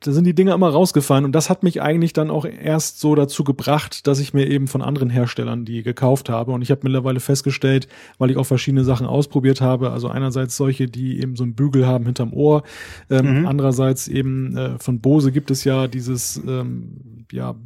da 0.00 0.12
sind 0.12 0.24
die 0.24 0.34
Dinge 0.34 0.52
immer 0.52 0.68
rausgefallen 0.68 1.24
und 1.24 1.32
das 1.32 1.48
hat 1.48 1.62
mich 1.62 1.80
eigentlich 1.80 1.89
dann 2.12 2.30
auch 2.30 2.44
erst 2.44 3.00
so 3.00 3.14
dazu 3.14 3.44
gebracht, 3.44 4.06
dass 4.06 4.20
ich 4.20 4.34
mir 4.34 4.46
eben 4.46 4.68
von 4.68 4.82
anderen 4.82 5.10
Herstellern 5.10 5.64
die 5.64 5.82
gekauft 5.82 6.28
habe 6.28 6.52
und 6.52 6.62
ich 6.62 6.70
habe 6.70 6.80
mittlerweile 6.84 7.20
festgestellt, 7.20 7.88
weil 8.18 8.30
ich 8.30 8.36
auch 8.36 8.44
verschiedene 8.44 8.84
Sachen 8.84 9.06
ausprobiert 9.06 9.60
habe, 9.60 9.90
also 9.90 10.08
einerseits 10.08 10.56
solche, 10.56 10.86
die 10.86 11.20
eben 11.20 11.36
so 11.36 11.44
einen 11.44 11.54
Bügel 11.54 11.86
haben 11.86 12.04
hinterm 12.04 12.32
Ohr, 12.32 12.62
ähm, 13.10 13.40
mhm. 13.40 13.46
andererseits 13.46 14.08
eben 14.08 14.56
äh, 14.56 14.78
von 14.78 15.00
Bose 15.00 15.32
gibt 15.32 15.50
es 15.50 15.64
ja 15.64 15.88
dieses 15.88 16.40
ähm, 16.46 17.26
ja 17.32 17.56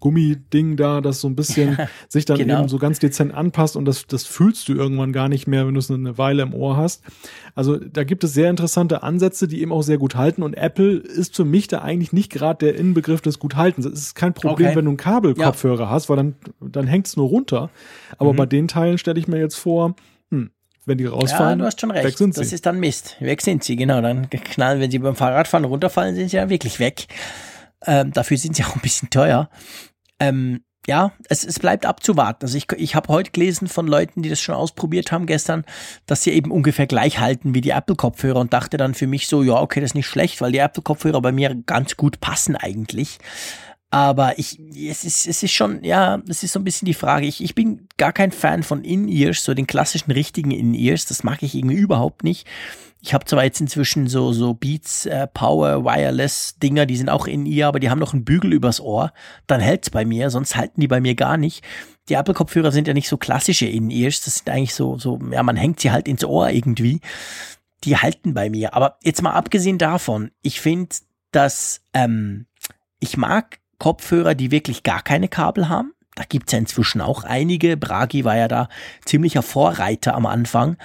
Gummiding 0.00 0.76
da, 0.76 1.00
das 1.00 1.20
so 1.20 1.28
ein 1.28 1.36
bisschen 1.36 1.78
sich 2.08 2.24
dann 2.24 2.38
genau. 2.38 2.60
eben 2.60 2.68
so 2.68 2.78
ganz 2.78 2.98
dezent 2.98 3.34
anpasst 3.34 3.76
und 3.76 3.84
das, 3.84 4.06
das 4.06 4.24
fühlst 4.24 4.68
du 4.68 4.74
irgendwann 4.74 5.12
gar 5.12 5.28
nicht 5.28 5.46
mehr, 5.46 5.66
wenn 5.66 5.74
du 5.74 5.80
es 5.80 5.90
eine 5.90 6.18
Weile 6.18 6.42
im 6.42 6.54
Ohr 6.54 6.76
hast. 6.76 7.02
Also 7.54 7.76
da 7.76 8.04
gibt 8.04 8.24
es 8.24 8.34
sehr 8.34 8.50
interessante 8.50 9.02
Ansätze, 9.02 9.48
die 9.48 9.60
eben 9.60 9.72
auch 9.72 9.82
sehr 9.82 9.98
gut 9.98 10.14
halten 10.14 10.42
und 10.42 10.54
Apple 10.54 10.96
ist 10.96 11.36
für 11.36 11.44
mich 11.44 11.68
da 11.68 11.82
eigentlich 11.82 12.12
nicht 12.12 12.30
gerade 12.30 12.66
der 12.66 12.76
Inbegriff 12.76 13.20
des 13.20 13.38
Guthaltens. 13.38 13.86
Es 13.86 14.00
ist 14.00 14.14
kein 14.14 14.34
Problem, 14.34 14.68
okay. 14.68 14.76
wenn 14.76 14.84
du 14.84 14.90
einen 14.90 14.96
Kabelkopfhörer 14.96 15.84
ja. 15.84 15.90
hast, 15.90 16.08
weil 16.08 16.16
dann, 16.16 16.34
dann 16.60 16.86
hängt 16.86 17.06
es 17.06 17.16
nur 17.16 17.28
runter. 17.28 17.70
Aber 18.18 18.32
mhm. 18.32 18.36
bei 18.36 18.46
den 18.46 18.68
Teilen 18.68 18.98
stelle 18.98 19.18
ich 19.18 19.28
mir 19.28 19.38
jetzt 19.38 19.56
vor, 19.56 19.94
hm, 20.30 20.50
wenn 20.84 20.98
die 20.98 21.06
rausfallen, 21.06 21.58
ja, 21.58 21.62
du 21.62 21.66
hast 21.66 21.80
schon 21.80 21.90
recht. 21.90 22.04
weg 22.04 22.18
sind 22.18 22.34
sie. 22.34 22.40
Das 22.40 22.52
ist 22.52 22.66
dann 22.66 22.80
Mist. 22.80 23.16
Weg 23.20 23.42
sind 23.42 23.64
sie, 23.64 23.76
genau. 23.76 24.00
Dann 24.00 24.28
knallen, 24.30 24.80
wenn 24.80 24.90
sie 24.90 24.98
beim 24.98 25.16
Fahrradfahren 25.16 25.64
runterfallen, 25.64 26.14
sind 26.14 26.28
sie 26.30 26.36
dann 26.36 26.50
wirklich 26.50 26.80
weg. 26.80 27.06
Ähm, 27.86 28.12
dafür 28.12 28.36
sind 28.36 28.56
sie 28.56 28.64
auch 28.64 28.74
ein 28.74 28.82
bisschen 28.82 29.10
teuer. 29.10 29.48
Ähm, 30.18 30.64
ja, 30.86 31.12
es, 31.28 31.44
es 31.44 31.60
bleibt 31.60 31.86
abzuwarten. 31.86 32.44
Also 32.44 32.58
ich, 32.58 32.66
ich 32.76 32.94
habe 32.96 33.08
heute 33.08 33.30
gelesen 33.30 33.68
von 33.68 33.86
Leuten, 33.86 34.22
die 34.22 34.28
das 34.28 34.40
schon 34.40 34.54
ausprobiert 34.54 35.12
haben 35.12 35.26
gestern, 35.26 35.64
dass 36.06 36.24
sie 36.24 36.32
eben 36.32 36.50
ungefähr 36.50 36.88
gleich 36.88 37.20
halten 37.20 37.54
wie 37.54 37.60
die 37.60 37.70
Apple-Kopfhörer 37.70 38.40
und 38.40 38.52
dachte 38.52 38.78
dann 38.78 38.94
für 38.94 39.06
mich 39.06 39.28
so, 39.28 39.42
ja, 39.42 39.60
okay, 39.60 39.80
das 39.80 39.90
ist 39.90 39.94
nicht 39.94 40.08
schlecht, 40.08 40.40
weil 40.40 40.50
die 40.50 40.58
Apple-Kopfhörer 40.58 41.22
bei 41.22 41.30
mir 41.30 41.54
ganz 41.66 41.96
gut 41.96 42.20
passen 42.20 42.56
eigentlich. 42.56 43.18
Aber 43.92 44.38
ich, 44.38 44.58
es 44.74 45.04
ist, 45.04 45.26
es 45.26 45.42
ist 45.42 45.52
schon, 45.52 45.84
ja, 45.84 46.22
es 46.26 46.42
ist 46.42 46.52
so 46.52 46.58
ein 46.58 46.64
bisschen 46.64 46.86
die 46.86 46.94
Frage. 46.94 47.26
Ich, 47.26 47.44
ich 47.44 47.54
bin 47.54 47.88
gar 47.98 48.14
kein 48.14 48.32
Fan 48.32 48.62
von 48.62 48.84
In-Ears, 48.84 49.44
so 49.44 49.52
den 49.52 49.66
klassischen 49.66 50.10
richtigen 50.12 50.50
In-Ears. 50.50 51.04
Das 51.04 51.24
mag 51.24 51.42
ich 51.42 51.54
irgendwie 51.54 51.76
überhaupt 51.76 52.24
nicht. 52.24 52.46
Ich 53.02 53.12
habe 53.12 53.26
zwar 53.26 53.44
jetzt 53.44 53.60
inzwischen 53.60 54.06
so, 54.08 54.32
so 54.32 54.54
Beats 54.54 55.04
äh, 55.04 55.26
Power 55.26 55.84
Wireless 55.84 56.56
Dinger, 56.58 56.86
die 56.86 56.96
sind 56.96 57.10
auch 57.10 57.26
in 57.26 57.44
ihr, 57.44 57.68
aber 57.68 57.80
die 57.80 57.90
haben 57.90 57.98
noch 57.98 58.14
einen 58.14 58.24
Bügel 58.24 58.54
übers 58.54 58.80
Ohr. 58.80 59.12
Dann 59.46 59.60
hält's 59.60 59.90
bei 59.90 60.06
mir, 60.06 60.30
sonst 60.30 60.56
halten 60.56 60.80
die 60.80 60.88
bei 60.88 61.02
mir 61.02 61.14
gar 61.14 61.36
nicht. 61.36 61.62
Die 62.08 62.14
Apple 62.14 62.32
Kopfhörer 62.32 62.72
sind 62.72 62.88
ja 62.88 62.94
nicht 62.94 63.10
so 63.10 63.18
klassische 63.18 63.66
In-Ears. 63.66 64.22
Das 64.22 64.36
sind 64.36 64.48
eigentlich 64.48 64.74
so, 64.74 64.98
so, 64.98 65.18
ja, 65.30 65.42
man 65.42 65.56
hängt 65.56 65.80
sie 65.80 65.90
halt 65.90 66.08
ins 66.08 66.24
Ohr 66.24 66.48
irgendwie. 66.48 67.02
Die 67.84 67.98
halten 67.98 68.32
bei 68.32 68.48
mir. 68.48 68.72
Aber 68.72 68.96
jetzt 69.02 69.20
mal 69.20 69.32
abgesehen 69.32 69.76
davon, 69.76 70.30
ich 70.40 70.62
finde, 70.62 70.96
dass 71.30 71.82
ähm, 71.92 72.46
ich 73.00 73.18
mag 73.18 73.58
Kopfhörer, 73.82 74.36
die 74.36 74.52
wirklich 74.52 74.84
gar 74.84 75.02
keine 75.02 75.26
Kabel 75.26 75.68
haben. 75.68 75.92
Da 76.14 76.22
gibt's 76.22 76.52
ja 76.52 76.58
inzwischen 76.60 77.00
auch 77.00 77.24
einige. 77.24 77.76
Bragi 77.76 78.24
war 78.24 78.36
ja 78.36 78.46
da 78.46 78.68
ziemlicher 79.04 79.42
Vorreiter 79.42 80.14
am 80.14 80.24
Anfang. 80.24 80.76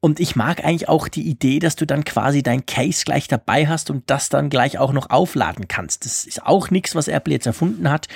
Und 0.00 0.20
ich 0.20 0.36
mag 0.36 0.62
eigentlich 0.62 0.90
auch 0.90 1.08
die 1.08 1.26
Idee, 1.26 1.58
dass 1.58 1.74
du 1.74 1.86
dann 1.86 2.04
quasi 2.04 2.42
dein 2.42 2.66
Case 2.66 3.06
gleich 3.06 3.28
dabei 3.28 3.66
hast 3.66 3.88
und 3.88 4.10
das 4.10 4.28
dann 4.28 4.50
gleich 4.50 4.76
auch 4.76 4.92
noch 4.92 5.08
aufladen 5.08 5.68
kannst. 5.68 6.04
Das 6.04 6.26
ist 6.26 6.44
auch 6.44 6.70
nichts, 6.70 6.94
was 6.94 7.08
Apple 7.08 7.32
jetzt 7.32 7.46
erfunden 7.46 7.90
hat. 7.90 8.08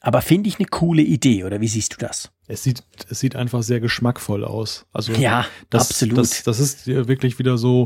Aber 0.00 0.20
finde 0.20 0.48
ich 0.48 0.58
eine 0.58 0.66
coole 0.66 1.02
Idee, 1.02 1.44
oder 1.44 1.60
wie 1.60 1.68
siehst 1.68 1.92
du 1.92 1.98
das? 1.98 2.32
Es 2.48 2.64
sieht, 2.64 2.82
es 3.08 3.20
sieht 3.20 3.36
einfach 3.36 3.62
sehr 3.62 3.78
geschmackvoll 3.78 4.44
aus. 4.44 4.86
Also 4.92 5.12
ja, 5.12 5.46
das, 5.70 5.90
absolut. 5.90 6.18
Das, 6.18 6.42
das 6.42 6.58
ist 6.58 6.88
wirklich 6.88 7.38
wieder 7.38 7.56
so 7.56 7.84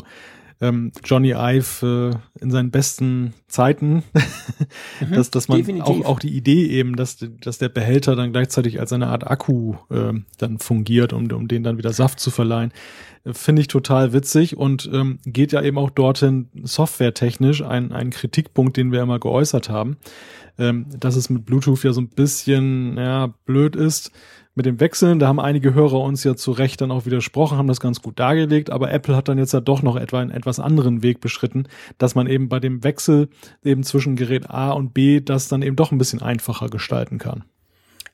ähm, 0.61 0.93
Johnny 1.05 1.31
Ive 1.31 2.13
äh, 2.15 2.43
in 2.43 2.51
seinen 2.51 2.71
besten 2.71 3.33
Zeiten, 3.49 4.03
mhm, 5.01 5.15
dass, 5.15 5.31
dass 5.31 5.49
man 5.49 5.81
auch, 5.81 6.05
auch 6.05 6.19
die 6.19 6.37
Idee 6.37 6.67
eben, 6.67 6.97
dass, 6.97 7.19
dass 7.41 7.59
der 7.59 7.71
Behälter 7.71 8.15
dann 8.15 8.33
gleichzeitig 8.33 8.79
als 8.79 8.93
eine 8.93 9.09
Art 9.09 9.31
Akku 9.31 9.75
äh, 9.91 10.13
dann 10.39 10.59
fungiert, 10.59 11.13
um, 11.13 11.31
um 11.33 11.49
den 11.49 11.63
dann 11.63 11.79
wieder 11.79 11.93
Saft 11.93 12.21
zu 12.21 12.31
verleihen, 12.31 12.73
äh, 13.25 13.33
finde 13.33 13.63
ich 13.63 13.69
total 13.69 14.13
witzig 14.13 14.57
und 14.57 14.89
ähm, 14.93 15.19
geht 15.25 15.53
ja 15.53 15.63
eben 15.63 15.79
auch 15.79 15.91
dorthin 15.91 16.49
softwaretechnisch 16.63 17.63
ein, 17.63 17.93
ein 17.93 18.11
Kritikpunkt, 18.11 18.77
den 18.77 18.93
wir 18.93 19.03
immer 19.03 19.19
geäußert 19.19 19.71
haben, 19.71 19.97
ähm, 20.59 20.87
dass 20.99 21.17
es 21.17 21.31
mit 21.31 21.47
Bluetooth 21.47 21.85
ja 21.85 21.93
so 21.93 22.03
ein 22.03 22.09
bisschen 22.09 22.99
ja, 22.99 23.33
blöd 23.47 23.77
ist 23.77 24.13
mit 24.55 24.67
dem 24.67 24.81
Wechseln. 24.81 25.19
Da 25.19 25.29
haben 25.29 25.41
einige 25.41 25.75
Hörer 25.75 26.01
uns 26.01 26.25
ja 26.25 26.37
zu 26.37 26.53
Recht 26.53 26.81
dann 26.81 26.91
auch 26.91 27.07
widersprochen, 27.07 27.59
haben 27.59 27.69
das 27.69 27.81
ganz 27.81 28.03
gut 28.03 28.19
dargelegt, 28.19 28.71
aber 28.71 28.91
Apple 28.91 29.17
hat 29.17 29.29
dann 29.29 29.39
jetzt 29.39 29.53
ja 29.53 29.61
doch 29.61 29.83
noch 29.83 29.97
etwa 29.97 30.21
einen 30.21 30.31
etwas 30.31 30.61
anderen 30.61 31.03
Weg 31.03 31.21
beschritten, 31.21 31.69
dass 31.99 32.15
man 32.15 32.27
eben 32.27 32.49
bei 32.49 32.61
dem 32.61 32.83
Wechsel 32.85 33.29
eben 33.65 33.83
zwischen 33.83 34.17
Gerät 34.17 34.51
A 34.51 34.73
und 34.73 34.95
B 34.95 35.21
das 35.21 35.49
dann 35.49 35.63
eben 35.63 35.77
doch 35.77 35.93
ein 35.93 35.99
bisschen 35.99 36.23
einfacher 36.23 36.69
gestalten 36.69 37.19
kann. 37.19 37.45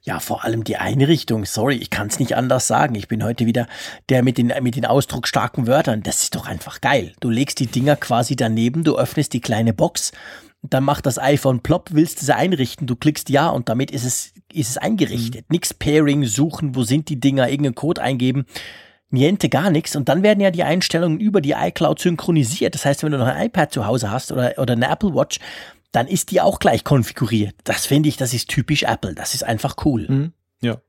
Ja, 0.02 0.20
vor 0.20 0.44
allem 0.44 0.62
die 0.62 0.76
Einrichtung. 0.76 1.44
Sorry, 1.44 1.74
ich 1.76 1.90
kann 1.90 2.06
es 2.06 2.20
nicht 2.20 2.36
anders 2.36 2.68
sagen. 2.68 2.94
Ich 2.94 3.08
bin 3.08 3.24
heute 3.24 3.44
wieder 3.44 3.66
der 4.08 4.22
mit 4.22 4.38
den, 4.38 4.52
mit 4.62 4.76
den 4.76 4.84
ausdrucksstarken 4.84 5.66
Wörtern. 5.66 6.04
Das 6.04 6.22
ist 6.22 6.36
doch 6.36 6.46
einfach 6.46 6.80
geil. 6.80 7.12
Du 7.18 7.28
legst 7.28 7.58
die 7.58 7.66
Dinger 7.66 7.96
quasi 7.96 8.36
daneben, 8.36 8.84
du 8.84 8.96
öffnest 8.96 9.32
die 9.32 9.40
kleine 9.40 9.72
Box 9.72 10.12
dann 10.70 10.84
macht 10.84 11.06
das 11.06 11.18
iPhone 11.18 11.60
plopp, 11.60 11.90
willst 11.92 12.20
du 12.20 12.26
sie 12.26 12.34
einrichten, 12.34 12.86
du 12.86 12.96
klickst 12.96 13.28
ja 13.28 13.48
und 13.48 13.68
damit 13.68 13.90
ist 13.90 14.04
es, 14.04 14.32
ist 14.56 14.70
es 14.70 14.78
eingerichtet. 14.78 15.46
Mhm. 15.48 15.54
Nix 15.54 15.74
Pairing 15.74 16.24
suchen, 16.24 16.74
wo 16.74 16.82
sind 16.82 17.08
die 17.08 17.20
Dinger, 17.20 17.48
irgendeinen 17.48 17.74
Code 17.74 18.02
eingeben. 18.02 18.46
Niente, 19.10 19.48
gar 19.48 19.70
nichts. 19.70 19.94
Und 19.94 20.08
dann 20.08 20.22
werden 20.22 20.40
ja 20.40 20.50
die 20.50 20.64
Einstellungen 20.64 21.20
über 21.20 21.40
die 21.40 21.52
iCloud 21.52 22.00
synchronisiert. 22.00 22.74
Das 22.74 22.84
heißt, 22.84 23.02
wenn 23.02 23.12
du 23.12 23.18
noch 23.18 23.26
ein 23.26 23.46
iPad 23.46 23.72
zu 23.72 23.86
Hause 23.86 24.10
hast 24.10 24.32
oder, 24.32 24.54
oder 24.58 24.72
eine 24.72 24.88
Apple 24.88 25.14
Watch, 25.14 25.38
dann 25.92 26.08
ist 26.08 26.30
die 26.30 26.40
auch 26.40 26.58
gleich 26.58 26.84
konfiguriert. 26.84 27.54
Das 27.64 27.86
finde 27.86 28.08
ich, 28.08 28.16
das 28.16 28.34
ist 28.34 28.48
typisch 28.48 28.82
Apple. 28.82 29.14
Das 29.14 29.34
ist 29.34 29.44
einfach 29.44 29.76
cool. 29.84 30.06
Mhm. 30.08 30.32
Ja. 30.60 30.80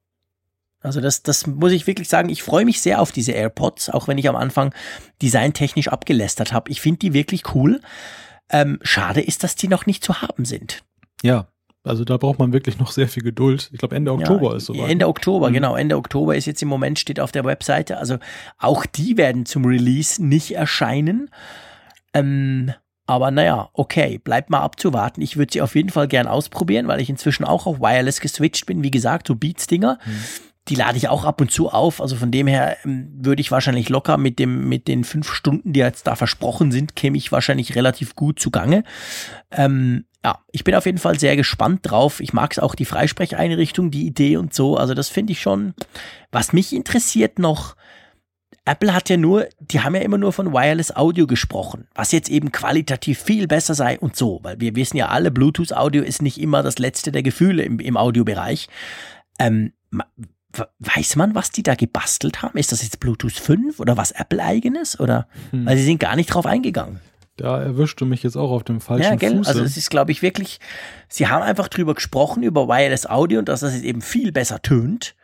Also 0.82 1.00
das, 1.02 1.24
das 1.24 1.48
muss 1.48 1.72
ich 1.72 1.88
wirklich 1.88 2.10
sagen. 2.10 2.30
Ich 2.30 2.44
freue 2.44 2.66
mich 2.66 2.82
sehr 2.82 3.02
auf 3.02 3.12
diese 3.12 3.32
AirPods, 3.32 3.90
auch 3.90 4.08
wenn 4.08 4.18
ich 4.18 4.28
am 4.28 4.36
Anfang 4.36 4.74
designtechnisch 5.22 5.88
abgelästert 5.88 6.54
habe. 6.54 6.72
Ich 6.72 6.82
finde 6.82 7.00
die 7.00 7.14
wirklich 7.14 7.56
cool. 7.56 7.82
Ähm, 8.50 8.80
schade 8.82 9.22
ist, 9.22 9.44
dass 9.44 9.56
die 9.56 9.68
noch 9.68 9.86
nicht 9.86 10.04
zu 10.04 10.22
haben 10.22 10.46
sind. 10.46 10.84
Ja, 11.22 11.48
also 11.88 12.04
da 12.04 12.18
braucht 12.18 12.40
man 12.40 12.54
wirklich 12.54 12.80
noch 12.80 12.92
sehr 12.92 13.08
viel 13.08 13.24
Geduld. 13.24 13.70
Ich 13.72 13.80
glaube 13.80 13.96
Ende 13.96 14.12
Oktober 14.12 14.52
ja, 14.52 14.58
ist 14.58 14.66
soweit. 14.66 14.90
Ende 14.90 15.08
Oktober, 15.08 15.50
mhm. 15.50 15.54
genau. 15.54 15.76
Ende 15.76 15.98
Oktober 15.98 16.36
ist 16.36 16.46
jetzt 16.46 16.62
im 16.62 16.68
Moment, 16.68 17.00
steht 17.00 17.20
auf 17.20 17.32
der 17.32 17.46
Webseite. 17.46 17.98
Also 17.98 18.18
auch 18.58 18.86
die 18.86 19.18
werden 19.18 19.46
zum 19.46 19.66
Release 19.66 20.24
nicht 20.24 20.56
erscheinen. 20.56 21.30
Ähm, 22.14 22.74
aber 23.06 23.32
naja, 23.32 23.70
okay, 23.74 24.20
bleibt 24.22 24.50
mal 24.50 24.60
abzuwarten. 24.60 25.22
Ich 25.22 25.38
würde 25.38 25.54
sie 25.54 25.62
auf 25.62 25.76
jeden 25.76 25.90
Fall 25.90 26.08
gern 26.08 26.28
ausprobieren, 26.28 26.88
weil 26.88 27.00
ich 27.00 27.10
inzwischen 27.10 27.46
auch 27.46 27.66
auf 27.66 27.80
Wireless 27.80 28.20
geswitcht 28.20 28.66
bin. 28.66 28.84
Wie 28.84 28.92
gesagt, 28.92 29.28
so 29.28 29.36
Beats-Dinger. 29.36 29.98
Mhm 30.06 30.24
die 30.70 30.76
lade 30.76 30.98
ich 30.98 31.08
auch 31.08 31.24
ab 31.24 31.40
und 31.42 31.52
zu 31.52 31.70
auf. 31.70 32.02
Also 32.02 32.16
von 32.16 32.32
dem 32.32 32.48
her 32.48 32.78
ähm, 32.84 33.10
würde 33.14 33.42
ich 33.42 33.52
wahrscheinlich 33.52 33.90
locker 33.90 34.18
mit 34.18 34.40
dem, 34.40 34.68
mit 34.68 34.88
den 34.88 35.04
fünf 35.04 35.32
Stunden, 35.32 35.74
die 35.74 35.80
jetzt 35.80 36.08
da 36.08 36.16
versprochen 36.16 36.72
sind, 36.72 36.96
käme 36.96 37.18
ich 37.18 37.32
wahrscheinlich 37.32 37.76
relativ 37.76 38.16
gut 38.16 38.40
zugange. 38.40 38.84
Ähm, 39.52 40.06
ja, 40.26 40.40
ich 40.52 40.64
bin 40.64 40.76
auf 40.76 40.86
jeden 40.86 40.98
Fall 40.98 41.20
sehr 41.20 41.36
gespannt 41.36 41.82
drauf. 41.84 42.20
Ich 42.20 42.34
mag 42.34 42.52
es 42.52 42.60
auch 42.60 42.76
die 42.76 42.86
Freisprecheinrichtung, 42.86 43.92
die 43.92 44.06
Idee 44.06 44.38
und 44.38 44.54
so. 44.54 44.76
Also 44.76 44.94
das 44.94 45.10
finde 45.10 45.34
ich 45.34 45.42
schon. 45.42 45.74
Was 46.32 46.54
mich 46.54 46.74
interessiert 46.74 47.40
noch, 47.40 47.76
Apple 48.66 48.94
hat 48.94 49.10
ja 49.10 49.16
nur, 49.16 49.48
die 49.60 49.80
haben 49.80 49.96
ja 49.96 50.02
immer 50.02 50.18
nur 50.18 50.34
von 50.34 50.52
Wireless 50.52 50.94
Audio 50.94 51.26
gesprochen, 51.26 51.88
was 51.96 52.12
jetzt 52.12 52.30
eben 52.30 52.52
qualitativ 52.52 53.20
viel 53.20 53.48
besser 53.48 53.76
sei 53.76 53.98
und 53.98 54.18
so, 54.18 54.40
weil 54.44 54.60
wir 54.60 54.76
wissen 54.76 54.98
ja 54.98 55.08
alle, 55.08 55.32
Bluetooth 55.32 55.72
Audio 55.72 56.04
ist 56.04 56.22
nicht 56.22 56.40
immer 56.40 56.64
das 56.64 56.78
letzte 56.78 57.14
der 57.14 57.24
Gefühle 57.24 57.64
im, 57.64 57.80
im 57.80 57.96
Audiobereich. 57.96 58.68
Ähm, 59.40 59.72
weiß 60.80 61.16
man, 61.16 61.36
was 61.36 61.52
die 61.52 61.64
da 61.64 61.76
gebastelt 61.76 62.42
haben? 62.42 62.58
Ist 62.58 62.72
das 62.72 62.84
jetzt 62.84 63.00
Bluetooth 63.00 63.32
5 63.32 63.80
oder 63.80 63.96
was 63.96 64.12
Apple 64.12 64.44
eigenes? 64.44 65.00
Oder 65.00 65.28
hm. 65.52 65.66
weil 65.66 65.78
sie 65.78 65.84
sind 65.84 66.00
gar 66.00 66.16
nicht 66.16 66.28
drauf 66.28 66.46
eingegangen. 66.46 67.00
Da 67.38 67.62
erwischte 67.62 68.04
mich 68.04 68.24
jetzt 68.24 68.36
auch 68.36 68.50
auf 68.50 68.64
dem 68.64 68.82
falschen 68.82 69.04
ja, 69.04 69.16
gell? 69.16 69.38
Fuße. 69.38 69.50
Also 69.50 69.64
es 69.64 69.78
ist, 69.78 69.92
glaube 69.92 70.12
ich, 70.12 70.24
wirklich, 70.24 70.60
sie 71.08 71.28
haben 71.28 71.44
einfach 71.44 71.68
drüber 71.68 71.94
gesprochen, 71.94 72.42
über 72.42 72.68
Wireless 72.68 73.06
Audio 73.06 73.40
und 73.40 73.48
dass 73.48 73.60
das 73.60 73.76
jetzt 73.76 73.84
eben 73.84 74.02
viel 74.02 74.32
besser 74.32 74.62
tönt. 74.62 75.16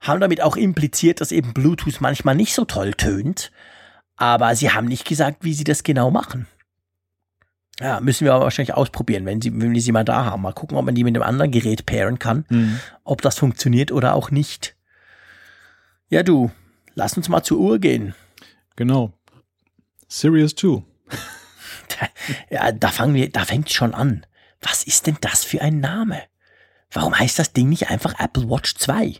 Haben 0.00 0.20
damit 0.20 0.40
auch 0.40 0.56
impliziert, 0.56 1.20
dass 1.20 1.32
eben 1.32 1.52
Bluetooth 1.52 2.00
manchmal 2.00 2.36
nicht 2.36 2.54
so 2.54 2.64
toll 2.64 2.94
tönt. 2.94 3.50
Aber 4.16 4.54
sie 4.54 4.70
haben 4.70 4.86
nicht 4.86 5.06
gesagt, 5.06 5.44
wie 5.44 5.52
sie 5.52 5.64
das 5.64 5.82
genau 5.82 6.10
machen. 6.10 6.46
Ja, 7.80 7.98
müssen 8.00 8.26
wir 8.26 8.34
aber 8.34 8.44
wahrscheinlich 8.44 8.74
ausprobieren, 8.74 9.24
wenn, 9.24 9.40
sie, 9.40 9.50
wenn 9.60 9.72
wir 9.72 9.80
sie 9.80 9.92
mal 9.92 10.04
da 10.04 10.26
haben. 10.26 10.42
Mal 10.42 10.52
gucken, 10.52 10.76
ob 10.76 10.84
man 10.84 10.94
die 10.94 11.02
mit 11.02 11.16
einem 11.16 11.22
anderen 11.22 11.50
Gerät 11.50 11.86
pairen 11.86 12.18
kann. 12.18 12.44
Mhm. 12.48 12.78
Ob 13.02 13.22
das 13.22 13.38
funktioniert 13.38 13.90
oder 13.90 14.14
auch 14.14 14.30
nicht. 14.30 14.76
Ja, 16.10 16.22
du, 16.22 16.50
lass 16.94 17.16
uns 17.16 17.28
mal 17.28 17.42
zur 17.42 17.58
Uhr 17.58 17.78
gehen. 17.78 18.14
Genau. 18.76 19.12
Series 20.06 20.54
2. 20.54 20.82
ja, 22.50 22.72
da 22.72 22.88
fangen 22.88 23.14
wir, 23.14 23.30
da 23.30 23.44
fängt 23.44 23.70
schon 23.70 23.94
an. 23.94 24.26
Was 24.60 24.84
ist 24.84 25.06
denn 25.06 25.16
das 25.20 25.44
für 25.44 25.62
ein 25.62 25.80
Name? 25.80 26.22
Warum 26.90 27.18
heißt 27.18 27.38
das 27.38 27.52
Ding 27.52 27.68
nicht 27.68 27.88
einfach 27.88 28.18
Apple 28.18 28.48
Watch 28.48 28.74
2? 28.76 29.14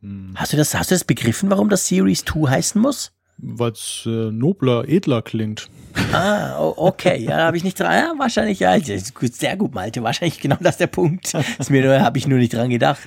Hm. 0.00 0.34
Hast 0.36 0.52
du 0.52 0.56
das, 0.56 0.74
hast 0.74 0.90
du 0.90 0.94
das 0.94 1.04
begriffen, 1.04 1.50
warum 1.50 1.68
das 1.68 1.86
Series 1.86 2.24
2 2.24 2.50
heißen 2.50 2.80
muss? 2.80 3.13
Weil 3.38 3.72
es 3.72 4.04
äh, 4.06 4.30
nobler, 4.30 4.88
edler 4.88 5.22
klingt. 5.22 5.68
Ah, 6.12 6.58
okay, 6.58 7.22
ja, 7.22 7.36
da 7.36 7.46
habe 7.46 7.56
ich 7.56 7.64
nicht 7.64 7.78
dran. 7.78 7.92
Ja, 7.92 8.14
wahrscheinlich, 8.18 8.60
ja, 8.60 8.76
sehr 8.80 9.56
gut, 9.56 9.74
Malte. 9.74 10.02
Wahrscheinlich 10.02 10.40
genau 10.40 10.56
das 10.60 10.76
der 10.76 10.86
Punkt. 10.86 11.34
Das 11.34 11.70
mir 11.70 12.02
habe 12.02 12.18
ich 12.18 12.26
nur 12.26 12.38
nicht 12.38 12.52
dran 12.52 12.70
gedacht. 12.70 13.00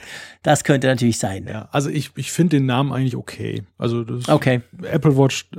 Das 0.43 0.63
könnte 0.63 0.87
natürlich 0.87 1.17
sein. 1.17 1.47
Ja, 1.49 1.67
also 1.71 1.89
ich, 1.89 2.11
ich 2.15 2.31
finde 2.31 2.57
den 2.57 2.65
Namen 2.65 2.93
eigentlich 2.93 3.15
okay. 3.15 3.63
Also 3.77 4.03
das 4.03 4.29
okay. 4.29 4.61
Apple 4.83 5.17
Watch 5.17 5.49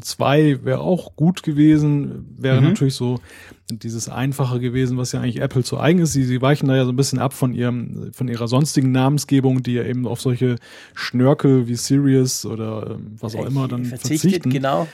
2 0.00 0.64
wäre 0.64 0.80
auch 0.80 1.14
gut 1.16 1.42
gewesen, 1.42 2.34
wäre 2.38 2.60
mhm. 2.60 2.68
natürlich 2.68 2.94
so 2.94 3.20
dieses 3.78 4.08
Einfache 4.08 4.60
gewesen, 4.60 4.96
was 4.96 5.12
ja 5.12 5.20
eigentlich 5.20 5.40
Apple 5.40 5.64
zu 5.64 5.78
eigen 5.78 6.00
ist. 6.00 6.12
Sie, 6.12 6.24
sie 6.24 6.40
weichen 6.42 6.68
da 6.68 6.76
ja 6.76 6.84
so 6.84 6.92
ein 6.92 6.96
bisschen 6.96 7.18
ab 7.18 7.32
von 7.32 7.54
ihrem, 7.54 8.12
von 8.12 8.28
ihrer 8.28 8.48
sonstigen 8.48 8.92
Namensgebung, 8.92 9.62
die 9.62 9.74
ja 9.74 9.84
eben 9.84 10.06
auf 10.06 10.20
solche 10.20 10.56
Schnörkel 10.94 11.68
wie 11.68 11.74
Sirius 11.74 12.44
oder 12.46 12.92
ähm, 12.92 13.16
was 13.18 13.34
auch 13.34 13.46
immer 13.46 13.68
dann 13.68 13.84
verzichtet, 13.84 14.20
verzichten. 14.20 14.50
Genau. 14.50 14.88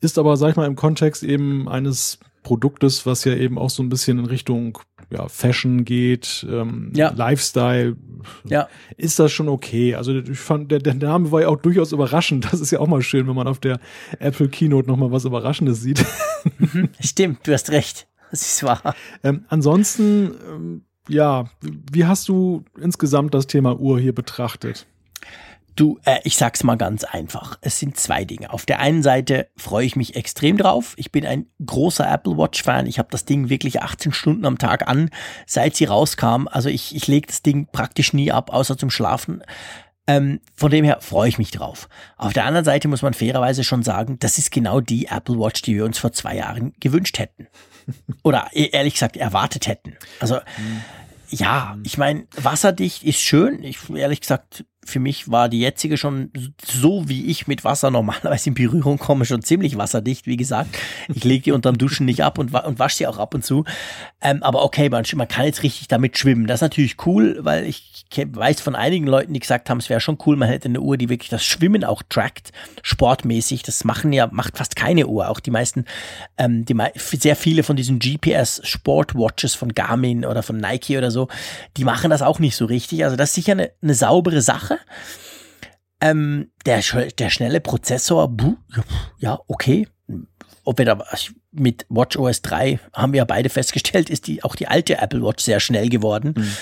Ist 0.00 0.18
aber, 0.18 0.36
sag 0.36 0.50
ich 0.50 0.56
mal, 0.56 0.66
im 0.66 0.76
Kontext 0.76 1.22
eben 1.22 1.68
eines 1.68 2.18
Produktes, 2.42 3.06
was 3.06 3.24
ja 3.24 3.34
eben 3.34 3.58
auch 3.58 3.70
so 3.70 3.82
ein 3.82 3.88
bisschen 3.88 4.18
in 4.18 4.26
Richtung 4.26 4.78
ja, 5.10 5.28
Fashion 5.28 5.84
geht, 5.84 6.46
ähm, 6.48 6.92
ja. 6.94 7.10
Lifestyle, 7.10 7.96
ja. 8.44 8.68
ist 8.96 9.18
das 9.18 9.32
schon 9.32 9.48
okay. 9.48 9.94
Also 9.94 10.14
ich 10.14 10.38
fand, 10.38 10.70
der, 10.70 10.78
der 10.78 10.94
Name 10.94 11.32
war 11.32 11.42
ja 11.42 11.48
auch 11.48 11.56
durchaus 11.56 11.92
überraschend. 11.92 12.44
Das 12.52 12.60
ist 12.60 12.70
ja 12.70 12.80
auch 12.80 12.86
mal 12.86 13.02
schön, 13.02 13.26
wenn 13.26 13.34
man 13.34 13.48
auf 13.48 13.58
der 13.58 13.80
Apple 14.18 14.48
Keynote 14.48 14.88
nochmal 14.88 15.10
was 15.10 15.24
Überraschendes 15.24 15.80
sieht. 15.80 16.04
Mhm. 16.58 16.90
Stimmt, 17.00 17.46
du 17.46 17.52
hast 17.52 17.70
recht. 17.70 18.06
Das 18.34 18.42
ist 18.42 18.64
wahr. 18.64 18.96
Ähm, 19.22 19.44
ansonsten, 19.46 20.34
ähm, 20.50 20.84
ja, 21.08 21.44
wie 21.60 22.04
hast 22.04 22.28
du 22.28 22.64
insgesamt 22.80 23.32
das 23.32 23.46
Thema 23.46 23.78
Uhr 23.78 24.00
hier 24.00 24.12
betrachtet? 24.12 24.88
Du, 25.76 26.00
äh, 26.04 26.18
ich 26.24 26.36
sag's 26.36 26.64
mal 26.64 26.74
ganz 26.74 27.04
einfach. 27.04 27.58
Es 27.60 27.78
sind 27.78 27.96
zwei 27.96 28.24
Dinge. 28.24 28.52
Auf 28.52 28.66
der 28.66 28.80
einen 28.80 29.04
Seite 29.04 29.46
freue 29.56 29.86
ich 29.86 29.94
mich 29.94 30.16
extrem 30.16 30.56
drauf. 30.56 30.94
Ich 30.96 31.12
bin 31.12 31.24
ein 31.24 31.46
großer 31.64 32.12
Apple 32.12 32.36
Watch-Fan. 32.36 32.86
Ich 32.86 32.98
habe 32.98 33.08
das 33.12 33.24
Ding 33.24 33.50
wirklich 33.50 33.82
18 33.82 34.12
Stunden 34.12 34.46
am 34.46 34.58
Tag 34.58 34.88
an, 34.88 35.10
seit 35.46 35.76
sie 35.76 35.84
rauskam. 35.84 36.48
Also 36.50 36.68
ich, 36.68 36.96
ich 36.96 37.06
lege 37.06 37.28
das 37.28 37.42
Ding 37.42 37.68
praktisch 37.70 38.12
nie 38.14 38.32
ab, 38.32 38.52
außer 38.52 38.76
zum 38.76 38.90
Schlafen. 38.90 39.44
Ähm, 40.08 40.40
von 40.56 40.72
dem 40.72 40.84
her 40.84 40.98
freue 41.02 41.28
ich 41.28 41.38
mich 41.38 41.52
drauf. 41.52 41.88
Auf 42.16 42.32
der 42.32 42.46
anderen 42.46 42.64
Seite 42.64 42.88
muss 42.88 43.02
man 43.02 43.14
fairerweise 43.14 43.62
schon 43.62 43.84
sagen, 43.84 44.18
das 44.18 44.38
ist 44.38 44.50
genau 44.50 44.80
die 44.80 45.06
Apple 45.06 45.38
Watch, 45.38 45.62
die 45.62 45.76
wir 45.76 45.84
uns 45.84 45.98
vor 45.98 46.10
zwei 46.10 46.34
Jahren 46.34 46.72
gewünscht 46.80 47.20
hätten. 47.20 47.46
Oder 48.22 48.48
e-, 48.52 48.70
ehrlich 48.70 48.94
gesagt 48.94 49.16
erwartet 49.16 49.66
hätten. 49.66 49.96
Also, 50.20 50.40
ja, 51.28 51.76
ich 51.82 51.98
meine, 51.98 52.26
wasserdicht 52.36 53.02
ist 53.02 53.20
schön. 53.20 53.62
Ich 53.62 53.90
ehrlich 53.90 54.20
gesagt 54.20 54.64
für 54.84 55.00
mich 55.00 55.30
war 55.30 55.48
die 55.48 55.60
jetzige 55.60 55.96
schon 55.96 56.30
so, 56.64 57.08
wie 57.08 57.26
ich 57.26 57.46
mit 57.46 57.64
Wasser 57.64 57.90
normalerweise 57.90 58.50
in 58.50 58.54
Berührung 58.54 58.98
komme, 58.98 59.24
schon 59.24 59.42
ziemlich 59.42 59.76
wasserdicht, 59.76 60.26
wie 60.26 60.36
gesagt. 60.36 60.76
Ich 61.12 61.24
lege 61.24 61.44
die 61.44 61.52
unterm 61.52 61.78
Duschen 61.78 62.06
nicht 62.06 62.22
ab 62.22 62.38
und, 62.38 62.54
und 62.54 62.78
wasche 62.78 62.96
sie 62.96 63.06
auch 63.06 63.18
ab 63.18 63.34
und 63.34 63.44
zu. 63.44 63.64
Ähm, 64.20 64.42
aber 64.42 64.64
okay, 64.64 64.88
man, 64.88 65.04
man 65.14 65.28
kann 65.28 65.46
jetzt 65.46 65.62
richtig 65.62 65.88
damit 65.88 66.18
schwimmen. 66.18 66.46
Das 66.46 66.58
ist 66.58 66.62
natürlich 66.62 66.96
cool, 67.06 67.38
weil 67.40 67.66
ich 67.66 68.04
weiß 68.16 68.60
von 68.60 68.74
einigen 68.74 69.06
Leuten, 69.06 69.32
die 69.32 69.40
gesagt 69.40 69.70
haben, 69.70 69.78
es 69.78 69.88
wäre 69.88 70.00
schon 70.00 70.18
cool, 70.26 70.36
man 70.36 70.48
hätte 70.48 70.68
eine 70.68 70.80
Uhr, 70.80 70.96
die 70.96 71.08
wirklich 71.08 71.30
das 71.30 71.44
Schwimmen 71.44 71.84
auch 71.84 72.02
trackt, 72.08 72.52
sportmäßig. 72.82 73.62
Das 73.62 73.84
machen 73.84 74.12
ja, 74.12 74.28
macht 74.30 74.56
fast 74.56 74.76
keine 74.76 75.06
Uhr. 75.06 75.28
Auch 75.28 75.40
die 75.40 75.50
meisten, 75.50 75.84
ähm, 76.38 76.64
die, 76.64 76.76
sehr 77.18 77.36
viele 77.36 77.62
von 77.62 77.76
diesen 77.76 77.98
GPS-Sportwatches 77.98 79.54
von 79.54 79.74
Garmin 79.74 80.24
oder 80.24 80.42
von 80.42 80.56
Nike 80.56 80.96
oder 80.96 81.10
so, 81.10 81.28
die 81.76 81.84
machen 81.84 82.10
das 82.10 82.22
auch 82.22 82.38
nicht 82.38 82.56
so 82.56 82.66
richtig. 82.66 83.04
Also 83.04 83.16
das 83.16 83.30
ist 83.30 83.34
sicher 83.34 83.52
eine, 83.52 83.70
eine 83.82 83.94
saubere 83.94 84.42
Sache. 84.42 84.73
Ähm, 86.00 86.50
der, 86.66 86.82
der 87.18 87.30
schnelle 87.30 87.60
Prozessor, 87.60 88.28
buh, 88.28 88.56
ja, 89.18 89.38
okay. 89.46 89.88
Ob 90.64 90.78
wir 90.78 90.84
da 90.84 91.02
mit 91.52 91.86
WatchOS 91.88 92.42
3 92.42 92.78
haben 92.92 93.12
wir 93.12 93.18
ja 93.18 93.24
beide 93.24 93.48
festgestellt, 93.48 94.10
ist 94.10 94.26
die 94.26 94.42
auch 94.44 94.54
die 94.54 94.68
alte 94.68 94.98
Apple 94.98 95.22
Watch 95.22 95.44
sehr 95.44 95.60
schnell 95.60 95.88
geworden. 95.88 96.34
Mhm. 96.36 96.56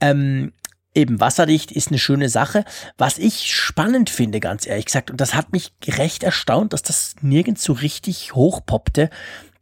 Ähm, 0.00 0.52
eben 0.94 1.20
wasserdicht 1.20 1.72
ist 1.72 1.88
eine 1.88 1.98
schöne 1.98 2.28
Sache. 2.28 2.64
Was 2.98 3.18
ich 3.18 3.54
spannend 3.54 4.10
finde, 4.10 4.40
ganz 4.40 4.66
ehrlich 4.66 4.86
gesagt, 4.86 5.10
und 5.10 5.20
das 5.20 5.34
hat 5.34 5.52
mich 5.52 5.72
recht 5.86 6.22
erstaunt, 6.22 6.72
dass 6.72 6.82
das 6.82 7.14
nirgends 7.22 7.62
so 7.62 7.72
richtig 7.72 8.34
hochpoppte. 8.34 9.10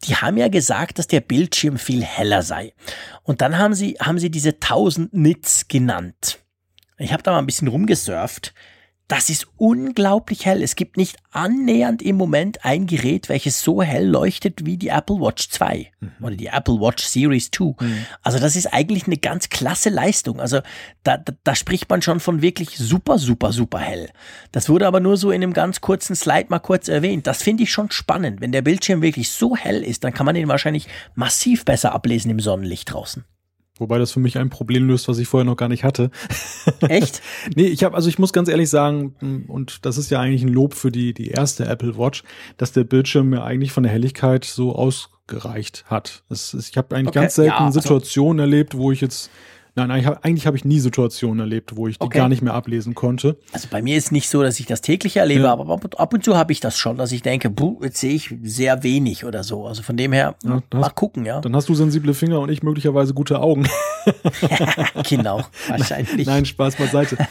Die 0.05 0.17
haben 0.17 0.39
ja 0.39 0.49
gesagt, 0.49 0.99
dass 0.99 1.07
der 1.07 1.21
Bildschirm 1.21 1.79
viel 1.79 2.03
heller 2.03 2.43
sei. 2.43 2.73
Und 3.23 3.43
dann 3.43 3.59
haben 3.59 3.75
sie, 3.75 3.97
haben 4.01 4.19
sie 4.19 4.31
diese 4.31 4.51
1000 4.51 5.13
Nits 5.13 5.69
genannt. 5.69 6.40
Ich 7.01 7.13
habe 7.13 7.23
da 7.23 7.33
mal 7.33 7.39
ein 7.39 7.47
bisschen 7.47 7.69
rumgesurft. 7.69 8.53
Das 9.09 9.29
ist 9.29 9.49
unglaublich 9.57 10.47
hell. 10.47 10.63
Es 10.63 10.77
gibt 10.77 10.97
nicht 10.97 11.17
annähernd 11.33 12.01
im 12.01 12.15
Moment 12.15 12.65
ein 12.65 12.87
Gerät, 12.87 13.29
welches 13.29 13.61
so 13.61 13.83
hell 13.83 14.07
leuchtet 14.07 14.65
wie 14.67 14.77
die 14.77 14.89
Apple 14.89 15.17
Watch 15.17 15.49
2 15.49 15.91
mhm. 15.99 16.13
oder 16.21 16.37
die 16.37 16.47
Apple 16.47 16.75
Watch 16.75 17.05
Series 17.05 17.51
2. 17.51 17.75
Mhm. 17.81 18.07
Also 18.23 18.39
das 18.39 18.55
ist 18.55 18.67
eigentlich 18.67 19.07
eine 19.07 19.17
ganz 19.17 19.49
klasse 19.49 19.89
Leistung. 19.89 20.39
Also 20.41 20.61
da, 21.03 21.17
da, 21.17 21.33
da 21.43 21.55
spricht 21.57 21.91
man 21.91 22.03
schon 22.03 22.21
von 22.21 22.41
wirklich 22.41 22.79
super, 22.79 23.19
super, 23.19 23.51
super 23.51 23.81
hell. 23.81 24.11
Das 24.53 24.69
wurde 24.69 24.87
aber 24.87 25.01
nur 25.01 25.17
so 25.17 25.33
in 25.33 25.43
einem 25.43 25.55
ganz 25.55 25.81
kurzen 25.81 26.15
Slide 26.15 26.47
mal 26.49 26.61
kurz 26.61 26.87
erwähnt. 26.87 27.27
Das 27.27 27.43
finde 27.43 27.65
ich 27.65 27.73
schon 27.73 27.91
spannend. 27.91 28.41
Wenn 28.41 28.53
der 28.53 28.63
Bildschirm 28.63 29.03
wirklich 29.03 29.31
so 29.31 29.57
hell 29.57 29.83
ist, 29.83 30.05
dann 30.05 30.15
kann 30.15 30.27
man 30.27 30.37
ihn 30.37 30.47
wahrscheinlich 30.47 30.87
massiv 31.17 31.65
besser 31.65 31.95
ablesen 31.95 32.31
im 32.31 32.39
Sonnenlicht 32.39 32.93
draußen. 32.93 33.25
Wobei 33.81 33.99
das 33.99 34.13
für 34.13 34.21
mich 34.21 34.37
ein 34.39 34.51
Problem 34.51 34.87
löst, 34.87 35.09
was 35.09 35.19
ich 35.19 35.27
vorher 35.27 35.47
noch 35.47 35.57
gar 35.57 35.69
nicht 35.69 35.85
hatte. 35.85 36.11
Echt? 36.81 37.23
nee, 37.57 37.67
ich 37.67 37.83
habe, 37.83 37.97
also 37.97 38.09
ich 38.09 38.19
muss 38.19 38.33
ganz 38.33 38.49
ehrlich 38.49 38.69
sagen, 38.69 39.47
und 39.49 39.87
das 39.87 39.97
ist 39.97 40.11
ja 40.11 40.21
eigentlich 40.21 40.43
ein 40.43 40.53
Lob 40.53 40.75
für 40.75 40.93
die, 40.93 41.15
die 41.15 41.29
erste 41.29 41.65
Apple 41.65 41.97
Watch, 41.97 42.23
dass 42.59 42.73
der 42.73 42.85
Bildschirm 42.85 43.31
mir 43.31 43.43
eigentlich 43.43 43.73
von 43.73 43.83
der 43.83 43.91
Helligkeit 43.91 44.45
so 44.45 44.75
ausgereicht 44.77 45.85
hat. 45.87 46.23
Es, 46.29 46.53
ich 46.53 46.77
habe 46.77 46.95
eigentlich 46.95 47.09
okay, 47.09 47.21
ganz 47.21 47.35
selten 47.37 47.53
ja, 47.53 47.65
also 47.65 47.81
Situationen 47.81 48.39
erlebt, 48.39 48.77
wo 48.77 48.93
ich 48.93 49.01
jetzt 49.01 49.31
Nein, 49.87 49.91
eigentlich 49.91 50.47
habe 50.47 50.51
hab 50.51 50.55
ich 50.55 50.65
nie 50.65 50.79
Situationen 50.79 51.41
erlebt, 51.41 51.77
wo 51.77 51.89
ich 51.89 51.99
die 51.99 52.05
okay. 52.05 52.19
gar 52.19 52.29
nicht 52.29 52.43
mehr 52.43 52.55
ablesen 52.55 52.95
konnte. 52.95 53.39
Also 53.53 53.69
bei 53.71 53.81
mir 53.81 53.97
ist 53.97 54.13
nicht 54.13 54.29
so, 54.29 54.43
dass 54.43 54.61
ich 54.61 54.67
das 54.67 54.83
täglich 54.83 55.17
erlebe, 55.17 55.45
ja. 55.45 55.53
aber 55.53 55.81
ab 55.97 56.15
und 56.15 56.25
zu 56.25 56.37
habe 56.37 56.53
ich 56.53 56.61
das 56.61 56.77
schon, 56.77 56.99
dass 56.99 57.13
ich 57.13 57.23
denke, 57.23 57.49
buh, 57.49 57.81
jetzt 57.83 57.99
sehe 57.99 58.13
ich 58.15 58.35
sehr 58.43 58.83
wenig 58.83 59.25
oder 59.25 59.43
so. 59.43 59.67
Also 59.67 59.83
von 59.83 59.97
dem 59.97 60.13
her, 60.13 60.35
ja, 60.45 60.63
mal 60.73 60.83
hast, 60.83 60.97
gucken, 60.97 61.25
ja. 61.25 61.41
Dann 61.41 61.57
hast 61.57 61.69
du 61.69 61.75
sensible 61.75 62.13
Finger 62.13 62.41
und 62.41 62.51
ich 62.51 62.63
möglicherweise 62.63 63.15
gute 63.15 63.41
Augen. 63.41 63.67
genau, 65.09 65.45
wahrscheinlich. 65.69 66.27
Nein, 66.27 66.45
Spaß 66.45 66.77
beiseite. 66.77 67.17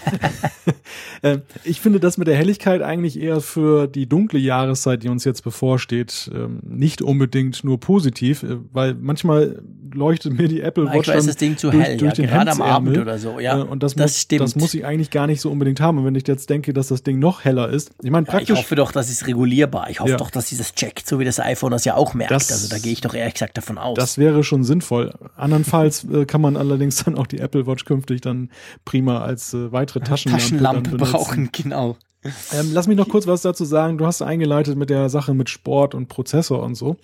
Ähm, 1.21 1.41
ich 1.63 1.81
finde 1.81 1.99
das 1.99 2.17
mit 2.17 2.27
der 2.27 2.35
Helligkeit 2.35 2.81
eigentlich 2.81 3.19
eher 3.19 3.41
für 3.41 3.87
die 3.87 4.07
dunkle 4.07 4.39
Jahreszeit, 4.39 5.03
die 5.03 5.09
uns 5.09 5.25
jetzt 5.25 5.43
bevorsteht, 5.43 6.31
ähm, 6.33 6.61
nicht 6.63 7.01
unbedingt 7.01 7.63
nur 7.63 7.79
positiv, 7.79 8.43
äh, 8.43 8.57
weil 8.71 8.95
manchmal 8.95 9.61
leuchtet 9.93 10.37
mir 10.37 10.47
die 10.47 10.61
Apple 10.61 10.85
Watch 10.85 11.07
dann 11.07 11.17
ist 11.17 11.27
das 11.27 11.35
Ding 11.37 11.57
zu 11.57 11.69
durch, 11.69 11.83
hell, 11.83 11.97
durch 11.97 12.17
ja, 12.17 12.23
den 12.23 12.27
gerade 12.27 12.51
am 12.51 12.61
Abend 12.61 12.97
oder 12.97 13.17
so. 13.17 13.39
Ja, 13.39 13.59
äh, 13.59 13.63
und 13.63 13.83
das, 13.83 13.95
das 13.95 14.11
muss, 14.13 14.21
stimmt. 14.21 14.41
das 14.41 14.55
muss 14.55 14.73
ich 14.73 14.85
eigentlich 14.85 15.09
gar 15.09 15.27
nicht 15.27 15.41
so 15.41 15.51
unbedingt 15.51 15.79
haben. 15.81 15.97
Und 15.97 16.05
wenn 16.05 16.15
ich 16.15 16.27
jetzt 16.27 16.49
denke, 16.49 16.73
dass 16.73 16.87
das 16.87 17.03
Ding 17.03 17.19
noch 17.19 17.43
heller 17.43 17.69
ist, 17.69 17.91
ich 18.01 18.11
meine 18.11 18.25
praktisch. 18.25 18.49
Ja, 18.49 18.55
ich 18.55 18.61
hoffe 18.61 18.75
doch, 18.75 18.91
das 18.91 19.09
ist 19.09 19.27
regulierbar. 19.27 19.89
Ich 19.89 19.99
hoffe 19.99 20.17
doch, 20.17 20.31
dass 20.31 20.47
dieses 20.47 20.73
checkt, 20.73 21.07
so 21.07 21.19
wie 21.19 21.25
das 21.25 21.39
iPhone 21.39 21.71
das 21.71 21.85
ja 21.85 21.95
auch 21.95 22.13
merkt. 22.13 22.31
Das, 22.31 22.51
also 22.51 22.69
da 22.69 22.77
gehe 22.77 22.93
ich 22.93 23.01
doch 23.01 23.13
ehrlich 23.13 23.33
gesagt 23.33 23.57
davon 23.57 23.77
aus. 23.77 23.95
Das 23.95 24.17
wäre 24.17 24.43
schon 24.43 24.63
sinnvoll. 24.63 25.13
Andernfalls 25.35 26.05
äh, 26.11 26.25
kann 26.25 26.41
man 26.41 26.57
allerdings 26.57 27.03
dann 27.03 27.17
auch 27.17 27.27
die 27.27 27.39
Apple 27.39 27.67
Watch 27.67 27.85
künftig 27.85 28.21
dann 28.21 28.49
prima 28.85 29.21
als 29.21 29.53
äh, 29.53 29.71
weitere 29.71 30.01
Taschenlampe, 30.01 30.43
Taschenlampe 30.43 30.97
brauchen, 30.97 31.49
genau. 31.51 31.97
Ähm, 32.23 32.71
lass 32.73 32.87
mich 32.87 32.97
noch 32.97 33.07
kurz 33.07 33.27
was 33.27 33.41
dazu 33.41 33.63
sagen. 33.63 33.97
Du 33.97 34.05
hast 34.05 34.21
eingeleitet 34.21 34.77
mit 34.77 34.89
der 34.89 35.09
Sache 35.09 35.33
mit 35.33 35.49
Sport 35.49 35.95
und 35.95 36.07
Prozessor 36.07 36.61
und 36.63 36.75
so. 36.75 36.97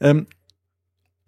Ähm, 0.00 0.26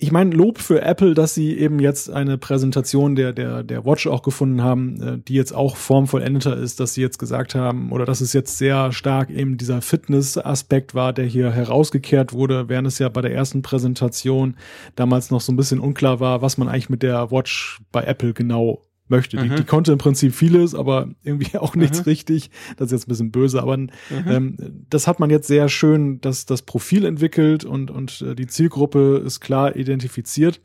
ich 0.03 0.13
meine, 0.13 0.35
Lob 0.35 0.59
für 0.59 0.81
Apple, 0.81 1.13
dass 1.13 1.35
sie 1.35 1.59
eben 1.59 1.79
jetzt 1.79 2.09
eine 2.09 2.39
Präsentation 2.39 3.17
der, 3.17 3.35
der, 3.35 3.63
der 3.63 3.85
Watch 3.85 4.07
auch 4.07 4.23
gefunden 4.23 4.63
haben, 4.63 5.03
äh, 5.03 5.19
die 5.19 5.35
jetzt 5.35 5.55
auch 5.55 5.77
formvollendeter 5.77 6.57
ist, 6.57 6.81
dass 6.81 6.95
sie 6.95 7.03
jetzt 7.03 7.19
gesagt 7.19 7.55
haben, 7.55 7.93
oder 7.93 8.07
dass 8.07 8.23
es 8.23 8.33
jetzt 8.33 8.57
sehr 8.57 8.93
stark 8.93 9.29
eben 9.29 9.59
dieser 9.59 9.83
Fitness-Aspekt 9.83 10.95
war, 10.95 11.13
der 11.13 11.27
hier 11.27 11.51
herausgekehrt 11.51 12.33
wurde, 12.33 12.71
während 12.71 12.89
es 12.89 12.99
ja 12.99 13.11
bei 13.11 13.21
der 13.21 13.35
ersten 13.35 13.61
Präsentation 13.61 14.57
damals 14.97 15.31
noch 15.31 15.43
so 15.43 15.53
ein 15.53 15.57
bisschen 15.57 15.81
unklar 15.81 16.19
war, 16.19 16.41
was 16.41 16.57
man 16.57 16.69
eigentlich 16.69 16.89
mit 16.89 17.03
der 17.03 17.31
Watch 17.31 17.81
bei 17.93 18.03
Apple 18.03 18.33
genau 18.33 18.81
möchte. 19.11 19.37
Mhm. 19.37 19.43
Die, 19.43 19.57
die, 19.57 19.65
konnte 19.65 19.93
im 19.93 19.99
Prinzip 19.99 20.35
vieles, 20.35 20.75
aber 20.75 21.09
irgendwie 21.23 21.59
auch 21.59 21.75
nichts 21.75 21.99
mhm. 21.99 22.05
richtig. 22.05 22.51
Das 22.77 22.87
ist 22.87 22.93
jetzt 22.93 23.07
ein 23.07 23.11
bisschen 23.11 23.31
böse, 23.31 23.63
aber 23.63 23.77
mhm. 23.77 23.91
ähm, 24.27 24.57
das 24.89 25.07
hat 25.07 25.21
man 25.21 25.31
jetzt 25.31 25.47
sehr 25.47 25.69
schön, 25.69 26.21
das, 26.21 26.47
das 26.47 26.63
Profil 26.63 27.05
entwickelt 27.05 27.65
und, 27.65 27.91
und 27.91 28.23
äh, 28.23 28.35
die 28.35 28.47
Zielgruppe 28.47 29.23
ist 29.25 29.41
klar 29.41 29.77
identifiziert. 29.77 30.61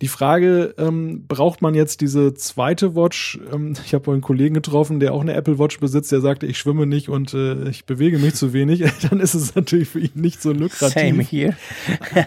Die 0.00 0.06
Frage, 0.06 0.76
ähm, 0.78 1.24
braucht 1.26 1.60
man 1.60 1.74
jetzt 1.74 2.00
diese 2.00 2.32
zweite 2.32 2.94
Watch? 2.94 3.40
Ähm, 3.52 3.74
ich 3.84 3.94
habe 3.94 4.12
einen 4.12 4.20
Kollegen 4.20 4.54
getroffen, 4.54 5.00
der 5.00 5.12
auch 5.12 5.22
eine 5.22 5.34
Apple 5.34 5.58
Watch 5.58 5.80
besitzt, 5.80 6.12
der 6.12 6.20
sagte, 6.20 6.46
ich 6.46 6.56
schwimme 6.56 6.86
nicht 6.86 7.08
und 7.08 7.34
äh, 7.34 7.68
ich 7.68 7.84
bewege 7.84 8.20
mich 8.20 8.36
zu 8.36 8.52
wenig. 8.52 8.84
Dann 9.10 9.18
ist 9.18 9.34
es 9.34 9.56
natürlich 9.56 9.88
für 9.88 9.98
ihn 9.98 10.12
nicht 10.14 10.40
so 10.40 10.52
lukrativ. 10.52 10.92
Same 10.92 11.22
here. 11.24 11.56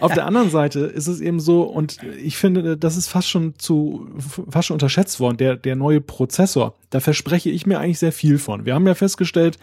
Auf 0.02 0.12
der 0.12 0.26
anderen 0.26 0.50
Seite 0.50 0.80
ist 0.80 1.06
es 1.06 1.22
eben 1.22 1.40
so, 1.40 1.62
und 1.62 1.96
ich 2.22 2.36
finde, 2.36 2.76
das 2.76 2.98
ist 2.98 3.08
fast 3.08 3.30
schon 3.30 3.54
zu, 3.56 4.06
fast 4.50 4.68
schon 4.68 4.74
unterschätzt 4.74 5.18
worden, 5.18 5.38
der, 5.38 5.56
der 5.56 5.74
neue 5.74 6.02
Prozessor. 6.02 6.74
Da 6.90 7.00
verspreche 7.00 7.48
ich 7.48 7.64
mir 7.64 7.80
eigentlich 7.80 7.98
sehr 7.98 8.12
viel 8.12 8.36
von. 8.36 8.66
Wir 8.66 8.74
haben 8.74 8.86
ja 8.86 8.94
festgestellt 8.94 9.58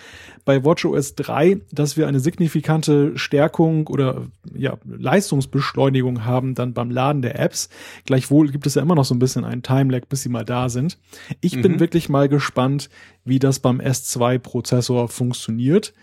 bei 0.46 0.66
WatchOS 0.66 1.14
3, 1.14 1.62
dass 1.72 1.96
wir 1.96 2.08
eine 2.08 2.20
signifikante 2.20 3.16
Stärkung 3.20 3.86
oder 3.86 4.24
ja, 4.56 4.78
Leistungsbeschleunigung 4.84 6.26
haben 6.26 6.56
dann 6.56 6.74
beim 6.74 6.90
Laden 6.90 7.22
der 7.22 7.40
Apps. 7.40 7.70
Gleichwohl 8.06 8.50
gibt 8.50 8.66
es 8.66 8.76
ja 8.76 8.82
immer 8.82 8.96
noch 8.96 9.06
so 9.06 9.16
ein 9.16 9.20
bisschen 9.20 9.46
einen 9.46 9.64
Timelag, 9.64 10.08
bis 10.10 10.24
sie 10.24 10.30
mal 10.30 10.46
da 10.46 10.70
sind. 10.70 10.98
Ich 11.42 11.56
mhm. 11.56 11.62
bin 11.62 11.80
wirklich 11.80 12.10
mal 12.10 12.30
gespannt, 12.30 12.90
wie 13.26 13.40
das 13.40 13.60
beim 13.60 13.80
S2-Prozessor 13.80 15.08
funktioniert. 15.08 15.94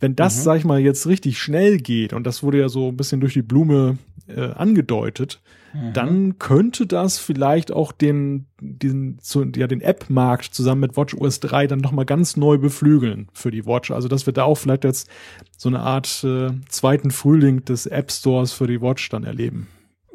Wenn 0.00 0.14
das, 0.14 0.38
mhm. 0.38 0.42
sag 0.42 0.56
ich 0.58 0.64
mal, 0.64 0.78
jetzt 0.78 1.06
richtig 1.06 1.38
schnell 1.38 1.78
geht, 1.78 2.12
und 2.12 2.24
das 2.24 2.42
wurde 2.42 2.58
ja 2.58 2.68
so 2.68 2.88
ein 2.88 2.96
bisschen 2.96 3.20
durch 3.20 3.32
die 3.32 3.42
Blume 3.42 3.98
äh, 4.28 4.52
angedeutet, 4.52 5.40
mhm. 5.72 5.92
dann 5.92 6.38
könnte 6.38 6.86
das 6.86 7.18
vielleicht 7.18 7.72
auch 7.72 7.90
den, 7.90 8.46
den, 8.60 9.18
zu, 9.20 9.44
ja, 9.56 9.66
den 9.66 9.80
App-Markt 9.80 10.54
zusammen 10.54 10.82
mit 10.82 10.96
WatchOS 10.96 11.40
3 11.40 11.66
dann 11.66 11.80
nochmal 11.80 12.04
ganz 12.04 12.36
neu 12.36 12.58
beflügeln 12.58 13.28
für 13.32 13.50
die 13.50 13.66
Watch. 13.66 13.90
Also, 13.90 14.06
dass 14.06 14.26
wir 14.26 14.32
da 14.32 14.44
auch 14.44 14.56
vielleicht 14.56 14.84
jetzt 14.84 15.08
so 15.56 15.68
eine 15.68 15.80
Art 15.80 16.22
äh, 16.24 16.50
zweiten 16.68 17.10
Frühling 17.10 17.64
des 17.64 17.86
App 17.86 18.12
Stores 18.12 18.52
für 18.52 18.66
die 18.66 18.80
Watch 18.80 19.08
dann 19.08 19.24
erleben. 19.24 19.66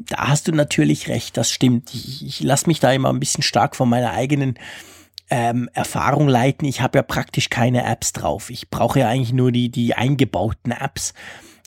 Da 0.09 0.29
hast 0.29 0.47
du 0.47 0.51
natürlich 0.51 1.07
recht, 1.07 1.37
das 1.37 1.51
stimmt. 1.51 1.93
Ich, 1.93 2.25
ich 2.25 2.39
lasse 2.41 2.67
mich 2.67 2.79
da 2.79 2.91
immer 2.91 3.09
ein 3.09 3.19
bisschen 3.19 3.43
stark 3.43 3.75
von 3.75 3.89
meiner 3.89 4.11
eigenen 4.11 4.55
ähm, 5.29 5.69
Erfahrung 5.73 6.27
leiten. 6.27 6.67
Ich 6.67 6.81
habe 6.81 6.97
ja 6.97 7.03
praktisch 7.03 7.49
keine 7.49 7.85
Apps 7.85 8.13
drauf. 8.13 8.49
Ich 8.49 8.69
brauche 8.69 8.99
ja 8.99 9.09
eigentlich 9.09 9.33
nur 9.33 9.51
die, 9.51 9.69
die 9.69 9.95
eingebauten 9.95 10.71
Apps. 10.71 11.13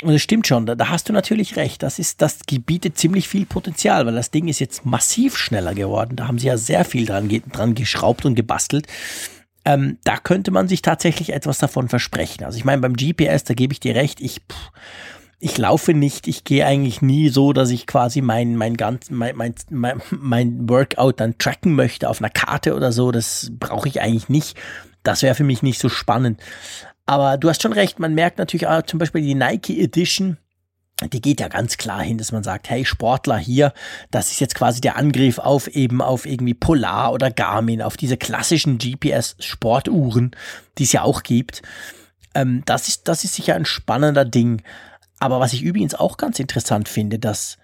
Und 0.02 0.12
es 0.12 0.22
stimmt 0.22 0.46
schon, 0.46 0.66
da, 0.66 0.74
da, 0.74 0.90
hast 0.90 1.08
du 1.08 1.12
natürlich 1.12 1.56
recht. 1.56 1.82
Das 1.82 1.98
ist, 1.98 2.20
das 2.20 2.40
bietet 2.66 2.98
ziemlich 2.98 3.28
viel 3.28 3.46
Potenzial, 3.46 4.04
weil 4.04 4.14
das 4.14 4.30
Ding 4.30 4.46
ist 4.46 4.60
jetzt 4.60 4.84
massiv 4.84 5.36
schneller 5.36 5.74
geworden. 5.74 6.16
Da 6.16 6.28
haben 6.28 6.38
sie 6.38 6.48
ja 6.48 6.58
sehr 6.58 6.84
viel 6.84 7.06
dran, 7.06 7.28
dran 7.50 7.74
geschraubt 7.74 8.26
und 8.26 8.34
gebastelt. 8.34 8.86
Ähm, 9.64 9.98
da 10.04 10.18
könnte 10.18 10.50
man 10.50 10.68
sich 10.68 10.82
tatsächlich 10.82 11.32
etwas 11.32 11.58
davon 11.58 11.88
versprechen. 11.88 12.44
Also 12.44 12.58
ich 12.58 12.64
meine, 12.64 12.82
beim 12.82 12.94
GPS, 12.94 13.44
da 13.44 13.54
gebe 13.54 13.72
ich 13.72 13.80
dir 13.80 13.94
recht, 13.94 14.20
ich, 14.20 14.42
pff, 14.48 14.70
ich 15.38 15.58
laufe 15.58 15.92
nicht, 15.92 16.28
ich 16.28 16.44
gehe 16.44 16.64
eigentlich 16.64 17.02
nie 17.02 17.28
so, 17.28 17.52
dass 17.52 17.70
ich 17.70 17.86
quasi 17.86 18.22
mein, 18.22 18.56
mein, 18.56 18.76
ganz, 18.76 19.10
mein, 19.10 19.36
mein, 19.36 20.02
mein, 20.10 20.68
Workout 20.68 21.20
dann 21.20 21.36
tracken 21.38 21.74
möchte 21.74 22.08
auf 22.08 22.20
einer 22.20 22.30
Karte 22.30 22.74
oder 22.74 22.90
so. 22.90 23.12
Das 23.12 23.50
brauche 23.58 23.88
ich 23.88 24.00
eigentlich 24.00 24.28
nicht. 24.28 24.56
Das 25.02 25.22
wäre 25.22 25.34
für 25.34 25.44
mich 25.44 25.62
nicht 25.62 25.78
so 25.78 25.88
spannend. 25.88 26.40
Aber 27.04 27.36
du 27.36 27.48
hast 27.48 27.62
schon 27.62 27.72
recht, 27.72 27.98
man 27.98 28.14
merkt 28.14 28.38
natürlich 28.38 28.66
auch 28.66 28.82
zum 28.82 28.98
Beispiel 28.98 29.22
die 29.22 29.34
Nike 29.34 29.80
Edition, 29.80 30.38
die 31.12 31.20
geht 31.20 31.40
ja 31.40 31.48
ganz 31.48 31.76
klar 31.76 32.02
hin, 32.02 32.16
dass 32.16 32.32
man 32.32 32.42
sagt, 32.42 32.70
hey 32.70 32.86
Sportler 32.86 33.36
hier, 33.36 33.74
das 34.10 34.32
ist 34.32 34.40
jetzt 34.40 34.54
quasi 34.54 34.80
der 34.80 34.96
Angriff 34.96 35.38
auf 35.38 35.68
eben 35.68 36.00
auf 36.00 36.24
irgendwie 36.24 36.54
Polar 36.54 37.12
oder 37.12 37.30
Garmin, 37.30 37.82
auf 37.82 37.98
diese 37.98 38.16
klassischen 38.16 38.78
GPS-Sportuhren, 38.78 40.30
die 40.78 40.84
es 40.84 40.92
ja 40.92 41.02
auch 41.02 41.22
gibt. 41.22 41.60
Ähm, 42.34 42.62
das 42.64 42.88
ist, 42.88 43.08
das 43.08 43.24
ist 43.24 43.34
sicher 43.34 43.54
ein 43.54 43.66
spannender 43.66 44.24
Ding. 44.24 44.62
Aber 45.18 45.40
was 45.40 45.52
ich 45.52 45.62
übrigens 45.62 45.94
auch 45.94 46.16
ganz 46.16 46.38
interessant 46.38 46.88
finde, 46.88 47.18
dass 47.18 47.58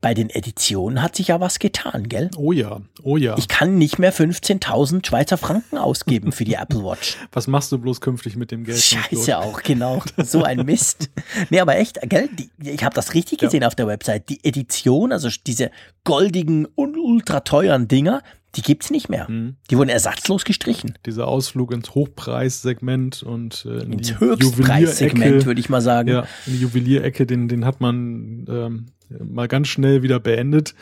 bei 0.00 0.12
den 0.14 0.28
Editionen 0.28 1.02
hat 1.02 1.16
sich 1.16 1.28
ja 1.28 1.40
was 1.40 1.58
getan, 1.58 2.08
gell? 2.08 2.30
Oh 2.36 2.52
ja, 2.52 2.80
oh 3.02 3.16
ja. 3.16 3.36
Ich 3.38 3.48
kann 3.48 3.78
nicht 3.78 3.98
mehr 3.98 4.12
15.000 4.12 5.06
Schweizer 5.06 5.38
Franken 5.38 5.78
ausgeben 5.78 6.32
für 6.32 6.44
die 6.44 6.54
Apple 6.60 6.84
Watch. 6.84 7.16
Was 7.32 7.46
machst 7.46 7.72
du 7.72 7.78
bloß 7.78 8.00
künftig 8.00 8.36
mit 8.36 8.50
dem 8.50 8.64
Geld? 8.64 8.78
Scheiße 8.78 9.38
auch, 9.38 9.62
genau. 9.62 10.02
So 10.18 10.42
ein 10.42 10.64
Mist. 10.66 11.10
nee, 11.50 11.60
aber 11.60 11.76
echt, 11.76 11.98
gell? 12.02 12.28
Die, 12.28 12.50
ich 12.62 12.84
habe 12.84 12.94
das 12.94 13.14
richtig 13.14 13.38
gesehen 13.38 13.62
ja. 13.62 13.68
auf 13.68 13.74
der 13.74 13.86
Website. 13.86 14.28
Die 14.28 14.44
Edition, 14.44 15.12
also 15.12 15.28
diese 15.46 15.70
goldigen 16.04 16.66
und 16.66 16.96
ultra 16.98 17.40
teuren 17.40 17.88
Dinger, 17.88 18.22
die 18.56 18.62
gibt's 18.62 18.90
nicht 18.90 19.08
mehr. 19.08 19.30
Mhm. 19.30 19.56
Die 19.70 19.76
wurden 19.76 19.90
ersatzlos 19.90 20.44
gestrichen. 20.44 20.94
Dieser 21.04 21.28
Ausflug 21.28 21.72
ins 21.72 21.94
Hochpreissegment 21.94 23.22
und 23.22 23.66
äh, 23.68 23.82
in 23.84 23.92
ins 23.92 24.18
Höchstpreissegment, 24.18 25.46
würde 25.46 25.60
ich 25.60 25.68
mal 25.68 25.82
sagen. 25.82 26.08
Ja, 26.08 26.26
in 26.46 26.54
die 26.54 26.60
Juwelierecke, 26.60 27.26
den, 27.26 27.48
den 27.48 27.64
hat 27.64 27.80
man 27.80 28.46
ähm, 28.48 28.86
mal 29.08 29.48
ganz 29.48 29.68
schnell 29.68 30.02
wieder 30.02 30.20
beendet. 30.20 30.74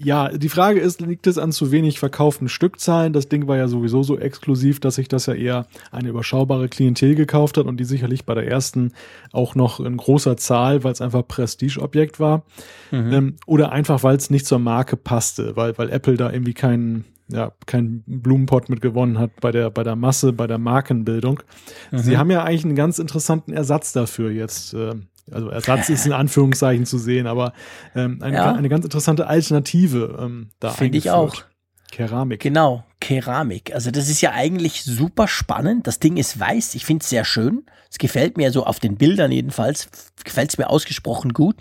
Ja, 0.00 0.28
die 0.28 0.48
Frage 0.48 0.78
ist, 0.78 1.00
liegt 1.00 1.26
es 1.26 1.38
an 1.38 1.50
zu 1.50 1.72
wenig 1.72 1.98
verkauften 1.98 2.48
Stückzahlen? 2.48 3.12
Das 3.12 3.28
Ding 3.28 3.48
war 3.48 3.56
ja 3.56 3.66
sowieso 3.66 4.04
so 4.04 4.16
exklusiv, 4.16 4.78
dass 4.78 4.94
sich 4.94 5.08
das 5.08 5.26
ja 5.26 5.34
eher 5.34 5.66
eine 5.90 6.10
überschaubare 6.10 6.68
Klientel 6.68 7.16
gekauft 7.16 7.56
hat 7.56 7.66
und 7.66 7.78
die 7.78 7.84
sicherlich 7.84 8.24
bei 8.24 8.34
der 8.34 8.46
ersten 8.46 8.92
auch 9.32 9.56
noch 9.56 9.80
in 9.80 9.96
großer 9.96 10.36
Zahl, 10.36 10.84
weil 10.84 10.92
es 10.92 11.00
einfach 11.00 11.26
Prestigeobjekt 11.26 12.20
war. 12.20 12.44
Mhm. 12.92 13.12
Ähm, 13.12 13.36
oder 13.44 13.72
einfach, 13.72 14.04
weil 14.04 14.16
es 14.16 14.30
nicht 14.30 14.46
zur 14.46 14.60
Marke 14.60 14.96
passte, 14.96 15.56
weil, 15.56 15.76
weil 15.78 15.90
Apple 15.90 16.16
da 16.16 16.30
irgendwie 16.30 16.54
keinen 16.54 17.04
ja, 17.30 17.52
kein 17.66 18.04
Blumenpott 18.06 18.68
mit 18.68 18.80
gewonnen 18.80 19.18
hat 19.18 19.32
bei 19.40 19.50
der, 19.50 19.70
bei 19.70 19.82
der 19.82 19.96
Masse, 19.96 20.32
bei 20.32 20.46
der 20.46 20.58
Markenbildung. 20.58 21.42
Mhm. 21.90 21.98
Sie 21.98 22.16
haben 22.16 22.30
ja 22.30 22.44
eigentlich 22.44 22.64
einen 22.64 22.76
ganz 22.76 22.98
interessanten 23.00 23.52
Ersatz 23.52 23.92
dafür 23.92 24.30
jetzt 24.30 24.74
äh, 24.74 24.94
also 25.32 25.48
Ersatz 25.48 25.88
ist 25.88 26.06
in 26.06 26.12
Anführungszeichen 26.12 26.86
zu 26.86 26.98
sehen, 26.98 27.26
aber 27.26 27.52
ähm, 27.94 28.18
eine, 28.22 28.36
ja. 28.36 28.52
eine 28.52 28.68
ganz 28.68 28.84
interessante 28.84 29.26
Alternative 29.26 30.18
ähm, 30.20 30.50
da 30.60 30.70
Finde 30.70 30.98
ich 30.98 31.10
auch. 31.10 31.44
Keramik. 31.90 32.40
Genau, 32.40 32.84
Keramik. 33.00 33.74
Also 33.74 33.90
das 33.90 34.08
ist 34.08 34.20
ja 34.20 34.32
eigentlich 34.32 34.84
super 34.84 35.26
spannend. 35.26 35.86
Das 35.86 35.98
Ding 35.98 36.16
ist 36.16 36.38
weiß. 36.38 36.74
Ich 36.74 36.84
finde 36.84 37.02
es 37.02 37.08
sehr 37.08 37.24
schön. 37.24 37.64
Es 37.90 37.98
gefällt 37.98 38.36
mir 38.36 38.52
so 38.52 38.64
auf 38.64 38.78
den 38.78 38.96
Bildern 38.96 39.32
jedenfalls. 39.32 39.88
Gefällt 40.22 40.50
es 40.50 40.58
mir 40.58 40.68
ausgesprochen 40.68 41.32
gut. 41.32 41.56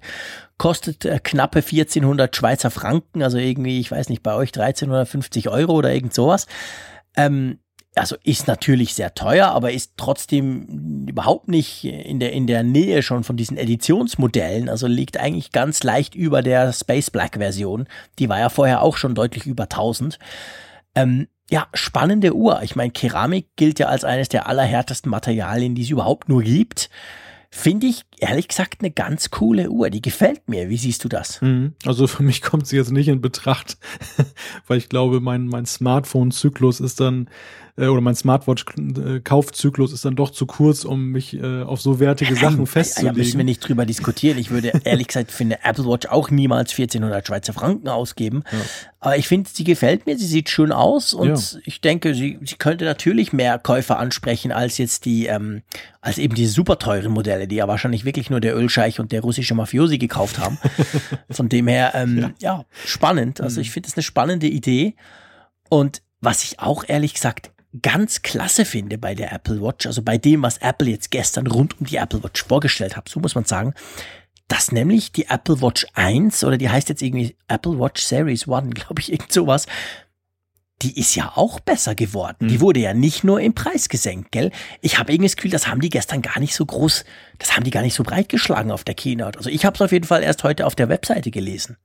Kostet 0.57 1.05
äh, 1.05 1.19
knappe 1.23 1.59
1400 1.59 2.35
Schweizer 2.35 2.71
Franken. 2.71 3.23
Also 3.23 3.37
irgendwie, 3.37 3.79
ich 3.79 3.89
weiß 3.89 4.09
nicht, 4.09 4.23
bei 4.23 4.33
euch 4.33 4.49
1350 4.49 5.49
Euro 5.49 5.73
oder 5.73 5.93
irgend 5.93 6.13
sowas. 6.13 6.47
Ähm, 7.15 7.59
also 7.97 8.15
ist 8.23 8.47
natürlich 8.47 8.93
sehr 8.93 9.13
teuer, 9.13 9.47
aber 9.47 9.71
ist 9.71 9.93
trotzdem 9.97 11.05
überhaupt 11.07 11.47
nicht 11.47 11.83
in 11.83 12.19
der, 12.19 12.31
in 12.33 12.47
der 12.47 12.63
Nähe 12.63 13.01
schon 13.01 13.23
von 13.23 13.37
diesen 13.37 13.57
Editionsmodellen. 13.57 14.69
Also 14.69 14.87
liegt 14.87 15.17
eigentlich 15.17 15.51
ganz 15.51 15.83
leicht 15.83 16.15
über 16.15 16.41
der 16.41 16.73
Space 16.73 17.09
Black 17.09 17.35
Version. 17.37 17.87
Die 18.19 18.29
war 18.29 18.39
ja 18.39 18.49
vorher 18.49 18.81
auch 18.81 18.97
schon 18.97 19.15
deutlich 19.15 19.45
über 19.45 19.63
1000. 19.63 20.19
Ähm, 20.95 21.27
ja, 21.49 21.67
spannende 21.73 22.35
Uhr. 22.35 22.61
Ich 22.63 22.75
meine, 22.75 22.91
Keramik 22.91 23.47
gilt 23.55 23.79
ja 23.79 23.87
als 23.87 24.03
eines 24.03 24.29
der 24.29 24.47
allerhärtesten 24.47 25.09
Materialien, 25.09 25.75
die 25.75 25.83
es 25.83 25.89
überhaupt 25.89 26.27
nur 26.27 26.43
gibt. 26.43 26.89
Finde 27.49 27.87
ich 27.87 28.03
ehrlich 28.19 28.49
gesagt 28.49 28.81
eine 28.81 28.91
ganz 28.91 29.31
coole 29.31 29.69
Uhr. 29.69 29.89
Die 29.89 30.01
gefällt 30.01 30.49
mir. 30.49 30.69
Wie 30.69 30.77
siehst 30.77 31.03
du 31.03 31.09
das? 31.09 31.41
Mhm. 31.41 31.73
Also 31.85 32.07
für 32.07 32.21
mich 32.21 32.41
kommt 32.41 32.67
sie 32.67 32.75
jetzt 32.75 32.91
nicht 32.91 33.07
in 33.07 33.21
Betracht, 33.21 33.77
weil 34.67 34.77
ich 34.77 34.89
glaube, 34.89 35.21
mein, 35.21 35.47
mein 35.47 35.65
Smartphone-Zyklus 35.65 36.81
ist 36.81 36.99
dann 36.99 37.29
äh, 37.77 37.87
oder 37.87 38.01
mein 38.01 38.15
Smartwatch-Kaufzyklus 38.15 39.93
ist 39.93 40.03
dann 40.03 40.15
doch 40.15 40.31
zu 40.31 40.45
kurz, 40.45 40.83
um 40.83 41.11
mich 41.11 41.35
äh, 41.35 41.61
auf 41.61 41.79
so 41.79 41.99
wertige 41.99 42.35
Sachen 42.35 42.65
festzulegen. 42.65 43.15
Ja, 43.15 43.23
müssen 43.23 43.37
wir 43.37 43.45
nicht 43.45 43.59
drüber 43.59 43.85
diskutieren. 43.85 44.37
Ich 44.37 44.49
würde 44.49 44.73
ehrlich 44.83 45.07
gesagt 45.07 45.31
für 45.31 45.43
eine 45.43 45.63
Apple 45.63 45.85
Watch 45.85 46.07
auch 46.07 46.31
niemals 46.31 46.71
1400 46.71 47.25
Schweizer 47.27 47.53
Franken 47.53 47.87
ausgeben. 47.87 48.43
Ja. 48.51 48.59
Aber 48.99 49.17
ich 49.17 49.27
finde, 49.27 49.49
sie 49.53 49.63
gefällt 49.63 50.07
mir, 50.07 50.17
sie 50.17 50.25
sieht 50.25 50.49
schön 50.49 50.71
aus 50.71 51.13
und 51.13 51.53
ja. 51.53 51.59
ich 51.65 51.81
denke, 51.81 52.15
sie, 52.15 52.39
sie 52.43 52.55
könnte 52.55 52.83
natürlich 52.83 53.31
mehr 53.31 53.59
Käufer 53.59 53.99
ansprechen 53.99 54.51
als 54.51 54.79
jetzt 54.79 55.05
die, 55.05 55.27
ähm, 55.27 55.61
als 56.01 56.17
eben 56.17 56.33
die 56.33 56.47
super 56.47 56.79
teuren 56.79 57.11
Modelle, 57.11 57.47
die 57.47 57.57
ja 57.57 57.67
wahrscheinlich 57.67 58.05
wirklich 58.05 58.29
nur 58.29 58.39
der 58.39 58.57
Ölscheich 58.57 58.99
und 58.99 59.11
der 59.11 59.21
russische 59.21 59.53
Mafiosi 59.53 59.99
gekauft 59.99 60.39
haben. 60.39 60.57
Von 61.29 61.47
dem 61.47 61.67
her, 61.67 61.91
ähm, 61.93 62.17
ja. 62.17 62.31
ja 62.39 62.65
spannend. 62.85 63.39
Also 63.39 63.59
mhm. 63.59 63.61
ich 63.61 63.71
finde 63.71 63.87
es 63.87 63.95
eine 63.95 64.03
spannende 64.03 64.47
Idee. 64.47 64.95
Und 65.69 66.01
was 66.19 66.43
ich 66.43 66.59
auch 66.59 66.83
ehrlich 66.87 67.13
gesagt 67.13 67.51
ganz 67.81 68.21
klasse 68.21 68.65
finde 68.65 68.97
bei 68.97 69.15
der 69.15 69.31
Apple 69.31 69.61
Watch, 69.61 69.85
also 69.85 70.01
bei 70.01 70.17
dem, 70.17 70.41
was 70.41 70.57
Apple 70.59 70.89
jetzt 70.89 71.11
gestern 71.11 71.47
rund 71.47 71.79
um 71.79 71.85
die 71.85 71.97
Apple 71.97 72.23
Watch 72.23 72.45
vorgestellt 72.45 72.95
hat, 72.95 73.09
so 73.09 73.19
muss 73.19 73.35
man 73.35 73.45
sagen, 73.45 73.73
dass 74.47 74.71
nämlich 74.71 75.11
die 75.11 75.27
Apple 75.27 75.61
Watch 75.61 75.85
1 75.93 76.43
oder 76.43 76.57
die 76.57 76.69
heißt 76.69 76.89
jetzt 76.89 77.01
irgendwie 77.01 77.35
Apple 77.47 77.79
Watch 77.79 78.03
Series 78.03 78.47
1, 78.47 78.73
glaube 78.75 79.01
ich, 79.01 79.11
irgend 79.11 79.31
sowas, 79.31 79.65
die 80.83 80.99
ist 80.99 81.15
ja 81.15 81.33
auch 81.35 81.59
besser 81.59 81.95
geworden. 81.95 82.45
Mhm. 82.45 82.47
Die 82.49 82.61
wurde 82.61 82.79
ja 82.79 82.93
nicht 82.93 83.23
nur 83.23 83.41
im 83.41 83.53
Preis 83.53 83.89
gesenkt, 83.89 84.31
gell? 84.31 84.51
Ich 84.81 84.99
habe 84.99 85.11
irgendwie 85.11 85.27
das 85.27 85.35
Gefühl, 85.35 85.51
das 85.51 85.67
haben 85.67 85.81
die 85.81 85.89
gestern 85.89 86.21
gar 86.21 86.39
nicht 86.39 86.53
so 86.53 86.65
groß, 86.65 87.03
das 87.39 87.55
haben 87.55 87.63
die 87.63 87.71
gar 87.71 87.81
nicht 87.81 87.95
so 87.95 88.03
breit 88.03 88.29
geschlagen 88.29 88.71
auf 88.71 88.83
der 88.83 88.93
Keynote. 88.93 89.39
Also 89.39 89.49
ich 89.49 89.65
habe 89.65 89.75
es 89.75 89.81
auf 89.81 89.91
jeden 89.91 90.05
Fall 90.05 90.23
erst 90.23 90.43
heute 90.43 90.65
auf 90.65 90.75
der 90.75 90.89
Webseite 90.89 91.31
gelesen. 91.31 91.77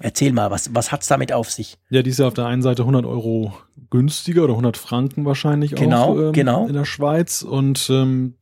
Erzähl 0.00 0.32
mal, 0.32 0.50
was, 0.50 0.74
was 0.74 0.90
hat's 0.90 1.06
damit 1.06 1.32
auf 1.32 1.50
sich? 1.50 1.78
Ja, 1.88 2.02
die 2.02 2.10
ist 2.10 2.18
ja 2.18 2.26
auf 2.26 2.34
der 2.34 2.46
einen 2.46 2.62
Seite 2.62 2.82
100 2.82 3.04
Euro 3.06 3.54
günstiger 3.90 4.42
oder 4.42 4.54
100 4.54 4.76
Franken 4.76 5.24
wahrscheinlich 5.24 5.74
genau, 5.74 6.14
auch 6.14 6.16
ähm, 6.16 6.32
genau. 6.32 6.66
in 6.66 6.72
der 6.72 6.84
Schweiz. 6.84 7.42
Und 7.42 7.88
ähm, 7.90 8.34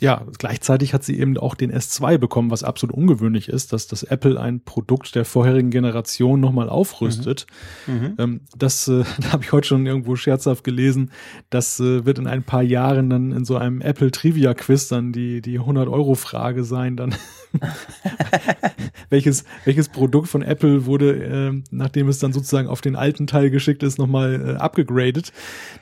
ja, 0.00 0.24
gleichzeitig 0.38 0.94
hat 0.94 1.04
sie 1.04 1.18
eben 1.18 1.36
auch 1.36 1.54
den 1.54 1.72
S2 1.72 2.18
bekommen, 2.18 2.50
was 2.50 2.64
absolut 2.64 2.96
ungewöhnlich 2.96 3.48
ist, 3.48 3.72
dass 3.72 3.86
das 3.86 4.02
Apple 4.02 4.40
ein 4.40 4.60
Produkt 4.60 5.14
der 5.14 5.24
vorherigen 5.24 5.70
Generation 5.70 6.40
nochmal 6.40 6.68
aufrüstet. 6.70 7.46
Mhm. 7.86 7.92
Mhm. 7.94 8.14
Ähm, 8.18 8.40
das 8.56 8.88
äh, 8.88 9.04
da 9.20 9.32
habe 9.32 9.44
ich 9.44 9.52
heute 9.52 9.68
schon 9.68 9.86
irgendwo 9.86 10.16
scherzhaft 10.16 10.64
gelesen. 10.64 11.10
Das 11.50 11.80
äh, 11.80 12.04
wird 12.06 12.18
in 12.18 12.26
ein 12.26 12.42
paar 12.42 12.62
Jahren 12.62 13.10
dann 13.10 13.32
in 13.32 13.44
so 13.44 13.56
einem 13.56 13.80
Apple 13.80 14.10
Trivia 14.10 14.54
Quiz 14.54 14.88
dann 14.88 15.12
die, 15.12 15.42
die 15.42 15.58
100 15.58 15.88
Euro 15.88 16.14
Frage 16.14 16.64
sein, 16.64 16.96
dann 16.96 17.14
welches, 19.10 19.44
welches 19.64 19.88
Produkt 19.88 20.28
von 20.28 20.42
Apple 20.42 20.86
wurde, 20.86 21.24
äh, 21.24 21.62
nachdem 21.70 22.08
es 22.08 22.18
dann 22.18 22.32
sozusagen 22.32 22.68
auf 22.68 22.80
den 22.80 22.96
alten 22.96 23.26
Teil 23.26 23.50
geschickt 23.50 23.82
ist, 23.82 23.98
nochmal 23.98 24.54
äh, 24.54 24.58
abgegradet. 24.58 25.32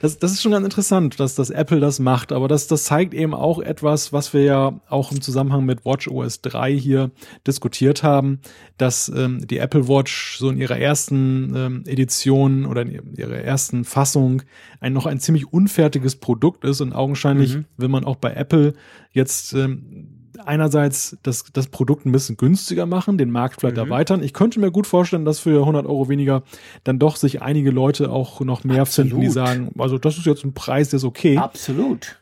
Das, 0.00 0.18
das 0.18 0.32
ist 0.32 0.42
schon 0.42 0.52
ganz 0.52 0.64
interessant, 0.64 1.20
dass 1.20 1.34
das 1.34 1.50
Apple 1.50 1.80
das 1.80 1.98
macht, 1.98 2.32
aber 2.32 2.48
das, 2.48 2.66
das 2.66 2.84
zeigt 2.84 3.14
eben 3.14 3.34
auch 3.34 3.60
etwas, 3.60 4.07
was 4.12 4.32
wir 4.32 4.42
ja 4.42 4.80
auch 4.88 5.12
im 5.12 5.20
Zusammenhang 5.20 5.64
mit 5.64 5.84
Watch 5.84 6.08
OS 6.08 6.40
3 6.42 6.72
hier 6.72 7.10
diskutiert 7.46 8.02
haben, 8.02 8.40
dass 8.76 9.08
ähm, 9.08 9.46
die 9.46 9.58
Apple 9.58 9.88
Watch 9.88 10.38
so 10.38 10.50
in 10.50 10.58
ihrer 10.58 10.78
ersten 10.78 11.52
ähm, 11.54 11.82
Edition 11.86 12.66
oder 12.66 12.82
in 12.82 13.16
ihrer 13.16 13.38
ersten 13.38 13.84
Fassung 13.84 14.42
ein 14.80 14.92
noch 14.92 15.06
ein 15.06 15.20
ziemlich 15.20 15.52
unfertiges 15.52 16.16
Produkt 16.16 16.64
ist 16.64 16.80
und 16.80 16.92
augenscheinlich 16.92 17.56
mhm. 17.56 17.64
will 17.76 17.88
man 17.88 18.04
auch 18.04 18.16
bei 18.16 18.32
Apple 18.32 18.74
jetzt 19.12 19.52
ähm, 19.54 20.18
einerseits 20.44 21.16
das, 21.22 21.44
das 21.52 21.68
Produkt 21.68 22.06
ein 22.06 22.12
bisschen 22.12 22.36
günstiger 22.36 22.86
machen, 22.86 23.18
den 23.18 23.30
Markt 23.30 23.60
vielleicht 23.60 23.76
mhm. 23.76 23.84
erweitern. 23.84 24.22
Ich 24.22 24.32
könnte 24.32 24.60
mir 24.60 24.70
gut 24.70 24.86
vorstellen, 24.86 25.24
dass 25.24 25.40
für 25.40 25.60
100 25.60 25.86
Euro 25.86 26.08
weniger 26.08 26.42
dann 26.84 26.98
doch 26.98 27.16
sich 27.16 27.42
einige 27.42 27.70
Leute 27.70 28.10
auch 28.10 28.40
noch 28.40 28.64
mehr 28.64 28.82
Absolut. 28.82 29.10
finden, 29.10 29.24
die 29.24 29.30
sagen, 29.30 29.70
also 29.78 29.98
das 29.98 30.18
ist 30.18 30.26
jetzt 30.26 30.44
ein 30.44 30.54
Preis, 30.54 30.90
der 30.90 30.98
ist 30.98 31.04
okay. 31.04 31.36
Absolut. 31.36 32.18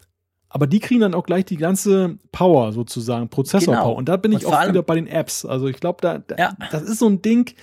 Aber 0.57 0.66
die 0.66 0.81
kriegen 0.81 1.03
dann 1.03 1.12
auch 1.12 1.27
gleich 1.27 1.45
die 1.45 1.59
ganze 1.59 2.16
Power 2.33 2.73
sozusagen, 2.73 3.28
Prozessor-Power. 3.28 3.83
Genau. 3.85 3.93
Und 3.93 4.09
da 4.09 4.16
bin 4.16 4.33
ich 4.33 4.47
auch 4.47 4.66
wieder 4.66 4.83
bei 4.83 4.95
den 4.95 5.07
Apps. 5.07 5.45
Also 5.45 5.69
ich 5.69 5.77
glaube, 5.81 5.99
da, 6.01 6.16
da 6.16 6.35
ja. 6.39 6.57
das 6.70 6.81
ist 6.81 7.01
so 7.01 7.07
ein 7.11 7.20
Ding, 7.20 7.55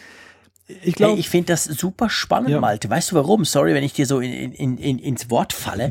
ich 0.83 0.93
glaube, 0.93 1.19
ich 1.19 1.27
finde 1.27 1.53
das 1.53 1.63
super 1.63 2.07
spannend, 2.11 2.51
ja. 2.51 2.59
Malte. 2.59 2.91
Weißt 2.91 3.09
du 3.09 3.15
warum? 3.15 3.45
Sorry, 3.45 3.73
wenn 3.73 3.83
ich 3.83 3.93
dir 3.93 4.05
so 4.05 4.19
in, 4.19 4.51
in, 4.51 4.77
in, 4.77 4.99
ins 4.99 5.31
Wort 5.31 5.53
falle 5.53 5.89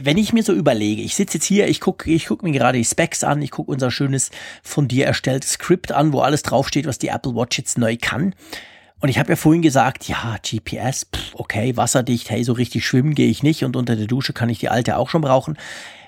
wenn 0.00 0.18
ich 0.18 0.32
mir 0.32 0.42
so 0.42 0.52
überlege, 0.52 1.02
ich 1.02 1.14
sitze 1.14 1.38
jetzt 1.38 1.44
hier, 1.46 1.68
ich 1.68 1.80
gucke 1.80 2.10
ich 2.10 2.26
guck 2.26 2.42
mir 2.42 2.52
gerade 2.52 2.78
die 2.78 2.84
Specs 2.84 3.22
an, 3.22 3.40
ich 3.42 3.52
gucke 3.52 3.70
unser 3.70 3.90
schönes 3.90 4.30
von 4.62 4.88
dir 4.88 5.06
erstelltes 5.06 5.52
Skript 5.52 5.92
an, 5.92 6.12
wo 6.12 6.20
alles 6.20 6.42
draufsteht, 6.42 6.86
was 6.86 6.98
die 6.98 7.08
Apple 7.08 7.34
Watch 7.34 7.58
jetzt 7.58 7.78
neu 7.78 7.96
kann. 8.00 8.34
Und 9.00 9.08
ich 9.08 9.18
habe 9.18 9.30
ja 9.30 9.36
vorhin 9.36 9.62
gesagt, 9.62 10.08
ja, 10.08 10.38
GPS, 10.42 11.06
pff, 11.14 11.34
okay, 11.34 11.76
wasserdicht, 11.76 12.30
hey, 12.30 12.42
so 12.42 12.54
richtig 12.54 12.86
schwimmen 12.86 13.14
gehe 13.14 13.28
ich 13.28 13.42
nicht 13.42 13.62
und 13.62 13.76
unter 13.76 13.96
der 13.96 14.06
Dusche 14.06 14.32
kann 14.32 14.48
ich 14.48 14.58
die 14.58 14.70
alte 14.70 14.96
auch 14.96 15.10
schon 15.10 15.20
brauchen. 15.20 15.58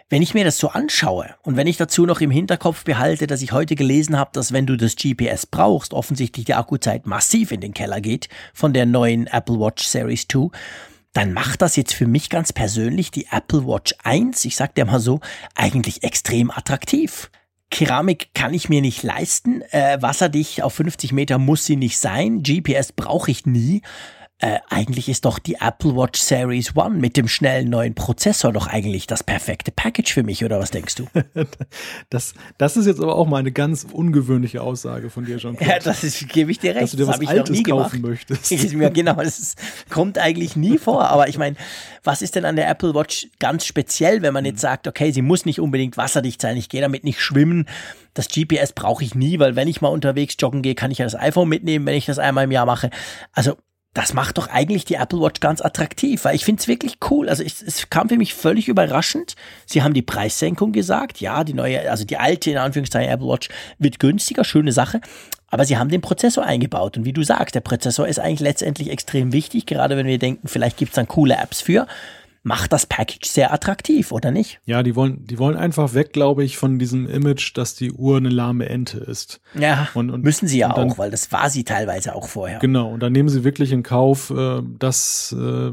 Wenn 0.09 0.23
ich 0.23 0.35
mir 0.35 0.45
das 0.45 0.59
so 0.59 0.69
anschaue 0.69 1.35
und 1.43 1.57
wenn 1.57 1.67
ich 1.67 1.79
dazu 1.79 2.07
noch 2.07 2.21
im 2.21 2.31
Hinterkopf 2.31 2.85
behalte, 2.85 3.27
dass 3.27 3.43
ich 3.43 3.51
heute 3.51 3.75
gelesen 3.75 4.17
habe, 4.17 4.31
dass 4.35 4.53
wenn 4.53 4.65
du 4.65 4.77
das 4.77 4.95
GPS 4.95 5.47
brauchst, 5.47 5.93
offensichtlich 5.93 6.45
die 6.45 6.55
Akkuzeit 6.55 7.09
massiv 7.09 7.51
in 7.51 7.61
den 7.61 7.75
Keller 7.75 8.01
geht 8.01 8.29
von 8.55 8.73
der 8.73 8.87
neuen 8.87 9.27
Apple 9.27 9.59
Watch 9.59 9.85
Series 9.85 10.29
2, 10.29 10.57
dann 11.13 11.33
macht 11.33 11.61
das 11.61 11.75
jetzt 11.75 11.93
für 11.93 12.07
mich 12.07 12.31
ganz 12.31 12.53
persönlich 12.53 13.11
die 13.11 13.27
Apple 13.33 13.67
Watch 13.67 13.97
1, 14.05 14.45
ich 14.45 14.55
sag 14.55 14.77
dir 14.77 14.85
mal 14.85 15.01
so, 15.01 15.19
eigentlich 15.57 16.05
extrem 16.05 16.53
attraktiv. 16.53 17.29
Keramik 17.71 18.29
kann 18.33 18.55
ich 18.55 18.69
mir 18.69 18.83
nicht 18.83 19.03
leisten. 19.03 19.63
Äh, 19.73 20.01
wasserdicht 20.01 20.63
auf 20.63 20.75
50 20.75 21.11
Meter 21.13 21.39
muss 21.39 21.67
sie 21.67 21.75
nicht 21.75 21.99
sein. 21.99 22.45
GPS 22.45 22.93
brauche 22.93 23.33
ich 23.33 23.45
nie 23.45 23.83
äh, 24.39 24.59
eigentlich 24.69 25.09
ist 25.09 25.25
doch 25.25 25.39
die 25.39 25.55
Apple 25.55 25.97
Watch 25.97 26.21
Series 26.21 26.77
One 26.77 26.97
mit 26.97 27.17
dem 27.17 27.27
schnellen 27.27 27.71
neuen 27.71 27.95
Prozessor 27.95 28.53
doch 28.53 28.67
eigentlich 28.67 29.07
das 29.07 29.25
perfekte 29.25 29.73
Package 29.73 30.13
für 30.13 30.25
mich, 30.25 30.45
oder 30.45 30.59
was 30.59 30.71
denkst 30.71 30.97
du? 30.97 31.07
das, 32.11 32.35
das 32.59 32.77
ist 32.77 32.85
jetzt 32.85 33.01
aber 33.01 33.17
auch 33.17 33.27
mal 33.27 33.39
eine 33.39 33.51
ganz 33.51 33.87
ungewöhnliche 33.91 34.61
Aussage 34.61 35.09
von 35.09 35.25
dir, 35.25 35.39
John. 35.39 35.57
Ja, 35.59 35.79
das 35.79 36.05
ist, 36.05 36.29
gebe 36.29 36.51
ich 36.51 36.59
dir 36.59 36.75
recht. 36.75 36.83
Dass 36.83 36.91
du 36.91 36.99
dir 36.99 37.07
das 37.07 37.19
was 37.19 37.29
Altes 37.29 37.65
kaufen 37.65 38.03
gemacht. 38.03 38.29
möchtest. 38.29 38.51
ja, 38.73 38.89
genau, 38.91 39.15
das 39.15 39.39
ist, 39.39 39.59
kommt 39.89 40.19
eigentlich 40.19 40.55
nie 40.55 40.77
vor. 40.77 41.09
Aber 41.09 41.29
ich 41.29 41.39
meine, 41.39 41.57
was 42.05 42.21
ist 42.21 42.35
denn 42.35 42.45
an 42.45 42.57
der 42.57 42.69
Apple 42.69 42.95
Watch 42.95 43.29
ganz 43.39 43.65
speziell, 43.65 44.21
wenn 44.21 44.35
man 44.35 44.45
jetzt 44.45 44.61
sagt, 44.61 44.87
okay, 44.87 45.13
sie 45.13 45.23
muss 45.23 45.47
nicht 45.47 45.61
unbedingt 45.61 45.97
wasserdicht 45.97 46.43
sein, 46.43 46.59
ich 46.59 46.69
gehe 46.69 46.83
damit 46.83 47.05
nicht 47.05 47.23
schwimmen. 47.23 47.67
Das 48.13 48.29
GPS 48.29 48.73
brauche 48.73 49.03
ich 49.03 49.15
nie, 49.15 49.39
weil 49.39 49.57
wenn 49.57 49.69
ich 49.69 49.81
mal 49.81 49.89
unterwegs 49.89 50.37
joggen 50.39 50.63
gehe, 50.63 50.75
kann 50.75 50.91
ich 50.91 50.99
ja 50.99 51.07
das 51.07 51.15
iPhone 51.15 51.49
mitnehmen, 51.49 51.87
wenn 51.87 51.95
ich 51.95 52.07
das 52.07 52.19
einmal 52.19 52.45
im 52.45 52.51
Jahr 52.51 52.67
mache. 52.67 52.91
Also 53.33 53.57
das 53.97 54.13
macht 54.13 54.37
doch 54.37 54.49
eigentlich 54.49 54.85
die 54.85 54.97
Apple 54.97 55.21
Watch 55.21 55.41
ganz 55.41 55.63
attraktiv, 55.63 56.27
weil 56.27 56.35
ich 56.35 56.45
finde 56.45 56.61
es 56.61 56.69
wirklich 56.69 56.99
cool. 57.11 57.31
Also 57.31 57.43
ich, 57.43 57.63
es 57.67 57.89
kam 57.89 58.11
für 58.11 58.19
mich 58.19 58.35
völlig 58.35 58.69
überraschend. 58.69 59.37
Sie 59.65 59.83
haben 59.83 59.95
die 59.95 60.03
Preissenkung 60.03 60.73
gesagt. 60.73 61.23
Ja, 61.23 61.45
die 61.45 61.55
neue, 61.55 61.91
also 61.91 62.05
die 62.05 62.19
alte, 62.19 62.51
in 62.51 62.59
Anführungszeichen, 62.59 63.11
Apple 63.11 63.27
Watch 63.27 63.49
wird 63.79 63.99
günstiger, 63.99 64.45
schöne 64.45 64.73
Sache. 64.73 65.01
Aber 65.49 65.65
sie 65.65 65.79
haben 65.79 65.89
den 65.89 66.03
Prozessor 66.03 66.45
eingebaut. 66.45 66.99
Und 66.99 67.07
wie 67.07 67.15
du 67.15 67.23
sagst, 67.23 67.55
der 67.55 67.61
Prozessor 67.63 68.07
ist 68.07 68.19
eigentlich 68.19 68.41
letztendlich 68.41 68.91
extrem 68.91 69.33
wichtig, 69.33 69.65
gerade 69.65 69.97
wenn 69.97 70.07
wir 70.07 70.19
denken, 70.19 70.47
vielleicht 70.47 70.77
gibt 70.77 70.91
es 70.91 70.97
dann 70.97 71.09
coole 71.09 71.35
Apps 71.35 71.63
für 71.63 71.87
macht 72.47 72.73
das 72.73 72.87
Package 72.87 73.29
sehr 73.29 73.53
attraktiv, 73.53 74.13
oder 74.13 74.31
nicht? 74.31 74.61
Ja, 74.67 74.85
die 74.85 74.95
wollen, 74.95 75.27
die 75.27 75.37
wollen 75.37 75.57
einfach 75.57 75.95
weg, 75.95 76.13
glaube 76.13 76.45
ich, 76.45 76.57
von 76.57 76.79
diesem 76.79 77.09
Image, 77.09 77.57
dass 77.57 77.75
die 77.75 77.91
Uhr 77.91 78.19
eine 78.19 78.29
lahme 78.29 78.69
Ente 78.69 78.99
ist. 78.99 79.41
Ja, 79.55 79.89
und, 79.95 80.11
und 80.11 80.23
müssen 80.23 80.47
sie 80.47 80.59
ja 80.59 80.73
dann, 80.73 80.93
auch, 80.93 80.99
weil 80.99 81.11
das 81.11 81.33
war 81.33 81.51
sie 81.51 81.65
teilweise 81.65 82.15
auch 82.15 82.29
vorher. 82.29 82.61
Genau, 82.61 82.93
und 82.93 83.01
dann 83.01 83.11
nehmen 83.11 83.29
sie 83.29 83.43
wirklich 83.43 83.73
in 83.73 83.83
Kauf, 83.83 84.31
äh, 84.31 84.63
dass 84.79 85.35
äh, 85.37 85.73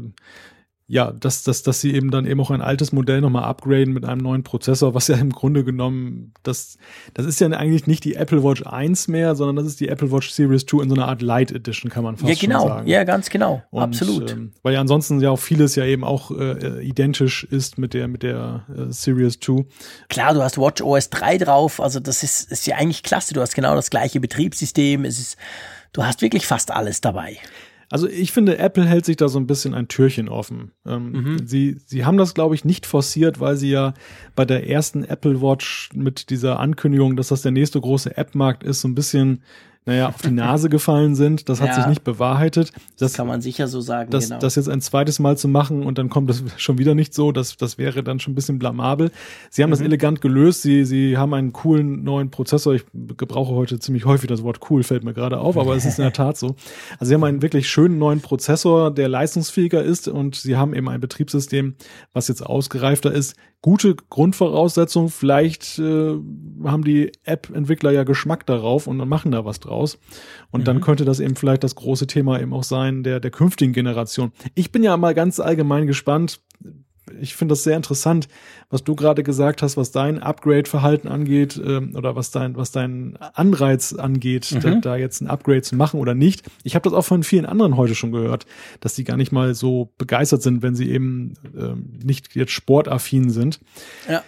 ja, 0.86 1.12
dass, 1.12 1.42
dass, 1.44 1.62
dass 1.62 1.80
sie 1.80 1.94
eben 1.94 2.10
dann 2.10 2.26
eben 2.26 2.38
auch 2.40 2.50
ein 2.50 2.60
altes 2.60 2.92
Modell 2.92 3.22
nochmal 3.22 3.44
upgraden 3.44 3.94
mit 3.94 4.04
einem 4.04 4.20
neuen 4.20 4.42
Prozessor, 4.42 4.94
was 4.94 5.08
ja 5.08 5.16
im 5.16 5.30
Grunde 5.30 5.64
genommen, 5.64 6.34
das, 6.42 6.76
das 7.14 7.24
ist 7.24 7.40
ja 7.40 7.48
eigentlich 7.48 7.86
nicht 7.86 8.04
die 8.04 8.16
Apple 8.16 8.44
Watch 8.44 8.62
1 8.66 9.08
mehr, 9.08 9.34
sondern 9.34 9.56
das 9.56 9.66
ist 9.66 9.80
die 9.80 9.88
Apple 9.88 10.12
Watch 10.12 10.30
Series 10.30 10.66
2 10.66 10.82
in 10.82 10.88
so 10.90 10.94
einer 10.94 11.08
Art 11.08 11.22
Light 11.22 11.52
Edition, 11.52 11.90
kann 11.90 12.04
man 12.04 12.16
fast 12.18 12.28
ja, 12.28 12.38
genau. 12.38 12.60
schon 12.60 12.68
sagen. 12.68 12.86
Ja, 12.88 13.04
ganz 13.04 13.30
genau. 13.30 13.62
Und, 13.70 13.82
Absolut. 13.82 14.32
Ähm, 14.32 14.52
weil 14.62 14.74
ja 14.74 14.80
ansonsten 14.80 15.20
ja 15.20 15.30
auch 15.30 15.38
vieles 15.38 15.74
ja 15.74 15.86
eben 15.86 16.04
auch 16.04 16.30
äh, 16.30 16.82
identisch 16.86 17.44
ist 17.44 17.78
mit 17.78 17.94
der, 17.94 18.06
mit 18.06 18.22
der 18.22 18.66
äh, 18.68 18.92
Series 18.92 19.40
2. 19.40 19.64
Klar, 20.08 20.34
du 20.34 20.42
hast 20.42 20.58
Watch 20.58 20.82
OS 20.82 21.08
3 21.08 21.38
drauf, 21.38 21.80
also 21.80 21.98
das 21.98 22.22
ist, 22.22 22.52
ist 22.52 22.66
ja 22.66 22.76
eigentlich 22.76 23.02
klasse. 23.02 23.32
Du 23.32 23.40
hast 23.40 23.54
genau 23.54 23.74
das 23.74 23.88
gleiche 23.88 24.20
Betriebssystem. 24.20 25.06
Es 25.06 25.18
ist, 25.18 25.38
du 25.94 26.04
hast 26.04 26.20
wirklich 26.20 26.46
fast 26.46 26.70
alles 26.70 27.00
dabei. 27.00 27.38
Also 27.90 28.08
ich 28.08 28.32
finde, 28.32 28.58
Apple 28.58 28.84
hält 28.84 29.04
sich 29.04 29.16
da 29.16 29.28
so 29.28 29.38
ein 29.38 29.46
bisschen 29.46 29.74
ein 29.74 29.88
Türchen 29.88 30.28
offen. 30.28 30.72
Ähm, 30.86 31.12
mhm. 31.12 31.46
Sie, 31.46 31.76
sie 31.86 32.04
haben 32.04 32.16
das, 32.16 32.34
glaube 32.34 32.54
ich, 32.54 32.64
nicht 32.64 32.86
forciert, 32.86 33.40
weil 33.40 33.56
sie 33.56 33.70
ja 33.70 33.94
bei 34.34 34.44
der 34.44 34.68
ersten 34.68 35.04
Apple 35.04 35.40
Watch 35.40 35.90
mit 35.94 36.30
dieser 36.30 36.60
Ankündigung, 36.60 37.16
dass 37.16 37.28
das 37.28 37.42
der 37.42 37.52
nächste 37.52 37.80
große 37.80 38.16
App-Markt 38.16 38.64
ist, 38.64 38.80
so 38.80 38.88
ein 38.88 38.94
bisschen 38.94 39.42
naja, 39.86 40.08
auf 40.08 40.22
die 40.22 40.30
Nase 40.30 40.70
gefallen 40.70 41.14
sind. 41.14 41.48
Das 41.50 41.60
hat 41.60 41.68
ja, 41.68 41.74
sich 41.74 41.86
nicht 41.86 42.04
bewahrheitet. 42.04 42.72
Das, 42.72 43.10
das, 43.10 43.12
kann 43.14 43.26
man 43.26 43.42
sicher 43.42 43.68
so 43.68 43.82
sagen. 43.82 44.10
Das, 44.10 44.28
genau. 44.28 44.38
das 44.38 44.54
jetzt 44.54 44.68
ein 44.68 44.80
zweites 44.80 45.18
Mal 45.18 45.36
zu 45.36 45.46
machen 45.46 45.82
und 45.82 45.98
dann 45.98 46.08
kommt 46.08 46.30
das 46.30 46.42
schon 46.56 46.78
wieder 46.78 46.94
nicht 46.94 47.12
so, 47.12 47.32
das, 47.32 47.58
das 47.58 47.76
wäre 47.76 48.02
dann 48.02 48.18
schon 48.18 48.32
ein 48.32 48.34
bisschen 48.34 48.58
blamabel. 48.58 49.10
Sie 49.50 49.62
haben 49.62 49.68
mhm. 49.68 49.72
das 49.72 49.80
elegant 49.82 50.22
gelöst. 50.22 50.62
Sie, 50.62 50.86
sie 50.86 51.18
haben 51.18 51.34
einen 51.34 51.52
coolen 51.52 52.02
neuen 52.02 52.30
Prozessor. 52.30 52.74
Ich 52.74 52.84
gebrauche 52.92 53.54
heute 53.54 53.78
ziemlich 53.78 54.06
häufig 54.06 54.28
das 54.28 54.42
Wort 54.42 54.60
cool, 54.70 54.82
fällt 54.82 55.04
mir 55.04 55.12
gerade 55.12 55.38
auf, 55.38 55.58
aber 55.58 55.76
es 55.76 55.84
ist 55.84 55.98
in 55.98 56.04
der 56.04 56.14
Tat 56.14 56.38
so. 56.38 56.56
Also 56.98 57.10
sie 57.10 57.14
haben 57.14 57.24
einen 57.24 57.42
wirklich 57.42 57.68
schönen 57.68 57.98
neuen 57.98 58.20
Prozessor, 58.20 58.90
der 58.90 59.08
leistungsfähiger 59.08 59.82
ist 59.82 60.08
und 60.08 60.34
sie 60.34 60.56
haben 60.56 60.74
eben 60.74 60.88
ein 60.88 61.00
Betriebssystem, 61.00 61.74
was 62.14 62.28
jetzt 62.28 62.40
ausgereifter 62.40 63.12
ist 63.12 63.36
gute 63.64 63.96
Grundvoraussetzung. 64.10 65.08
Vielleicht 65.08 65.78
äh, 65.78 66.18
haben 66.64 66.84
die 66.84 67.12
App-Entwickler 67.24 67.92
ja 67.92 68.04
Geschmack 68.04 68.44
darauf 68.44 68.86
und 68.86 68.98
machen 69.08 69.32
da 69.32 69.46
was 69.46 69.58
draus. 69.58 69.73
Und 70.50 70.60
mhm. 70.60 70.64
dann 70.64 70.80
könnte 70.80 71.04
das 71.04 71.20
eben 71.20 71.36
vielleicht 71.36 71.64
das 71.64 71.74
große 71.74 72.06
Thema 72.06 72.40
eben 72.40 72.52
auch 72.52 72.64
sein 72.64 73.02
der, 73.02 73.20
der 73.20 73.30
künftigen 73.30 73.72
Generation. 73.72 74.32
Ich 74.54 74.72
bin 74.72 74.82
ja 74.82 74.96
mal 74.96 75.14
ganz 75.14 75.40
allgemein 75.40 75.86
gespannt 75.86 76.40
ich 77.20 77.34
finde 77.34 77.52
das 77.52 77.62
sehr 77.62 77.76
interessant, 77.76 78.28
was 78.70 78.84
du 78.84 78.94
gerade 78.94 79.22
gesagt 79.22 79.62
hast, 79.62 79.76
was 79.76 79.90
dein 79.92 80.22
Upgrade-Verhalten 80.22 81.08
angeht 81.08 81.60
ähm, 81.64 81.94
oder 81.96 82.16
was 82.16 82.30
dein, 82.30 82.56
was 82.56 82.70
dein 82.72 83.16
Anreiz 83.34 83.92
angeht, 83.92 84.50
mhm. 84.52 84.60
da, 84.60 84.74
da, 84.76 84.96
jetzt 84.96 85.20
ein 85.20 85.28
Upgrade 85.28 85.62
zu 85.62 85.76
machen 85.76 86.00
oder 86.00 86.14
nicht. 86.14 86.42
Ich 86.62 86.74
habe 86.74 86.84
das 86.84 86.92
auch 86.92 87.04
von 87.04 87.22
vielen 87.22 87.46
anderen 87.46 87.76
heute 87.76 87.94
schon 87.94 88.12
gehört, 88.12 88.46
dass 88.80 88.94
die 88.94 89.04
gar 89.04 89.16
nicht 89.16 89.32
mal 89.32 89.54
so 89.54 89.92
begeistert 89.98 90.42
sind, 90.42 90.62
wenn 90.62 90.74
sie 90.74 90.90
eben 90.90 91.34
ähm, 91.56 91.98
nicht 92.02 92.34
jetzt 92.34 92.52
sportaffin 92.52 93.30
sind. 93.30 93.60
Ja 94.08 94.22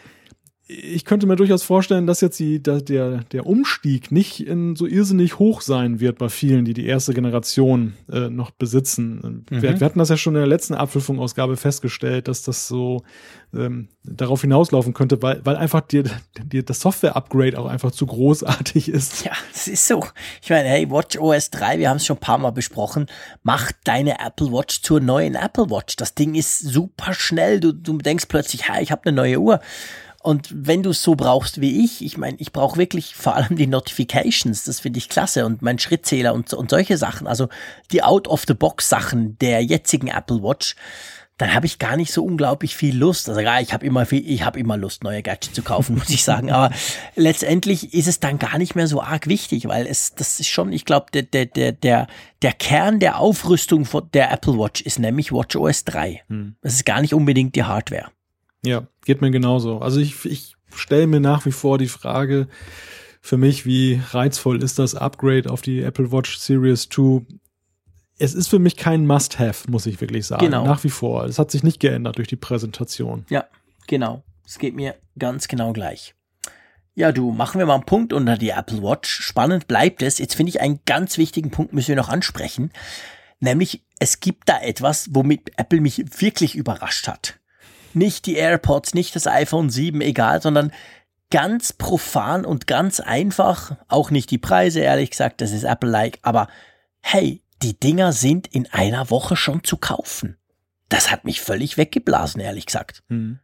ich 0.68 1.05
könnte 1.05 1.28
mir 1.28 1.36
durchaus 1.36 1.62
vorstellen, 1.62 2.09
dass 2.09 2.20
jetzt 2.20 2.40
die, 2.40 2.60
der, 2.60 2.80
der 2.80 3.47
Umstieg 3.47 4.10
nicht 4.10 4.40
in 4.40 4.74
so 4.74 4.84
irrsinnig 4.84 5.38
hoch 5.38 5.60
sein 5.60 6.01
wird 6.01 6.18
bei 6.18 6.28
vielen, 6.28 6.64
die 6.64 6.74
die 6.74 6.86
erste 6.86 7.14
Generation 7.14 7.94
äh, 8.10 8.28
noch 8.30 8.51
besitzen. 8.51 9.44
Mhm. 9.48 9.62
Wir, 9.62 9.80
wir, 9.80 9.86
hatten 9.86 10.01
das 10.01 10.09
ja 10.09 10.16
schon 10.16 10.34
in 10.34 10.40
der 10.40 10.48
letzten 10.48 10.74
Apfelfunkausgabe 10.74 11.56
festgestellt, 11.56 12.26
dass 12.26 12.43
das 12.43 12.66
so 12.66 13.05
ähm, 13.55 13.88
darauf 14.02 14.40
hinauslaufen 14.40 14.93
könnte, 14.93 15.22
weil, 15.22 15.40
weil 15.44 15.55
einfach 15.55 15.82
die, 15.82 16.02
die, 16.43 16.64
das 16.64 16.80
Software-Upgrade 16.80 17.56
auch 17.60 17.66
einfach 17.66 17.93
zu 17.93 18.06
großartig 18.06 18.88
ist. 18.88 19.24
Ja, 19.24 19.32
es 19.55 19.68
ist 19.68 19.86
so. 19.86 20.05
Ich 20.43 20.51
meine, 20.51 20.68
hey, 20.68 20.90
Watch 20.90 21.16
OS 21.16 21.51
3, 21.51 21.78
wir 21.78 21.90
haben 21.90 21.98
es 21.98 22.06
schon 22.06 22.16
ein 22.16 22.20
paar 22.20 22.38
Mal 22.38 22.51
besprochen, 22.51 23.06
macht 23.44 23.76
deine 23.84 24.18
Apple 24.18 24.51
Watch 24.51 24.82
zur 24.82 24.98
neuen 24.98 25.36
Apple 25.36 25.70
Watch. 25.70 25.94
Das 25.94 26.16
Ding 26.16 26.34
ist 26.34 26.59
super 26.59 27.14
schnell. 27.14 27.60
Du, 27.60 27.72
du 27.72 27.98
denkst 27.98 28.26
plötzlich, 28.28 28.68
hey, 28.68 28.82
ich 28.82 28.90
habe 28.90 29.02
eine 29.05 29.14
neue 29.14 29.38
Uhr. 29.38 29.60
Und 30.27 30.48
wenn 30.53 30.82
du 30.82 30.90
es 30.90 31.05
so 31.05 31.15
brauchst 31.15 31.61
wie 31.61 31.85
ich, 31.85 32.05
ich 32.05 32.19
meine, 32.19 32.36
ich 32.40 32.51
brauche 32.51 32.78
wirklich 32.78 33.15
vor 33.15 33.36
allem 33.36 33.55
die 33.55 33.69
Notifications, 33.69 34.65
das 34.65 34.81
finde 34.81 34.98
ich 34.98 35.09
klasse 35.09 35.47
und 35.47 35.62
mein 35.62 35.78
Schrittzähler 35.78 36.35
und, 36.35 36.53
und 36.53 36.69
solche 36.69 36.98
Sachen, 36.98 37.28
also 37.28 37.48
die 37.93 38.03
Out-of-the-Box-Sachen 38.03 39.39
der 39.39 39.62
jetzigen 39.62 40.09
Apple 40.09 40.43
Watch, 40.43 40.74
dann 41.39 41.55
habe 41.55 41.66
ich 41.66 41.78
gar 41.78 41.97
nicht 41.97 42.12
so 42.12 42.24
unglaublich 42.24 42.74
viel 42.74 42.97
Lust. 42.97 43.28
Also 43.28 43.40
ja, 43.40 43.61
ich 43.61 43.73
habe 43.73 43.86
immer 43.86 44.05
viel, 44.05 44.28
ich 44.28 44.44
habe 44.44 44.59
immer 44.59 44.77
Lust, 44.77 45.05
neue 45.05 45.23
Gadgets 45.23 45.55
zu 45.55 45.62
kaufen, 45.62 45.94
muss 45.98 46.11
ich 46.11 46.24
sagen. 46.24 46.51
Aber 46.51 46.74
letztendlich 47.15 47.94
ist 47.94 48.09
es 48.09 48.19
dann 48.19 48.40
gar 48.40 48.59
nicht 48.59 48.74
mehr 48.74 48.89
so 48.89 49.01
arg 49.01 49.28
wichtig, 49.28 49.69
weil 49.69 49.86
es, 49.86 50.16
das 50.16 50.40
ist 50.40 50.48
schon, 50.48 50.73
ich 50.73 50.85
glaube, 50.85 51.07
der, 51.12 51.23
der, 51.23 51.47
der, 51.47 51.70
der, 51.70 52.09
der 52.43 52.53
Kern 52.53 52.98
der 52.98 53.20
Aufrüstung 53.20 53.86
der 54.12 54.32
Apple 54.32 54.59
Watch 54.59 54.81
ist 54.81 54.98
nämlich 54.98 55.31
Watch 55.31 55.55
OS 55.55 55.85
3. 55.85 56.24
Hm. 56.28 56.57
Das 56.62 56.74
ist 56.74 56.85
gar 56.85 57.01
nicht 57.01 57.15
unbedingt 57.15 57.55
die 57.55 57.62
Hardware. 57.62 58.11
Ja, 58.66 58.88
geht 59.05 59.20
mir 59.20 59.30
genauso. 59.30 59.78
Also 59.78 60.01
ich, 60.01 60.24
ich 60.24 60.56
stelle 60.74 61.06
mir 61.06 61.20
nach 61.20 61.47
wie 61.47 61.52
vor 61.52 61.78
die 61.78 61.88
Frage 61.88 62.48
für 63.20 63.36
mich, 63.36 63.66
wie 63.66 64.01
reizvoll 64.10 64.62
ist 64.62 64.78
das 64.78 64.94
Upgrade 64.94 65.51
auf 65.51 65.62
die 65.62 65.82
Apple 65.82 66.12
Watch 66.12 66.38
Series 66.38 66.88
2? 66.88 67.22
Es 68.18 68.34
ist 68.34 68.48
für 68.48 68.59
mich 68.59 68.76
kein 68.76 69.06
Must-Have, 69.06 69.70
muss 69.70 69.86
ich 69.86 70.01
wirklich 70.01 70.26
sagen. 70.26 70.47
Genau. 70.47 70.64
Nach 70.64 70.82
wie 70.84 70.90
vor. 70.90 71.24
Es 71.24 71.38
hat 71.38 71.51
sich 71.51 71.62
nicht 71.62 71.80
geändert 71.80 72.18
durch 72.18 72.28
die 72.28 72.36
Präsentation. 72.36 73.26
Ja, 73.28 73.44
genau. 73.86 74.22
Es 74.47 74.59
geht 74.59 74.74
mir 74.74 74.94
ganz 75.18 75.48
genau 75.48 75.72
gleich. 75.72 76.14
Ja, 76.94 77.12
du, 77.12 77.30
machen 77.30 77.59
wir 77.59 77.66
mal 77.66 77.74
einen 77.74 77.84
Punkt 77.84 78.14
unter 78.14 78.38
die 78.38 78.51
Apple 78.51 78.82
Watch. 78.82 79.10
Spannend 79.10 79.68
bleibt 79.68 80.01
es. 80.01 80.18
Jetzt 80.18 80.34
finde 80.34 80.51
ich 80.51 80.60
einen 80.62 80.80
ganz 80.86 81.18
wichtigen 81.18 81.51
Punkt 81.51 81.74
müssen 81.74 81.88
wir 81.88 81.97
noch 81.97 82.09
ansprechen. 82.09 82.70
Nämlich, 83.38 83.84
es 83.98 84.20
gibt 84.20 84.48
da 84.48 84.60
etwas, 84.60 85.09
womit 85.12 85.51
Apple 85.59 85.80
mich 85.80 86.22
wirklich 86.22 86.55
überrascht 86.55 87.06
hat 87.06 87.38
nicht 87.97 88.27
die 88.27 88.36
AirPods, 88.36 88.94
nicht 88.94 89.16
das 89.16 89.27
iPhone 89.27 89.70
7, 89.70 90.01
egal, 90.01 90.40
sondern 90.43 90.73
ganz 91.31 91.73
profan 91.73 92.44
und 92.44 92.66
ganz 92.66 93.01
einfach, 93.01 93.77
auch 93.89 94.10
nicht 94.10 94.31
die 94.31 94.39
Preise, 94.39 94.81
ehrlich 94.81 95.10
gesagt, 95.10 95.40
das 95.40 95.52
ist 95.52 95.64
Apple-like, 95.64 96.18
aber 96.23 96.48
hey, 97.01 97.43
die 97.62 97.78
Dinger 97.78 98.12
sind 98.12 98.47
in 98.47 98.66
einer 98.70 99.10
Woche 99.10 99.36
schon 99.36 99.64
zu 99.64 99.77
kaufen. 99.77 100.36
Das 100.89 101.10
hat 101.10 101.24
mich 101.24 101.40
völlig 101.40 101.78
weggeblasen, 101.78 102.40
ehrlich 102.40 102.66
gesagt. 102.66 103.02
Mhm. 103.09 103.40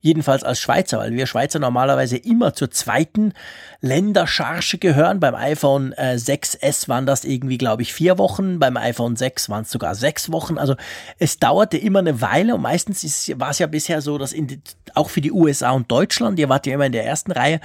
Jedenfalls 0.00 0.44
als 0.44 0.60
Schweizer, 0.60 0.98
weil 0.98 1.12
wir 1.12 1.26
Schweizer 1.26 1.58
normalerweise 1.58 2.16
immer 2.18 2.52
zur 2.54 2.70
zweiten 2.70 3.32
Ländercharge 3.80 4.76
gehören. 4.78 5.20
Beim 5.20 5.34
iPhone 5.34 5.92
äh, 5.94 6.16
6S 6.16 6.88
waren 6.88 7.06
das 7.06 7.24
irgendwie, 7.24 7.56
glaube 7.56 7.82
ich, 7.82 7.94
vier 7.94 8.18
Wochen. 8.18 8.58
Beim 8.58 8.76
iPhone 8.76 9.16
6 9.16 9.48
waren 9.48 9.62
es 9.62 9.70
sogar 9.70 9.94
sechs 9.94 10.30
Wochen. 10.30 10.58
Also 10.58 10.76
es 11.18 11.38
dauerte 11.38 11.78
immer 11.78 12.00
eine 12.00 12.20
Weile 12.20 12.54
und 12.54 12.60
meistens 12.60 13.32
war 13.36 13.50
es 13.50 13.58
ja 13.58 13.66
bisher 13.66 14.02
so, 14.02 14.18
dass 14.18 14.32
in, 14.32 14.62
auch 14.94 15.08
für 15.08 15.22
die 15.22 15.32
USA 15.32 15.70
und 15.70 15.90
Deutschland, 15.90 16.38
ihr 16.38 16.50
wart 16.50 16.66
ja 16.66 16.74
immer 16.74 16.86
in 16.86 16.92
der 16.92 17.06
ersten 17.06 17.32
Reihe, 17.32 17.58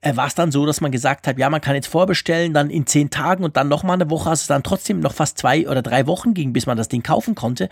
äh, 0.00 0.16
war 0.16 0.26
es 0.26 0.34
dann 0.34 0.50
so, 0.50 0.64
dass 0.64 0.80
man 0.80 0.90
gesagt 0.90 1.26
hat, 1.26 1.38
ja, 1.38 1.50
man 1.50 1.60
kann 1.60 1.74
jetzt 1.74 1.88
vorbestellen, 1.88 2.54
dann 2.54 2.70
in 2.70 2.86
zehn 2.86 3.10
Tagen 3.10 3.44
und 3.44 3.58
dann 3.58 3.68
nochmal 3.68 3.94
eine 3.94 4.10
Woche, 4.10 4.30
also 4.30 4.40
es 4.40 4.46
dann 4.46 4.62
trotzdem 4.62 5.00
noch 5.00 5.12
fast 5.12 5.38
zwei 5.38 5.68
oder 5.68 5.82
drei 5.82 6.06
Wochen 6.06 6.32
ging, 6.32 6.54
bis 6.54 6.66
man 6.66 6.78
das 6.78 6.88
Ding 6.88 7.02
kaufen 7.02 7.34
konnte. 7.34 7.68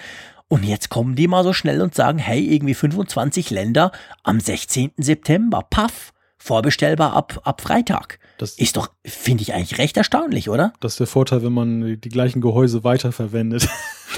Und 0.48 0.64
jetzt 0.64 0.88
kommen 0.90 1.14
die 1.14 1.28
mal 1.28 1.44
so 1.44 1.52
schnell 1.52 1.80
und 1.80 1.94
sagen, 1.94 2.18
hey, 2.18 2.44
irgendwie 2.46 2.74
25 2.74 3.50
Länder 3.50 3.92
am 4.22 4.40
16. 4.40 4.92
September. 4.96 5.66
Paff. 5.68 6.12
vorbestellbar 6.38 7.12
ab, 7.14 7.40
ab 7.44 7.60
Freitag. 7.60 8.18
Das 8.38 8.58
ist 8.58 8.76
doch, 8.76 8.90
finde 9.04 9.42
ich 9.42 9.54
eigentlich 9.54 9.78
recht 9.78 9.96
erstaunlich, 9.96 10.48
oder? 10.48 10.72
Das 10.80 10.94
ist 10.94 11.00
der 11.00 11.06
Vorteil, 11.06 11.44
wenn 11.44 11.52
man 11.52 12.00
die 12.00 12.08
gleichen 12.08 12.40
Gehäuse 12.40 12.82
weiterverwendet. 12.82 13.68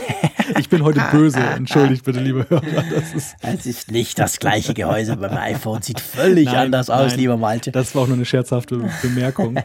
ich 0.59 0.71
bin 0.71 0.83
heute 0.83 1.03
böse, 1.13 1.41
entschuldigt 1.41 2.05
bitte, 2.05 2.21
liebe 2.21 2.47
Hörer. 2.49 2.63
Das 2.91 3.13
ist, 3.13 3.37
es 3.43 3.67
ist 3.67 3.91
nicht 3.91 4.19
das 4.19 4.39
gleiche 4.39 4.73
Gehäuse 4.73 5.17
beim 5.19 5.37
iPhone, 5.37 5.83
sieht 5.83 6.01
völlig 6.01 6.47
nein, 6.47 6.57
anders 6.57 6.89
aus, 6.89 7.11
nein, 7.11 7.21
lieber 7.21 7.37
Malte. 7.37 7.71
Das 7.71 7.95
war 7.95 8.05
auch 8.05 8.07
nur 8.07 8.17
eine 8.17 8.25
scherzhafte 8.25 8.91
Bemerkung. 9.03 9.57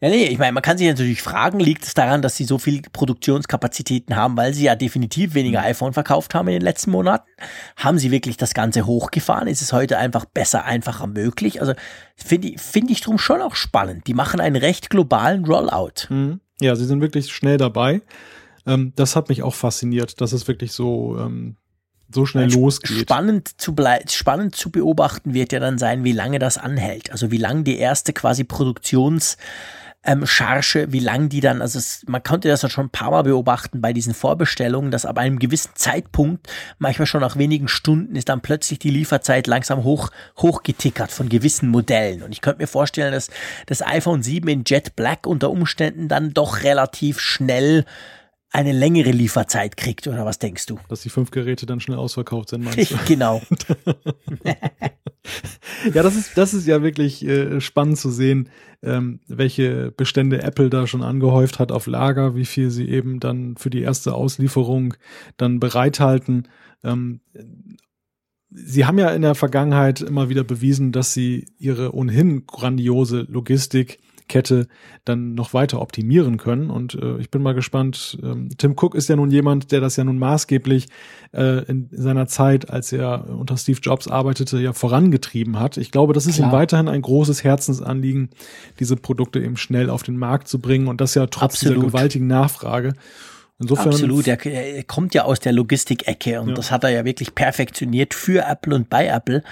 Ja, 0.00 0.08
nee, 0.08 0.26
ich 0.26 0.38
meine, 0.38 0.52
man 0.52 0.62
kann 0.62 0.76
sich 0.76 0.86
natürlich 0.86 1.22
fragen, 1.22 1.60
liegt 1.60 1.84
es 1.84 1.94
daran, 1.94 2.20
dass 2.20 2.36
sie 2.36 2.44
so 2.44 2.58
viel 2.58 2.82
Produktionskapazitäten 2.92 4.16
haben, 4.16 4.36
weil 4.36 4.52
sie 4.52 4.64
ja 4.64 4.74
definitiv 4.74 5.34
weniger 5.34 5.60
mhm. 5.60 5.66
iPhone 5.66 5.92
verkauft 5.92 6.34
haben 6.34 6.48
in 6.48 6.54
den 6.54 6.62
letzten 6.62 6.90
Monaten? 6.90 7.28
Haben 7.76 7.98
sie 7.98 8.10
wirklich 8.10 8.36
das 8.36 8.54
Ganze 8.54 8.86
hochgefahren? 8.86 9.48
Ist 9.48 9.62
es 9.62 9.72
heute 9.72 9.98
einfach 9.98 10.24
besser, 10.24 10.64
einfacher 10.64 11.06
möglich? 11.06 11.60
Also 11.60 11.74
finde 12.16 12.48
ich, 12.48 12.60
finde 12.60 12.92
ich 12.92 13.00
drum 13.00 13.18
schon 13.18 13.40
auch 13.40 13.54
spannend. 13.54 14.06
Die 14.06 14.14
machen 14.14 14.40
einen 14.40 14.56
recht 14.56 14.90
globalen 14.90 15.44
Rollout. 15.44 16.08
Mhm. 16.08 16.40
Ja, 16.60 16.76
sie 16.76 16.86
sind 16.86 17.00
wirklich 17.00 17.32
schnell 17.32 17.56
dabei. 17.56 18.02
Ähm, 18.66 18.92
das 18.96 19.16
hat 19.16 19.28
mich 19.28 19.42
auch 19.42 19.54
fasziniert, 19.54 20.20
dass 20.20 20.32
es 20.32 20.48
wirklich 20.48 20.72
so, 20.72 21.18
ähm, 21.18 21.56
so 22.12 22.26
schnell 22.26 22.52
losgeht. 22.52 22.98
Spannend 22.98 23.60
zu, 23.60 23.74
spannend 24.08 24.54
zu 24.54 24.70
beobachten 24.70 25.34
wird 25.34 25.52
ja 25.52 25.60
dann 25.60 25.78
sein, 25.78 26.04
wie 26.04 26.12
lange 26.12 26.38
das 26.38 26.58
anhält. 26.58 27.10
Also 27.10 27.30
wie 27.30 27.38
lange 27.38 27.62
die 27.62 27.78
erste 27.78 28.12
quasi 28.12 28.44
Produktions- 28.44 29.36
ähm, 30.04 30.26
Charge, 30.26 30.86
wie 30.90 31.00
lang 31.00 31.28
die 31.28 31.40
dann, 31.40 31.62
also 31.62 31.78
es, 31.78 32.02
man 32.06 32.22
konnte 32.22 32.48
das 32.48 32.62
ja 32.62 32.68
schon 32.68 32.86
ein 32.86 32.90
paar 32.90 33.10
Mal 33.10 33.22
beobachten 33.22 33.80
bei 33.80 33.92
diesen 33.92 34.14
Vorbestellungen, 34.14 34.90
dass 34.90 35.06
ab 35.06 35.18
einem 35.18 35.38
gewissen 35.38 35.72
Zeitpunkt, 35.74 36.48
manchmal 36.78 37.06
schon 37.06 37.20
nach 37.20 37.36
wenigen 37.36 37.68
Stunden, 37.68 38.16
ist 38.16 38.28
dann 38.28 38.40
plötzlich 38.40 38.78
die 38.78 38.90
Lieferzeit 38.90 39.46
langsam 39.46 39.84
hoch, 39.84 40.10
hochgetickert 40.38 41.10
von 41.10 41.28
gewissen 41.28 41.68
Modellen. 41.68 42.22
Und 42.22 42.32
ich 42.32 42.40
könnte 42.40 42.62
mir 42.62 42.68
vorstellen, 42.68 43.12
dass 43.12 43.30
das 43.66 43.82
iPhone 43.82 44.22
7 44.22 44.46
in 44.48 44.64
Jet 44.66 44.96
Black 44.96 45.26
unter 45.26 45.50
Umständen 45.50 46.08
dann 46.08 46.34
doch 46.34 46.62
relativ 46.62 47.20
schnell 47.20 47.84
eine 48.54 48.72
längere 48.72 49.10
Lieferzeit 49.10 49.76
kriegt, 49.76 50.06
oder 50.06 50.24
was 50.24 50.38
denkst 50.38 50.66
du? 50.66 50.78
Dass 50.88 51.02
die 51.02 51.08
fünf 51.08 51.32
Geräte 51.32 51.66
dann 51.66 51.80
schnell 51.80 51.98
ausverkauft 51.98 52.50
sind, 52.50 52.62
meinst 52.64 52.92
du? 52.92 52.96
genau. 53.06 53.42
ja, 55.92 56.02
das 56.02 56.14
ist, 56.14 56.38
das 56.38 56.54
ist 56.54 56.66
ja 56.68 56.80
wirklich 56.80 57.26
äh, 57.26 57.60
spannend 57.60 57.98
zu 57.98 58.10
sehen, 58.10 58.48
ähm, 58.82 59.18
welche 59.26 59.90
Bestände 59.90 60.40
Apple 60.42 60.70
da 60.70 60.86
schon 60.86 61.02
angehäuft 61.02 61.58
hat 61.58 61.72
auf 61.72 61.88
Lager, 61.88 62.36
wie 62.36 62.44
viel 62.44 62.70
sie 62.70 62.88
eben 62.88 63.18
dann 63.18 63.56
für 63.56 63.70
die 63.70 63.82
erste 63.82 64.14
Auslieferung 64.14 64.94
dann 65.36 65.58
bereithalten. 65.58 66.46
Ähm, 66.84 67.20
Sie 68.50 68.84
haben 68.84 68.98
ja 68.98 69.10
in 69.10 69.22
der 69.22 69.34
Vergangenheit 69.34 70.00
immer 70.00 70.28
wieder 70.28 70.44
bewiesen, 70.44 70.92
dass 70.92 71.12
Sie 71.12 71.48
Ihre 71.58 71.92
ohnehin 71.92 72.46
grandiose 72.46 73.26
Logistik 73.28 73.98
Kette 74.28 74.66
dann 75.04 75.34
noch 75.34 75.52
weiter 75.52 75.82
optimieren 75.82 76.38
können. 76.38 76.70
Und 76.70 76.94
äh, 76.94 77.18
ich 77.18 77.30
bin 77.30 77.42
mal 77.42 77.54
gespannt. 77.54 78.18
Ähm, 78.22 78.48
Tim 78.56 78.72
Cook 78.72 78.94
ist 78.94 79.08
ja 79.08 79.16
nun 79.16 79.30
jemand, 79.30 79.70
der 79.70 79.80
das 79.80 79.96
ja 79.96 80.04
nun 80.04 80.18
maßgeblich 80.18 80.88
äh, 81.32 81.64
in 81.64 81.88
seiner 81.92 82.26
Zeit, 82.26 82.70
als 82.70 82.92
er 82.92 83.28
unter 83.28 83.56
Steve 83.56 83.78
Jobs 83.82 84.08
arbeitete, 84.08 84.58
ja 84.58 84.72
vorangetrieben 84.72 85.60
hat. 85.60 85.76
Ich 85.76 85.90
glaube, 85.90 86.12
das 86.12 86.26
ist 86.26 86.36
Klar. 86.36 86.48
ihm 86.48 86.52
weiterhin 86.52 86.88
ein 86.88 87.02
großes 87.02 87.44
Herzensanliegen, 87.44 88.30
diese 88.78 88.96
Produkte 88.96 89.40
eben 89.40 89.56
schnell 89.56 89.90
auf 89.90 90.02
den 90.02 90.16
Markt 90.16 90.48
zu 90.48 90.58
bringen 90.58 90.88
und 90.88 91.00
das 91.00 91.14
ja 91.14 91.26
trotz 91.26 91.54
Absolut. 91.54 91.76
dieser 91.76 91.86
gewaltigen 91.86 92.26
Nachfrage. 92.26 92.94
Insofern 93.60 93.88
Absolut, 93.88 94.26
er, 94.26 94.44
er, 94.44 94.82
kommt 94.82 95.14
ja 95.14 95.24
aus 95.24 95.38
der 95.38 95.52
Logistikecke 95.52 96.40
und 96.40 96.48
ja. 96.48 96.54
das 96.54 96.72
hat 96.72 96.82
er 96.82 96.90
ja 96.90 97.04
wirklich 97.04 97.36
perfektioniert 97.36 98.12
für 98.12 98.44
Apple 98.44 98.74
und 98.74 98.90
bei 98.90 99.06
Apple 99.06 99.44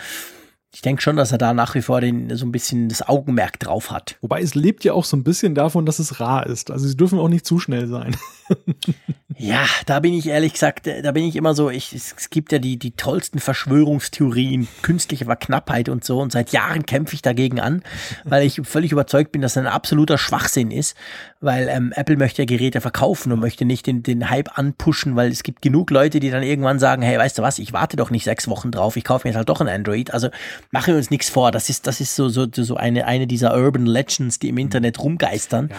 ich 0.75 0.81
denke 0.81 1.03
schon, 1.03 1.17
dass 1.17 1.33
er 1.33 1.39
da 1.39 1.53
nach 1.53 1.75
wie 1.75 1.83
vor 1.83 2.01
den, 2.01 2.35
so 2.35 2.47
ein 2.47 2.53
bisschen 2.53 2.89
das 2.89 3.07
Augenmerk 3.07 3.61
drauf 3.61 3.91
hat. 3.91 4.17
Wobei 4.23 4.41
es 4.41 4.55
lebt 4.55 4.85
ja 4.85 4.95
auch 4.95 5.05
so 5.05 5.19
ein 5.19 5.23
bisschen 5.23 5.55
davon, 5.55 5.85
dass 5.85 5.99
es 5.99 6.19
rar 6.19 6.47
ist. 6.47 6.71
Also 6.71 6.89
sie 6.89 6.97
dürfen 6.97 7.19
auch 7.19 7.29
nicht 7.29 7.45
zu 7.45 7.59
schnell 7.59 7.89
sein. 7.89 8.17
ja, 9.37 9.67
da 9.85 10.01
bin 10.01 10.15
ich 10.15 10.29
ehrlich 10.29 10.55
gesagt, 10.55 10.87
da 10.87 11.13
bin 11.13 11.25
ich 11.25 11.37
immer 11.37 11.55
so, 11.55 11.69
ich, 11.69 11.93
es 11.93 12.31
gibt 12.31 12.53
ja 12.53 12.59
die, 12.59 12.79
die 12.79 12.93
tollsten 12.93 13.39
Verschwörungstheorien, 13.39 14.67
künstliche 14.81 15.27
Verknappheit 15.27 15.91
und 15.91 16.05
so. 16.05 16.21
Und 16.21 16.33
seit 16.33 16.53
Jahren 16.53 16.87
kämpfe 16.87 17.17
ich 17.17 17.23
dagegen 17.23 17.61
an, 17.61 17.83
weil 18.25 18.47
ich 18.47 18.63
völlig 18.65 18.93
überzeugt 18.93 19.31
bin, 19.31 19.43
dass 19.43 19.55
das 19.55 19.65
ein 19.65 19.71
absoluter 19.71 20.17
Schwachsinn 20.17 20.71
ist. 20.71 20.97
Weil 21.41 21.69
ähm, 21.69 21.93
Apple 21.95 22.17
möchte 22.17 22.43
ja 22.43 22.47
Geräte 22.47 22.81
verkaufen 22.81 23.31
und 23.31 23.41
möchte 23.41 23.67
nicht 23.67 23.87
den, 23.87 24.03
den 24.03 24.31
Hype 24.31 24.59
anpushen, 24.59 25.17
weil 25.17 25.31
es 25.31 25.43
gibt 25.43 25.61
genug 25.61 25.91
Leute, 25.91 26.19
die 26.19 26.31
dann 26.31 26.43
irgendwann 26.43 26.79
sagen, 26.79 27.03
hey, 27.03 27.19
weißt 27.19 27.37
du 27.37 27.43
was, 27.43 27.59
ich 27.59 27.75
warte 27.75 27.99
doch 27.99 28.11
nicht 28.11 28.25
sechs 28.25 28.49
Wochen 28.49 28.71
drauf, 28.71 28.97
ich 28.97 29.05
kaufe 29.05 29.27
mir 29.27 29.33
jetzt 29.33 29.37
halt 29.37 29.51
doch 29.51 29.61
ein 29.61 29.69
Android. 29.69 30.15
Also 30.15 30.31
machen 30.71 30.95
wir 30.95 30.99
uns 30.99 31.11
nichts 31.11 31.29
vor. 31.29 31.51
Das 31.51 31.69
ist, 31.69 31.87
das 31.87 32.01
ist 32.01 32.15
so, 32.15 32.29
so, 32.29 32.47
so 32.51 32.77
eine, 32.77 33.07
eine 33.07 33.27
dieser 33.27 33.55
Urban 33.55 33.87
Legends, 33.87 34.39
die 34.39 34.49
im 34.49 34.59
Internet 34.59 34.99
rumgeistern. 35.01 35.71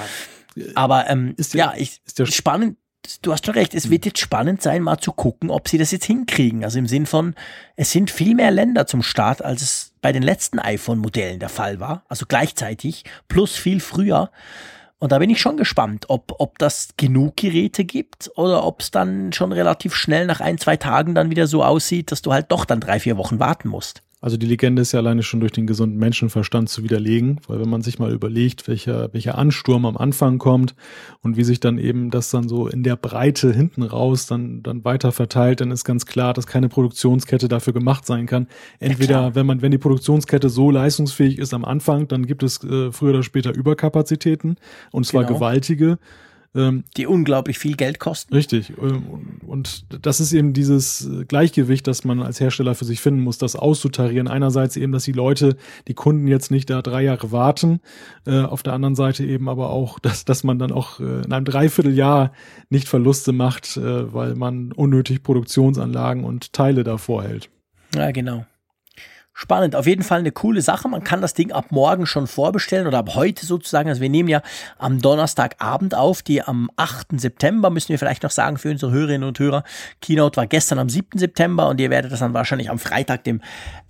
Ja. 0.55 0.65
Aber 0.75 1.09
ähm, 1.09 1.35
der, 1.37 1.45
ja, 1.53 1.73
ich, 1.75 2.01
spannend. 2.25 2.77
Du 3.21 3.33
hast 3.33 3.45
schon 3.45 3.55
recht, 3.55 3.73
es 3.73 3.89
wird 3.89 4.05
jetzt 4.05 4.19
spannend 4.19 4.61
sein, 4.61 4.81
mal 4.81 4.97
zu 4.97 5.11
gucken, 5.11 5.49
ob 5.49 5.67
sie 5.67 5.77
das 5.77 5.91
jetzt 5.91 6.05
hinkriegen. 6.05 6.63
Also 6.63 6.79
im 6.79 6.87
Sinn 6.87 7.05
von, 7.05 7.35
es 7.75 7.91
sind 7.91 8.09
viel 8.09 8.33
mehr 8.33 8.49
Länder 8.49 8.87
zum 8.87 9.03
Start, 9.03 9.43
als 9.43 9.61
es 9.61 9.93
bei 10.01 10.13
den 10.13 10.23
letzten 10.23 10.57
iPhone-Modellen 10.57 11.39
der 11.39 11.49
Fall 11.49 11.81
war. 11.81 12.05
Also 12.07 12.25
gleichzeitig, 12.25 13.03
plus 13.27 13.57
viel 13.57 13.81
früher. 13.81 14.31
Und 14.99 15.11
da 15.11 15.19
bin 15.19 15.29
ich 15.29 15.41
schon 15.41 15.57
gespannt, 15.57 16.05
ob, 16.07 16.35
ob 16.39 16.57
das 16.59 16.91
genug 16.95 17.35
Geräte 17.35 17.83
gibt 17.83 18.31
oder 18.35 18.63
ob 18.63 18.79
es 18.79 18.89
dann 18.89 19.33
schon 19.33 19.51
relativ 19.51 19.95
schnell 19.95 20.25
nach 20.25 20.39
ein, 20.39 20.57
zwei 20.57 20.77
Tagen 20.77 21.13
dann 21.13 21.29
wieder 21.29 21.45
so 21.45 21.61
aussieht, 21.61 22.09
dass 22.09 22.21
du 22.21 22.31
halt 22.31 22.53
doch 22.53 22.63
dann 22.63 22.79
drei, 22.79 23.01
vier 23.01 23.17
Wochen 23.17 23.37
warten 23.37 23.67
musst. 23.67 24.01
Also 24.23 24.37
die 24.37 24.45
Legende 24.45 24.81
ist 24.81 24.93
ja 24.93 25.01
alleine 25.01 25.21
schon 25.21 25.41
durch 25.41 25.51
den 25.51 25.67
gesunden 25.67 25.99
Menschenverstand 25.99 26.69
zu 26.69 26.81
widerlegen, 26.81 27.41
weil 27.49 27.59
wenn 27.59 27.67
man 27.67 27.81
sich 27.81 27.99
mal 27.99 28.13
überlegt, 28.13 28.69
welcher, 28.69 29.13
welcher 29.13 29.37
Ansturm 29.37 29.85
am 29.85 29.97
Anfang 29.97 30.37
kommt 30.37 30.75
und 31.21 31.35
wie 31.35 31.43
sich 31.43 31.59
dann 31.59 31.77
eben 31.77 32.09
das 32.09 32.29
dann 32.29 32.47
so 32.47 32.69
in 32.69 32.83
der 32.83 32.95
Breite 32.95 33.51
hinten 33.51 33.83
raus 33.83 34.25
dann, 34.25 34.63
dann 34.63 34.85
weiter 34.85 35.11
verteilt, 35.11 35.59
dann 35.59 35.71
ist 35.71 35.83
ganz 35.83 36.05
klar, 36.05 36.33
dass 36.33 36.47
keine 36.47 36.69
Produktionskette 36.69 37.49
dafür 37.49 37.73
gemacht 37.73 38.05
sein 38.05 38.25
kann. 38.25 38.47
Entweder, 38.79 39.21
ja, 39.21 39.35
wenn 39.35 39.45
man, 39.45 39.61
wenn 39.61 39.71
die 39.71 39.77
Produktionskette 39.77 40.47
so 40.47 40.71
leistungsfähig 40.71 41.37
ist 41.37 41.53
am 41.53 41.65
Anfang, 41.65 42.07
dann 42.07 42.25
gibt 42.25 42.43
es 42.43 42.63
äh, 42.63 42.93
früher 42.93 43.09
oder 43.09 43.23
später 43.23 43.53
Überkapazitäten 43.53 44.55
und 44.93 45.05
zwar 45.05 45.25
genau. 45.25 45.35
gewaltige. 45.35 45.97
Ähm, 46.55 46.83
die 46.97 47.07
unglaublich 47.07 47.57
viel 47.57 47.75
Geld 47.75 47.99
kosten. 47.99 48.33
Richtig. 48.33 48.73
Ähm, 48.79 49.39
und 49.47 49.85
das 50.05 50.19
ist 50.19 50.33
eben 50.33 50.53
dieses 50.53 51.09
Gleichgewicht, 51.27 51.87
das 51.87 52.03
man 52.03 52.21
als 52.21 52.39
Hersteller 52.39 52.75
für 52.75 52.85
sich 52.85 53.01
finden 53.01 53.21
muss, 53.21 53.39
das 53.39 53.55
auszutarieren. 53.55 54.27
Einerseits 54.27 54.77
eben, 54.77 54.91
dass 54.91 55.03
die 55.03 55.13
Leute, 55.13 55.57
die 55.87 55.95
Kunden 55.95 56.27
jetzt 56.27 56.51
nicht 56.51 56.69
da 56.69 56.83
drei 56.83 57.03
Jahre 57.03 57.31
warten. 57.31 57.79
Äh, 58.27 58.41
auf 58.41 58.61
der 58.61 58.73
anderen 58.73 58.95
Seite 58.95 59.25
eben 59.25 59.49
aber 59.49 59.71
auch, 59.71 59.97
dass, 59.99 60.25
dass 60.25 60.43
man 60.43 60.59
dann 60.59 60.71
auch 60.71 60.99
äh, 60.99 61.21
in 61.23 61.33
einem 61.33 61.45
Dreivierteljahr 61.45 62.31
nicht 62.69 62.87
Verluste 62.87 63.31
macht, 63.31 63.75
äh, 63.77 64.13
weil 64.13 64.35
man 64.35 64.71
unnötig 64.71 65.23
Produktionsanlagen 65.23 66.23
und 66.23 66.53
Teile 66.53 66.83
davor 66.83 67.23
hält. 67.23 67.49
Ja, 67.95 68.11
genau. 68.11 68.45
Spannend, 69.35 69.75
auf 69.75 69.87
jeden 69.87 70.03
Fall 70.03 70.19
eine 70.19 70.31
coole 70.31 70.61
Sache. 70.61 70.87
Man 70.87 71.03
kann 71.03 71.19
das 71.19 71.33
Ding 71.33 71.51
ab 71.51 71.71
morgen 71.71 72.05
schon 72.05 72.27
vorbestellen 72.27 72.85
oder 72.85 72.99
ab 72.99 73.15
heute 73.15 73.47
sozusagen. 73.47 73.89
Also 73.89 73.99
wir 73.99 74.09
nehmen 74.09 74.29
ja 74.29 74.43
am 74.77 75.01
Donnerstagabend 75.01 75.95
auf, 75.95 76.21
die 76.21 76.43
am 76.43 76.69
8. 76.75 77.19
September, 77.19 77.71
müssen 77.71 77.89
wir 77.89 77.97
vielleicht 77.97 78.21
noch 78.21 78.29
sagen 78.29 78.59
für 78.59 78.69
unsere 78.69 78.91
Hörerinnen 78.91 79.27
und 79.27 79.39
Hörer. 79.39 79.63
Keynote 80.01 80.37
war 80.37 80.45
gestern 80.45 80.77
am 80.77 80.87
7. 80.87 81.17
September 81.17 81.67
und 81.67 81.81
ihr 81.81 81.89
werdet 81.89 82.11
das 82.11 82.19
dann 82.19 82.35
wahrscheinlich 82.35 82.69
am 82.69 82.77
Freitag, 82.77 83.23
dem, 83.23 83.41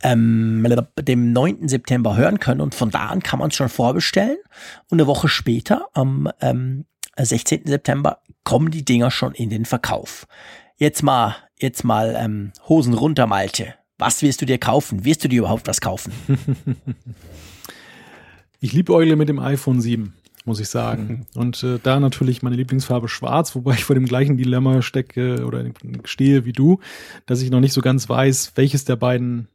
ähm, 0.01 0.65
dem 0.99 1.33
9. 1.33 1.67
September 1.67 2.15
hören 2.15 2.39
können. 2.39 2.61
Und 2.61 2.73
von 2.73 2.89
da 2.89 3.07
an 3.07 3.21
kann 3.21 3.39
man 3.39 3.49
es 3.49 3.55
schon 3.55 3.69
vorbestellen. 3.69 4.37
Und 4.89 5.01
eine 5.01 5.07
Woche 5.07 5.27
später, 5.27 5.87
am 5.93 6.29
ähm, 6.39 6.85
16. 7.17 7.63
September, 7.65 8.19
kommen 8.45 8.71
die 8.71 8.85
Dinger 8.85 9.11
schon 9.11 9.33
in 9.33 9.49
den 9.49 9.65
Verkauf. 9.65 10.25
Jetzt 10.77 11.03
mal, 11.03 11.35
jetzt 11.59 11.83
mal 11.83 12.15
ähm, 12.17 12.53
Hosen 12.69 12.93
runter, 12.93 13.27
Malte. 13.27 13.75
Was 14.03 14.21
wirst 14.21 14.41
du 14.41 14.45
dir 14.45 14.57
kaufen? 14.57 15.05
Wirst 15.05 15.23
du 15.23 15.29
dir 15.29 15.39
überhaupt 15.39 15.65
was 15.65 15.79
kaufen? 15.79 16.11
ich 18.59 18.73
liebe 18.73 18.93
Eule 18.93 19.15
mit 19.15 19.29
dem 19.29 19.39
iPhone 19.39 19.79
7 19.79 20.13
muss 20.43 20.59
ich 20.59 20.67
sagen. 20.67 21.25
Und 21.35 21.63
äh, 21.63 21.79
da 21.81 22.01
natürlich 22.01 22.43
meine 22.43 22.57
Lieblingsfarbe 22.57 23.07
schwarz, 23.07 23.55
wobei 23.55 23.75
ich 23.75 23.85
vor 23.85 23.93
dem 23.93 24.03
gleichen 24.03 24.35
Dilemma 24.35 24.81
stecke 24.81 25.45
oder 25.45 25.63
stehe 26.03 26.43
wie 26.43 26.51
du, 26.51 26.81
dass 27.27 27.41
ich 27.41 27.49
noch 27.49 27.61
nicht 27.61 27.71
so 27.71 27.79
ganz 27.79 28.09
weiß, 28.09 28.51
welches 28.55 28.83
der 28.83 28.97
beiden 28.97 29.47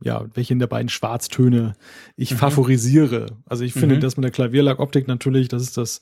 ja, 0.00 0.24
welchen 0.34 0.58
der 0.58 0.68
beiden 0.68 0.88
Schwarztöne 0.88 1.74
ich 2.16 2.32
mhm. 2.32 2.36
favorisiere. 2.36 3.26
Also 3.46 3.64
ich 3.64 3.72
finde, 3.72 3.96
mhm. 3.96 4.00
das 4.00 4.16
mit 4.16 4.24
der 4.24 4.30
Klavierlackoptik 4.30 5.08
natürlich, 5.08 5.48
das 5.48 5.62
ist 5.62 5.76
das, 5.76 6.00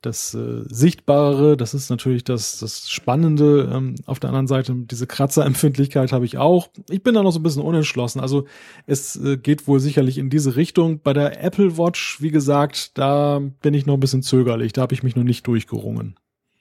das 0.00 0.34
äh, 0.34 0.62
Sichtbare, 0.68 1.56
das 1.56 1.74
ist 1.74 1.90
natürlich 1.90 2.22
das, 2.22 2.58
das 2.58 2.88
Spannende. 2.88 3.70
Ähm, 3.72 3.96
auf 4.06 4.20
der 4.20 4.30
anderen 4.30 4.46
Seite, 4.46 4.74
diese 4.76 5.06
Kratzerempfindlichkeit 5.06 6.12
habe 6.12 6.24
ich 6.24 6.38
auch. 6.38 6.68
Ich 6.88 7.02
bin 7.02 7.14
da 7.14 7.22
noch 7.22 7.32
so 7.32 7.40
ein 7.40 7.42
bisschen 7.42 7.62
unentschlossen. 7.62 8.20
Also 8.20 8.46
es 8.86 9.16
äh, 9.16 9.36
geht 9.36 9.66
wohl 9.66 9.80
sicherlich 9.80 10.18
in 10.18 10.30
diese 10.30 10.54
Richtung. 10.54 11.00
Bei 11.00 11.12
der 11.12 11.42
Apple 11.42 11.76
Watch, 11.78 12.22
wie 12.22 12.30
gesagt, 12.30 12.96
da 12.96 13.40
bin 13.60 13.74
ich 13.74 13.86
noch 13.86 13.94
ein 13.94 14.00
bisschen 14.00 14.22
zögerlich. 14.22 14.72
Da 14.72 14.82
habe 14.82 14.94
ich 14.94 15.02
mich 15.02 15.16
noch 15.16 15.24
nicht 15.24 15.46
durchgerungen. 15.46 16.14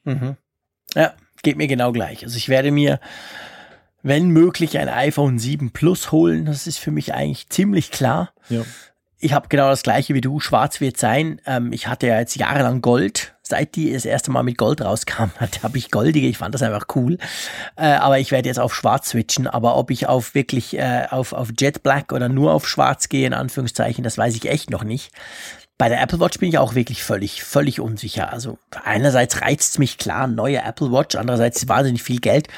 Mhm. 0.04 0.36
Ja, 0.96 1.14
geht 1.44 1.58
mir 1.58 1.68
genau 1.68 1.92
gleich. 1.92 2.24
Also 2.24 2.38
ich 2.38 2.50
werde 2.50 2.72
mir 2.72 3.00
wenn 4.04 4.30
möglich 4.30 4.78
ein 4.78 4.90
iPhone 4.90 5.40
7 5.40 5.72
Plus 5.72 6.12
holen. 6.12 6.46
Das 6.46 6.68
ist 6.68 6.78
für 6.78 6.92
mich 6.92 7.14
eigentlich 7.14 7.50
ziemlich 7.50 7.92
klar. 7.92 8.32
Ja. 8.50 8.64
Ich 9.24 9.34
habe 9.34 9.50
genau 9.50 9.70
das 9.70 9.84
gleiche 9.84 10.16
wie 10.16 10.22
du. 10.22 10.40
Schwarz 10.40 10.82
wird 10.82 10.98
sein. 10.98 11.40
Ähm, 11.46 11.72
ich 11.74 11.88
hatte 11.88 12.08
ja 12.08 12.18
jetzt 12.20 12.36
jahrelang 12.36 12.82
Gold. 12.82 13.36
Seit 13.44 13.76
die 13.76 13.94
das 13.94 14.06
erste 14.06 14.32
Mal 14.32 14.44
mit 14.44 14.58
Gold 14.58 14.82
rauskam, 14.82 15.30
habe 15.64 15.78
ich 15.78 15.92
goldige. 15.92 16.28
Ich 16.28 16.40
fand 16.40 16.56
das 16.56 16.64
einfach 16.64 16.88
cool. 16.96 17.20
Äh, 17.76 17.86
aber 17.86 18.18
ich 18.18 18.32
werde 18.32 18.48
jetzt 18.50 18.60
auf 18.60 18.74
Schwarz 18.74 19.10
switchen. 19.10 19.46
Aber 19.46 19.78
ob 19.78 19.92
ich 19.92 20.08
auf 20.08 20.34
wirklich 20.34 20.76
äh, 20.78 21.06
auf, 21.10 21.34
auf 21.34 21.50
Jet 21.60 21.84
Black 21.84 22.14
oder 22.14 22.30
nur 22.30 22.52
auf 22.54 22.68
Schwarz 22.68 23.10
gehe, 23.10 23.28
in 23.28 23.34
Anführungszeichen, 23.34 24.04
das 24.04 24.18
weiß 24.18 24.36
ich 24.36 24.50
echt 24.50 24.72
noch 24.72 24.84
nicht. 24.84 25.12
Bei 25.82 25.90
der 25.90 26.00
Apple 26.00 26.20
Watch 26.20 26.38
bin 26.38 26.48
ich 26.48 26.60
auch 26.60 26.76
wirklich 26.76 27.02
völlig, 27.02 27.44
völlig 27.44 27.80
unsicher. 27.80 28.32
Also 28.32 28.60
einerseits 28.84 29.42
reizt 29.42 29.72
es 29.72 29.80
mich 29.80 29.98
klar, 29.98 30.28
neue 30.28 30.62
Apple 30.62 30.92
Watch, 30.92 31.16
andererseits 31.16 31.68
wahnsinnig 31.68 32.04
viel 32.04 32.20
Geld. 32.20 32.50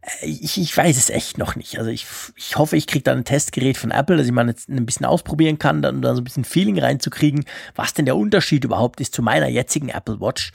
Äh, 0.00 0.26
ich, 0.26 0.60
ich 0.60 0.76
weiß 0.76 0.96
es 0.96 1.08
echt 1.08 1.38
noch 1.38 1.54
nicht. 1.54 1.78
Also 1.78 1.90
ich, 1.90 2.06
ich 2.34 2.56
hoffe, 2.56 2.76
ich 2.76 2.88
kriege 2.88 3.04
da 3.04 3.12
ein 3.12 3.22
Testgerät 3.22 3.76
von 3.76 3.92
Apple, 3.92 4.16
dass 4.16 4.26
ich 4.26 4.32
mal 4.32 4.48
jetzt 4.48 4.68
ein 4.68 4.84
bisschen 4.84 5.06
ausprobieren 5.06 5.60
kann, 5.60 5.80
dann, 5.80 6.02
dann 6.02 6.16
so 6.16 6.22
ein 6.22 6.24
bisschen 6.24 6.42
Feeling 6.42 6.76
reinzukriegen, 6.76 7.44
was 7.76 7.94
denn 7.94 8.04
der 8.04 8.16
Unterschied 8.16 8.64
überhaupt 8.64 9.00
ist 9.00 9.14
zu 9.14 9.22
meiner 9.22 9.46
jetzigen 9.46 9.88
Apple 9.88 10.20
Watch. 10.20 10.50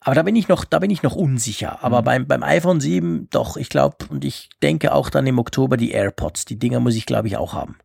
Aber 0.00 0.16
da 0.16 0.24
bin 0.24 0.34
ich 0.34 0.48
noch, 0.48 0.64
da 0.64 0.80
bin 0.80 0.90
ich 0.90 1.04
noch 1.04 1.14
unsicher. 1.14 1.84
Aber 1.84 2.00
mhm. 2.00 2.04
beim, 2.04 2.26
beim 2.26 2.42
iPhone 2.42 2.80
7 2.80 3.28
doch, 3.30 3.56
ich 3.56 3.68
glaube, 3.68 3.98
und 4.08 4.24
ich 4.24 4.50
denke 4.64 4.92
auch 4.92 5.10
dann 5.10 5.28
im 5.28 5.38
Oktober 5.38 5.76
die 5.76 5.92
AirPods. 5.92 6.44
Die 6.44 6.58
Dinger 6.58 6.80
muss 6.80 6.96
ich, 6.96 7.06
glaube 7.06 7.28
ich, 7.28 7.36
auch 7.36 7.52
haben. 7.52 7.76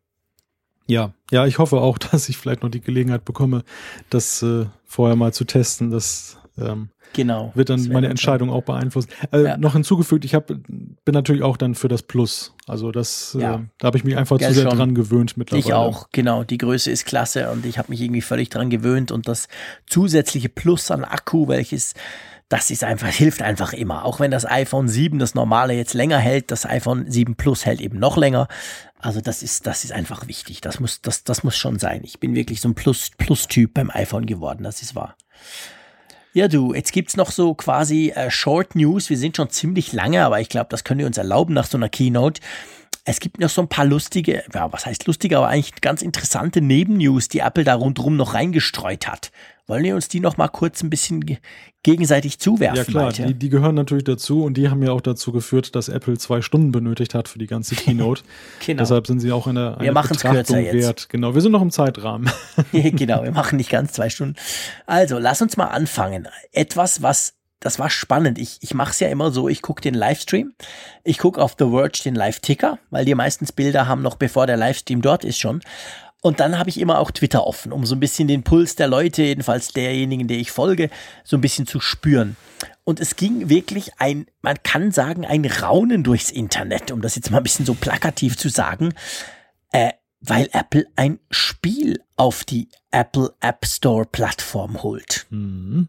Ja, 0.86 1.12
ja, 1.30 1.46
ich 1.46 1.58
hoffe 1.58 1.78
auch, 1.78 1.98
dass 2.12 2.28
ich 2.28 2.36
vielleicht 2.36 2.62
noch 2.62 2.70
die 2.70 2.80
Gelegenheit 2.80 3.24
bekomme, 3.24 3.64
das 4.10 4.42
äh, 4.42 4.66
vorher 4.84 5.16
mal 5.16 5.32
zu 5.32 5.44
testen. 5.44 5.90
Das 5.90 6.38
ähm, 6.58 6.90
genau, 7.12 7.52
wird 7.54 7.70
dann 7.70 7.88
meine 7.88 8.08
Entscheidung 8.08 8.50
auch 8.50 8.62
beeinflussen. 8.62 9.08
Äh, 9.32 9.42
ja. 9.42 9.56
Noch 9.56 9.72
hinzugefügt, 9.72 10.24
ich 10.24 10.34
hab, 10.34 10.46
bin 10.46 10.96
natürlich 11.06 11.42
auch 11.42 11.56
dann 11.56 11.74
für 11.74 11.88
das 11.88 12.02
Plus. 12.02 12.54
Also 12.66 12.92
das, 12.92 13.34
äh, 13.34 13.42
ja. 13.42 13.54
äh, 13.56 13.60
da 13.78 13.86
habe 13.86 13.98
ich 13.98 14.04
mich 14.04 14.16
einfach 14.16 14.40
ja, 14.40 14.48
zu 14.48 14.54
sehr 14.54 14.68
schon. 14.68 14.78
dran 14.78 14.94
gewöhnt 14.94 15.36
mittlerweile. 15.36 15.66
Ich 15.66 15.74
auch, 15.74 16.08
genau. 16.12 16.44
Die 16.44 16.58
Größe 16.58 16.90
ist 16.90 17.06
klasse 17.06 17.50
und 17.50 17.66
ich 17.66 17.78
habe 17.78 17.90
mich 17.90 18.00
irgendwie 18.00 18.22
völlig 18.22 18.50
dran 18.50 18.70
gewöhnt 18.70 19.10
und 19.10 19.28
das 19.28 19.48
zusätzliche 19.86 20.48
Plus 20.48 20.90
an 20.90 21.04
Akku, 21.04 21.48
welches 21.48 21.94
das 22.48 22.70
ist 22.70 22.84
einfach, 22.84 23.08
hilft 23.08 23.42
einfach 23.42 23.72
immer. 23.72 24.04
Auch 24.04 24.20
wenn 24.20 24.30
das 24.30 24.48
iPhone 24.48 24.86
7, 24.86 25.18
das 25.18 25.34
normale, 25.34 25.72
jetzt 25.74 25.94
länger 25.94 26.18
hält, 26.18 26.50
das 26.50 26.66
iPhone 26.66 27.10
7 27.10 27.36
Plus 27.36 27.64
hält 27.64 27.80
eben 27.80 27.98
noch 27.98 28.16
länger. 28.16 28.48
Also 29.04 29.20
das 29.20 29.42
ist, 29.42 29.66
das 29.66 29.84
ist 29.84 29.92
einfach 29.92 30.28
wichtig. 30.28 30.62
Das 30.62 30.80
muss, 30.80 31.02
das, 31.02 31.24
das 31.24 31.44
muss 31.44 31.58
schon 31.58 31.78
sein. 31.78 32.00
Ich 32.04 32.20
bin 32.20 32.34
wirklich 32.34 32.62
so 32.62 32.70
ein 32.70 32.74
Plus, 32.74 33.10
Plus-Typ 33.18 33.74
beim 33.74 33.90
iPhone 33.90 34.24
geworden. 34.24 34.62
Das 34.62 34.80
ist 34.80 34.94
wahr. 34.94 35.14
Ja, 36.32 36.48
du, 36.48 36.72
jetzt 36.72 36.90
gibt's 36.90 37.14
noch 37.14 37.30
so 37.30 37.52
quasi 37.52 38.12
äh, 38.14 38.30
Short 38.30 38.74
News. 38.74 39.10
Wir 39.10 39.18
sind 39.18 39.36
schon 39.36 39.50
ziemlich 39.50 39.92
lange, 39.92 40.24
aber 40.24 40.40
ich 40.40 40.48
glaube, 40.48 40.68
das 40.70 40.84
können 40.84 41.00
wir 41.00 41.06
uns 41.06 41.18
erlauben 41.18 41.52
nach 41.52 41.66
so 41.66 41.76
einer 41.76 41.90
Keynote. 41.90 42.40
Es 43.04 43.20
gibt 43.20 43.40
noch 43.40 43.50
so 43.50 43.60
ein 43.60 43.68
paar 43.68 43.84
lustige, 43.84 44.42
ja, 44.54 44.72
was 44.72 44.86
heißt 44.86 45.06
lustige, 45.06 45.36
aber 45.36 45.48
eigentlich 45.48 45.82
ganz 45.82 46.00
interessante 46.00 46.62
Nebennews, 46.62 47.28
die 47.28 47.40
Apple 47.40 47.64
da 47.64 47.74
rundherum 47.74 48.16
noch 48.16 48.32
reingestreut 48.32 49.06
hat. 49.06 49.32
Wollen 49.66 49.82
wir 49.82 49.94
uns 49.94 50.08
die 50.08 50.20
noch 50.20 50.36
mal 50.36 50.48
kurz 50.48 50.82
ein 50.82 50.90
bisschen 50.90 51.24
gegenseitig 51.82 52.38
zuwerfen? 52.38 52.76
Ja 52.76 52.84
klar, 52.84 53.12
die, 53.12 53.32
die, 53.32 53.48
gehören 53.48 53.74
natürlich 53.74 54.04
dazu 54.04 54.44
und 54.44 54.58
die 54.58 54.68
haben 54.68 54.82
ja 54.82 54.92
auch 54.92 55.00
dazu 55.00 55.32
geführt, 55.32 55.74
dass 55.74 55.88
Apple 55.88 56.18
zwei 56.18 56.42
Stunden 56.42 56.70
benötigt 56.70 57.14
hat 57.14 57.28
für 57.28 57.38
die 57.38 57.46
ganze 57.46 57.74
Keynote. 57.74 58.22
genau. 58.64 58.80
Deshalb 58.80 59.06
sind 59.06 59.20
sie 59.20 59.32
auch 59.32 59.46
eine, 59.46 59.78
eine 59.78 59.94
wir 59.94 60.02
Betrachtung 60.02 60.56
wert. 60.56 60.74
Jetzt. 60.74 61.08
Genau, 61.08 61.34
wir 61.34 61.40
sind 61.40 61.52
noch 61.52 61.62
im 61.62 61.70
Zeitrahmen. 61.70 62.30
genau, 62.72 63.22
wir 63.24 63.32
machen 63.32 63.56
nicht 63.56 63.70
ganz 63.70 63.92
zwei 63.92 64.10
Stunden. 64.10 64.36
Also, 64.86 65.18
lass 65.18 65.40
uns 65.40 65.56
mal 65.56 65.68
anfangen. 65.68 66.28
Etwas, 66.52 67.00
was 67.00 67.34
das 67.64 67.78
war 67.78 67.88
spannend. 67.88 68.38
Ich, 68.38 68.58
ich 68.60 68.74
mache 68.74 68.90
es 68.90 69.00
ja 69.00 69.08
immer 69.08 69.30
so, 69.30 69.48
ich 69.48 69.62
gucke 69.62 69.80
den 69.80 69.94
Livestream, 69.94 70.52
ich 71.02 71.16
gucke 71.16 71.40
auf 71.40 71.56
The 71.58 71.70
Verge 71.70 72.02
den 72.04 72.14
Live-Ticker, 72.14 72.78
weil 72.90 73.06
die 73.06 73.14
meistens 73.14 73.52
Bilder 73.52 73.88
haben 73.88 74.02
noch 74.02 74.16
bevor 74.16 74.46
der 74.46 74.58
Livestream 74.58 75.00
dort 75.00 75.24
ist 75.24 75.38
schon. 75.38 75.62
Und 76.24 76.40
dann 76.40 76.58
habe 76.58 76.70
ich 76.70 76.80
immer 76.80 77.00
auch 77.00 77.10
Twitter 77.10 77.46
offen, 77.46 77.70
um 77.70 77.84
so 77.84 77.94
ein 77.94 78.00
bisschen 78.00 78.28
den 78.28 78.44
Puls 78.44 78.76
der 78.76 78.88
Leute, 78.88 79.22
jedenfalls 79.22 79.74
derjenigen, 79.74 80.26
der 80.26 80.38
ich 80.38 80.52
folge, 80.52 80.88
so 81.22 81.36
ein 81.36 81.42
bisschen 81.42 81.66
zu 81.66 81.80
spüren. 81.80 82.38
Und 82.82 82.98
es 82.98 83.16
ging 83.16 83.50
wirklich 83.50 83.90
ein, 83.98 84.24
man 84.40 84.56
kann 84.62 84.90
sagen, 84.90 85.26
ein 85.26 85.44
Raunen 85.44 86.02
durchs 86.02 86.30
Internet, 86.30 86.90
um 86.92 87.02
das 87.02 87.14
jetzt 87.14 87.30
mal 87.30 87.36
ein 87.36 87.42
bisschen 87.42 87.66
so 87.66 87.74
plakativ 87.74 88.38
zu 88.38 88.48
sagen, 88.48 88.94
äh, 89.70 89.90
weil 90.22 90.48
Apple 90.52 90.86
ein 90.96 91.20
Spiel 91.30 92.00
auf 92.16 92.44
die 92.44 92.68
Apple 92.90 93.34
App 93.40 93.66
Store 93.66 94.06
Plattform 94.06 94.82
holt. 94.82 95.26
Mhm. 95.28 95.88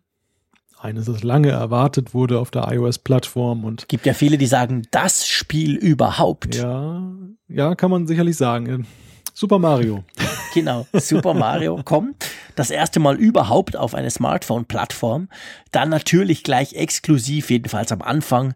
Eines, 0.78 1.06
das 1.06 1.24
lange 1.24 1.52
erwartet 1.52 2.14
wurde 2.14 2.40
auf 2.40 2.52
der 2.52 2.70
iOS-Plattform 2.74 3.64
und. 3.64 3.88
Gibt 3.88 4.06
ja 4.06 4.14
viele, 4.14 4.38
die 4.38 4.48
sagen, 4.48 4.86
das 4.92 5.26
Spiel 5.26 5.78
überhaupt. 5.78 6.56
Ja, 6.56 7.10
ja, 7.48 7.74
kann 7.76 7.90
man 7.90 8.06
sicherlich 8.06 8.36
sagen. 8.36 8.86
Super 9.38 9.60
Mario. 9.60 10.06
Genau, 10.56 10.88
Super 10.94 11.34
Mario 11.34 11.82
kommt 11.84 12.26
das 12.56 12.70
erste 12.70 13.02
Mal 13.02 13.18
überhaupt 13.18 13.76
auf 13.76 13.94
eine 13.94 14.10
Smartphone-Plattform. 14.10 15.28
Dann 15.72 15.90
natürlich 15.90 16.44
gleich 16.44 16.74
exklusiv, 16.74 17.50
jedenfalls 17.50 17.92
am 17.92 18.02
Anfang, 18.02 18.54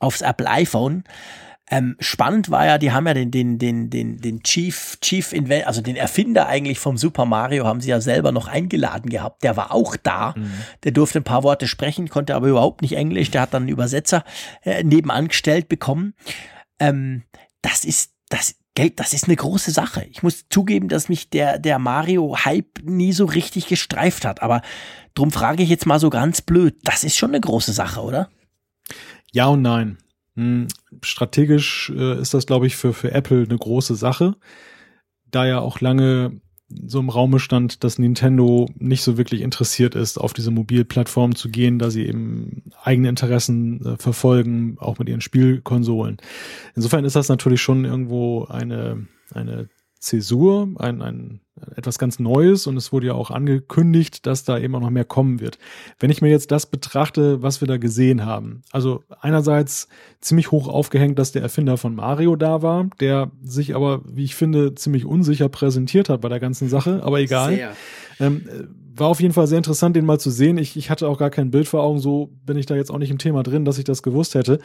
aufs 0.00 0.20
Apple 0.20 0.48
iPhone. 0.50 1.04
Ähm, 1.70 1.96
spannend 2.00 2.50
war 2.50 2.66
ja, 2.66 2.78
die 2.78 2.90
haben 2.90 3.06
ja 3.06 3.14
den, 3.14 3.30
den, 3.30 3.58
den, 3.58 3.88
den, 3.88 4.20
den 4.20 4.42
Chief, 4.42 4.98
Chief 5.00 5.32
Invent, 5.32 5.66
also 5.66 5.80
den 5.80 5.96
Erfinder 5.96 6.48
eigentlich 6.48 6.80
vom 6.80 6.96
Super 6.96 7.24
Mario, 7.24 7.66
haben 7.66 7.80
sie 7.80 7.90
ja 7.90 8.00
selber 8.00 8.32
noch 8.32 8.48
eingeladen 8.48 9.08
gehabt. 9.08 9.44
Der 9.44 9.56
war 9.56 9.72
auch 9.72 9.94
da. 9.96 10.34
Mhm. 10.36 10.50
Der 10.82 10.92
durfte 10.92 11.20
ein 11.20 11.24
paar 11.24 11.44
Worte 11.44 11.68
sprechen, 11.68 12.08
konnte 12.08 12.34
aber 12.34 12.48
überhaupt 12.48 12.82
nicht 12.82 12.96
Englisch. 12.96 13.30
Der 13.30 13.42
hat 13.42 13.54
dann 13.54 13.64
einen 13.64 13.72
Übersetzer 13.72 14.24
äh, 14.64 14.82
nebenan 14.82 15.28
gestellt 15.28 15.68
bekommen. 15.68 16.14
Ähm, 16.80 17.22
das 17.62 17.84
ist, 17.84 18.12
das, 18.28 18.54
Geld, 18.78 19.00
das 19.00 19.12
ist 19.12 19.24
eine 19.24 19.34
große 19.34 19.72
Sache. 19.72 20.06
Ich 20.08 20.22
muss 20.22 20.48
zugeben, 20.50 20.86
dass 20.86 21.08
mich 21.08 21.30
der, 21.30 21.58
der 21.58 21.80
Mario-Hype 21.80 22.84
nie 22.84 23.12
so 23.12 23.24
richtig 23.24 23.66
gestreift 23.66 24.24
hat. 24.24 24.40
Aber 24.40 24.62
drum 25.14 25.32
frage 25.32 25.64
ich 25.64 25.68
jetzt 25.68 25.84
mal 25.84 25.98
so 25.98 26.10
ganz 26.10 26.42
blöd. 26.42 26.76
Das 26.84 27.02
ist 27.02 27.16
schon 27.16 27.30
eine 27.30 27.40
große 27.40 27.72
Sache, 27.72 28.02
oder? 28.02 28.30
Ja 29.32 29.46
und 29.46 29.62
nein. 29.62 29.98
Hm, 30.36 30.68
strategisch 31.02 31.90
äh, 31.92 32.20
ist 32.20 32.34
das, 32.34 32.46
glaube 32.46 32.68
ich, 32.68 32.76
für, 32.76 32.92
für 32.92 33.10
Apple 33.10 33.42
eine 33.42 33.58
große 33.58 33.96
Sache. 33.96 34.36
Da 35.26 35.44
ja 35.44 35.58
auch 35.58 35.80
lange 35.80 36.40
so 36.68 37.00
im 37.00 37.08
Raume 37.08 37.38
stand, 37.38 37.82
dass 37.82 37.98
Nintendo 37.98 38.68
nicht 38.78 39.02
so 39.02 39.16
wirklich 39.16 39.40
interessiert 39.40 39.94
ist, 39.94 40.18
auf 40.18 40.34
diese 40.34 40.50
Mobilplattform 40.50 41.34
zu 41.34 41.48
gehen, 41.48 41.78
da 41.78 41.90
sie 41.90 42.06
eben 42.06 42.62
eigene 42.82 43.08
Interessen 43.08 43.84
äh, 43.84 43.96
verfolgen, 43.96 44.76
auch 44.78 44.98
mit 44.98 45.08
ihren 45.08 45.22
Spielkonsolen. 45.22 46.18
Insofern 46.74 47.04
ist 47.04 47.16
das 47.16 47.28
natürlich 47.28 47.62
schon 47.62 47.84
irgendwo 47.84 48.44
eine, 48.44 49.06
eine 49.32 49.68
Zäsur, 49.98 50.68
ein, 50.78 51.02
ein 51.02 51.40
etwas 51.76 51.98
ganz 51.98 52.18
Neues 52.18 52.66
und 52.66 52.76
es 52.76 52.92
wurde 52.92 53.08
ja 53.08 53.14
auch 53.14 53.30
angekündigt, 53.30 54.26
dass 54.26 54.44
da 54.44 54.58
eben 54.58 54.74
auch 54.74 54.80
noch 54.80 54.90
mehr 54.90 55.04
kommen 55.04 55.40
wird. 55.40 55.58
Wenn 55.98 56.10
ich 56.10 56.22
mir 56.22 56.30
jetzt 56.30 56.50
das 56.50 56.66
betrachte, 56.66 57.42
was 57.42 57.60
wir 57.60 57.68
da 57.68 57.76
gesehen 57.76 58.24
haben, 58.24 58.62
also 58.70 59.02
einerseits 59.20 59.88
ziemlich 60.20 60.50
hoch 60.50 60.68
aufgehängt, 60.68 61.18
dass 61.18 61.32
der 61.32 61.42
Erfinder 61.42 61.76
von 61.76 61.94
Mario 61.94 62.36
da 62.36 62.62
war, 62.62 62.88
der 63.00 63.30
sich 63.42 63.74
aber, 63.74 64.02
wie 64.04 64.24
ich 64.24 64.34
finde, 64.34 64.74
ziemlich 64.74 65.04
unsicher 65.04 65.48
präsentiert 65.48 66.08
hat 66.08 66.20
bei 66.20 66.28
der 66.28 66.40
ganzen 66.40 66.68
Sache, 66.68 67.02
aber 67.02 67.20
egal. 67.20 67.52
Ähm, 68.20 68.48
war 68.96 69.08
auf 69.08 69.20
jeden 69.20 69.34
Fall 69.34 69.46
sehr 69.46 69.58
interessant, 69.58 69.94
den 69.94 70.04
mal 70.04 70.18
zu 70.18 70.30
sehen. 70.30 70.58
Ich, 70.58 70.76
ich 70.76 70.90
hatte 70.90 71.08
auch 71.08 71.18
gar 71.18 71.30
kein 71.30 71.50
Bild 71.50 71.68
vor 71.68 71.82
Augen, 71.82 72.00
so 72.00 72.30
bin 72.44 72.56
ich 72.56 72.66
da 72.66 72.74
jetzt 72.74 72.90
auch 72.90 72.98
nicht 72.98 73.10
im 73.10 73.18
Thema 73.18 73.42
drin, 73.42 73.64
dass 73.64 73.78
ich 73.78 73.84
das 73.84 74.02
gewusst 74.02 74.34
hätte. 74.34 74.58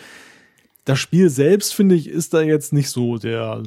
Das 0.86 1.00
Spiel 1.00 1.30
selbst, 1.30 1.74
finde 1.74 1.96
ich, 1.96 2.10
ist 2.10 2.34
da 2.34 2.42
jetzt 2.42 2.74
nicht 2.74 2.90
so 2.90 3.18
der 3.18 3.64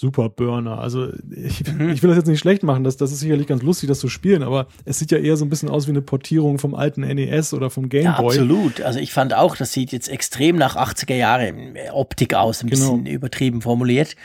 Super 0.00 0.30
Burner. 0.30 0.78
Also 0.78 1.08
ich, 1.30 1.62
mhm. 1.70 1.90
ich 1.90 2.02
will 2.02 2.08
das 2.08 2.16
jetzt 2.16 2.26
nicht 2.26 2.38
schlecht 2.38 2.62
machen, 2.62 2.84
das, 2.84 2.96
das 2.96 3.12
ist 3.12 3.20
sicherlich 3.20 3.46
ganz 3.46 3.62
lustig, 3.62 3.86
das 3.86 4.00
zu 4.00 4.08
spielen, 4.08 4.42
aber 4.42 4.66
es 4.86 4.98
sieht 4.98 5.10
ja 5.10 5.18
eher 5.18 5.36
so 5.36 5.44
ein 5.44 5.50
bisschen 5.50 5.68
aus 5.68 5.86
wie 5.88 5.90
eine 5.90 6.00
Portierung 6.00 6.58
vom 6.58 6.74
alten 6.74 7.02
NES 7.02 7.52
oder 7.52 7.68
vom 7.68 7.90
Game 7.90 8.04
ja, 8.04 8.18
Boy. 8.18 8.28
Absolut. 8.28 8.80
Also 8.80 8.98
ich 8.98 9.12
fand 9.12 9.34
auch, 9.34 9.56
das 9.56 9.74
sieht 9.74 9.92
jetzt 9.92 10.08
extrem 10.08 10.56
nach 10.56 10.74
80er 10.74 11.14
Jahre 11.14 11.52
Optik 11.92 12.32
aus, 12.32 12.62
ein 12.62 12.70
genau. 12.70 12.96
bisschen 12.96 13.06
übertrieben 13.06 13.60
formuliert. 13.60 14.16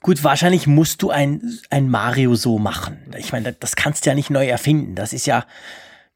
Gut, 0.00 0.24
wahrscheinlich 0.24 0.66
musst 0.66 1.02
du 1.02 1.10
ein, 1.10 1.42
ein 1.68 1.90
Mario 1.90 2.34
so 2.34 2.58
machen. 2.58 2.96
Ich 3.18 3.32
meine, 3.32 3.52
das 3.52 3.76
kannst 3.76 4.06
du 4.06 4.10
ja 4.10 4.14
nicht 4.14 4.30
neu 4.30 4.46
erfinden. 4.46 4.94
Das 4.94 5.12
ist 5.12 5.26
ja, 5.26 5.44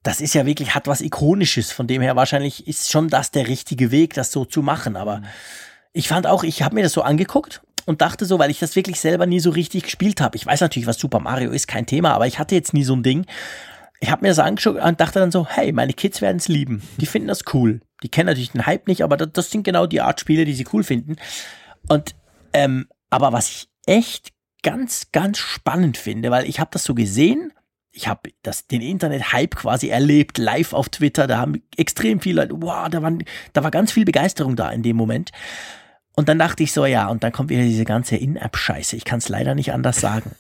das 0.03 0.23
ist 0.23 0.33
ja 0.33 0.47
wirklich, 0.47 0.75
hat 0.75 0.87
was 0.87 1.03
Ikonisches. 1.03 1.71
Von 1.71 1.87
dem 1.87 2.01
her 2.01 2.17
wahrscheinlich 2.17 2.67
ist 2.67 2.91
schon 2.91 3.11
das 3.11 3.31
der 3.31 3.47
richtige 3.47 3.91
Weg, 3.91 4.15
das 4.15 4.33
so 4.33 4.47
zu 4.47 4.63
machen. 4.63 4.97
Aber 4.97 5.19
mhm. 5.19 5.25
ich 5.93 6.09
fand 6.09 6.27
auch, 6.27 6.45
ich 6.45 6.63
habe 6.63 6.77
mir 6.77 6.83
das 6.83 6.95
so 6.95 7.03
angeguckt 7.03 7.61
und 7.87 8.01
dachte 8.01 8.25
so, 8.25 8.39
weil 8.39 8.51
ich 8.51 8.59
das 8.59 8.77
wirklich 8.77 9.01
selber 9.01 9.27
nie 9.27 9.41
so 9.41 9.51
richtig 9.51 9.85
gespielt 9.85 10.21
habe. 10.21 10.37
Ich 10.37 10.47
weiß 10.47 10.61
natürlich, 10.61 10.87
was 10.87 10.99
Super 10.99 11.21
Mario 11.21 11.51
ist, 11.51 11.69
kein 11.69 11.87
Thema, 11.87 12.13
aber 12.13 12.27
ich 12.27 12.39
hatte 12.39 12.55
jetzt 12.55 12.75
nie 12.75 12.85
so 12.85 12.95
ein 12.95 13.03
Ding. 13.03 13.27
Ich 14.01 14.11
habe 14.11 14.23
mir 14.23 14.29
das 14.29 14.39
angeschaut 14.39 14.77
und 14.77 15.01
dachte 15.01 15.19
dann 15.19 15.31
so, 15.31 15.47
hey, 15.47 15.73
meine 15.73 15.93
Kids 15.93 16.23
werden 16.23 16.39
es 16.39 16.49
lieben. 16.49 16.83
Die 16.97 17.07
finden 17.07 17.29
das 17.29 17.43
cool. 17.53 17.81
Die 18.03 18.09
kennen 18.09 18.27
natürlich 18.27 18.53
den 18.53 18.67
Hype 18.67 18.89
nicht, 18.89 19.03
aber 19.03 19.17
das, 19.17 19.29
das 19.33 19.51
sind 19.51 19.63
genau 19.63 19.87
die 19.87 20.01
Art 20.01 20.21
Spiele, 20.21 20.45
die 20.45 20.55
sie 20.55 20.67
cool 20.73 20.85
finden. 20.85 21.17
Und 21.89 22.15
ähm, 22.53 22.89
aber 23.11 23.33
was 23.33 23.49
ich 23.51 23.69
echt 23.87 24.33
ganz, 24.63 25.09
ganz 25.13 25.39
spannend 25.39 25.97
finde, 25.97 26.31
weil 26.31 26.49
ich 26.49 26.61
habe 26.61 26.71
das 26.73 26.85
so 26.85 26.95
gesehen, 26.95 27.53
ich 27.93 28.07
habe 28.07 28.31
den 28.71 28.83
Internet-Hype 28.83 29.57
quasi 29.57 29.89
erlebt, 29.89 30.39
live 30.39 30.73
auf 30.73 30.89
Twitter, 30.89 31.27
da 31.27 31.39
haben 31.39 31.63
extrem 31.77 32.21
viele 32.21 32.43
Leute, 32.43 32.55
wow, 32.63 32.89
da, 32.89 33.03
waren, 33.03 33.25
da 33.53 33.65
war 33.65 33.71
ganz 33.71 33.93
viel 33.93 34.05
Begeisterung 34.05 34.55
da 34.55 34.71
in 34.71 34.83
dem 34.83 34.97
Moment. 34.97 35.33
Und 36.21 36.29
dann 36.29 36.39
dachte 36.39 36.63
ich 36.63 36.73
so, 36.73 36.85
ja, 36.85 37.09
und 37.09 37.25
dann 37.25 37.33
kommt 37.33 37.49
wieder 37.49 37.63
diese 37.63 37.87
ganze 37.87 38.15
In-App-Scheiße. 38.15 38.95
Ich 38.95 39.07
kann 39.07 39.21
es 39.21 39.31
leider 39.31 39.55
nicht 39.55 39.73
anders 39.73 40.03
sagen. 40.03 40.33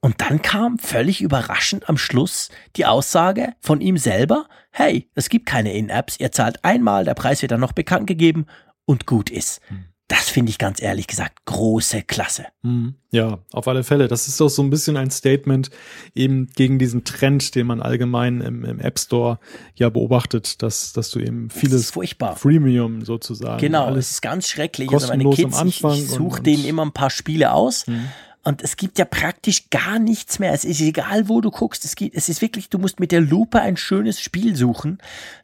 Und 0.00 0.20
dann 0.20 0.42
kam 0.42 0.78
völlig 0.78 1.22
überraschend 1.22 1.88
am 1.88 1.96
Schluss 1.96 2.50
die 2.76 2.84
Aussage 2.84 3.54
von 3.58 3.80
ihm 3.80 3.96
selber, 3.96 4.44
hey, 4.72 5.08
es 5.14 5.30
gibt 5.30 5.46
keine 5.46 5.72
In-Apps, 5.72 6.20
ihr 6.20 6.32
zahlt 6.32 6.62
einmal, 6.66 7.06
der 7.06 7.14
Preis 7.14 7.40
wird 7.40 7.50
dann 7.50 7.60
noch 7.60 7.72
bekannt 7.72 8.06
gegeben 8.06 8.44
und 8.84 9.06
gut 9.06 9.30
ist. 9.30 9.62
Hm. 9.68 9.86
Das 10.08 10.28
finde 10.28 10.50
ich 10.50 10.58
ganz 10.58 10.82
ehrlich 10.82 11.06
gesagt 11.06 11.38
große 11.46 12.02
Klasse. 12.02 12.46
Hm. 12.62 12.96
Ja, 13.10 13.38
auf 13.52 13.66
alle 13.66 13.82
Fälle. 13.82 14.08
Das 14.08 14.28
ist 14.28 14.40
doch 14.40 14.48
so 14.48 14.62
ein 14.62 14.68
bisschen 14.68 14.96
ein 14.96 15.10
Statement 15.10 15.70
eben 16.14 16.48
gegen 16.54 16.78
diesen 16.78 17.04
Trend, 17.04 17.54
den 17.54 17.66
man 17.66 17.80
allgemein 17.80 18.40
im, 18.40 18.64
im 18.64 18.78
App 18.80 18.98
Store 18.98 19.38
ja 19.74 19.88
beobachtet, 19.88 20.62
dass, 20.62 20.92
dass 20.92 21.10
du 21.10 21.20
eben 21.20 21.48
vieles 21.50 21.92
Freemium 22.36 23.04
sozusagen. 23.04 23.60
Genau, 23.60 23.94
es 23.94 24.10
ist 24.10 24.22
ganz 24.22 24.48
schrecklich. 24.48 24.92
Also 24.92 25.08
meine 25.08 25.30
Kids, 25.30 25.54
am 25.54 25.66
Anfang 25.66 25.94
ich, 25.94 26.04
ich 26.04 26.10
suche 26.10 26.42
denen 26.42 26.64
immer 26.64 26.84
ein 26.84 26.92
paar 26.92 27.10
Spiele 27.10 27.52
aus. 27.52 27.86
Hm 27.86 28.08
und 28.44 28.62
es 28.62 28.76
gibt 28.76 28.98
ja 28.98 29.04
praktisch 29.04 29.70
gar 29.70 30.00
nichts 30.00 30.40
mehr. 30.40 30.52
Es 30.52 30.64
ist 30.64 30.80
egal, 30.80 31.28
wo 31.28 31.40
du 31.40 31.50
guckst. 31.50 31.84
Es, 31.84 31.94
gibt, 31.94 32.16
es 32.16 32.28
ist 32.28 32.42
wirklich, 32.42 32.68
du 32.68 32.78
musst 32.78 32.98
mit 32.98 33.12
der 33.12 33.20
Lupe 33.20 33.60
ein 33.60 33.76
schönes 33.76 34.20
Spiel 34.20 34.56
suchen, 34.56 34.98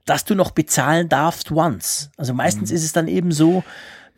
das 0.04 0.24
du 0.24 0.34
noch 0.34 0.50
bezahlen 0.50 1.08
darfst 1.08 1.52
once. 1.52 2.10
Also 2.16 2.34
meistens 2.34 2.70
mhm. 2.70 2.76
ist 2.76 2.84
es 2.84 2.92
dann 2.92 3.06
eben 3.06 3.30
so, 3.30 3.62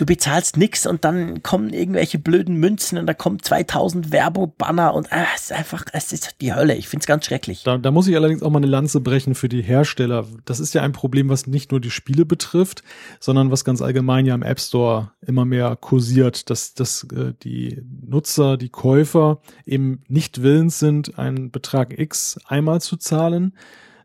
du 0.00 0.06
bezahlst 0.06 0.56
nix 0.56 0.86
und 0.86 1.04
dann 1.04 1.42
kommen 1.42 1.74
irgendwelche 1.74 2.18
blöden 2.18 2.56
Münzen 2.56 2.96
und 2.96 3.06
da 3.06 3.12
kommen 3.12 3.42
2000 3.42 4.12
Werbebanner 4.12 4.94
und 4.94 5.12
ah, 5.12 5.26
es 5.36 5.42
ist 5.42 5.52
einfach, 5.52 5.84
es 5.92 6.12
ist 6.12 6.36
die 6.40 6.54
Hölle. 6.54 6.74
Ich 6.74 6.88
find's 6.88 7.06
ganz 7.06 7.26
schrecklich. 7.26 7.64
Da, 7.64 7.76
da 7.76 7.90
muss 7.90 8.08
ich 8.08 8.16
allerdings 8.16 8.42
auch 8.42 8.50
mal 8.50 8.58
eine 8.58 8.66
Lanze 8.66 9.00
brechen 9.00 9.34
für 9.34 9.50
die 9.50 9.62
Hersteller. 9.62 10.26
Das 10.46 10.58
ist 10.58 10.72
ja 10.72 10.82
ein 10.82 10.92
Problem, 10.92 11.28
was 11.28 11.46
nicht 11.46 11.70
nur 11.70 11.80
die 11.80 11.90
Spiele 11.90 12.24
betrifft, 12.24 12.82
sondern 13.18 13.50
was 13.50 13.64
ganz 13.64 13.82
allgemein 13.82 14.24
ja 14.24 14.34
im 14.34 14.42
App 14.42 14.60
Store 14.60 15.12
immer 15.20 15.44
mehr 15.44 15.76
kursiert, 15.76 16.48
dass, 16.48 16.72
dass 16.72 17.06
äh, 17.14 17.34
die 17.42 17.82
Nutzer, 18.06 18.56
die 18.56 18.70
Käufer 18.70 19.40
eben 19.66 20.02
nicht 20.08 20.42
willens 20.42 20.78
sind, 20.78 21.18
einen 21.18 21.50
Betrag 21.50 21.98
X 21.98 22.38
einmal 22.46 22.80
zu 22.80 22.96
zahlen, 22.96 23.52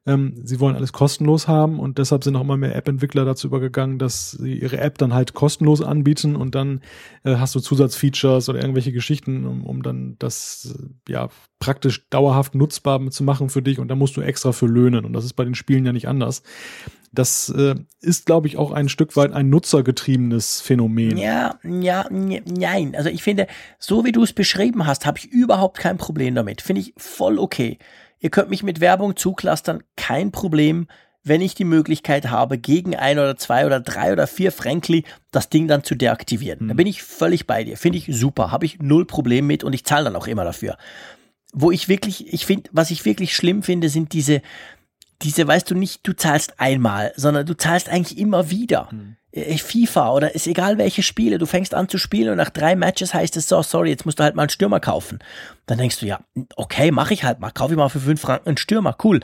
ähm, 0.05 0.33
sie 0.43 0.59
wollen 0.59 0.75
alles 0.75 0.93
kostenlos 0.93 1.47
haben 1.47 1.79
und 1.79 1.97
deshalb 1.97 2.23
sind 2.23 2.35
auch 2.35 2.41
immer 2.41 2.57
mehr 2.57 2.75
App-Entwickler 2.75 3.25
dazu 3.25 3.47
übergegangen, 3.47 3.97
dass 3.97 4.31
sie 4.31 4.59
ihre 4.59 4.77
App 4.77 4.97
dann 4.97 5.13
halt 5.13 5.33
kostenlos 5.33 5.81
anbieten 5.81 6.35
und 6.35 6.53
dann 6.53 6.81
äh, 7.23 7.35
hast 7.37 7.55
du 7.55 7.59
Zusatzfeatures 7.59 8.47
oder 8.49 8.59
irgendwelche 8.59 8.91
Geschichten, 8.91 9.45
um, 9.45 9.65
um 9.65 9.81
dann 9.81 10.15
das 10.19 10.75
äh, 10.77 11.11
ja 11.11 11.29
praktisch 11.59 12.07
dauerhaft 12.09 12.53
nutzbar 12.53 13.09
zu 13.09 13.23
machen 13.23 13.49
für 13.49 13.61
dich 13.61 13.79
und 13.79 13.87
da 13.87 13.95
musst 13.95 14.15
du 14.15 14.21
extra 14.21 14.51
für 14.51 14.67
löhnen 14.67 15.05
und 15.05 15.13
das 15.13 15.25
ist 15.25 15.33
bei 15.33 15.43
den 15.43 15.55
Spielen 15.55 15.85
ja 15.85 15.93
nicht 15.93 16.07
anders. 16.07 16.43
Das 17.11 17.49
äh, 17.49 17.75
ist, 18.01 18.25
glaube 18.25 18.47
ich, 18.47 18.57
auch 18.57 18.71
ein 18.71 18.89
Stück 18.89 19.15
weit 19.15 19.31
ein 19.31 19.49
nutzergetriebenes 19.49 20.59
Phänomen. 20.59 21.17
Ja, 21.17 21.55
ja, 21.63 22.05
nein. 22.11 22.93
Also 22.95 23.09
ich 23.09 23.23
finde, 23.23 23.47
so 23.79 24.03
wie 24.03 24.11
du 24.11 24.21
es 24.21 24.33
beschrieben 24.33 24.85
hast, 24.85 25.05
habe 25.05 25.17
ich 25.17 25.31
überhaupt 25.31 25.77
kein 25.77 25.97
Problem 25.97 26.35
damit. 26.35 26.61
Finde 26.61 26.81
ich 26.81 26.93
voll 26.97 27.39
okay. 27.39 27.79
Ihr 28.19 28.29
könnt 28.29 28.49
mich 28.49 28.63
mit 28.63 28.79
Werbung 28.79 29.15
zuklastern, 29.15 29.83
kein 29.95 30.31
Problem, 30.31 30.87
wenn 31.25 31.41
ich 31.41 31.55
die 31.55 31.65
Möglichkeit 31.65 32.29
habe, 32.29 32.57
gegen 32.57 32.95
ein 32.95 33.17
oder 33.17 33.35
zwei 33.35 33.65
oder 33.65 33.79
drei 33.79 34.13
oder 34.13 34.27
vier 34.27 34.51
Frankly 34.51 35.03
das 35.31 35.49
Ding 35.49 35.67
dann 35.67 35.83
zu 35.83 35.95
deaktivieren. 35.95 36.65
Mhm. 36.65 36.67
Da 36.69 36.73
bin 36.75 36.87
ich 36.87 37.01
völlig 37.01 37.47
bei 37.47 37.63
dir. 37.63 37.77
Finde 37.77 37.97
ich 37.97 38.07
super. 38.09 38.51
Habe 38.51 38.65
ich 38.65 38.79
null 38.79 39.05
Problem 39.05 39.47
mit 39.47 39.63
und 39.63 39.73
ich 39.73 39.83
zahle 39.83 40.05
dann 40.05 40.15
auch 40.15 40.27
immer 40.27 40.43
dafür. 40.43 40.77
Wo 41.51 41.71
ich 41.71 41.89
wirklich, 41.89 42.31
ich 42.31 42.45
finde, 42.45 42.69
was 42.73 42.91
ich 42.91 43.05
wirklich 43.05 43.35
schlimm 43.35 43.63
finde, 43.63 43.89
sind 43.89 44.13
diese, 44.13 44.41
diese, 45.21 45.47
weißt 45.47 45.69
du 45.69 45.75
nicht, 45.75 46.05
du 46.07 46.13
zahlst 46.13 46.59
einmal, 46.59 47.13
sondern 47.15 47.45
du 47.45 47.55
zahlst 47.55 47.89
eigentlich 47.89 48.17
immer 48.17 48.49
wieder. 48.49 48.89
Mhm. 48.91 49.17
FIFA 49.35 50.13
oder 50.13 50.33
ist 50.33 50.47
egal 50.47 50.77
welche 50.77 51.03
Spiele, 51.03 51.37
du 51.37 51.45
fängst 51.45 51.73
an 51.73 51.89
zu 51.89 51.97
spielen 51.97 52.29
und 52.29 52.37
nach 52.37 52.49
drei 52.49 52.75
Matches 52.75 53.13
heißt 53.13 53.35
es 53.35 53.49
so, 53.49 53.61
sorry, 53.61 53.89
jetzt 53.89 54.05
musst 54.05 54.19
du 54.19 54.23
halt 54.23 54.35
mal 54.35 54.43
einen 54.43 54.49
Stürmer 54.49 54.79
kaufen. 54.79 55.19
Dann 55.65 55.77
denkst 55.77 55.99
du, 55.99 56.05
ja, 56.05 56.21
okay, 56.55 56.91
mache 56.91 57.13
ich 57.13 57.25
halt 57.25 57.39
mal, 57.39 57.51
kaufe 57.51 57.73
ich 57.73 57.77
mal 57.77 57.89
für 57.89 57.99
fünf 57.99 58.21
Franken 58.21 58.47
einen 58.47 58.57
Stürmer, 58.57 58.95
cool. 59.03 59.19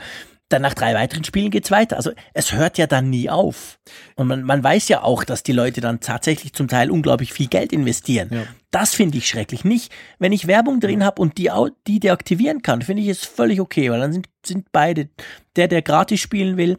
Dann 0.52 0.62
nach 0.62 0.74
drei 0.74 0.94
weiteren 0.94 1.24
Spielen 1.24 1.50
geht's 1.50 1.70
weiter. 1.70 1.96
Also 1.96 2.12
es 2.34 2.52
hört 2.52 2.76
ja 2.76 2.86
dann 2.86 3.08
nie 3.08 3.30
auf. 3.30 3.78
Und 4.16 4.28
man, 4.28 4.42
man 4.42 4.62
weiß 4.62 4.88
ja 4.88 5.02
auch, 5.02 5.24
dass 5.24 5.42
die 5.42 5.52
Leute 5.52 5.80
dann 5.80 6.00
tatsächlich 6.00 6.52
zum 6.52 6.68
Teil 6.68 6.90
unglaublich 6.90 7.32
viel 7.32 7.48
Geld 7.48 7.72
investieren. 7.72 8.28
Ja. 8.30 8.42
Das 8.70 8.94
finde 8.94 9.18
ich 9.18 9.28
schrecklich. 9.28 9.64
Nicht, 9.64 9.92
wenn 10.18 10.32
ich 10.32 10.46
Werbung 10.46 10.80
drin 10.80 11.04
habe 11.04 11.22
und 11.22 11.38
die, 11.38 11.50
die 11.86 12.00
deaktivieren 12.00 12.62
kann, 12.62 12.82
finde 12.82 13.02
ich 13.02 13.08
es 13.08 13.24
völlig 13.24 13.60
okay, 13.60 13.90
weil 13.90 14.00
dann 14.00 14.12
sind, 14.12 14.28
sind 14.44 14.66
beide, 14.72 15.08
der, 15.56 15.68
der 15.68 15.80
gratis 15.82 16.20
spielen 16.20 16.56
will, 16.56 16.78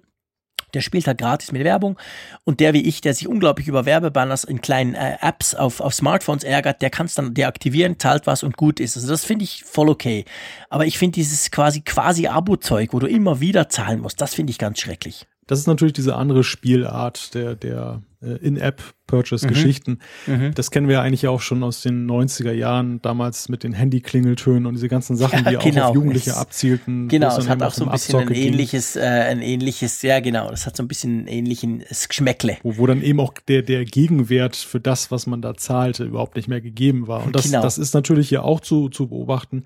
der 0.74 0.82
spielt 0.82 1.08
halt 1.08 1.18
gratis 1.18 1.52
mit 1.52 1.64
Werbung 1.64 1.98
und 2.44 2.60
der 2.60 2.74
wie 2.74 2.82
ich, 2.82 3.02
der 3.02 3.14
sich 3.14 3.28
unglaublich 3.28 3.68
über 3.68 3.86
Werbebanners 3.86 4.44
in 4.44 4.62
kleinen 4.62 4.96
äh, 4.96 5.18
Apps 5.22 5.56
auf, 5.56 5.80
auf 5.80 5.94
Smartphones 5.94 6.44
ärgert, 6.44 6.82
der 6.82 6.90
kann 6.90 7.06
es 7.06 7.16
dann 7.16 7.34
deaktivieren, 7.34 8.00
zahlt 8.00 8.28
was 8.28 8.44
und 8.44 8.58
gut 8.58 8.80
ist. 8.80 8.96
Also 8.96 9.10
das 9.10 9.26
finde 9.26 9.44
ich 9.44 9.64
voll 9.64 9.90
okay. 9.90 10.26
Aber 10.70 10.86
ich 10.86 10.98
finde 10.98 11.16
dieses 11.16 11.52
quasi 11.52 11.82
quasi 11.82 12.28
Abo-Zeug, 12.28 12.94
wo 12.94 13.00
du 13.00 13.08
immer 13.08 13.40
wieder 13.40 13.70
zahlen 13.70 14.02
musst, 14.02 14.22
das 14.22 14.34
finde 14.34 14.52
ich 14.52 14.58
ganz 14.58 14.80
schrecklich. 14.80 15.28
Das 15.48 15.60
ist 15.60 15.68
natürlich 15.68 15.94
diese 15.94 16.16
andere 16.16 16.44
Spielart 16.44 17.34
der, 17.34 17.56
der 17.56 18.02
In-App-Purchase-Geschichten. 18.24 20.00
Mhm. 20.28 20.34
Mhm. 20.34 20.54
Das 20.54 20.72
kennen 20.72 20.88
wir 20.88 20.96
ja 20.96 21.02
eigentlich 21.02 21.28
auch 21.28 21.42
schon 21.42 21.64
aus 21.64 21.82
den 21.82 22.10
90er 22.10 22.52
Jahren, 22.52 23.02
damals 23.02 23.50
mit 23.50 23.64
den 23.64 23.74
Handy-Klingeltönen 23.74 24.66
und 24.66 24.76
diese 24.76 24.88
ganzen 24.88 25.16
Sachen, 25.16 25.44
die 25.46 25.54
ja, 25.54 25.60
genau. 25.60 25.84
auch 25.84 25.90
auf 25.90 25.96
Jugendliche 25.96 26.32
es, 26.32 26.38
abzielten. 26.38 27.08
Genau, 27.08 27.38
es 27.38 27.50
hat 27.50 27.62
auch 27.62 27.74
so 27.74 27.86
ein 27.86 27.92
bisschen 27.92 28.20
ein 28.20 28.34
ähnliches, 28.34 28.96
äh, 28.96 29.02
ein 29.02 29.42
ähnliches, 29.42 30.02
ja 30.02 30.20
genau, 30.20 30.50
das 30.50 30.66
hat 30.66 30.78
so 30.78 30.84
ein 30.84 30.88
bisschen 30.88 31.24
ein 31.24 31.28
ähnliches 31.28 32.08
Geschmäckle. 32.08 32.58
Wo, 32.64 32.78
wo 32.78 32.88
dann 32.88 33.02
eben 33.02 33.20
auch 33.20 33.34
der, 33.48 33.62
der 33.62 33.86
Gegenwert 33.86 34.56
für 34.56 34.80
das, 34.80 35.12
was 35.12 35.28
man 35.28 35.42
da 35.42 35.56
zahlte, 35.56 36.06
überhaupt 36.06 36.36
nicht 36.36 36.48
mehr 36.48 36.62
gegeben 36.62 37.08
war. 37.08 37.26
Und 37.26 37.36
das, 37.36 37.46
genau. 37.46 37.62
das 37.62 37.78
ist 37.78 37.94
natürlich 37.94 38.30
hier 38.30 38.44
auch 38.44 38.60
zu, 38.60 38.90
zu 38.90 39.08
beobachten. 39.08 39.66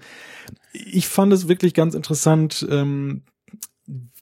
Ich 0.74 1.08
fand 1.08 1.34
es 1.34 1.48
wirklich 1.48 1.74
ganz 1.74 1.96
interessant, 1.96 2.66
ähm, 2.70 3.24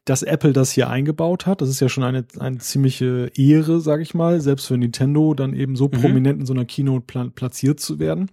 dass 0.06 0.22
Apple 0.22 0.54
das 0.54 0.72
hier 0.72 0.90
eingebaut 0.90 1.48
hat. 1.48 1.62
Das 1.62 1.70
ist 1.70 1.80
ja 1.80 1.90
schon 1.90 2.04
eine, 2.04 2.26
eine 2.40 2.60
ziemliche 2.60 3.32
Ehre, 3.36 3.82
sage 3.82 4.04
ich 4.04 4.14
mal, 4.14 4.40
selbst 4.40 4.68
für 4.68 4.78
Nintendo 4.78 5.34
dann 5.34 5.54
eben 5.54 5.76
so 5.76 5.86
mhm. 5.86 6.02
prominent 6.02 6.40
in 6.42 6.46
so 6.46 6.54
einer 6.54 6.66
Keynote 6.66 7.06
pla 7.06 7.26
platziert 7.34 7.80
zu 7.80 7.98
werden. 7.98 8.30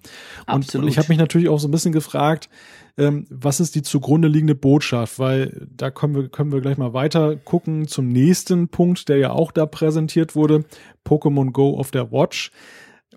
Und, 0.47 0.75
und 0.75 0.87
ich 0.87 0.99
habe 0.99 1.09
mich 1.09 1.19
natürlich 1.19 1.49
auch 1.49 1.59
so 1.59 1.69
ein 1.69 1.71
bisschen 1.71 1.93
gefragt, 1.93 2.51
ähm, 2.99 3.27
was 3.31 3.59
ist 3.59 3.75
die 3.75 3.81
zugrunde 3.81 4.29
liegende 4.29 4.55
Botschaft? 4.55 5.19
Weil 5.19 5.67
da 5.75 5.91
können 5.91 6.15
wir, 6.15 6.29
können 6.29 6.53
wir 6.53 6.61
gleich 6.61 6.77
mal 6.77 6.93
weiter 6.93 7.37
gucken 7.37 7.89
zum 7.89 8.09
nächsten 8.09 8.69
Punkt, 8.69 9.09
der 9.09 9.17
ja 9.17 9.31
auch 9.31 9.51
da 9.51 9.65
präsentiert 9.65 10.37
wurde, 10.37 10.65
Pokémon 11.07 11.53
Go 11.53 11.79
auf 11.79 11.91
der 11.91 12.13
Watch 12.13 12.53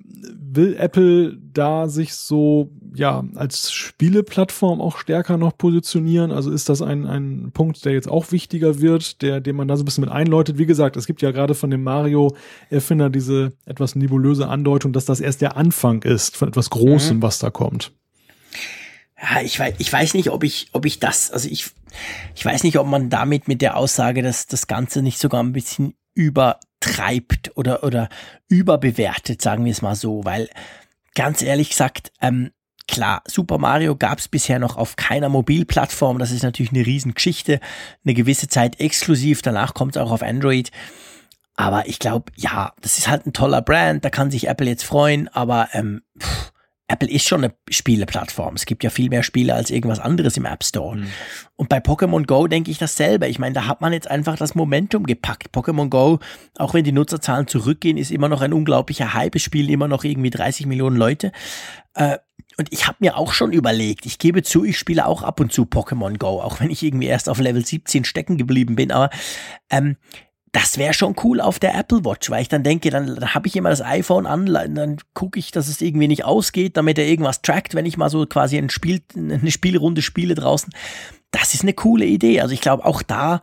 will 0.03 0.75
Apple 0.77 1.37
da 1.53 1.87
sich 1.87 2.13
so 2.13 2.71
ja 2.93 3.23
als 3.35 3.71
Spieleplattform 3.71 4.81
auch 4.81 4.97
stärker 4.97 5.37
noch 5.37 5.57
positionieren? 5.57 6.31
Also 6.31 6.51
ist 6.51 6.69
das 6.69 6.81
ein, 6.81 7.05
ein 7.05 7.51
Punkt, 7.53 7.83
der 7.85 7.93
jetzt 7.93 8.09
auch 8.09 8.31
wichtiger 8.31 8.79
wird, 8.79 9.21
der, 9.21 9.41
den 9.41 9.55
man 9.55 9.67
da 9.67 9.77
so 9.77 9.83
ein 9.83 9.85
bisschen 9.85 10.03
mit 10.03 10.11
einläutet? 10.11 10.57
Wie 10.57 10.65
gesagt, 10.65 10.97
es 10.97 11.07
gibt 11.07 11.21
ja 11.21 11.31
gerade 11.31 11.55
von 11.55 11.69
dem 11.69 11.83
Mario-Erfinder 11.83 13.09
diese 13.09 13.53
etwas 13.65 13.95
nebulöse 13.95 14.47
Andeutung, 14.47 14.93
dass 14.93 15.05
das 15.05 15.19
erst 15.19 15.41
der 15.41 15.57
Anfang 15.57 16.03
ist 16.03 16.37
von 16.37 16.47
etwas 16.47 16.69
Großem, 16.69 17.17
mhm. 17.17 17.21
was 17.21 17.39
da 17.39 17.49
kommt. 17.49 17.91
Ja, 19.21 19.41
ich 19.41 19.59
weiß, 19.59 19.75
ich 19.77 19.91
weiß 19.91 20.13
nicht, 20.13 20.29
ob 20.29 20.43
ich, 20.43 20.67
ob 20.73 20.85
ich 20.85 20.99
das, 20.99 21.31
also 21.31 21.47
ich, 21.49 21.71
ich 22.35 22.45
weiß 22.45 22.63
nicht, 22.63 22.77
ob 22.77 22.87
man 22.87 23.09
damit 23.09 23.47
mit 23.47 23.61
der 23.61 23.77
Aussage, 23.77 24.21
dass 24.21 24.45
das 24.47 24.67
Ganze 24.67 25.01
nicht 25.01 25.19
sogar 25.19 25.41
ein 25.41 25.53
bisschen 25.53 25.95
übertreibt 26.85 27.51
oder, 27.55 27.83
oder 27.83 28.09
überbewertet, 28.47 29.41
sagen 29.41 29.65
wir 29.65 29.71
es 29.71 29.81
mal 29.81 29.95
so, 29.95 30.23
weil 30.23 30.49
ganz 31.13 31.41
ehrlich 31.41 31.69
gesagt, 31.69 32.11
ähm, 32.21 32.51
klar, 32.87 33.23
Super 33.27 33.57
Mario 33.57 33.95
gab 33.95 34.19
es 34.19 34.27
bisher 34.27 34.59
noch 34.59 34.77
auf 34.77 34.95
keiner 34.95 35.29
Mobilplattform, 35.29 36.19
das 36.19 36.31
ist 36.31 36.43
natürlich 36.43 36.71
eine 36.71 36.85
Riesengeschichte, 36.85 37.59
eine 38.03 38.13
gewisse 38.13 38.47
Zeit 38.47 38.79
exklusiv, 38.79 39.41
danach 39.41 39.73
kommt 39.73 39.95
es 39.95 40.01
auch 40.01 40.11
auf 40.11 40.21
Android. 40.21 40.71
Aber 41.57 41.87
ich 41.87 41.99
glaube, 41.99 42.33
ja, 42.35 42.73
das 42.81 42.97
ist 42.97 43.07
halt 43.07 43.25
ein 43.25 43.31
toller 43.33 43.61
Brand, 43.61 44.03
da 44.03 44.09
kann 44.09 44.29
sich 44.29 44.47
Apple 44.47 44.67
jetzt 44.67 44.83
freuen, 44.83 45.29
aber 45.29 45.69
ähm, 45.71 46.01
pff, 46.19 46.51
Apple 46.87 47.09
ist 47.09 47.27
schon 47.27 47.43
eine 47.43 47.53
Spieleplattform. 47.69 48.55
Es 48.55 48.65
gibt 48.65 48.83
ja 48.83 48.91
viel 48.91 49.09
mehr 49.09 49.23
Spiele 49.23 49.55
als 49.55 49.71
irgendwas 49.71 49.99
anderes 49.99 50.37
im 50.37 50.45
App 50.45 50.63
Store. 50.63 50.97
Mhm. 50.97 51.07
Und 51.55 51.69
bei 51.69 51.79
Pokémon 51.79 52.25
Go 52.25 52.47
denke 52.47 52.69
ich 52.69 52.77
dasselbe. 52.77 53.27
Ich 53.27 53.39
meine, 53.39 53.53
da 53.53 53.65
hat 53.65 53.81
man 53.81 53.91
jetzt 53.91 54.09
einfach 54.09 54.37
das 54.37 54.53
Momentum 54.53 55.05
gepackt. 55.05 55.47
Pokémon 55.51 55.89
Go, 55.89 56.19
auch 56.57 56.73
wenn 56.75 56.83
die 56.83 56.91
Nutzerzahlen 56.91 57.47
zurückgehen, 57.47 57.97
ist 57.97 58.11
immer 58.11 58.29
noch 58.29 58.41
ein 58.41 58.53
unglaublicher 58.53 59.15
Hype. 59.15 59.35
Es 59.35 59.41
spielen 59.41 59.69
immer 59.69 59.87
noch 59.87 60.03
irgendwie 60.03 60.29
30 60.29 60.67
Millionen 60.67 60.95
Leute. 60.95 61.31
Äh, 61.95 62.19
und 62.57 62.71
ich 62.71 62.87
habe 62.87 62.97
mir 62.99 63.17
auch 63.17 63.33
schon 63.33 63.51
überlegt, 63.51 64.05
ich 64.05 64.19
gebe 64.19 64.43
zu, 64.43 64.63
ich 64.63 64.77
spiele 64.77 65.07
auch 65.07 65.23
ab 65.23 65.39
und 65.39 65.51
zu 65.51 65.63
Pokémon 65.63 66.17
Go, 66.17 66.41
auch 66.41 66.59
wenn 66.59 66.69
ich 66.69 66.83
irgendwie 66.83 67.07
erst 67.07 67.29
auf 67.29 67.39
Level 67.39 67.65
17 67.65 68.05
stecken 68.05 68.37
geblieben 68.37 68.75
bin. 68.75 68.91
Aber 68.91 69.09
ähm, 69.69 69.97
das 70.55 70.77
wäre 70.77 70.93
schon 70.93 71.15
cool 71.21 71.41
auf 71.41 71.59
der 71.59 71.75
Apple 71.75 72.05
Watch, 72.05 72.29
weil 72.29 72.41
ich 72.41 72.47
dann 72.47 72.63
denke, 72.63 72.89
dann, 72.89 73.07
dann 73.07 73.33
habe 73.33 73.45
ich 73.45 73.57
immer 73.57 73.71
das 73.71 73.81
iPhone 73.81 74.25
an, 74.25 74.45
dann 74.45 74.97
gucke 75.13 75.37
ich, 75.37 75.51
dass 75.51 75.67
es 75.67 75.81
irgendwie 75.81 76.07
nicht 76.07 76.23
ausgeht, 76.23 76.77
damit 76.77 76.97
er 76.97 77.05
irgendwas 77.05 77.41
trackt, 77.41 77.75
wenn 77.75 77.85
ich 77.85 77.97
mal 77.97 78.09
so 78.09 78.25
quasi 78.25 78.57
ein 78.57 78.69
Spiel, 78.69 79.01
eine 79.15 79.51
Spielrunde 79.51 80.01
spiele 80.01 80.33
draußen. 80.33 80.73
Das 81.29 81.53
ist 81.53 81.63
eine 81.63 81.73
coole 81.73 82.05
Idee. 82.05 82.39
Also 82.39 82.53
ich 82.53 82.61
glaube, 82.61 82.85
auch 82.85 83.01
da 83.01 83.41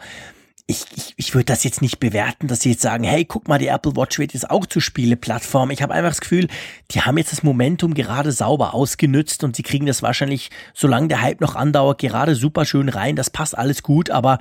ich, 0.66 0.86
ich, 0.96 1.14
ich 1.18 1.34
würde 1.34 1.44
das 1.44 1.64
jetzt 1.64 1.82
nicht 1.82 2.00
bewerten, 2.00 2.46
dass 2.46 2.60
sie 2.60 2.70
jetzt 2.70 2.80
sagen, 2.80 3.04
hey, 3.04 3.26
guck 3.26 3.46
mal, 3.46 3.58
die 3.58 3.66
Apple 3.66 3.94
Watch 3.94 4.18
wird 4.18 4.32
jetzt 4.32 4.48
auch 4.48 4.64
zur 4.64 4.80
Spieleplattform. 4.80 5.70
Ich 5.70 5.82
habe 5.82 5.92
einfach 5.92 6.12
das 6.12 6.22
Gefühl, 6.22 6.48
die 6.92 7.02
haben 7.02 7.18
jetzt 7.18 7.32
das 7.32 7.42
Momentum 7.42 7.92
gerade 7.92 8.32
sauber 8.32 8.72
ausgenützt 8.72 9.44
und 9.44 9.54
sie 9.54 9.64
kriegen 9.64 9.84
das 9.84 10.02
wahrscheinlich, 10.02 10.50
solange 10.72 11.08
der 11.08 11.20
Hype 11.20 11.42
noch 11.42 11.56
andauert, 11.56 12.00
gerade 12.00 12.34
super 12.34 12.64
schön 12.64 12.88
rein. 12.88 13.16
Das 13.16 13.28
passt 13.28 13.58
alles 13.58 13.82
gut, 13.82 14.08
aber 14.08 14.38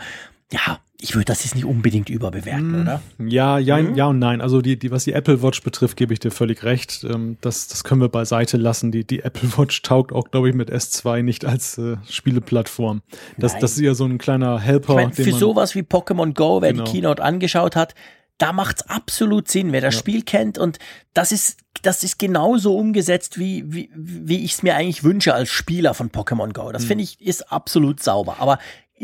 ja, 0.54 0.80
ich 1.02 1.16
würde 1.16 1.26
das 1.26 1.44
jetzt 1.44 1.56
nicht 1.56 1.66
unbedingt 1.66 2.10
überbewerten, 2.10 2.72
mm, 2.72 2.82
oder? 2.82 3.02
Ja, 3.18 3.58
ja, 3.58 3.78
mhm. 3.78 3.96
ja 3.96 4.06
und 4.06 4.20
nein. 4.20 4.40
Also 4.40 4.62
die, 4.62 4.78
die, 4.78 4.92
was 4.92 5.04
die 5.04 5.14
Apple 5.14 5.42
Watch 5.42 5.64
betrifft, 5.64 5.98
gebe 5.98 6.14
ich 6.14 6.20
dir 6.20 6.30
völlig 6.30 6.64
recht. 6.64 7.04
Ähm, 7.04 7.38
das, 7.42 7.68
das 7.68 7.84
können 7.84 8.02
wir 8.02 8.10
beiseite 8.10 8.58
lassen. 8.58 8.92
Die, 8.92 9.04
die 9.04 9.22
Apple 9.22 9.58
Watch 9.58 9.82
taugt 9.82 10.14
auch, 10.14 10.30
glaube 10.30 10.50
ich, 10.50 10.56
mit 10.56 10.72
S2 10.72 11.24
nicht 11.24 11.44
als 11.44 11.78
äh, 11.80 11.98
Spieleplattform. 12.08 13.02
Das, 13.38 13.58
das 13.58 13.74
ist 13.74 13.80
ja 13.80 13.96
so 13.96 14.06
ein 14.06 14.20
kleiner 14.20 14.60
Helper. 14.60 15.00
Ich 15.00 15.06
mein, 15.06 15.14
für 15.14 15.34
sowas 15.34 15.74
wie 15.74 15.82
Pokémon 15.82 16.34
Go, 16.34 16.62
wer 16.62 16.72
genau. 16.72 16.86
die 16.86 16.92
Keynote 16.92 17.24
angeschaut 17.24 17.76
hat, 17.76 17.96
da 18.38 18.54
macht's 18.54 18.84
absolut 18.84 19.50
Sinn, 19.50 19.72
wer 19.72 19.82
das 19.82 19.96
ja. 19.96 20.00
Spiel 20.00 20.24
kennt 20.24 20.58
und 20.58 20.80
das 21.14 21.32
ist 21.32 21.60
das 21.84 22.04
ist 22.04 22.20
genauso 22.20 22.76
umgesetzt 22.76 23.40
wie 23.40 23.64
wie, 23.72 23.90
wie 23.96 24.44
ich 24.44 24.54
es 24.54 24.64
mir 24.64 24.76
eigentlich 24.76 25.04
wünsche 25.04 25.34
als 25.34 25.50
Spieler 25.50 25.94
von 25.94 26.10
Pokémon 26.10 26.52
Go. 26.52 26.72
Das 26.72 26.84
mhm. 26.84 26.88
finde 26.88 27.04
ich 27.04 27.22
ist 27.22 27.52
absolut 27.52 28.02
sauber, 28.02 28.38
aber 28.40 28.58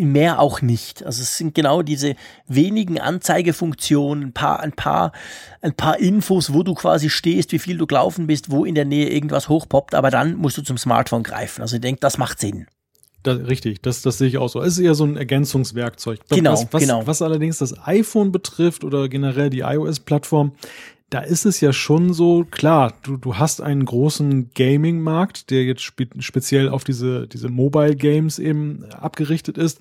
mehr 0.06 0.40
auch 0.40 0.62
nicht. 0.62 1.04
Also 1.04 1.22
es 1.22 1.38
sind 1.38 1.56
genau 1.56 1.82
diese 1.82 2.16
wenigen 2.48 3.00
Anzeigefunktionen, 3.00 4.26
ein 4.26 4.34
paar, 4.34 4.60
ein 4.60 4.72
paar, 4.72 5.12
ein 5.62 5.74
paar 5.74 6.00
Infos, 6.00 6.54
wo 6.54 6.64
du 6.64 6.74
quasi 6.74 7.10
stehst, 7.10 7.52
wie 7.52 7.60
viel 7.60 7.78
du 7.78 7.88
gelaufen 7.88 8.28
bist, 8.28 8.52
wo 8.52 8.66
in 8.66 8.76
der 8.76 8.86
Nähe 8.86 9.10
irgendwas 9.10 9.50
hochpoppt, 9.50 9.96
aber 9.96 10.12
dann 10.12 10.36
musst 10.36 10.58
du 10.58 10.62
zum 10.62 10.78
Smartphone 10.78 11.24
greifen. 11.24 11.62
Also 11.62 11.76
ich 11.76 11.82
denke, 11.82 12.00
das 12.00 12.18
macht 12.18 12.40
Sinn. 12.40 12.68
Das, 13.24 13.40
richtig, 13.48 13.82
das, 13.82 14.02
das 14.02 14.20
sehe 14.20 14.28
ich 14.28 14.38
auch 14.38 14.48
so. 14.48 14.62
Es 14.62 14.78
ist 14.78 14.80
eher 14.80 14.96
so 14.96 15.04
ein 15.04 15.18
Ergänzungswerkzeug. 15.18 16.20
Genau, 16.30 16.54
was, 16.54 16.68
was, 16.72 16.82
genau. 16.82 17.08
Was 17.08 17.22
allerdings 17.22 17.58
das 17.58 17.78
iPhone 17.86 18.32
betrifft 18.32 18.84
oder 18.84 19.10
generell 19.10 19.50
die 19.50 19.60
iOS-Plattform, 19.60 20.54
da 21.10 21.20
ist 21.20 21.46
es 21.46 21.62
ja 21.62 21.72
schon 21.72 22.12
so, 22.12 22.46
klar, 22.52 22.94
du, 23.04 23.16
du 23.16 23.38
hast 23.38 23.62
einen 23.62 23.86
großen 23.86 24.52
Gaming-Markt, 24.54 25.52
der 25.52 25.64
jetzt 25.64 25.82
spe 25.82 26.08
speziell 26.20 26.68
auf 26.68 26.84
diese, 26.84 27.28
diese 27.28 27.48
Mobile-Games 27.48 28.40
eben 28.40 28.84
abgerichtet 28.92 29.58
ist. 29.58 29.80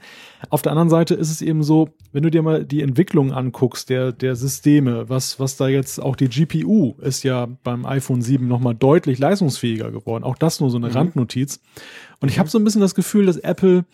Auf 0.50 0.62
der 0.62 0.70
anderen 0.70 0.88
Seite 0.88 1.14
ist 1.14 1.32
es 1.32 1.42
eben 1.42 1.64
so, 1.64 1.88
wenn 2.12 2.22
du 2.22 2.30
dir 2.30 2.42
mal 2.42 2.64
die 2.64 2.80
Entwicklung 2.80 3.32
anguckst, 3.32 3.90
der, 3.90 4.12
der 4.12 4.36
Systeme, 4.36 5.08
was, 5.08 5.40
was 5.40 5.56
da 5.56 5.66
jetzt 5.66 6.00
auch 6.00 6.14
die 6.14 6.28
GPU 6.28 6.94
ist 7.00 7.24
ja 7.24 7.46
beim 7.64 7.86
iPhone 7.86 8.22
7 8.22 8.46
nochmal 8.46 8.76
deutlich 8.76 9.18
leistungsfähiger 9.18 9.90
geworden. 9.90 10.22
Auch 10.22 10.36
das 10.36 10.60
nur 10.60 10.70
so 10.70 10.76
eine 10.76 10.88
mhm. 10.88 10.94
Randnotiz. 10.94 11.60
Und 12.20 12.28
ich 12.28 12.38
habe 12.38 12.48
so 12.48 12.58
ein 12.58 12.64
bisschen 12.64 12.80
das 12.80 12.94
Gefühl, 12.94 13.26
dass 13.26 13.36
Apple 13.36 13.84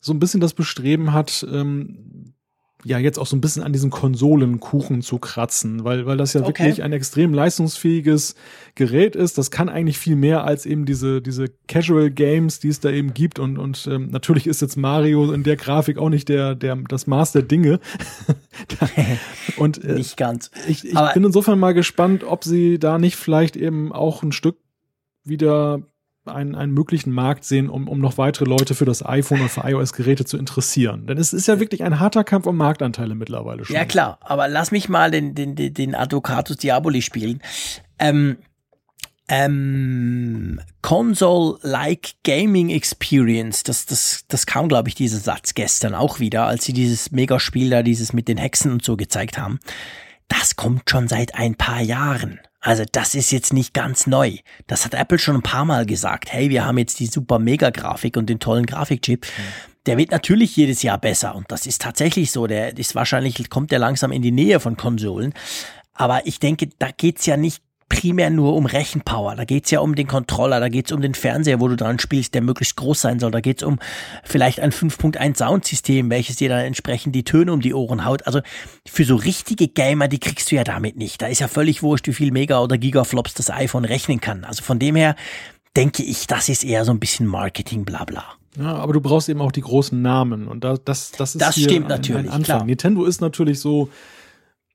so 0.00 0.12
ein 0.12 0.18
bisschen 0.18 0.40
das 0.40 0.54
Bestreben 0.54 1.12
hat, 1.12 1.46
ähm, 1.50 2.33
ja 2.84 2.98
jetzt 2.98 3.18
auch 3.18 3.26
so 3.26 3.34
ein 3.34 3.40
bisschen 3.40 3.62
an 3.62 3.72
diesen 3.72 3.90
Konsolenkuchen 3.90 5.02
zu 5.02 5.18
kratzen, 5.18 5.84
weil, 5.84 6.06
weil 6.06 6.16
das 6.16 6.34
ja 6.34 6.42
okay. 6.42 6.64
wirklich 6.64 6.82
ein 6.82 6.92
extrem 6.92 7.32
leistungsfähiges 7.32 8.34
Gerät 8.74 9.16
ist. 9.16 9.38
Das 9.38 9.50
kann 9.50 9.68
eigentlich 9.68 9.98
viel 9.98 10.16
mehr 10.16 10.44
als 10.44 10.66
eben 10.66 10.84
diese, 10.84 11.22
diese 11.22 11.46
Casual 11.66 12.10
Games, 12.10 12.60
die 12.60 12.68
es 12.68 12.80
da 12.80 12.90
eben 12.90 13.14
gibt. 13.14 13.38
Und, 13.38 13.58
und 13.58 13.88
ähm, 13.90 14.08
natürlich 14.10 14.46
ist 14.46 14.60
jetzt 14.60 14.76
Mario 14.76 15.32
in 15.32 15.42
der 15.42 15.56
Grafik 15.56 15.98
auch 15.98 16.10
nicht 16.10 16.28
der, 16.28 16.54
der, 16.54 16.76
das 16.76 17.06
Maß 17.06 17.32
der 17.32 17.42
Dinge. 17.42 17.80
und 19.56 19.82
äh, 19.82 19.94
nicht 19.94 20.16
ganz. 20.16 20.50
Ich, 20.68 20.84
ich 20.84 20.98
bin 21.14 21.24
insofern 21.24 21.58
mal 21.58 21.74
gespannt, 21.74 22.22
ob 22.24 22.44
sie 22.44 22.78
da 22.78 22.98
nicht 22.98 23.16
vielleicht 23.16 23.56
eben 23.56 23.92
auch 23.92 24.22
ein 24.22 24.32
Stück 24.32 24.58
wieder 25.24 25.82
einen, 26.26 26.54
einen 26.54 26.72
möglichen 26.72 27.12
Markt 27.12 27.44
sehen, 27.44 27.68
um, 27.68 27.88
um 27.88 28.00
noch 28.00 28.18
weitere 28.18 28.44
Leute 28.44 28.74
für 28.74 28.84
das 28.84 29.04
iPhone 29.04 29.42
und 29.42 29.50
für 29.50 29.62
iOS-Geräte 29.68 30.24
zu 30.24 30.38
interessieren. 30.38 31.06
Denn 31.06 31.18
es 31.18 31.32
ist 31.32 31.48
ja 31.48 31.60
wirklich 31.60 31.82
ein 31.84 32.00
harter 32.00 32.24
Kampf 32.24 32.46
um 32.46 32.56
Marktanteile 32.56 33.14
mittlerweile 33.14 33.64
schon. 33.64 33.76
Ja 33.76 33.84
klar, 33.84 34.18
aber 34.20 34.48
lass 34.48 34.70
mich 34.70 34.88
mal 34.88 35.10
den, 35.10 35.34
den, 35.34 35.54
den 35.54 35.94
Advocatus 35.94 36.56
Diaboli 36.56 37.02
spielen. 37.02 37.40
Ähm, 37.98 38.38
ähm, 39.28 40.60
Console-like 40.82 42.14
Gaming 42.24 42.68
Experience, 42.68 43.62
das, 43.62 43.86
das, 43.86 44.24
das 44.28 44.44
kam, 44.44 44.68
glaube 44.68 44.88
ich, 44.88 44.94
dieser 44.94 45.18
Satz 45.18 45.54
gestern 45.54 45.94
auch 45.94 46.20
wieder, 46.20 46.46
als 46.46 46.64
sie 46.64 46.74
dieses 46.74 47.10
Megaspiel 47.10 47.70
da, 47.70 47.82
dieses 47.82 48.12
mit 48.12 48.28
den 48.28 48.36
Hexen 48.36 48.70
und 48.70 48.84
so 48.84 48.96
gezeigt 48.96 49.38
haben. 49.38 49.60
Das 50.28 50.56
kommt 50.56 50.90
schon 50.90 51.08
seit 51.08 51.34
ein 51.36 51.54
paar 51.54 51.80
Jahren. 51.80 52.40
Also 52.64 52.84
das 52.90 53.14
ist 53.14 53.30
jetzt 53.30 53.52
nicht 53.52 53.74
ganz 53.74 54.06
neu. 54.06 54.38
Das 54.66 54.86
hat 54.86 54.94
Apple 54.94 55.18
schon 55.18 55.36
ein 55.36 55.42
paar 55.42 55.66
Mal 55.66 55.84
gesagt. 55.84 56.32
Hey, 56.32 56.48
wir 56.48 56.64
haben 56.64 56.78
jetzt 56.78 56.98
die 56.98 57.06
super 57.06 57.38
Mega-Grafik 57.38 58.16
und 58.16 58.30
den 58.30 58.40
tollen 58.40 58.64
Grafikchip. 58.64 59.26
Mhm. 59.26 59.42
Der 59.84 59.98
wird 59.98 60.12
natürlich 60.12 60.56
jedes 60.56 60.82
Jahr 60.82 60.96
besser 60.96 61.34
und 61.34 61.52
das 61.52 61.66
ist 61.66 61.82
tatsächlich 61.82 62.30
so. 62.30 62.46
Der 62.46 62.76
ist 62.78 62.94
wahrscheinlich, 62.94 63.50
kommt 63.50 63.70
der 63.70 63.78
langsam 63.78 64.12
in 64.12 64.22
die 64.22 64.32
Nähe 64.32 64.60
von 64.60 64.78
Konsolen. 64.78 65.34
Aber 65.92 66.26
ich 66.26 66.38
denke, 66.40 66.70
da 66.78 66.88
geht's 66.90 67.26
ja 67.26 67.36
nicht 67.36 67.62
primär 67.88 68.30
nur 68.30 68.54
um 68.54 68.66
Rechenpower. 68.66 69.36
Da 69.36 69.44
geht's 69.44 69.70
ja 69.70 69.80
um 69.80 69.94
den 69.94 70.06
Controller, 70.06 70.60
da 70.60 70.68
geht's 70.68 70.92
um 70.92 71.00
den 71.00 71.14
Fernseher, 71.14 71.60
wo 71.60 71.68
du 71.68 71.76
dran 71.76 71.98
spielst, 71.98 72.34
der 72.34 72.42
möglichst 72.42 72.76
groß 72.76 73.00
sein 73.00 73.20
soll. 73.20 73.30
Da 73.30 73.40
geht's 73.40 73.62
um 73.62 73.78
vielleicht 74.24 74.60
ein 74.60 74.72
5.1 74.72 75.38
Soundsystem, 75.38 76.10
welches 76.10 76.36
dir 76.36 76.48
dann 76.48 76.60
entsprechend 76.60 77.14
die 77.14 77.24
Töne 77.24 77.52
um 77.52 77.60
die 77.60 77.74
Ohren 77.74 78.04
haut. 78.04 78.26
Also 78.26 78.40
für 78.86 79.04
so 79.04 79.16
richtige 79.16 79.68
Gamer, 79.68 80.08
die 80.08 80.20
kriegst 80.20 80.50
du 80.50 80.56
ja 80.56 80.64
damit 80.64 80.96
nicht. 80.96 81.22
Da 81.22 81.26
ist 81.26 81.40
ja 81.40 81.48
völlig 81.48 81.82
wurscht, 81.82 82.06
wie 82.06 82.14
viel 82.14 82.30
Mega- 82.30 82.60
oder 82.60 82.78
Gigaflops 82.78 83.34
das 83.34 83.50
iPhone 83.50 83.84
rechnen 83.84 84.20
kann. 84.20 84.44
Also 84.44 84.62
von 84.62 84.78
dem 84.78 84.96
her 84.96 85.16
denke 85.76 86.02
ich, 86.02 86.26
das 86.26 86.48
ist 86.48 86.64
eher 86.64 86.84
so 86.84 86.92
ein 86.92 87.00
bisschen 87.00 87.26
Marketing, 87.26 87.84
bla 87.84 88.04
bla. 88.04 88.24
Ja, 88.56 88.74
aber 88.76 88.92
du 88.92 89.00
brauchst 89.00 89.28
eben 89.28 89.40
auch 89.40 89.52
die 89.52 89.62
großen 89.62 90.00
Namen 90.00 90.46
und 90.46 90.62
das, 90.62 90.84
das, 90.84 91.10
das 91.10 91.34
ist 91.34 91.40
das 91.40 91.58
stimmt 91.58 91.86
ein, 91.86 91.88
natürlich, 91.88 92.26
ein 92.26 92.28
Anfang. 92.28 92.44
Klar. 92.44 92.64
Nintendo 92.64 93.04
ist 93.04 93.20
natürlich 93.20 93.58
so 93.58 93.88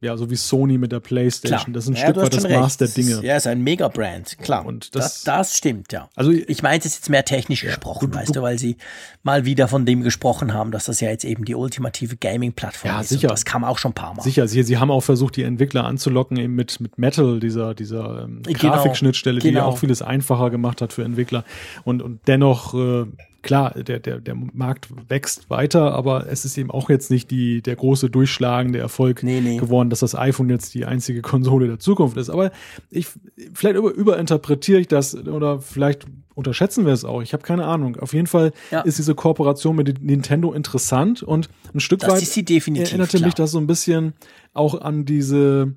ja, 0.02 0.16
so 0.16 0.30
wie 0.30 0.38
Sony 0.38 0.78
mit 0.78 0.94
der 0.94 1.02
PlayStation. 1.02 1.60
Klar. 1.60 1.74
Das 1.74 1.84
ist 1.84 1.90
ein 1.90 1.96
ja, 1.96 2.04
Stück 2.04 2.18
weit 2.18 2.34
das 2.34 2.48
Maß 2.48 2.78
der 2.78 2.88
Dinge. 2.88 3.20
Ja, 3.22 3.36
ist 3.36 3.48
ein 3.48 3.62
Mega-Brand, 3.62 4.38
klar. 4.40 4.66
Und 4.66 4.96
das, 4.96 5.24
das, 5.24 5.24
das, 5.24 5.58
stimmt, 5.58 5.92
ja. 5.92 6.10
Also 6.16 6.32
ich 6.32 6.64
meinte 6.64 6.88
es 6.88 6.96
jetzt 6.96 7.10
mehr 7.10 7.26
technisch 7.26 7.64
ja, 7.64 7.72
gesprochen, 7.72 8.12
du, 8.12 8.18
weißt 8.18 8.34
du, 8.34 8.42
weil 8.42 8.58
sie 8.58 8.78
mal 9.24 9.44
wieder 9.44 9.68
von 9.68 9.86
dem 9.86 10.02
gesprochen 10.02 10.54
haben, 10.54 10.72
dass 10.72 10.86
das 10.86 11.02
ja 11.02 11.10
jetzt 11.10 11.26
eben 11.26 11.44
die 11.44 11.54
ultimative 11.54 12.16
Gaming-Plattform 12.16 12.92
ja, 12.92 13.02
ist. 13.02 13.10
Sicher. 13.10 13.28
Und 13.28 13.32
das 13.32 13.44
kam 13.44 13.66
auch 13.66 13.78
schon 13.78 13.92
ein 13.92 13.96
paar 13.96 14.14
Mal. 14.14 14.24
Sicher, 14.24 14.48
sie, 14.48 14.64
sie 14.64 14.78
haben 14.78 14.90
auch 14.90 15.04
versucht, 15.04 15.36
die 15.36 15.44
Entwickler 15.44 15.84
anzulocken 15.84 16.38
eben 16.38 16.56
mit, 16.56 16.80
mit 16.80 16.98
Metal, 16.98 17.42
dieser, 17.42 17.74
dieser 17.74 18.24
ähm, 18.24 18.42
genau. 18.44 18.58
Grafikschnittstelle, 18.58 19.40
genau. 19.40 19.50
die 19.50 19.56
ja 19.58 19.66
auch 19.66 19.78
vieles 19.78 20.02
einfacher 20.02 20.50
gemacht 20.50 20.82
hat 20.82 20.94
für 20.94 21.04
Entwickler. 21.04 21.44
Und, 21.84 22.02
und 22.02 22.22
dennoch 22.26 22.74
äh, 22.74 23.06
klar, 23.42 23.72
der, 23.72 24.00
der, 24.00 24.20
der 24.20 24.36
Markt 24.36 24.90
wächst 25.08 25.50
weiter, 25.50 25.94
aber 25.94 26.28
es 26.28 26.46
ist 26.46 26.58
eben 26.58 26.72
auch 26.72 26.90
jetzt 26.90 27.12
nicht 27.12 27.32
die, 27.32 27.62
der 27.62 27.76
große 27.76 28.10
durchschlagende 28.10 28.80
Erfolg 28.80 29.24
nee, 29.24 29.42
nee. 29.42 29.58
geworden, 29.58 29.90
dass 29.90 30.00
das 30.00 30.16
iPhone 30.16 30.50
jetzt 30.50 30.74
die 30.74 30.86
einzige 30.86 31.22
Konsole 31.22 31.68
der 31.68 31.80
Zukunft 31.80 32.18
ist. 32.18 32.30
Aber 32.30 32.52
ich, 32.90 33.08
vielleicht 33.54 33.78
über, 33.78 33.92
überinterpretiere 33.92 34.80
ich 34.80 34.88
das 34.88 35.16
oder 35.16 35.60
vielleicht 35.60 36.06
unterschätzen 36.36 36.86
wir 36.86 36.94
es 36.94 37.06
auch. 37.06 37.22
Ich 37.22 37.34
habe 37.34 37.44
keine 37.44 37.66
Ahnung. 37.66 37.98
Auf 37.98 38.14
jeden 38.14 38.28
Fall 38.28 38.54
ja. 38.72 38.82
ist 38.82 38.98
diese 38.98 39.14
Kooperation 39.14 39.76
mit 39.76 40.02
Nintendo 40.02 40.54
interessant 40.54 41.22
und 41.22 41.50
ein 41.74 41.80
Stück 41.80 42.00
das 42.00 42.12
weit 42.12 42.52
erinnerte 42.78 43.18
klar. 43.18 43.28
mich 43.28 43.34
das 43.36 43.52
so 43.52 43.58
ein 43.58 43.68
bisschen 43.68 44.14
auch 44.54 44.80
an 44.80 45.06
diese 45.06 45.76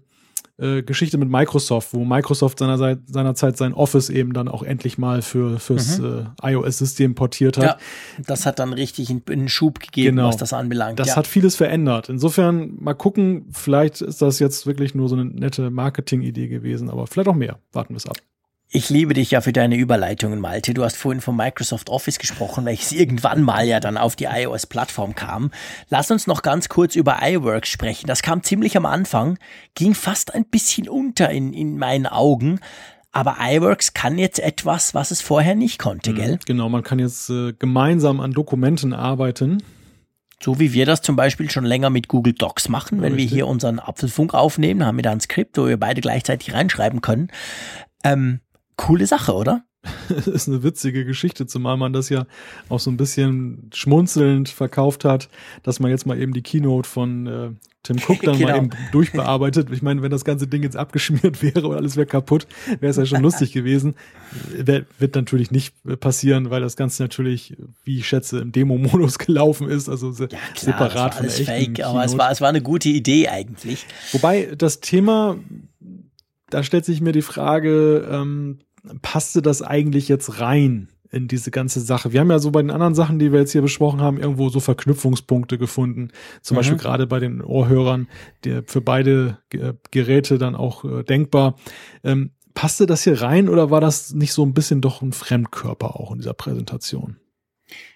äh, 0.59 0.83
Geschichte 0.83 1.19
mit 1.19 1.29
Microsoft, 1.29 1.95
wo 1.95 2.05
Microsoft 2.05 2.59
seinerzeit, 2.59 3.01
seinerzeit 3.07 3.57
sein 3.57 3.73
Office 3.73 4.11
eben 4.11 4.33
dann 4.33 4.49
auch 4.49 4.63
endlich 4.63 4.99
mal 4.99 5.23
für 5.23 5.59
fürs 5.59 5.99
mhm. 5.99 6.29
äh, 6.43 6.53
iOS-System 6.53 7.15
portiert 7.15 7.57
hat. 7.57 7.65
Ja, 7.65 7.77
das 8.27 8.47
hat 8.47 8.59
dann 8.59 8.73
richtig 8.73 9.11
einen, 9.11 9.23
einen 9.29 9.49
Schub 9.49 9.81
gegeben, 9.81 10.17
genau. 10.17 10.29
was 10.29 10.37
das 10.37 10.53
anbelangt. 10.53 10.99
Das 10.99 11.09
ja. 11.09 11.17
hat 11.17 11.27
vieles 11.27 11.57
verändert. 11.57 12.09
Insofern 12.09 12.77
mal 12.79 12.95
gucken, 12.95 13.47
vielleicht 13.51 14.03
ist 14.03 14.21
das 14.23 14.39
jetzt 14.39 14.67
wirklich 14.67 14.95
nur 14.95 15.09
so 15.09 15.17
eine 15.17 15.25
nette 15.25 15.71
Marketing-Idee 15.71 16.49
gewesen, 16.49 16.91
aber 16.91 17.07
vielleicht 17.07 17.29
auch 17.29 17.35
mehr. 17.35 17.59
Warten 17.73 17.95
wir 17.95 17.99
es 17.99 18.07
ab. 18.07 18.17
Ich 18.75 18.89
liebe 18.89 19.13
dich 19.13 19.31
ja 19.31 19.43
für 19.43 19.53
deine 19.53 19.77
Überleitungen, 19.77 20.41
Malte. 20.41 20.73
Du 20.73 20.83
hast 20.83 20.97
vorhin 20.97 21.21
von 21.21 21.37
Microsoft 21.37 21.91
Office 21.91 22.19
gesprochen, 22.19 22.65
welches 22.65 22.93
irgendwann 22.93 23.43
mal 23.43 23.67
ja 23.67 23.81
dann 23.81 23.99
auf 23.99 24.17
die 24.17 24.25
iOS-Plattform 24.25 25.15
kam. 25.15 25.51
Lass 25.91 26.11
uns 26.11 26.27
noch 26.27 26.41
ganz 26.41 26.71
kurz 26.71 26.97
über 26.97 27.19
iWorks 27.21 27.69
sprechen. 27.69 28.07
Das 28.07 28.23
kam 28.23 28.43
ziemlich 28.43 28.75
am 28.79 28.87
Anfang, 28.87 29.39
ging 29.75 29.93
fast 29.93 30.35
ein 30.35 30.47
bisschen 30.47 30.89
unter 30.89 31.29
in, 31.29 31.53
in 31.53 31.77
meinen 31.77 32.07
Augen. 32.07 32.61
Aber 33.11 33.37
iWorks 33.43 33.93
kann 33.93 34.17
jetzt 34.17 34.41
etwas, 34.41 34.95
was 34.95 35.11
es 35.11 35.21
vorher 35.21 35.55
nicht 35.55 35.79
konnte, 35.79 36.13
mhm, 36.13 36.17
gell? 36.17 36.39
Genau, 36.47 36.71
man 36.71 36.83
kann 36.83 36.99
jetzt 36.99 37.29
äh, 37.29 37.53
gemeinsam 37.53 38.21
an 38.21 38.33
Dokumenten 38.33 38.95
arbeiten. 38.95 39.63
So 40.43 40.59
wie 40.59 40.73
wir 40.73 40.87
das 40.87 41.03
zum 41.03 41.15
Beispiel 41.15 41.51
schon 41.51 41.67
länger 41.67 41.91
mit 41.91 42.09
Google 42.09 42.33
Docs 42.33 42.71
machen, 42.71 43.03
wenn 43.03 43.13
Richtig. 43.13 43.33
wir 43.33 43.37
hier 43.37 43.47
unseren 43.49 43.81
Apfelfunk 43.81 44.33
aufnehmen, 44.33 44.87
haben 44.87 44.97
wir 44.97 45.03
da 45.03 45.13
ein 45.13 45.21
Skript, 45.21 45.59
wo 45.59 45.67
wir 45.67 45.79
beide 45.79 46.01
gleichzeitig 46.01 46.55
reinschreiben 46.55 47.03
können. 47.03 47.29
Ähm, 48.03 48.41
coole 48.77 49.07
Sache, 49.07 49.35
oder? 49.35 49.65
ist 50.27 50.49
eine 50.49 50.63
witzige 50.63 51.05
Geschichte, 51.05 51.47
zumal 51.47 51.77
man 51.77 51.93
das 51.93 52.09
ja 52.09 52.27
auch 52.69 52.79
so 52.79 52.91
ein 52.91 52.97
bisschen 52.97 53.69
schmunzelnd 53.75 54.49
verkauft 54.49 55.05
hat, 55.05 55.29
dass 55.65 55.81
man 55.81 55.91
jetzt 55.91 56.07
mal 56.07 56.21
eben 56.21 56.33
die 56.33 56.43
Keynote 56.43 56.89
von 56.89 57.27
äh, 57.27 57.51
Tim 57.83 57.97
Cook 57.97 58.21
dann 58.23 58.39
genau. 58.39 58.49
mal 58.49 58.57
eben 58.59 58.71
durchbearbeitet. 58.93 59.71
Ich 59.73 59.83
meine, 59.83 60.03
wenn 60.03 60.11
das 60.13 60.25
ganze 60.25 60.47
Ding 60.47 60.63
jetzt 60.63 60.77
abgeschmiert 60.77 61.43
wäre 61.55 61.67
und 61.67 61.77
alles 61.77 61.97
wäre 61.97 62.07
kaputt, 62.07 62.47
wäre 62.79 62.91
es 62.91 62.97
ja 62.97 63.07
schon 63.07 63.23
lustig 63.23 63.53
gewesen. 63.53 63.97
Wird 64.57 65.17
natürlich 65.17 65.51
nicht 65.51 65.75
passieren, 65.99 66.51
weil 66.51 66.61
das 66.61 66.77
Ganze 66.77 67.03
natürlich, 67.03 67.57
wie 67.85 67.99
ich 67.99 68.07
schätze, 68.07 68.39
im 68.39 68.53
Demo-Modus 68.53 69.19
gelaufen 69.19 69.69
ist, 69.69 69.89
also 69.89 70.13
ja, 70.13 70.27
klar, 70.29 70.39
separat 70.55 71.15
von 71.15 71.27
der 71.27 71.33
echten 71.33 71.45
fake, 71.45 71.75
Keynote. 71.75 71.87
aber 71.87 72.05
es 72.05 72.17
war, 72.17 72.31
es 72.31 72.41
war 72.41 72.49
eine 72.49 72.63
gute 72.63 72.89
Idee 72.89 73.29
eigentlich. 73.29 73.85
Wobei 74.13 74.55
das 74.57 74.79
Thema, 74.79 75.37
da 76.53 76.63
stellt 76.63 76.85
sich 76.85 77.01
mir 77.01 77.13
die 77.13 77.23
Frage, 77.23 78.07
ähm, 78.11 78.59
passte 79.01 79.43
das 79.43 79.63
eigentlich 79.63 80.09
jetzt 80.09 80.41
rein 80.41 80.89
in 81.11 81.29
diese 81.29 81.51
ganze 81.51 81.81
Sache? 81.81 82.13
Wir 82.13 82.21
haben 82.21 82.31
ja 82.31 82.39
so 82.39 82.51
bei 82.51 82.61
den 82.61 82.71
anderen 82.71 82.95
Sachen, 82.95 83.19
die 83.19 83.33
wir 83.33 83.41
jetzt 83.41 83.53
hier 83.53 83.63
besprochen 83.63 84.01
haben, 84.01 84.19
irgendwo 84.19 84.49
so 84.49 84.61
Verknüpfungspunkte 84.61 85.59
gefunden. 85.59 86.11
Zum 86.43 86.55
mhm. 86.55 86.59
Beispiel 86.59 86.79
gerade 86.79 87.07
bei 87.07 87.21
den 87.21 87.43
Ohrhörern, 87.43 88.09
die 88.45 88.63
für 88.67 88.81
beide 88.81 89.39
Geräte 89.91 90.39
dann 90.39 90.55
auch 90.55 90.85
äh, 90.85 91.03
denkbar. 91.05 91.57
Ähm, 92.05 92.33
passte 92.55 92.87
das 92.87 93.05
hier 93.05 93.23
rein 93.23 93.49
oder 93.49 93.71
war 93.71 93.81
das 93.81 94.13
nicht 94.13 94.33
so 94.33 94.45
ein 94.45 94.55
bisschen 94.55 94.81
doch 94.81 95.01
ein 95.01 95.13
Fremdkörper 95.13 95.97
auch 95.99 96.13
in 96.13 96.19
dieser 96.19 96.35
Präsentation? 96.35 97.17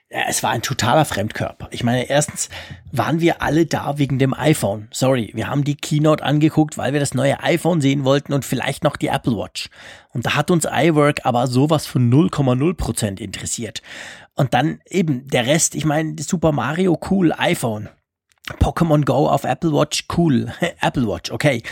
Ja, 0.09 0.21
es 0.29 0.45
war 0.45 0.51
ein 0.51 0.63
totaler 0.63 1.05
Fremdkörper. 1.05 1.69
Ich 1.73 1.83
meine, 1.83 2.09
erstens 2.09 2.49
waren 2.93 3.21
wir 3.21 3.43
alle 3.43 3.67
da 3.67 3.99
wegen 3.99 4.21
dem 4.21 4.35
iPhone. 4.35 4.87
Sorry, 4.93 5.33
wir 5.35 5.49
haben 5.49 5.65
die 5.65 5.75
Keynote 5.75 6.23
angeguckt, 6.23 6.79
weil 6.79 6.93
wir 6.93 7.01
das 7.01 7.15
neue 7.15 7.43
iPhone 7.43 7.81
sehen 7.81 8.05
wollten 8.05 8.33
und 8.33 8.45
vielleicht 8.45 8.85
noch 8.85 8.97
die 8.97 9.09
Apple 9.09 9.37
Watch. 9.37 9.69
Und 10.13 10.25
da 10.25 10.37
hat 10.37 10.53
uns 10.53 10.65
iWork 10.65 11.23
aber 11.25 11.49
sowas 11.49 11.87
von 11.87 12.09
0,0 12.09 12.75
Prozent 12.75 13.21
interessiert. 13.21 13.83
Und 14.37 14.55
dann 14.55 14.81
eben 14.89 15.27
der 15.27 15.47
Rest, 15.47 15.75
ich 15.75 15.85
meine, 15.85 16.15
Super 16.23 16.53
Mario 16.53 16.99
cool, 17.11 17.33
iPhone. 17.37 17.89
Pokémon 18.61 19.05
Go 19.05 19.29
auf 19.29 19.43
Apple 19.43 19.73
Watch, 19.73 20.05
cool. 20.17 20.53
Apple 20.81 21.09
Watch, 21.09 21.33
okay. 21.33 21.65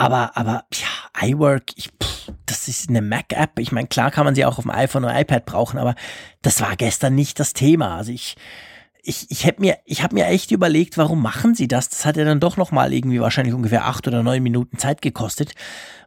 Aber, 0.00 0.36
aber, 0.36 0.64
ja, 0.72 1.26
iWork, 1.26 1.72
ich, 1.74 1.88
pff, 1.88 2.30
das 2.46 2.68
ist 2.68 2.88
eine 2.88 3.02
Mac-App. 3.02 3.58
Ich 3.58 3.72
meine, 3.72 3.88
klar 3.88 4.12
kann 4.12 4.24
man 4.24 4.36
sie 4.36 4.44
auch 4.44 4.58
auf 4.58 4.62
dem 4.62 4.70
iPhone 4.70 5.04
oder 5.04 5.20
iPad 5.20 5.44
brauchen, 5.44 5.76
aber 5.76 5.96
das 6.40 6.60
war 6.60 6.76
gestern 6.76 7.16
nicht 7.16 7.40
das 7.40 7.52
Thema. 7.52 7.96
Also 7.96 8.12
ich, 8.12 8.36
ich, 9.02 9.26
ich 9.28 9.44
habe 9.44 9.56
mir, 9.58 9.76
ich 9.84 10.04
habe 10.04 10.14
mir 10.14 10.26
echt 10.26 10.52
überlegt, 10.52 10.98
warum 10.98 11.20
machen 11.20 11.56
sie 11.56 11.66
das? 11.66 11.88
Das 11.88 12.06
hat 12.06 12.16
ja 12.16 12.24
dann 12.24 12.38
doch 12.38 12.56
noch 12.56 12.70
mal 12.70 12.92
irgendwie 12.92 13.20
wahrscheinlich 13.20 13.56
ungefähr 13.56 13.86
acht 13.86 14.06
oder 14.06 14.22
neun 14.22 14.40
Minuten 14.40 14.78
Zeit 14.78 15.02
gekostet. 15.02 15.54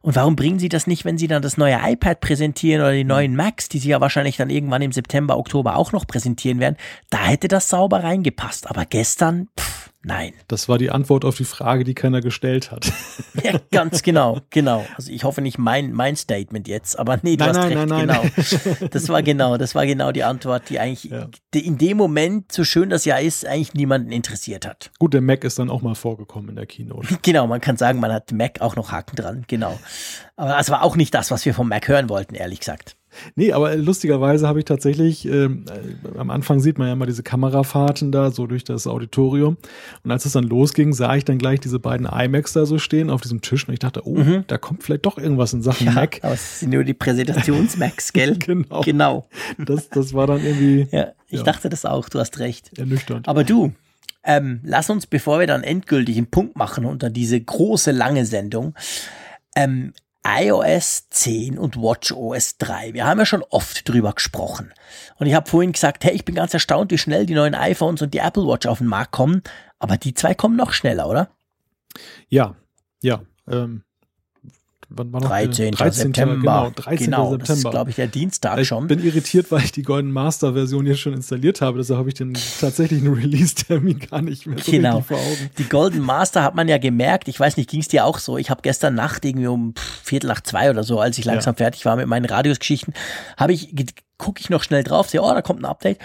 Und 0.01 0.15
warum 0.15 0.37
bringen 0.37 0.59
sie 0.59 0.69
das 0.69 0.87
nicht, 0.87 1.03
wenn 1.03 1.17
sie 1.17 1.27
dann 1.27 1.41
das 1.41 1.57
neue 1.57 1.77
iPad 1.83 2.21
präsentieren 2.21 2.81
oder 2.81 2.93
die 2.93 3.03
neuen 3.03 3.35
Macs, 3.35 3.67
die 3.67 3.79
sie 3.79 3.89
ja 3.89 3.99
wahrscheinlich 3.99 4.37
dann 4.37 4.49
irgendwann 4.49 4.83
im 4.83 4.93
September, 4.93 5.37
Oktober 5.37 5.75
auch 5.75 5.91
noch 5.91 6.07
präsentieren 6.07 6.61
werden? 6.61 6.77
Da 7.09 7.25
hätte 7.25 7.49
das 7.49 7.67
sauber 7.67 8.05
reingepasst. 8.05 8.69
Aber 8.69 8.85
gestern, 8.85 9.49
pff, 9.59 9.80
Nein. 10.03 10.33
Das 10.47 10.67
war 10.67 10.79
die 10.79 10.89
Antwort 10.89 11.25
auf 11.25 11.37
die 11.37 11.45
Frage, 11.45 11.83
die 11.83 11.93
keiner 11.93 12.21
gestellt 12.21 12.71
hat. 12.71 12.91
Ja, 13.43 13.59
ganz 13.71 14.03
genau, 14.03 14.41
genau. 14.49 14.85
Also 14.97 15.11
ich 15.11 15.23
hoffe 15.23 15.41
nicht 15.41 15.57
mein, 15.57 15.93
mein 15.93 16.15
Statement 16.15 16.67
jetzt, 16.67 16.99
aber 16.99 17.17
nee, 17.23 17.37
du 17.37 17.45
nein, 17.45 17.49
hast 17.49 17.57
nein, 17.57 17.77
recht, 17.77 17.89
nein, 17.89 18.05
nein. 18.07 18.31
genau. 18.35 18.87
Das 18.89 19.09
war 19.09 19.23
genau, 19.23 19.57
das 19.57 19.73
war 19.73 19.85
genau 19.85 20.11
die 20.11 20.23
Antwort, 20.23 20.69
die 20.69 20.79
eigentlich 20.79 21.05
ja. 21.05 21.27
in 21.55 21.77
dem 21.77 21.97
Moment, 21.97 22.51
so 22.51 22.63
schön 22.63 22.89
das 22.89 23.05
ja 23.05 23.17
ist, 23.17 23.45
eigentlich 23.45 23.73
niemanden 23.73 24.11
interessiert 24.11 24.67
hat. 24.67 24.91
Gut, 24.99 25.13
der 25.13 25.21
Mac 25.21 25.43
ist 25.43 25.57
dann 25.59 25.69
auch 25.69 25.81
mal 25.81 25.95
vorgekommen 25.95 26.49
in 26.49 26.55
der 26.57 26.65
Keynote. 26.65 27.07
Genau, 27.21 27.47
man 27.47 27.61
kann 27.61 27.77
sagen, 27.77 27.99
man 27.99 28.11
hat 28.11 28.31
Mac 28.31 28.61
auch 28.61 28.75
noch 28.75 28.91
Haken 28.91 29.15
dran, 29.15 29.45
genau. 29.47 29.79
Aber 30.35 30.59
es 30.59 30.69
war 30.69 30.83
auch 30.83 30.95
nicht 30.95 31.13
das, 31.13 31.31
was 31.31 31.45
wir 31.45 31.53
vom 31.53 31.69
Mac 31.69 31.87
hören 31.87 32.09
wollten, 32.09 32.35
ehrlich 32.35 32.59
gesagt. 32.59 32.95
Nee, 33.35 33.51
aber 33.51 33.75
lustigerweise 33.75 34.47
habe 34.47 34.59
ich 34.59 34.65
tatsächlich, 34.65 35.25
ähm, 35.25 35.65
äh, 35.69 36.17
am 36.17 36.29
Anfang 36.29 36.59
sieht 36.59 36.77
man 36.77 36.87
ja 36.87 36.93
immer 36.93 37.05
diese 37.05 37.23
Kamerafahrten 37.23 38.11
da 38.11 38.31
so 38.31 38.47
durch 38.47 38.63
das 38.63 38.87
Auditorium. 38.87 39.57
Und 40.03 40.11
als 40.11 40.25
es 40.25 40.33
dann 40.33 40.45
losging, 40.45 40.93
sah 40.93 41.15
ich 41.15 41.25
dann 41.25 41.37
gleich 41.37 41.59
diese 41.59 41.79
beiden 41.79 42.07
iMacs 42.07 42.53
da 42.53 42.65
so 42.65 42.77
stehen 42.77 43.09
auf 43.09 43.21
diesem 43.21 43.41
Tisch 43.41 43.67
und 43.67 43.73
ich 43.73 43.79
dachte, 43.79 44.05
oh, 44.05 44.17
mhm. 44.17 44.43
da 44.47 44.57
kommt 44.57 44.83
vielleicht 44.83 45.05
doch 45.05 45.17
irgendwas 45.17 45.53
in 45.53 45.61
Sachen 45.61 45.87
ja, 45.87 45.93
Mac. 45.93 46.19
Aber 46.21 46.33
es 46.33 46.61
sind 46.61 46.73
nur 46.73 46.83
die 46.83 46.93
Präsentations-Macs, 46.93 48.13
gell? 48.13 48.37
genau. 48.37 48.81
Genau. 48.81 49.27
Das, 49.57 49.89
das 49.89 50.13
war 50.13 50.27
dann 50.27 50.43
irgendwie. 50.43 50.87
Ja, 50.91 51.13
ich 51.27 51.37
ja. 51.39 51.43
dachte 51.43 51.69
das 51.69 51.85
auch, 51.85 52.09
du 52.09 52.19
hast 52.19 52.39
recht. 52.39 52.77
Ernüchternd. 52.77 53.27
Aber 53.27 53.43
du, 53.43 53.73
ähm, 54.23 54.59
lass 54.63 54.89
uns, 54.89 55.07
bevor 55.07 55.39
wir 55.39 55.47
dann 55.47 55.63
endgültig 55.63 56.17
einen 56.17 56.27
Punkt 56.27 56.55
machen 56.55 56.85
unter 56.85 57.09
diese 57.09 57.39
große 57.39 57.91
lange 57.91 58.25
Sendung, 58.25 58.75
ähm, 59.55 59.93
iOS 60.23 61.09
10 61.09 61.57
und 61.57 61.77
WatchOS 61.77 62.57
3. 62.57 62.93
Wir 62.93 63.05
haben 63.05 63.19
ja 63.19 63.25
schon 63.25 63.43
oft 63.49 63.87
drüber 63.87 64.13
gesprochen. 64.13 64.73
Und 65.17 65.27
ich 65.27 65.33
habe 65.33 65.49
vorhin 65.49 65.71
gesagt, 65.71 66.03
hey, 66.03 66.13
ich 66.13 66.25
bin 66.25 66.35
ganz 66.35 66.53
erstaunt, 66.53 66.91
wie 66.91 66.97
schnell 66.97 67.25
die 67.25 67.33
neuen 67.33 67.55
iPhones 67.55 68.01
und 68.01 68.13
die 68.13 68.19
Apple 68.19 68.45
Watch 68.45 68.67
auf 68.67 68.77
den 68.77 68.87
Markt 68.87 69.11
kommen. 69.11 69.41
Aber 69.79 69.97
die 69.97 70.13
zwei 70.13 70.35
kommen 70.35 70.55
noch 70.55 70.73
schneller, 70.73 71.07
oder? 71.07 71.29
Ja, 72.29 72.55
ja. 73.01 73.21
Ähm, 73.47 73.83
wann 74.95 75.13
war 75.13 75.21
noch 75.21 75.29
13. 75.29 75.73
13. 75.73 76.13
September. 76.13 76.35
Genau, 76.35 76.71
13. 76.75 77.05
Genau, 77.05 77.31
September. 77.31 77.47
Das 77.47 77.57
ist, 77.57 77.69
glaube 77.69 77.89
ich, 77.89 77.95
der 77.95 78.07
Dienstag 78.07 78.65
schon. 78.65 78.83
Ich 78.83 78.87
bin 78.89 79.03
irritiert, 79.03 79.51
weil 79.51 79.63
ich 79.63 79.71
die 79.71 79.83
Golden 79.83 80.11
Master 80.11 80.53
Version 80.53 80.85
jetzt 80.85 80.99
schon 80.99 81.13
installiert 81.13 81.61
habe. 81.61 81.77
Deshalb 81.77 81.99
habe 81.99 82.09
ich 82.09 82.15
den 82.15 82.33
tatsächlichen 82.59 83.13
Release-Termin 83.13 83.99
gar 83.99 84.21
nicht 84.21 84.45
mehr 84.47 84.57
so 84.59 84.71
genau. 84.71 85.01
vor 85.01 85.17
Augen. 85.17 85.49
Die 85.57 85.65
Golden 85.65 86.01
Master 86.01 86.43
hat 86.43 86.55
man 86.55 86.67
ja 86.67 86.77
gemerkt. 86.77 87.27
Ich 87.27 87.39
weiß 87.39 87.57
nicht, 87.57 87.69
ging 87.69 87.81
es 87.81 87.87
dir 87.87 88.05
auch 88.05 88.19
so? 88.19 88.37
Ich 88.37 88.49
habe 88.49 88.61
gestern 88.61 88.95
Nacht 88.95 89.25
irgendwie 89.25 89.47
um 89.47 89.73
Viertel 90.03 90.27
nach 90.27 90.41
zwei 90.41 90.69
oder 90.69 90.83
so, 90.83 90.99
als 90.99 91.17
ich 91.17 91.25
langsam 91.25 91.53
ja. 91.53 91.57
fertig 91.57 91.85
war 91.85 91.95
mit 91.95 92.07
meinen 92.07 92.25
Radiosgeschichten, 92.25 92.93
habe 93.37 93.53
ich 93.53 93.73
gucke 94.21 94.39
ich 94.39 94.51
noch 94.51 94.63
schnell 94.63 94.83
drauf, 94.83 95.09
sehe, 95.09 95.21
oh, 95.21 95.33
da 95.33 95.41
kommt 95.41 95.61
ein 95.61 95.65
Update. 95.65 95.97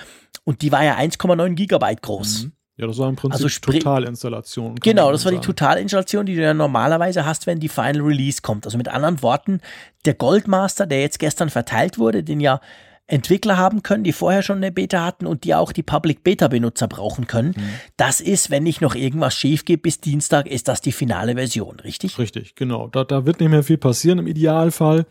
Und 0.45 0.63
die 0.63 0.73
war 0.73 0.83
ja 0.83 0.97
1,9 0.97 1.55
Gigabyte 1.55 2.01
groß. 2.01 2.45
Mhm. 2.45 2.53
Ja, 2.79 2.87
das 2.87 2.99
war 2.99 3.09
im 3.09 3.17
Prinzip 3.17 3.43
also 3.43 3.61
Totalinstallation. 3.61 4.75
Genau, 4.77 5.11
das 5.11 5.25
war 5.25 5.33
die 5.33 5.39
Totalinstallation, 5.39 6.27
die 6.27 6.35
du 6.35 6.43
ja 6.43 6.53
normalerweise 6.53 7.25
hast, 7.25 7.47
wenn 7.47 7.59
die 7.59 7.71
Final 7.71 8.03
Release 8.03 8.43
kommt. 8.43 8.67
Also 8.67 8.77
mit 8.77 8.89
anderen 8.89 9.23
Worten, 9.23 9.61
der 10.05 10.13
Goldmaster, 10.13 10.87
der 10.87 11.01
jetzt 11.01 11.19
gestern 11.19 11.49
verteilt 11.49 11.99
wurde, 11.99 12.23
den 12.23 12.39
ja 12.41 12.61
Entwickler 13.09 13.57
haben 13.57 13.83
können, 13.83 14.03
die 14.03 14.13
vorher 14.13 14.43
schon 14.43 14.57
eine 14.57 14.73
Beta 14.73 15.05
hatten 15.05 15.27
und 15.27 15.45
die 15.45 15.55
auch 15.55 15.71
die 15.73 15.85
Public 15.85 16.25
Beta 16.25 16.49
Benutzer 16.49 16.89
brauchen 16.89 17.29
können. 17.29 17.55
Mhm. 17.57 17.63
Das 17.97 18.21
ist, 18.21 18.51
wenn 18.51 18.65
nicht 18.65 18.81
noch 18.81 18.97
irgendwas 18.97 19.35
schief 19.35 19.65
geht 19.65 19.83
bis 19.83 20.01
Dienstag, 20.01 20.49
ist 20.49 20.67
das 20.67 20.81
die 20.81 20.93
finale 20.93 21.35
Version, 21.35 21.79
richtig? 21.81 22.19
Richtig, 22.19 22.57
genau. 22.57 22.89
Da, 22.89 23.05
da 23.05 23.25
wird 23.25 23.39
nicht 23.39 23.51
mehr 23.51 23.63
viel 23.63 23.79
passieren 23.79 24.19
im 24.19 24.27
Idealfall. 24.27 25.07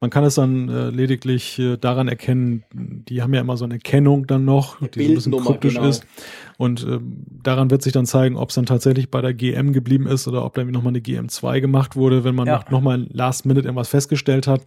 Man 0.00 0.10
kann 0.10 0.24
es 0.24 0.36
dann 0.36 0.68
äh, 0.68 0.90
lediglich 0.90 1.58
äh, 1.58 1.76
daran 1.76 2.08
erkennen, 2.08 2.64
die 2.72 3.20
haben 3.22 3.34
ja 3.34 3.40
immer 3.40 3.56
so 3.56 3.64
eine 3.64 3.78
Kennung 3.78 4.26
dann 4.26 4.44
noch, 4.44 4.78
die 4.80 5.02
so 5.02 5.10
ein 5.10 5.14
bisschen 5.14 5.44
kryptisch 5.44 5.74
genau. 5.74 5.88
ist. 5.88 6.06
Und 6.56 6.84
äh, 6.84 6.98
daran 7.42 7.70
wird 7.70 7.82
sich 7.82 7.92
dann 7.92 8.04
zeigen, 8.04 8.36
ob 8.36 8.48
es 8.48 8.56
dann 8.56 8.66
tatsächlich 8.66 9.10
bei 9.10 9.20
der 9.20 9.32
GM 9.32 9.72
geblieben 9.72 10.08
ist 10.08 10.26
oder 10.26 10.44
ob 10.44 10.54
da 10.54 10.64
nochmal 10.64 10.90
eine 10.90 10.98
GM2 10.98 11.60
gemacht 11.60 11.94
wurde, 11.94 12.24
wenn 12.24 12.34
man 12.34 12.48
ja. 12.48 12.64
nochmal 12.70 13.06
Last 13.10 13.46
Minute 13.46 13.66
irgendwas 13.66 13.88
festgestellt 13.88 14.48
hat. 14.48 14.62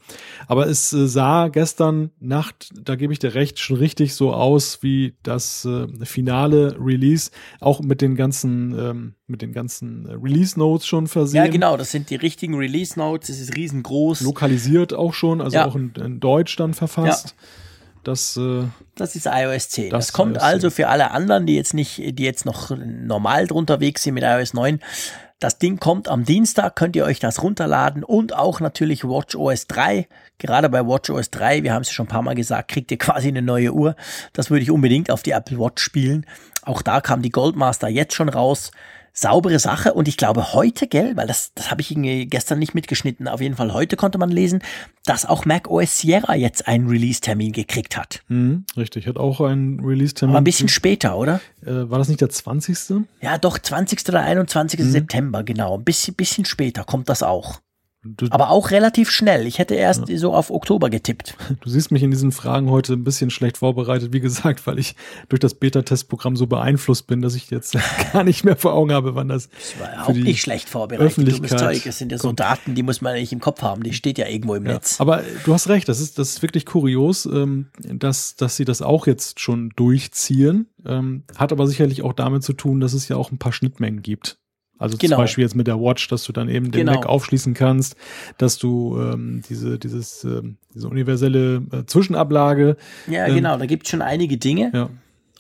Aber 0.48 0.68
es 0.68 0.94
äh, 0.94 1.08
sah 1.08 1.50
gestern 1.50 2.12
Nacht, 2.20 2.70
da 2.82 2.96
gebe 2.96 3.12
ich 3.12 3.20
dir 3.20 3.34
recht, 3.34 3.60
schon 3.60 3.78
richtig 3.78 4.16
so 4.16 4.34
aus 4.34 4.84
wie 4.84 5.16
das 5.24 5.66
äh, 5.66 5.88
finale 6.06 6.78
Release, 6.80 7.32
auch 7.60 7.82
mit 7.82 8.02
den 8.02 8.16
ganzen 8.16 8.78
ähm, 8.78 9.16
mit 9.32 9.42
den 9.42 9.54
ganzen 9.54 10.06
Release 10.06 10.60
Notes 10.60 10.86
schon 10.86 11.08
versehen. 11.08 11.44
Ja, 11.44 11.50
genau, 11.50 11.78
das 11.78 11.90
sind 11.90 12.10
die 12.10 12.16
richtigen 12.16 12.56
Release 12.56 13.00
Notes, 13.00 13.30
es 13.30 13.40
ist 13.40 13.56
riesengroß. 13.56 14.22
Lokalisiert 14.22 14.94
auch 14.94 15.14
schon, 15.14 15.21
also 15.30 15.56
ja. 15.56 15.66
auch 15.66 15.76
in, 15.76 15.94
in, 15.96 16.20
Deutsch 16.20 16.56
dann 16.56 16.74
verfasst. 16.74 17.36
Ja. 17.38 17.48
Das, 18.04 18.36
äh, 18.38 18.64
das 18.96 19.16
ist 19.16 19.28
iOS 19.28 19.70
10. 19.70 19.92
Das, 19.92 20.08
das 20.08 20.14
kommt 20.14 20.40
also 20.40 20.72
für 20.72 20.88
alle 20.88 21.12
anderen, 21.12 21.46
die 21.46 21.56
jetzt 21.56 21.76
nicht, 21.76 21.98
die 21.98 22.24
jetzt 22.24 22.46
noch 22.46 22.72
normal 22.76 23.46
drunter 23.46 23.80
weg 23.80 24.00
sind 24.00 24.16
mit 24.16 24.24
iOS 24.24 24.54
9. 24.54 24.80
Das 25.40 25.58
Ding 25.58 25.80
kommt 25.80 26.08
am 26.08 26.24
Dienstag, 26.24 26.76
könnt 26.76 26.96
ihr 26.96 27.04
euch 27.04 27.20
das 27.20 27.42
runterladen 27.42 28.04
und 28.04 28.36
auch 28.36 28.60
natürlich 28.60 29.04
WatchOS 29.04 29.66
3. 29.68 30.08
Gerade 30.38 30.70
bei 30.70 30.86
WatchOS 30.86 31.32
3, 31.32 31.64
wir 31.64 31.74
haben 31.74 31.82
es 31.82 31.92
schon 31.92 32.06
ein 32.06 32.10
paar 32.10 32.22
Mal 32.22 32.36
gesagt, 32.36 32.70
kriegt 32.70 32.92
ihr 32.92 32.98
quasi 33.00 33.28
eine 33.28 33.42
neue 33.42 33.74
Uhr. 33.74 33.96
Das 34.34 34.50
würde 34.50 34.64
ich 34.64 34.72
unbedingt 34.72 35.10
auf 35.10 35.24
die 35.24 35.32
Apple 35.32 35.60
Watch 35.60 35.84
spielen. 35.84 36.26
Auch 36.64 36.82
da 36.82 37.02
kam 37.02 37.22
die 37.22 37.32
Goldmaster 37.32 37.88
jetzt 37.88 38.14
schon 38.14 38.30
raus 38.30 38.72
saubere 39.14 39.60
Sache. 39.60 39.94
Und 39.94 40.08
ich 40.08 40.18
glaube 40.18 40.54
heute, 40.54 40.88
gell, 40.88 41.16
weil 41.16 41.28
das, 41.28 41.54
das 41.54 41.72
habe 41.72 41.82
ich 41.82 41.92
irgendwie 41.92 42.26
gestern 42.26 42.60
nicht 42.60 42.74
mitgeschnitten, 42.74 43.28
auf 43.28 43.42
jeden 43.42 43.56
Fall 43.56 43.74
heute 43.74 43.96
konnte 43.96 44.18
man 44.18 44.30
lesen, 44.30 44.62
dass 45.06 45.26
auch 45.26 45.46
Mac 45.46 45.70
OS 45.70 46.00
Sierra 46.00 46.36
jetzt 46.36 46.68
einen 46.68 46.88
Release-Termin 46.88 47.52
gekriegt 47.52 47.98
hat. 47.98 48.22
Mhm, 48.28 48.66
richtig, 48.78 49.08
hat 49.08 49.18
auch 49.18 49.42
einen 49.42 49.80
Release-Termin. 49.80 50.36
Aber 50.36 50.42
ein 50.42 50.46
bisschen 50.46 50.70
später, 50.70 51.18
oder? 51.18 51.42
Äh, 51.66 51.90
war 51.90 52.00
das 52.00 52.08
nicht 52.08 52.22
der 52.22 52.30
20.? 52.30 53.06
Ja, 53.22 53.38
doch, 53.38 53.58
20. 53.58 54.08
oder 54.10 54.22
21. 54.22 54.80
Mhm. 54.80 54.92
September, 54.92 55.44
genau. 55.44 55.78
Ein 55.78 55.84
bisschen, 55.84 56.16
bisschen 56.16 56.46
später 56.46 56.84
kommt 56.84 57.10
das 57.10 57.24
auch. 57.24 57.60
Du, 58.04 58.26
Aber 58.32 58.50
auch 58.50 58.72
relativ 58.72 59.12
schnell. 59.12 59.46
Ich 59.46 59.60
hätte 59.60 59.76
erst 59.76 60.10
ja. 60.10 60.18
so 60.18 60.34
auf 60.34 60.50
Oktober 60.50 60.90
getippt. 60.90 61.36
Du 61.62 61.70
siehst 61.70 61.92
mich 61.92 62.02
in 62.02 62.10
diesen 62.10 62.32
Fragen 62.32 62.72
heute 62.72 62.94
ein 62.94 63.04
bisschen 63.04 63.30
schlecht 63.30 63.58
vorbereitet, 63.58 64.12
wie 64.12 64.20
gesagt, 64.20 64.66
weil 64.66 64.80
ich 64.80 64.96
durch 65.30 65.40
das 65.40 65.54
Beta-Testprogramm 65.54 66.36
so 66.36 66.48
beeinflusst 66.48 67.06
bin, 67.06 67.22
dass 67.22 67.36
ich 67.36 67.52
jetzt 67.52 67.78
gar 68.14 68.24
nicht 68.24 68.44
mehr 68.44 68.56
vor 68.56 68.74
Augen 68.74 68.92
habe, 68.92 69.14
wann 69.14 69.28
das. 69.28 69.50
Das 69.50 69.80
war 69.80 70.08
auch 70.08 70.14
nicht 70.14 70.42
schlecht 70.42 70.68
vorbereitet. 70.68 71.06
Öffentlichkeit 71.06 71.60
Zeug. 71.60 71.86
Es 71.86 72.00
sind 72.00 72.12
ja 72.12 72.18
so 72.18 72.30
kommt. 72.30 72.40
Daten, 72.40 72.74
die 72.74 72.82
muss 72.82 73.02
man 73.02 73.14
nicht 73.14 73.34
im 73.34 73.40
Kopf 73.40 73.62
haben. 73.62 73.84
Die 73.84 73.94
steht 73.94 74.18
ja 74.18 74.28
irgendwo 74.28 74.56
im 74.56 74.66
ja. 74.66 74.74
Netz. 74.74 75.00
Aber 75.00 75.22
du 75.46 75.54
hast 75.54 75.70
recht. 75.70 75.88
Das 75.88 76.00
ist, 76.00 76.18
das 76.18 76.30
ist 76.30 76.42
wirklich 76.42 76.66
kurios, 76.66 77.28
ähm, 77.28 77.68
dass, 77.78 78.36
dass 78.36 78.56
sie 78.56 78.66
das 78.66 78.82
auch 78.82 79.06
jetzt 79.06 79.40
schon 79.40 79.74
durchziehen. 79.76 80.66
Ähm, 80.88 81.24
hat 81.38 81.52
aber 81.52 81.68
sicherlich 81.68 82.02
auch 82.02 82.14
damit 82.14 82.42
zu 82.42 82.54
tun, 82.54 82.80
dass 82.80 82.94
es 82.94 83.08
ja 83.10 83.16
auch 83.16 83.32
ein 83.32 83.38
paar 83.38 83.54
Schnittmengen 83.54 84.02
gibt. 84.02 84.40
Also 84.82 84.98
genau. 84.98 85.16
zum 85.16 85.24
Beispiel 85.24 85.44
jetzt 85.44 85.56
mit 85.56 85.68
der 85.68 85.80
Watch, 85.80 86.08
dass 86.08 86.24
du 86.24 86.34
dann 86.34 86.50
eben 86.50 86.72
den 86.72 86.86
genau. 86.86 86.94
Mac 86.94 87.06
aufschließen 87.06 87.54
kannst, 87.54 87.96
dass 88.38 88.58
du 88.58 89.00
ähm, 89.00 89.44
diese, 89.48 89.78
dieses, 89.78 90.24
äh, 90.24 90.42
diese 90.74 90.88
universelle 90.88 91.62
äh, 91.72 91.86
Zwischenablage. 91.86 92.78
Ja, 93.08 93.28
ähm, 93.28 93.36
genau, 93.36 93.58
da 93.58 93.66
gibt 93.66 93.86
es 93.86 93.92
schon 93.92 94.02
einige 94.02 94.38
Dinge. 94.38 94.72
Ja. 94.74 94.90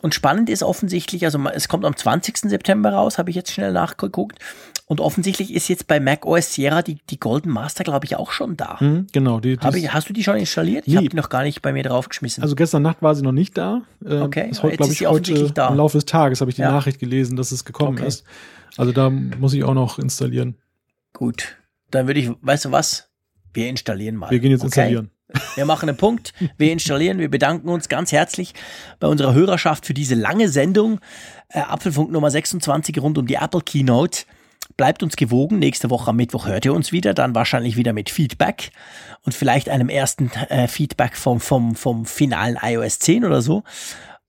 Und 0.02 0.16
spannend 0.16 0.50
ist 0.50 0.64
offensichtlich, 0.64 1.26
also 1.26 1.40
es 1.54 1.68
kommt 1.68 1.86
am 1.86 1.96
20. 1.96 2.38
September 2.38 2.92
raus, 2.92 3.18
habe 3.18 3.30
ich 3.30 3.36
jetzt 3.36 3.52
schnell 3.52 3.72
nachgeguckt. 3.72 4.40
Und 4.88 5.00
offensichtlich 5.00 5.54
ist 5.54 5.70
jetzt 5.70 5.88
bei 5.88 6.00
Mac 6.00 6.26
OS 6.26 6.54
Sierra 6.54 6.82
die, 6.82 6.98
die 7.10 7.20
Golden 7.20 7.50
Master, 7.50 7.84
glaube 7.84 8.06
ich, 8.06 8.18
auch 8.18 8.32
schon 8.32 8.58
da. 8.58 8.78
Mhm, 8.80 9.08
genau. 9.12 9.40
Die, 9.40 9.54
ich, 9.54 9.94
hast 9.94 10.10
du 10.10 10.14
die 10.14 10.24
schon 10.24 10.36
installiert? 10.36 10.84
Ich 10.86 10.98
habe 10.98 11.08
die 11.08 11.16
noch 11.16 11.30
gar 11.30 11.44
nicht 11.44 11.62
bei 11.62 11.72
mir 11.72 11.84
draufgeschmissen. 11.84 12.44
Also 12.44 12.56
gestern 12.56 12.82
Nacht 12.82 13.02
war 13.02 13.16
sie 13.16 13.22
noch 13.22 13.32
nicht 13.32 13.58
da. 13.58 13.84
Ähm, 14.06 14.24
okay, 14.24 14.50
ist 14.50 14.64
heute, 14.64 14.78
glaube 14.78 14.92
ich, 14.92 15.06
heute 15.08 15.52
da. 15.52 15.70
im 15.70 15.78
Laufe 15.78 15.98
des 15.98 16.06
Tages 16.06 16.42
habe 16.42 16.52
ich 16.52 16.56
die 16.56 16.62
ja. 16.62 16.72
Nachricht 16.72 17.00
gelesen, 17.00 17.38
dass 17.38 17.52
es 17.52 17.64
gekommen 17.64 18.00
okay. 18.00 18.08
ist. 18.08 18.26
Also 18.78 18.92
da 18.92 19.10
muss 19.10 19.54
ich 19.54 19.64
auch 19.64 19.74
noch 19.74 20.00
installieren. 20.00 20.58
Gut. 21.14 21.58
Dann 21.90 22.08
würde 22.08 22.20
ich, 22.20 22.30
weißt 22.42 22.66
du 22.66 22.72
was? 22.72 23.10
Wir 23.54 23.68
installieren 23.68 24.16
mal. 24.16 24.32
Wir 24.32 24.40
gehen 24.40 24.52
jetzt 24.52 24.62
okay? 24.62 24.68
installieren. 24.68 25.12
Wir 25.56 25.66
machen 25.66 25.88
einen 25.88 25.98
Punkt. 25.98 26.34
Wir 26.58 26.72
installieren. 26.72 27.20
Wir 27.20 27.30
bedanken 27.30 27.70
uns 27.70 27.90
ganz 27.90 28.12
herzlich 28.12 28.54
bei 29.00 29.08
unserer 29.08 29.34
Hörerschaft 29.34 29.86
für 29.86 29.94
diese 29.94 30.16
lange 30.16 30.50
Sendung. 30.50 31.00
Äh, 31.50 31.60
Apfelfunk 31.60 32.12
Nummer 32.12 32.30
26 32.30 33.00
rund 33.02 33.18
um 33.18 33.28
die 33.28 33.36
Apple 33.36 33.62
Keynote. 33.62 34.26
Bleibt 34.78 35.04
uns 35.04 35.16
gewogen. 35.16 35.60
Nächste 35.60 35.90
Woche 35.90 36.10
am 36.10 36.16
Mittwoch 36.16 36.48
hört 36.48 36.66
ihr 36.66 36.74
uns 36.74 36.92
wieder. 36.92 37.14
Dann 37.14 37.36
wahrscheinlich 37.36 37.78
wieder 37.78 37.94
mit 37.94 38.10
Feedback 38.10 38.72
und 39.24 39.34
vielleicht 39.34 39.70
einem 39.70 39.90
ersten 39.90 40.32
äh, 40.50 40.68
Feedback 40.68 41.16
vom, 41.16 41.40
vom, 41.40 41.76
vom 41.76 42.06
finalen 42.06 42.58
iOS 42.62 43.00
10 43.00 43.26
oder 43.26 43.42
so. 43.42 43.64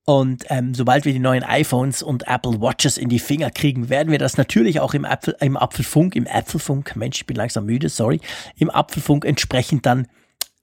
Und 0.05 0.45
ähm, 0.49 0.75
sobald 0.75 1.05
wir 1.05 1.13
die 1.13 1.21
neuen 1.21 1.45
iPhones 1.45 2.03
und 2.03 2.27
Apple 2.27 2.61
Watches 2.61 2.99
in 2.99 3.09
die 3.09 3.21
Finger 3.21 3.51
kriegen, 3.51 3.89
werden 3.89 4.11
wir 4.11 4.19
das 4.19 4.37
natürlich 4.37 4.81
auch 4.81 4.95
im, 4.95 5.05
Apfel, 5.05 5.37
im 5.41 5.57
Apfelfunk, 5.57 6.17
im 6.17 6.27
Apfelfunk, 6.27 6.97
Mensch, 6.97 7.19
ich 7.19 7.27
bin 7.27 7.37
langsam 7.37 7.67
müde, 7.67 7.89
sorry, 7.89 8.21
im 8.57 8.69
Apfelfunk 8.69 9.25
entsprechend 9.25 9.87
dann 9.87 10.09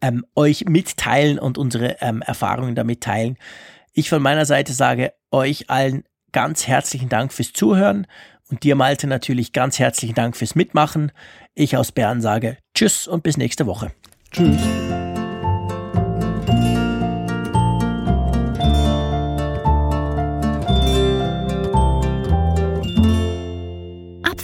ähm, 0.02 0.26
euch 0.36 0.66
mitteilen 0.66 1.40
und 1.40 1.57
unsere 1.57 1.98
ähm, 2.02 2.22
Erfahrungen 2.22 2.76
damit 2.76 3.02
teilen. 3.02 3.38
Ich 3.94 4.10
von 4.10 4.22
meiner 4.22 4.45
Seite 4.45 4.74
sage 4.74 5.14
euch 5.32 5.70
allen 5.70 6.03
ganz 6.32 6.68
herzlichen 6.68 7.10
Dank 7.10 7.34
fürs 7.34 7.53
Zuhören 7.53 8.07
und 8.49 8.64
dir, 8.64 8.76
Malte, 8.76 9.07
natürlich 9.07 9.53
ganz 9.53 9.80
herzlichen 9.80 10.16
Dank 10.16 10.36
fürs 10.36 10.56
Mitmachen. 10.56 11.11
Ich 11.53 11.78
aus 11.78 11.91
Bern 11.91 12.22
sage 12.22 12.57
Tschüss 12.74 13.07
und 13.07 13.24
bis 13.24 13.38
nächste 13.38 13.66
Woche. 13.66 13.91
Tschüss. 14.32 14.60